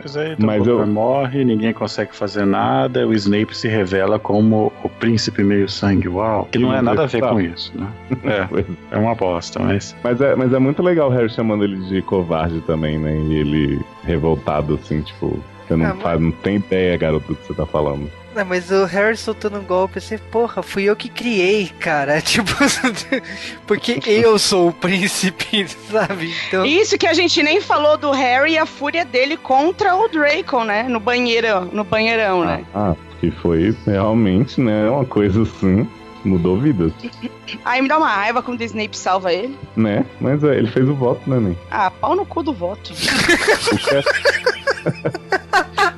Mas 0.03 0.17
aí 0.17 0.31
Mas 0.39 0.39
Dumbledore 0.59 0.81
eu- 0.81 0.87
morre, 0.87 1.45
ninguém 1.45 1.73
consegue 1.73 2.15
fazer 2.17 2.45
nada, 2.47 3.07
o 3.07 3.13
Snape 3.13 3.57
se 3.57 3.69
revela 3.69 4.19
como 4.19 4.73
o 4.83 4.89
príncipe 4.89 5.43
meio-sangue. 5.45 6.09
Uau! 6.09 6.49
Que 6.51 6.59
não 6.59 6.75
é 6.75 6.81
nada 6.81 7.03
a 7.05 7.07
ver 7.07 7.21
com 7.21 7.41
isso, 7.41 7.73
né? 7.79 7.87
É, 8.91 8.97
é 8.97 8.99
uma 8.99 9.15
bosta, 9.15 9.59
mas. 9.61 9.95
Mas 10.03 10.21
é, 10.21 10.35
mas 10.35 10.53
é 10.53 10.59
muito 10.59 10.83
legal 10.83 11.09
o 11.09 11.13
Harry 11.13 11.29
chamando 11.31 11.65
ele 11.65 11.77
de 11.87 12.01
covarde 12.03 12.61
também, 12.63 12.99
né? 12.99 13.15
E 13.17 13.35
ele 13.35 13.81
revoltado, 14.05 14.79
assim, 14.83 15.01
tipo, 15.03 15.39
você 15.67 15.77
não, 15.77 15.87
Ah, 15.87 15.95
mas- 15.95 16.03
faz, 16.03 16.21
não 16.21 16.31
tem 16.31 16.57
ideia, 16.57 16.97
garoto, 16.97 17.29
do 17.29 17.35
que 17.35 17.47
você 17.47 17.55
tá 17.55 17.67
falando. 17.67 18.11
Não, 18.35 18.45
mas 18.45 18.71
o 18.71 18.85
Harry 18.85 19.17
soltando 19.17 19.59
um 19.59 19.65
golpe 19.65 19.99
assim, 19.99 20.17
porra, 20.17 20.63
fui 20.63 20.85
eu 20.85 20.95
que 20.95 21.09
criei, 21.09 21.69
cara. 21.81 22.21
Tipo, 22.31 22.53
porque 23.67 24.01
eu 24.07 24.39
sou 24.39 24.69
o 24.69 24.73
príncipe, 24.73 25.67
sabe? 25.91 26.33
Então. 26.47 26.65
Isso 26.65 26.97
que 26.97 27.07
a 27.07 27.13
gente 27.13 27.43
nem 27.43 27.61
falou 27.61 27.97
do 27.97 28.13
Harry 28.13 28.53
e 28.53 28.59
a 28.59 28.67
fúria 28.67 29.05
dele 29.05 29.37
contra 29.37 29.97
o 29.97 30.09
Draco, 30.09 30.65
né? 30.65 30.85
No 30.85 31.01
banheirão, 31.01 31.65
no 31.73 31.83
banheirão, 31.83 32.45
né? 32.45 32.65
Ah, 32.75 32.95
que 33.21 33.31
foi 33.31 33.75
realmente, 33.85 34.61
né? 34.61 34.89
Uma 34.89 35.05
coisa 35.05 35.43
assim, 35.43 35.89
mudou 36.25 36.57
vidas, 36.57 36.93
Aí 37.65 37.83
me 37.83 37.89
dá 37.89 37.99
uma 37.99 38.09
raiva 38.09 38.43
quando 38.43 38.61
o 38.61 38.65
Snape 38.65 38.97
salva 38.97 39.33
ele. 39.33 39.59
né? 39.77 40.05
Mas 40.21 40.43
é, 40.45 40.57
ele 40.57 40.71
fez 40.71 40.89
o 40.89 40.95
voto, 40.95 41.29
né, 41.29 41.39
Nen? 41.41 41.59
Ah, 41.71 41.91
pau 41.91 42.15
no 42.15 42.25
cu 42.25 42.43
do 42.43 42.53
voto. 42.53 42.93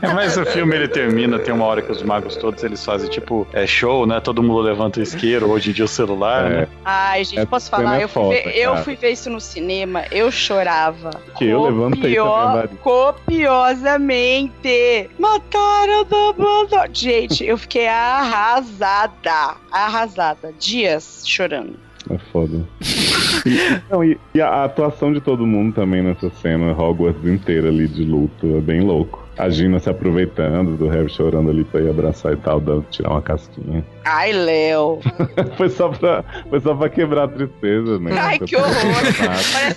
É, 0.00 0.12
mas 0.12 0.36
o 0.36 0.44
filme 0.44 0.74
ele 0.74 0.88
termina, 0.88 1.38
tem 1.38 1.54
uma 1.54 1.64
hora 1.64 1.80
que 1.80 1.92
os 1.92 2.02
magos 2.02 2.36
todos 2.36 2.62
eles 2.64 2.84
fazem 2.84 3.08
tipo 3.08 3.46
é 3.52 3.64
show, 3.66 4.04
né? 4.04 4.18
Todo 4.18 4.42
mundo 4.42 4.60
levanta 4.60 4.98
o 4.98 5.02
isqueiro, 5.02 5.48
hoje 5.48 5.70
em 5.70 5.72
dia 5.72 5.84
o 5.84 5.88
celular, 5.88 6.50
né? 6.50 6.66
Ai, 6.84 7.24
gente, 7.24 7.38
Essa 7.38 7.46
posso 7.46 7.70
falar? 7.70 8.00
é 8.00 8.04
eu, 8.04 8.08
fui 8.08 8.22
foda, 8.22 8.34
ver, 8.34 8.56
eu 8.56 8.76
fui 8.78 8.96
ver 8.96 9.10
isso 9.12 9.30
no 9.30 9.40
cinema, 9.40 10.04
eu 10.10 10.30
chorava. 10.32 11.10
Que 11.38 11.46
eu 11.46 11.62
levantei 11.62 12.16
também, 12.16 12.24
Mari. 12.24 12.68
Copiosamente. 12.82 15.08
Mataram 15.18 16.00
o 16.00 16.04
Dumbledore. 16.04 16.90
Gente, 16.92 17.44
eu 17.44 17.56
fiquei 17.56 17.86
arrasada. 17.86 19.54
Arrasada. 19.70 20.11
Dias 20.58 21.22
chorando. 21.26 21.74
É 22.10 22.18
foda. 22.32 22.64
Não, 23.90 24.02
e, 24.02 24.18
e 24.34 24.40
a 24.40 24.64
atuação 24.64 25.12
de 25.12 25.20
todo 25.20 25.46
mundo 25.46 25.74
também 25.74 26.02
nessa 26.02 26.30
cena, 26.30 26.72
Hogwarts 26.72 27.24
inteira 27.24 27.68
ali 27.68 27.86
de 27.86 28.04
luto, 28.04 28.56
é 28.56 28.60
bem 28.60 28.80
louco. 28.80 29.21
A 29.36 29.48
Gina 29.48 29.78
se 29.78 29.88
aproveitando 29.88 30.76
do 30.76 30.88
Harry 30.88 31.08
chorando 31.08 31.50
ali 31.50 31.64
pra 31.64 31.80
ir 31.80 31.88
abraçar 31.88 32.32
e 32.34 32.36
tal, 32.36 32.60
dando, 32.60 32.84
tirar 32.90 33.10
uma 33.10 33.22
casquinha. 33.22 33.84
Ai, 34.04 34.32
Léo. 34.32 35.00
foi, 35.56 35.70
só 35.70 35.88
pra, 35.88 36.24
foi 36.50 36.60
só 36.60 36.74
pra 36.74 36.88
quebrar 36.88 37.24
a 37.24 37.28
tristeza, 37.28 37.98
né? 37.98 38.10
Ai, 38.18 38.38
que 38.38 38.56
horror. 38.56 38.72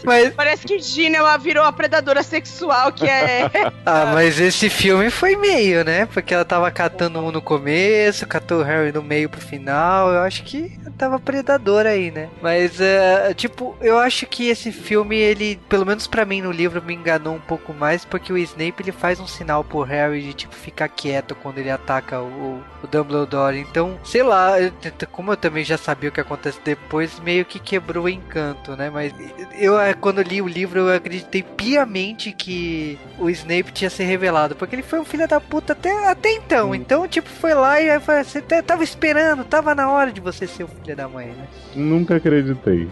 Parece, 0.03 0.31
parece 0.31 0.67
que 0.67 0.79
Gina 0.79 1.17
ela 1.17 1.37
virou 1.37 1.63
a 1.63 1.71
predadora 1.71 2.21
sexual 2.21 2.91
que 2.91 3.05
é. 3.05 3.49
Ah, 3.85 4.11
mas 4.13 4.39
esse 4.39 4.69
filme 4.69 5.09
foi 5.09 5.35
meio, 5.35 5.83
né? 5.83 6.07
Porque 6.07 6.33
ela 6.33 6.43
tava 6.43 6.69
catando 6.71 7.19
um 7.19 7.31
no 7.31 7.41
começo, 7.41 8.25
catou 8.25 8.59
o 8.61 8.63
Harry 8.63 8.91
no 8.91 9.03
meio 9.03 9.29
pro 9.29 9.39
final. 9.39 10.11
Eu 10.11 10.21
acho 10.21 10.43
que 10.43 10.77
tava 10.97 11.19
predador 11.19 11.85
aí, 11.85 12.09
né? 12.09 12.29
Mas, 12.41 12.81
é, 12.81 13.33
tipo, 13.33 13.75
eu 13.79 13.99
acho 13.99 14.25
que 14.25 14.47
esse 14.47 14.71
filme, 14.71 15.15
ele, 15.15 15.59
pelo 15.69 15.85
menos 15.85 16.07
pra 16.07 16.25
mim 16.25 16.41
no 16.41 16.51
livro, 16.51 16.81
me 16.81 16.95
enganou 16.95 17.35
um 17.35 17.39
pouco 17.39 17.73
mais, 17.73 18.03
porque 18.03 18.33
o 18.33 18.37
Snape 18.37 18.81
ele 18.81 18.91
faz 18.91 19.19
um 19.19 19.27
sinal 19.27 19.44
pro 19.63 19.81
Harry 19.83 20.21
de, 20.21 20.33
tipo, 20.33 20.55
ficar 20.55 20.87
quieto 20.89 21.35
quando 21.35 21.57
ele 21.59 21.69
ataca 21.69 22.19
o, 22.21 22.61
o 22.83 22.87
Dumbledore. 22.87 23.57
Então, 23.59 23.97
sei 24.03 24.23
lá, 24.23 24.59
eu- 24.59 24.71
como 25.11 25.31
eu 25.33 25.37
também 25.37 25.63
já 25.63 25.77
sabia 25.77 26.09
o 26.09 26.11
que 26.11 26.19
acontece 26.21 26.59
depois, 26.63 27.19
meio 27.19 27.45
que 27.45 27.59
quebrou 27.59 28.05
o 28.05 28.09
encanto, 28.09 28.75
né? 28.75 28.89
Mas 28.89 29.13
eu, 29.57 29.79
eh, 29.79 29.93
quando 29.93 30.21
li 30.21 30.41
o 30.41 30.47
livro, 30.47 30.79
eu 30.81 30.95
acreditei 30.95 31.43
piamente 31.43 32.31
que 32.31 32.97
o 33.19 33.29
Snape 33.29 33.71
tinha 33.71 33.89
se 33.89 34.03
revelado, 34.03 34.55
porque 34.55 34.75
ele 34.75 34.83
foi 34.83 34.99
um 34.99 35.05
filho 35.05 35.27
da 35.27 35.39
puta 35.39 35.73
até, 35.73 36.09
até 36.09 36.31
então. 36.33 36.73
Então, 36.75 37.07
tipo, 37.07 37.29
foi 37.29 37.53
lá 37.53 37.79
e 37.81 37.89
aí 37.89 37.99
foi, 37.99 38.23
você 38.23 38.41
t- 38.41 38.61
tava 38.61 38.83
esperando, 38.83 39.43
tava 39.43 39.73
na 39.75 39.89
hora 39.89 40.11
de 40.11 40.21
você 40.21 40.47
ser 40.47 40.63
o 40.63 40.67
filho 40.67 40.95
da 40.95 41.07
mãe, 41.07 41.27
né? 41.27 41.47
Nunca 41.75 42.15
acreditei. 42.15 42.87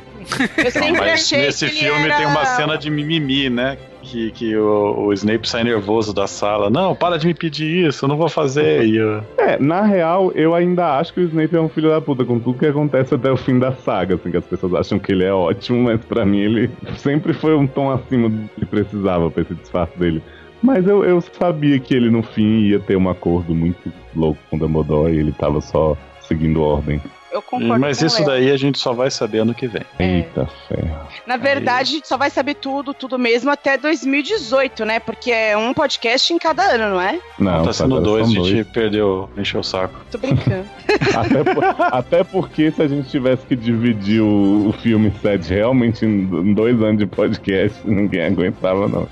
Eu 0.57 0.71
sempre 0.71 0.91
Mas 0.99 1.13
achei 1.13 1.41
nesse 1.41 1.65
que 1.65 1.71
ele 1.71 1.79
filme 1.79 2.05
era... 2.05 2.17
tem 2.17 2.25
uma 2.25 2.45
cena 2.45 2.77
de 2.77 2.89
mimimi, 2.89 3.49
né? 3.49 3.77
Que, 4.03 4.31
que 4.31 4.55
o, 4.55 5.07
o 5.07 5.13
Snape 5.13 5.47
sai 5.47 5.63
nervoso 5.63 6.13
da 6.13 6.27
sala. 6.27 6.69
Não, 6.69 6.93
para 6.93 7.17
de 7.17 7.25
me 7.25 7.33
pedir 7.33 7.87
isso, 7.87 8.05
eu 8.05 8.09
não 8.09 8.17
vou 8.17 8.29
fazer. 8.29 8.85
E 8.85 8.97
eu... 8.97 9.23
É, 9.37 9.57
na 9.57 9.81
real, 9.81 10.31
eu 10.33 10.53
ainda 10.53 10.97
acho 10.97 11.13
que 11.13 11.21
o 11.21 11.23
Snape 11.23 11.55
é 11.55 11.61
um 11.61 11.69
filho 11.69 11.89
da 11.89 12.01
puta 12.01 12.23
com 12.25 12.39
tudo 12.39 12.59
que 12.59 12.65
acontece 12.65 13.15
até 13.15 13.31
o 13.31 13.37
fim 13.37 13.57
da 13.57 13.71
saga, 13.71 14.15
assim, 14.15 14.29
que 14.29 14.37
as 14.37 14.45
pessoas 14.45 14.73
acham 14.73 14.99
que 14.99 15.11
ele 15.11 15.23
é 15.23 15.33
ótimo, 15.33 15.83
mas 15.83 16.03
pra 16.03 16.25
mim 16.25 16.39
ele 16.39 16.69
sempre 16.97 17.33
foi 17.33 17.55
um 17.55 17.65
tom 17.65 17.91
acima 17.91 18.29
do 18.29 18.49
que 18.49 18.65
precisava 18.65 19.31
pra 19.31 19.41
esse 19.41 19.55
disfarce 19.55 19.97
dele. 19.97 20.21
Mas 20.61 20.87
eu, 20.87 21.03
eu 21.03 21.19
sabia 21.19 21.77
que 21.77 21.93
ele 21.93 22.09
no 22.09 22.23
fim 22.23 22.61
ia 22.61 22.79
ter 22.79 22.95
um 22.95 23.09
acordo 23.09 23.53
muito 23.53 23.91
louco 24.15 24.39
com 24.49 24.55
o 24.55 24.59
Dumbledore 24.59 25.13
e 25.13 25.19
ele 25.19 25.33
tava 25.33 25.59
só 25.59 25.97
seguindo 26.21 26.61
ordem. 26.61 27.01
Eu 27.33 27.41
concordo 27.41 27.79
Mas 27.79 27.99
com 27.99 28.05
isso 28.05 28.17
ela. 28.17 28.27
daí 28.27 28.51
a 28.51 28.57
gente 28.57 28.77
só 28.77 28.93
vai 28.93 29.09
saber 29.09 29.39
ano 29.39 29.55
que 29.55 29.67
vem. 29.67 29.81
Eita 29.97 30.47
ferro. 30.67 30.99
Na 31.25 31.35
verdade, 31.35 31.89
a 31.89 31.93
gente 31.95 32.07
só 32.07 32.15
vai 32.15 32.29
saber 32.29 32.53
tudo, 32.55 32.93
tudo 32.93 33.17
mesmo 33.17 33.49
até 33.49 33.75
2018, 33.75 34.85
né? 34.85 34.99
Porque 34.99 35.31
é 35.31 35.57
um 35.57 35.73
podcast 35.73 36.31
em 36.31 36.37
cada 36.37 36.61
ano, 36.63 36.91
não 36.93 37.01
é? 37.01 37.19
Não, 37.39 37.63
tá 37.63 37.73
sendo 37.73 37.95
agora 37.97 38.23
dois, 38.23 38.27
a 38.27 38.49
gente 38.49 38.63
perdeu, 38.65 39.27
encheu 39.35 39.61
o 39.61 39.63
saco. 39.63 39.99
Tô 40.11 40.17
brincando. 40.19 40.65
Até, 41.17 41.43
por- 41.43 41.63
até 41.79 42.23
porque 42.23 42.71
se 42.71 42.81
a 42.81 42.87
gente 42.87 43.09
tivesse 43.09 43.45
que 43.45 43.55
dividir 43.55 44.21
o, 44.21 44.69
o 44.69 44.73
filme 44.73 45.11
7 45.21 45.49
realmente 45.53 46.05
em, 46.05 46.09
em 46.21 46.53
dois 46.53 46.79
anos 46.81 46.99
de 46.99 47.05
podcast, 47.07 47.79
ninguém 47.87 48.25
aguentava, 48.25 48.87
não. 48.87 49.07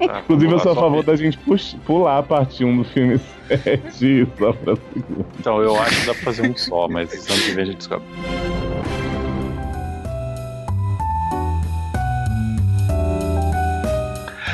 Inclusive, 0.00 0.52
eu 0.52 0.58
sou 0.60 0.72
a 0.72 0.74
favor 0.76 1.02
da 1.02 1.16
gente 1.16 1.38
pular 1.84 2.18
a 2.18 2.22
parte 2.22 2.64
1 2.64 2.76
do 2.76 2.84
filme 2.84 3.18
7 3.48 4.28
só 4.38 4.52
pra 4.52 4.76
segunda. 4.76 5.26
Então, 5.38 5.60
eu 5.60 5.76
acho 5.80 6.00
que 6.00 6.06
dá 6.06 6.14
pra 6.14 6.22
fazer 6.22 6.48
um 6.48 6.56
só, 6.56 6.88
mas 6.88 7.12
ano 7.30 7.42
que 7.42 7.52
vem 7.52 7.62
a 7.62 7.66
gente 7.66 7.78
descobre. 7.78 8.06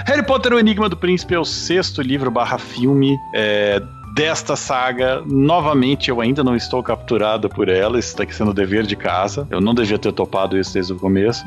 Harry 0.07 0.25
Potter, 0.25 0.53
o 0.53 0.59
Enigma 0.59 0.89
do 0.89 0.97
Príncipe 0.97 1.35
é 1.35 1.39
o 1.39 1.45
sexto 1.45 2.03
livro 2.03 2.31
barra 2.31 2.59
filme 2.59 3.17
é, 3.33 3.81
desta 4.21 4.55
saga. 4.55 5.23
Novamente, 5.27 6.11
eu 6.11 6.21
ainda 6.21 6.45
não 6.45 6.55
estou 6.55 6.83
capturado 6.83 7.49
por 7.49 7.71
ela. 7.71 7.99
Isso 7.99 8.09
está 8.09 8.31
sendo 8.31 8.53
dever 8.53 8.87
de 8.87 8.95
casa. 8.95 9.47
Eu 9.51 9.63
não 9.63 9.75
devia 9.75 9.99
ter 9.99 10.13
topado 10.13 10.59
isso 10.59 10.75
desde 10.75 10.93
o 10.93 10.97
começo. 10.97 11.43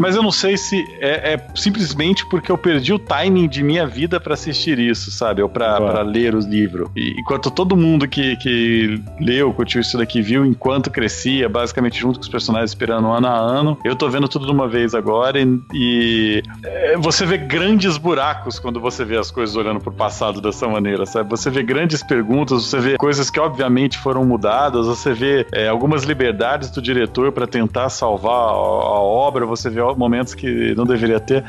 Mas 0.00 0.16
eu 0.16 0.22
não 0.22 0.32
sei 0.32 0.56
se 0.56 0.84
é, 1.00 1.34
é 1.34 1.46
simplesmente 1.54 2.28
porque 2.28 2.50
eu 2.50 2.58
perdi 2.58 2.92
o 2.92 2.98
timing 2.98 3.48
de 3.48 3.62
minha 3.62 3.86
vida 3.86 4.18
para 4.18 4.34
assistir 4.34 4.80
isso, 4.80 5.12
sabe? 5.12 5.42
Ou 5.42 5.48
para 5.48 6.02
ler 6.02 6.34
os 6.34 6.44
livros. 6.44 6.90
E 6.96 7.20
enquanto 7.20 7.52
todo 7.52 7.76
mundo 7.76 8.08
que, 8.08 8.36
que 8.38 9.00
leu, 9.20 9.52
curtiu 9.52 9.80
isso 9.80 9.96
daqui, 9.96 10.20
viu 10.20 10.44
enquanto 10.44 10.90
crescia, 10.90 11.48
basicamente 11.48 12.00
junto 12.00 12.18
com 12.18 12.22
os 12.22 12.28
personagens 12.28 12.70
esperando 12.70 13.06
ano 13.08 13.28
a 13.28 13.36
ano, 13.36 13.78
eu 13.84 13.94
tô 13.94 14.08
vendo 14.08 14.26
tudo 14.26 14.44
de 14.46 14.52
uma 14.52 14.66
vez 14.66 14.92
agora 14.92 15.40
e, 15.40 15.60
e, 15.72 16.42
é, 16.64 16.96
você 16.96 17.24
vê 17.24 17.38
grandes 17.38 17.96
buracos 17.96 18.58
quando 18.58 18.80
você 18.80 19.04
vê 19.04 19.16
as 19.16 19.30
coisas 19.30 19.54
olhando 19.54 19.78
pro 19.78 19.92
passado 19.92 20.40
dessa 20.40 20.66
maneira, 20.66 21.06
sabe? 21.06 21.30
Você 21.30 21.48
vê 21.48 21.62
grandes 21.62 22.02
perguntas, 22.08 22.64
você 22.64 22.80
vê 22.80 22.96
coisas 22.96 23.30
que 23.30 23.38
obviamente 23.38 23.98
foram 23.98 24.24
mudadas, 24.24 24.86
você 24.86 25.12
vê 25.12 25.46
é, 25.52 25.68
algumas 25.68 26.04
liberdades 26.04 26.70
do 26.70 26.80
diretor 26.80 27.30
para 27.30 27.46
tentar 27.46 27.90
salvar 27.90 28.32
a, 28.32 28.52
a 28.52 29.00
obra, 29.00 29.44
você 29.44 29.68
vê 29.68 29.82
momentos 29.94 30.34
que 30.34 30.74
não 30.74 30.84
deveria 30.84 31.20
ter. 31.20 31.44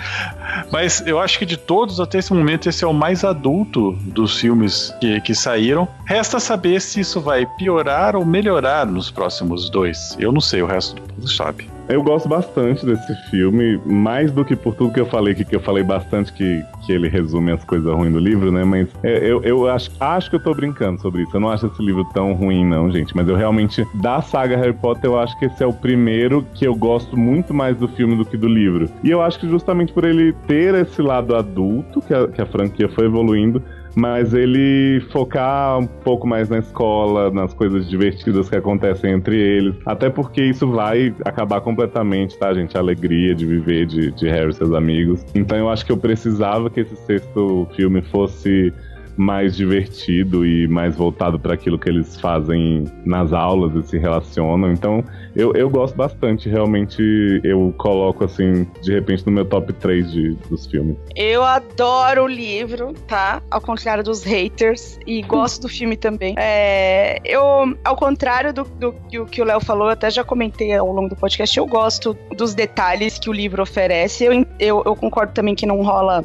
Mas 0.71 1.01
eu 1.07 1.19
acho 1.19 1.39
que 1.39 1.45
de 1.45 1.57
todos, 1.57 1.99
até 1.99 2.19
esse 2.19 2.33
momento, 2.33 2.67
esse 2.67 2.83
é 2.83 2.87
o 2.87 2.93
mais 2.93 3.23
adulto 3.23 3.93
dos 4.01 4.37
filmes 4.39 4.93
que, 4.99 5.21
que 5.21 5.33
saíram. 5.33 5.87
Resta 6.05 6.39
saber 6.39 6.81
se 6.81 6.99
isso 6.99 7.21
vai 7.21 7.45
piorar 7.57 8.15
ou 8.15 8.25
melhorar 8.25 8.85
nos 8.85 9.09
próximos 9.09 9.69
dois. 9.69 10.15
Eu 10.19 10.31
não 10.31 10.41
sei, 10.41 10.61
o 10.61 10.67
resto 10.67 10.95
do 10.95 11.01
povo 11.01 11.27
sabe. 11.27 11.78
Eu 11.89 12.03
gosto 12.03 12.29
bastante 12.29 12.85
desse 12.85 13.15
filme, 13.31 13.81
mais 13.83 14.31
do 14.31 14.45
que 14.45 14.55
por 14.55 14.75
tudo 14.75 14.93
que 14.93 14.99
eu 14.99 15.07
falei 15.07 15.33
aqui, 15.33 15.43
que 15.43 15.55
eu 15.55 15.59
falei 15.59 15.83
bastante 15.83 16.31
que, 16.31 16.63
que 16.85 16.93
ele 16.93 17.09
resume 17.09 17.51
as 17.51 17.63
coisas 17.63 17.91
ruins 17.91 18.13
do 18.13 18.19
livro, 18.19 18.51
né? 18.51 18.63
Mas 18.63 18.89
é, 19.01 19.27
eu, 19.27 19.41
eu 19.41 19.67
acho, 19.67 19.89
acho 19.99 20.29
que 20.29 20.35
eu 20.35 20.39
tô 20.39 20.53
brincando 20.53 21.01
sobre 21.01 21.23
isso. 21.23 21.35
Eu 21.35 21.39
não 21.39 21.49
acho 21.49 21.65
esse 21.65 21.83
livro 21.83 22.05
tão 22.13 22.33
ruim, 22.33 22.63
não, 22.63 22.91
gente. 22.91 23.15
Mas 23.15 23.27
eu 23.27 23.35
realmente, 23.35 23.87
da 23.95 24.21
saga 24.21 24.55
Harry 24.55 24.73
Potter, 24.73 25.05
eu 25.05 25.19
acho 25.19 25.37
que 25.39 25.45
esse 25.45 25.63
é 25.63 25.65
o 25.65 25.73
primeiro 25.73 26.45
que 26.53 26.63
eu 26.63 26.75
gosto 26.75 27.17
muito 27.17 27.55
mais 27.55 27.75
do 27.75 27.87
filme 27.87 28.15
do 28.15 28.23
que 28.23 28.37
do 28.37 28.47
livro. 28.47 28.87
E 29.03 29.09
eu 29.09 29.19
acho 29.19 29.39
que 29.39 29.49
justamente 29.49 29.91
por 29.91 30.03
ele 30.03 30.33
ter 30.45 30.75
esse 30.75 31.01
lado 31.01 31.35
adulto, 31.35 32.03
que 32.03 32.13
a, 32.13 32.27
que 32.27 32.39
a 32.39 32.45
franquia 32.45 32.87
foi 32.87 33.05
evoluindo, 33.05 33.63
mas 33.95 34.33
ele 34.33 35.01
focar 35.11 35.79
um 35.79 35.87
pouco 35.87 36.27
mais 36.27 36.49
na 36.49 36.59
escola, 36.59 37.31
nas 37.31 37.53
coisas 37.53 37.89
divertidas 37.89 38.49
que 38.49 38.55
acontecem 38.55 39.11
entre 39.13 39.37
eles. 39.37 39.75
Até 39.85 40.09
porque 40.09 40.43
isso 40.43 40.69
vai 40.69 41.13
acabar 41.25 41.61
completamente, 41.61 42.37
tá, 42.37 42.53
gente? 42.53 42.75
A 42.77 42.79
alegria 42.79 43.33
de 43.35 43.45
viver 43.45 43.85
de, 43.85 44.11
de 44.11 44.27
Harry 44.29 44.49
e 44.49 44.53
seus 44.53 44.73
amigos. 44.73 45.25
Então 45.33 45.57
eu 45.57 45.69
acho 45.69 45.85
que 45.85 45.91
eu 45.91 45.97
precisava 45.97 46.69
que 46.69 46.81
esse 46.81 46.95
sexto 46.95 47.67
filme 47.75 48.01
fosse 48.01 48.73
mais 49.19 49.57
divertido 49.57 50.45
e 50.45 50.65
mais 50.65 50.95
voltado 50.95 51.37
para 51.37 51.53
aquilo 51.53 51.77
que 51.77 51.89
eles 51.89 52.17
fazem 52.21 52.85
nas 53.05 53.33
aulas 53.33 53.75
e 53.75 53.85
se 53.85 53.97
relacionam. 53.97 54.71
Então, 54.71 55.03
eu, 55.35 55.53
eu 55.53 55.69
gosto 55.69 55.95
bastante, 55.95 56.49
realmente 56.49 57.01
eu 57.43 57.73
coloco 57.77 58.23
assim, 58.25 58.65
de 58.81 58.93
repente, 58.93 59.25
no 59.25 59.31
meu 59.31 59.45
top 59.45 59.71
3 59.73 60.11
de, 60.11 60.29
dos 60.49 60.65
filmes. 60.65 60.97
Eu 61.15 61.43
adoro 61.43 62.23
o 62.23 62.27
livro, 62.27 62.93
tá? 63.07 63.41
Ao 63.49 63.61
contrário 63.61 64.03
dos 64.03 64.23
haters. 64.23 64.97
E 65.05 65.21
gosto 65.29 65.61
do 65.63 65.69
filme 65.69 65.95
também. 65.97 66.35
É, 66.37 67.19
eu, 67.23 67.41
ao 67.83 67.95
contrário 67.95 68.53
do, 68.53 68.63
do, 68.63 68.95
do 69.11 69.25
que 69.25 69.41
o 69.41 69.45
Léo 69.45 69.59
falou, 69.59 69.87
eu 69.87 69.93
até 69.93 70.09
já 70.09 70.23
comentei 70.23 70.73
ao 70.75 70.91
longo 70.91 71.09
do 71.09 71.15
podcast, 71.15 71.57
eu 71.57 71.65
gosto 71.65 72.15
dos 72.35 72.53
detalhes 72.53 73.17
que 73.19 73.29
o 73.29 73.33
livro 73.33 73.61
oferece. 73.61 74.23
Eu, 74.23 74.33
eu, 74.59 74.83
eu 74.85 74.95
concordo 74.95 75.33
também 75.33 75.55
que 75.55 75.65
não 75.65 75.81
rola 75.81 76.23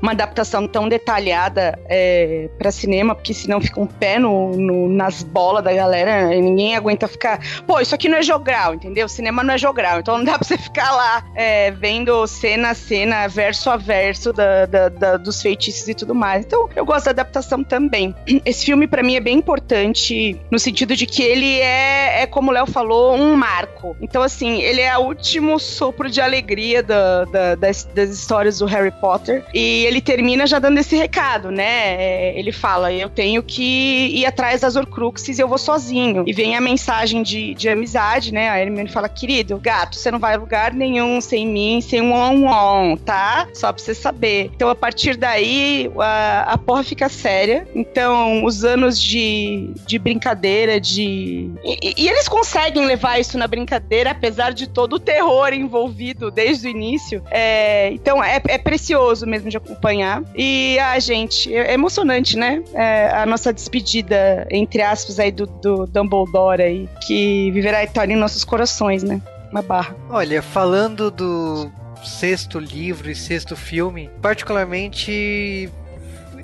uma 0.00 0.12
adaptação 0.12 0.68
tão 0.68 0.88
detalhada 0.88 1.78
é, 1.86 2.48
para 2.58 2.70
cinema, 2.70 3.14
porque 3.14 3.34
senão 3.34 3.60
fica 3.60 3.80
um 3.80 3.86
pé 3.86 4.18
no, 4.18 4.52
no- 4.56 4.88
nas 4.88 5.22
bolas 5.22 5.64
da 5.64 5.72
galera 5.72 6.34
e 6.34 6.40
ninguém 6.40 6.76
aguenta 6.76 7.08
ficar. 7.08 7.40
Pô, 7.66 7.80
isso 7.80 7.94
aqui 7.94 8.08
não 8.08 8.18
é 8.18 8.22
jogral, 8.44 8.74
entendeu? 8.74 9.08
Cinema 9.08 9.42
não 9.42 9.54
é 9.54 9.58
jogral, 9.58 10.00
então 10.00 10.18
não 10.18 10.24
dá 10.24 10.32
pra 10.38 10.46
você 10.46 10.58
ficar 10.58 10.92
lá 10.92 11.24
é, 11.34 11.70
vendo 11.70 12.26
cena 12.26 12.70
a 12.70 12.74
cena, 12.74 13.26
verso 13.26 13.70
a 13.70 13.76
verso 13.76 14.32
da, 14.32 14.66
da- 14.66 14.88
da- 14.90 15.16
dos 15.16 15.40
feitiços 15.40 15.88
e 15.88 15.94
tudo 15.94 16.14
mais. 16.14 16.44
Então 16.44 16.68
eu 16.76 16.84
gosto 16.84 17.06
da 17.06 17.10
adaptação 17.12 17.64
também. 17.64 18.14
Esse 18.44 18.66
filme 18.66 18.86
para 18.86 19.02
mim 19.02 19.16
é 19.16 19.20
bem 19.20 19.38
importante 19.38 20.38
no 20.50 20.58
sentido 20.58 20.94
de 20.94 21.06
que 21.06 21.22
ele 21.22 21.58
é, 21.60 22.22
é 22.22 22.26
como 22.26 22.50
o 22.50 22.54
Léo 22.54 22.66
falou, 22.66 23.14
um 23.16 23.34
marco. 23.34 23.96
Então, 24.00 24.22
assim, 24.22 24.60
ele 24.60 24.80
é 24.82 24.96
o 24.98 25.02
último 25.02 25.58
sopro 25.58 26.10
de 26.10 26.20
alegria 26.20 26.82
da- 26.82 27.24
da- 27.24 27.54
das, 27.54 27.84
das 27.94 28.10
histórias 28.10 28.58
do 28.58 28.66
Harry 28.66 28.90
Potter. 28.90 29.44
E 29.54 29.84
ele 29.86 30.00
termina 30.00 30.46
já 30.46 30.58
dando 30.58 30.78
esse 30.78 30.96
recado, 30.96 31.50
né? 31.50 31.94
É, 31.94 32.38
Ele 32.38 32.52
fala: 32.52 32.92
Eu 32.92 33.08
tenho 33.08 33.42
que 33.42 34.08
ir 34.12 34.26
atrás 34.26 34.60
das 34.60 34.76
Horcruxes 34.76 35.38
e 35.38 35.42
eu 35.42 35.48
vou 35.48 35.58
sozinho. 35.58 36.24
E 36.26 36.32
vem 36.32 36.56
a 36.56 36.60
mensagem 36.60 37.22
de, 37.22 37.54
de 37.54 37.68
amizade, 37.68 38.32
né? 38.34 38.50
A 38.50 38.60
Hermione 38.60 38.90
fala: 38.90 39.08
Querido, 39.08 39.58
gato, 39.58 39.96
você 39.96 40.10
não 40.10 40.18
vai 40.18 40.34
a 40.34 40.38
lugar 40.38 40.74
nenhum 40.74 41.20
sem 41.20 41.46
mim, 41.46 41.80
sem 41.80 42.02
um 42.02 42.12
on-on, 42.12 42.96
tá? 42.96 43.48
Só 43.54 43.72
pra 43.72 43.82
você 43.82 43.94
saber. 43.94 44.50
Então, 44.54 44.68
a 44.68 44.74
partir 44.74 45.16
daí, 45.16 45.90
a, 45.98 46.52
a 46.54 46.58
porra 46.58 46.82
fica 46.82 47.08
séria. 47.08 47.66
Então, 47.74 48.44
os 48.44 48.64
anos 48.64 49.00
de, 49.00 49.70
de 49.86 49.98
brincadeira, 49.98 50.80
de. 50.80 51.50
E, 51.64 51.94
e 51.96 52.08
eles 52.08 52.28
conseguem 52.28 52.84
levar 52.84 53.20
isso 53.20 53.38
na 53.38 53.46
brincadeira, 53.46 54.10
apesar 54.10 54.52
de 54.52 54.68
todo 54.68 54.94
o 54.94 54.98
terror 54.98 55.52
envolvido 55.52 56.30
desde 56.30 56.66
o 56.66 56.70
início. 56.70 57.22
É, 57.30 57.90
então, 57.92 58.22
é, 58.22 58.42
é 58.48 58.58
precioso 58.58 59.26
mesmo 59.26 59.48
de 59.48 59.56
acompanhar. 59.56 60.22
E, 60.34 60.76
ah, 60.80 60.98
gente, 60.98 61.54
é 61.54 61.72
emocionante, 61.72 62.36
né? 62.36 62.62
É, 62.74 63.10
a 63.14 63.24
nossa 63.24 63.52
despedida, 63.52 64.46
entre 64.50 64.82
aspas, 64.82 65.20
aí 65.20 65.30
do, 65.30 65.46
do 65.46 65.86
Dumbledore 65.86 66.62
aí, 66.62 66.88
que 67.06 67.50
viverá 67.52 67.84
eterno 67.84 68.23
nossos 68.24 68.44
corações, 68.44 69.02
né? 69.02 69.20
Uma 69.52 69.62
barra. 69.62 69.94
Olha, 70.08 70.42
falando 70.42 71.10
do 71.10 71.70
sexto 72.02 72.58
livro 72.58 73.10
e 73.10 73.14
sexto 73.14 73.54
filme, 73.54 74.10
particularmente 74.20 75.70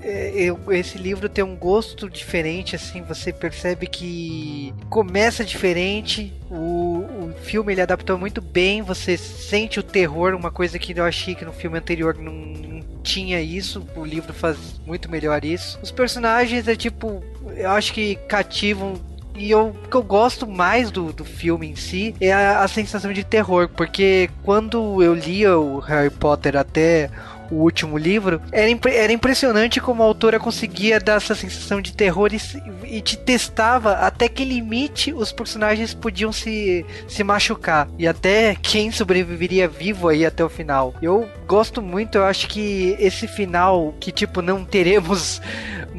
é, 0.03 0.49
esse 0.71 0.97
livro 0.97 1.29
tem 1.29 1.45
um 1.45 1.57
gosto 1.57 2.09
diferente, 2.09 2.77
assim, 2.77 3.03
você 3.03 3.33
percebe 3.33 3.87
que 3.87 4.75
começa 4.89 5.45
diferente, 5.45 6.33
o, 6.51 7.05
o 7.29 7.35
filme 7.43 7.73
ele 7.73 7.83
adaptou 7.83 8.19
muito 8.19 8.41
bem, 8.41 8.83
você 8.83 9.17
sente 9.17 9.79
o 9.79 9.83
terror, 9.83 10.35
uma 10.35 10.51
coisa 10.51 10.79
que 10.79 10.99
eu 10.99 11.05
achei 11.05 11.35
que 11.35 11.45
no 11.45 11.53
filme 11.53 11.79
anterior 11.79 12.17
não, 12.17 12.33
não 12.33 12.81
tinha 13.03 13.41
isso, 13.41 13.87
o 13.97 14.05
livro 14.05 14.33
faz 14.33 14.57
muito 14.87 15.11
melhor 15.11 15.45
isso. 15.45 15.79
Os 15.83 15.91
personagens 15.91 16.69
é 16.69 16.77
tipo, 16.77 17.23
eu 17.57 17.71
acho 17.71 17.93
que 17.93 18.17
cativam 18.29 18.95
e 19.41 19.51
eu, 19.51 19.69
o 19.69 19.89
que 19.89 19.97
eu 19.97 20.03
gosto 20.03 20.47
mais 20.47 20.91
do, 20.91 21.13
do 21.13 21.25
filme 21.25 21.67
em 21.69 21.77
si 21.77 22.15
é 22.21 22.31
a, 22.33 22.63
a 22.63 22.69
sensação 22.69 23.13
de 23.13 23.25
terror, 23.25 23.71
porque 23.75 24.29
quando 24.43 25.03
eu 25.03 25.15
lia 25.15 25.57
o 25.59 25.79
Harry 25.79 26.11
Potter 26.11 26.57
até 26.57 27.11
o 27.51 27.57
último 27.57 27.99
livro, 27.99 28.41
era, 28.53 28.69
impre- 28.69 28.95
era 28.95 29.13
impressionante 29.13 29.81
como 29.81 30.03
a 30.03 30.07
autora 30.07 30.39
conseguia 30.39 31.01
dar 31.01 31.15
essa 31.15 31.35
sensação 31.35 31.81
de 31.81 31.93
terror 31.93 32.31
e, 32.33 32.39
e 32.85 33.01
te 33.01 33.17
testava 33.17 33.95
até 33.95 34.29
que 34.29 34.45
limite 34.45 35.13
os 35.13 35.33
personagens 35.33 35.93
podiam 35.93 36.31
se, 36.33 36.87
se 37.09 37.25
machucar. 37.25 37.89
E 37.99 38.07
até 38.07 38.55
quem 38.55 38.93
sobreviveria 38.93 39.67
vivo 39.67 40.07
aí 40.09 40.25
até 40.25 40.45
o 40.45 40.49
final. 40.49 40.95
Eu 41.03 41.29
gosto 41.47 41.83
muito, 41.83 42.19
eu 42.19 42.25
acho 42.25 42.47
que 42.47 42.95
esse 43.01 43.27
final, 43.27 43.95
que 43.99 44.13
tipo, 44.13 44.41
não 44.41 44.65
teremos 44.65 45.43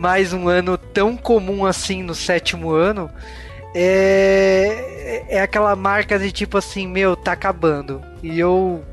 mais 0.02 0.34
um 0.34 0.50
ano 0.50 0.80
tão 0.80 1.16
comum 1.16 1.64
assim 1.64 2.02
no 2.02 2.16
sétimo 2.16 2.72
ano, 2.72 3.08
é, 3.76 5.26
é 5.30 5.42
aquela 5.42 5.76
marca 5.76 6.18
de 6.18 6.32
tipo 6.32 6.58
assim, 6.58 6.88
meu, 6.88 7.16
tá 7.16 7.34
acabando. 7.34 8.02
E 8.24 8.40
eu 8.40 8.84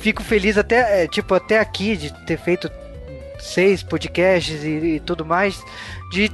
fico 0.00 0.24
feliz 0.24 0.58
até, 0.58 1.04
é, 1.04 1.06
tipo, 1.06 1.32
até 1.32 1.60
aqui 1.60 1.96
de 1.96 2.12
ter 2.26 2.38
feito 2.38 2.68
seis 3.38 3.84
podcasts 3.84 4.64
e, 4.64 4.96
e 4.96 5.00
tudo 5.00 5.24
mais, 5.24 5.62
de 6.10 6.28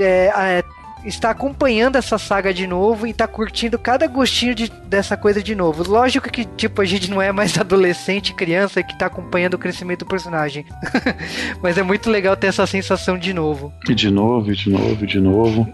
é, 0.00 0.64
estar 1.04 1.30
acompanhando 1.30 1.96
essa 1.96 2.18
saga 2.18 2.52
de 2.52 2.66
novo 2.66 3.06
e 3.06 3.10
estar 3.10 3.26
curtindo 3.26 3.78
cada 3.78 4.06
gostinho 4.06 4.54
de, 4.54 4.70
dessa 4.86 5.16
coisa 5.16 5.42
de 5.42 5.54
novo. 5.54 5.88
Lógico 5.88 6.30
que, 6.30 6.44
tipo, 6.44 6.80
a 6.80 6.84
gente 6.84 7.10
não 7.10 7.20
é 7.20 7.32
mais 7.32 7.56
adolescente, 7.58 8.34
criança 8.34 8.82
que 8.82 8.96
tá 8.96 9.06
acompanhando 9.06 9.54
o 9.54 9.58
crescimento 9.58 10.00
do 10.00 10.06
personagem. 10.06 10.64
Mas 11.62 11.78
é 11.78 11.82
muito 11.82 12.10
legal 12.10 12.36
ter 12.36 12.48
essa 12.48 12.66
sensação 12.66 13.18
de 13.18 13.32
novo. 13.32 13.72
E 13.88 13.94
de 13.94 14.10
novo, 14.10 14.52
e 14.52 14.56
de 14.56 14.70
novo, 14.70 15.04
e 15.04 15.06
de 15.06 15.20
novo. 15.20 15.72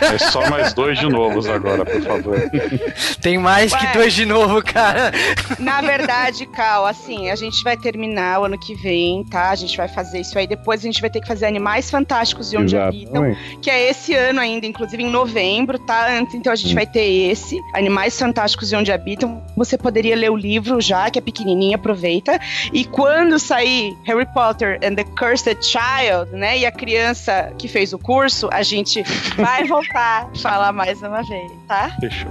é 0.00 0.18
só 0.18 0.48
mais 0.50 0.72
dois 0.72 0.98
de 0.98 1.08
novos 1.08 1.48
agora, 1.48 1.84
por 1.84 2.02
favor. 2.02 2.50
Tem 3.20 3.38
mais 3.38 3.74
que 3.74 3.84
Ué. 3.86 3.92
dois 3.92 4.12
de 4.12 4.24
novo, 4.24 4.62
cara. 4.62 5.12
Na 5.58 5.80
verdade, 5.80 6.46
Cal, 6.46 6.86
assim, 6.86 7.30
a 7.30 7.36
gente 7.36 7.62
vai 7.62 7.76
terminar 7.76 8.40
o 8.40 8.44
ano 8.44 8.58
que 8.58 8.74
vem, 8.74 9.24
tá? 9.24 9.50
A 9.50 9.54
gente 9.54 9.76
vai 9.76 9.88
fazer 9.88 10.20
isso 10.20 10.38
aí. 10.38 10.46
Depois 10.46 10.80
a 10.80 10.84
gente 10.84 11.00
vai 11.00 11.10
ter 11.10 11.20
que 11.20 11.26
fazer 11.26 11.46
Animais 11.46 11.90
Fantásticos 11.90 12.52
e 12.52 12.56
Onde 12.56 12.76
Habitam, 12.76 13.36
que 13.60 13.70
é 13.70 13.88
esse 13.88 14.11
ano 14.14 14.40
ainda, 14.40 14.66
inclusive 14.66 15.02
em 15.02 15.10
novembro, 15.10 15.78
tá? 15.78 16.20
Então 16.20 16.52
a 16.52 16.56
gente 16.56 16.74
vai 16.74 16.86
ter 16.86 17.30
esse, 17.30 17.60
Animais 17.74 18.18
Fantásticos 18.18 18.72
e 18.72 18.76
Onde 18.76 18.92
Habitam. 18.92 19.42
Você 19.56 19.76
poderia 19.76 20.16
ler 20.16 20.30
o 20.30 20.36
livro 20.36 20.80
já, 20.80 21.10
que 21.10 21.18
é 21.18 21.22
pequenininho, 21.22 21.76
aproveita. 21.76 22.38
E 22.72 22.84
quando 22.84 23.38
sair 23.38 23.96
Harry 24.04 24.26
Potter 24.32 24.78
and 24.82 24.94
the 24.94 25.04
Cursed 25.04 25.58
Child, 25.62 26.32
né? 26.32 26.58
E 26.58 26.66
a 26.66 26.72
criança 26.72 27.52
que 27.58 27.68
fez 27.68 27.92
o 27.92 27.98
curso, 27.98 28.48
a 28.52 28.62
gente 28.62 29.02
vai 29.36 29.64
voltar 29.68 30.30
a 30.32 30.38
falar 30.38 30.72
mais 30.72 31.00
uma 31.02 31.22
vez, 31.22 31.52
tá? 31.66 31.96
Fechou. 32.00 32.30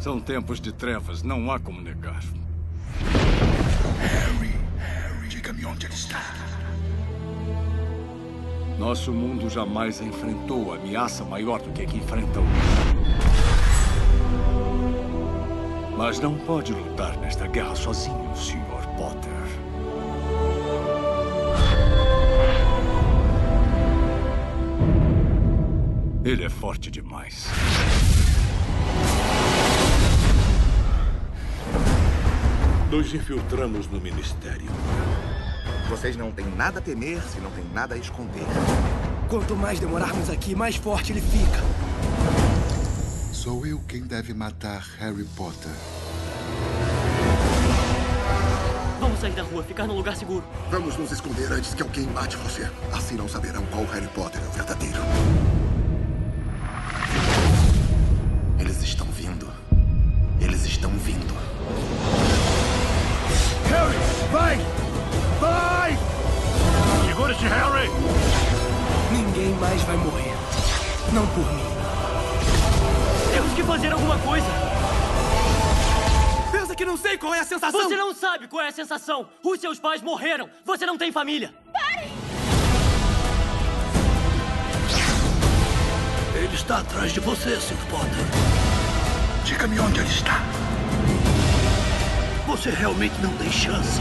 São 0.00 0.20
tempos 0.20 0.60
de 0.60 0.70
trevas, 0.70 1.22
não 1.22 1.50
há 1.50 1.58
como 1.58 1.80
negar. 1.80 2.20
Onde 5.66 5.86
ele 5.86 5.94
está. 5.94 6.20
Nosso 8.78 9.12
mundo 9.12 9.48
jamais 9.48 10.00
enfrentou 10.00 10.74
ameaça 10.74 11.24
maior 11.24 11.60
do 11.62 11.72
que 11.72 11.82
a 11.82 11.86
que 11.86 11.96
enfrentam. 11.96 12.44
Mas 15.96 16.18
não 16.18 16.36
pode 16.36 16.72
lutar 16.72 17.16
nesta 17.18 17.46
guerra 17.46 17.74
sozinho, 17.74 18.36
Sr. 18.36 18.86
Potter. 18.98 19.32
Ele 26.24 26.44
é 26.44 26.50
forte 26.50 26.90
demais. 26.90 27.46
Nos 32.90 33.14
infiltramos 33.14 33.86
no 33.88 34.00
ministério. 34.00 34.70
Vocês 35.94 36.16
não 36.16 36.32
têm 36.32 36.44
nada 36.56 36.80
a 36.80 36.82
temer 36.82 37.22
se 37.22 37.38
não 37.38 37.52
têm 37.52 37.64
nada 37.72 37.94
a 37.94 37.96
esconder. 37.96 38.42
Quanto 39.28 39.54
mais 39.54 39.78
demorarmos 39.78 40.28
aqui, 40.28 40.52
mais 40.52 40.74
forte 40.74 41.12
ele 41.12 41.20
fica. 41.20 41.60
Sou 43.32 43.64
eu 43.64 43.78
quem 43.86 44.02
deve 44.02 44.34
matar 44.34 44.84
Harry 44.98 45.22
Potter. 45.36 45.70
Vamos 48.98 49.20
sair 49.20 49.34
da 49.34 49.44
rua, 49.44 49.62
ficar 49.62 49.86
num 49.86 49.94
lugar 49.94 50.16
seguro. 50.16 50.42
Vamos 50.68 50.96
nos 50.96 51.12
esconder 51.12 51.52
antes 51.52 51.74
que 51.74 51.82
alguém 51.82 52.08
mate 52.08 52.36
você. 52.38 52.68
Assim 52.92 53.14
não 53.14 53.28
saberão 53.28 53.64
qual 53.66 53.84
Harry 53.84 54.08
Potter 54.08 54.42
é 54.42 54.48
o 54.48 54.50
verdadeiro. 54.50 54.98
Qual 78.54 78.64
é 78.64 78.68
a 78.68 78.72
sensação. 78.72 79.28
Os 79.42 79.58
seus 79.58 79.80
pais 79.80 80.00
morreram. 80.00 80.48
Você 80.64 80.86
não 80.86 80.96
tem 80.96 81.10
família. 81.10 81.52
Ele 86.36 86.54
está 86.54 86.78
atrás 86.78 87.12
de 87.12 87.18
você, 87.18 87.60
Sr. 87.60 87.74
Potter. 87.90 88.24
Diga-me 89.44 89.80
onde 89.80 89.98
ele 89.98 90.08
está. 90.08 90.40
Você 92.46 92.70
realmente 92.70 93.20
não 93.20 93.36
tem 93.38 93.50
chance. 93.50 94.00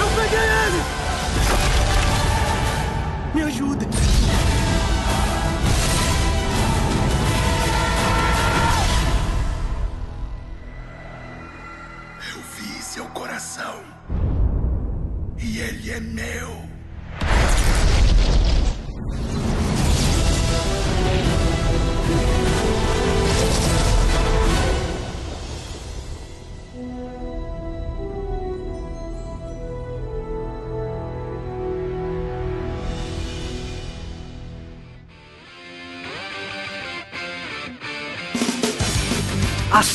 Eu 0.00 0.08
peguei 0.20 0.38
ele! 0.66 0.82
Me 3.34 3.42
ajuda. 3.44 3.86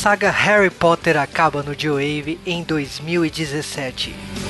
Saga 0.06 0.30
Harry 0.30 0.70
Potter 0.70 1.16
acaba 1.16 1.64
no 1.64 1.74
J-Wave 1.74 2.38
em 2.46 2.62
2017. 2.62 4.45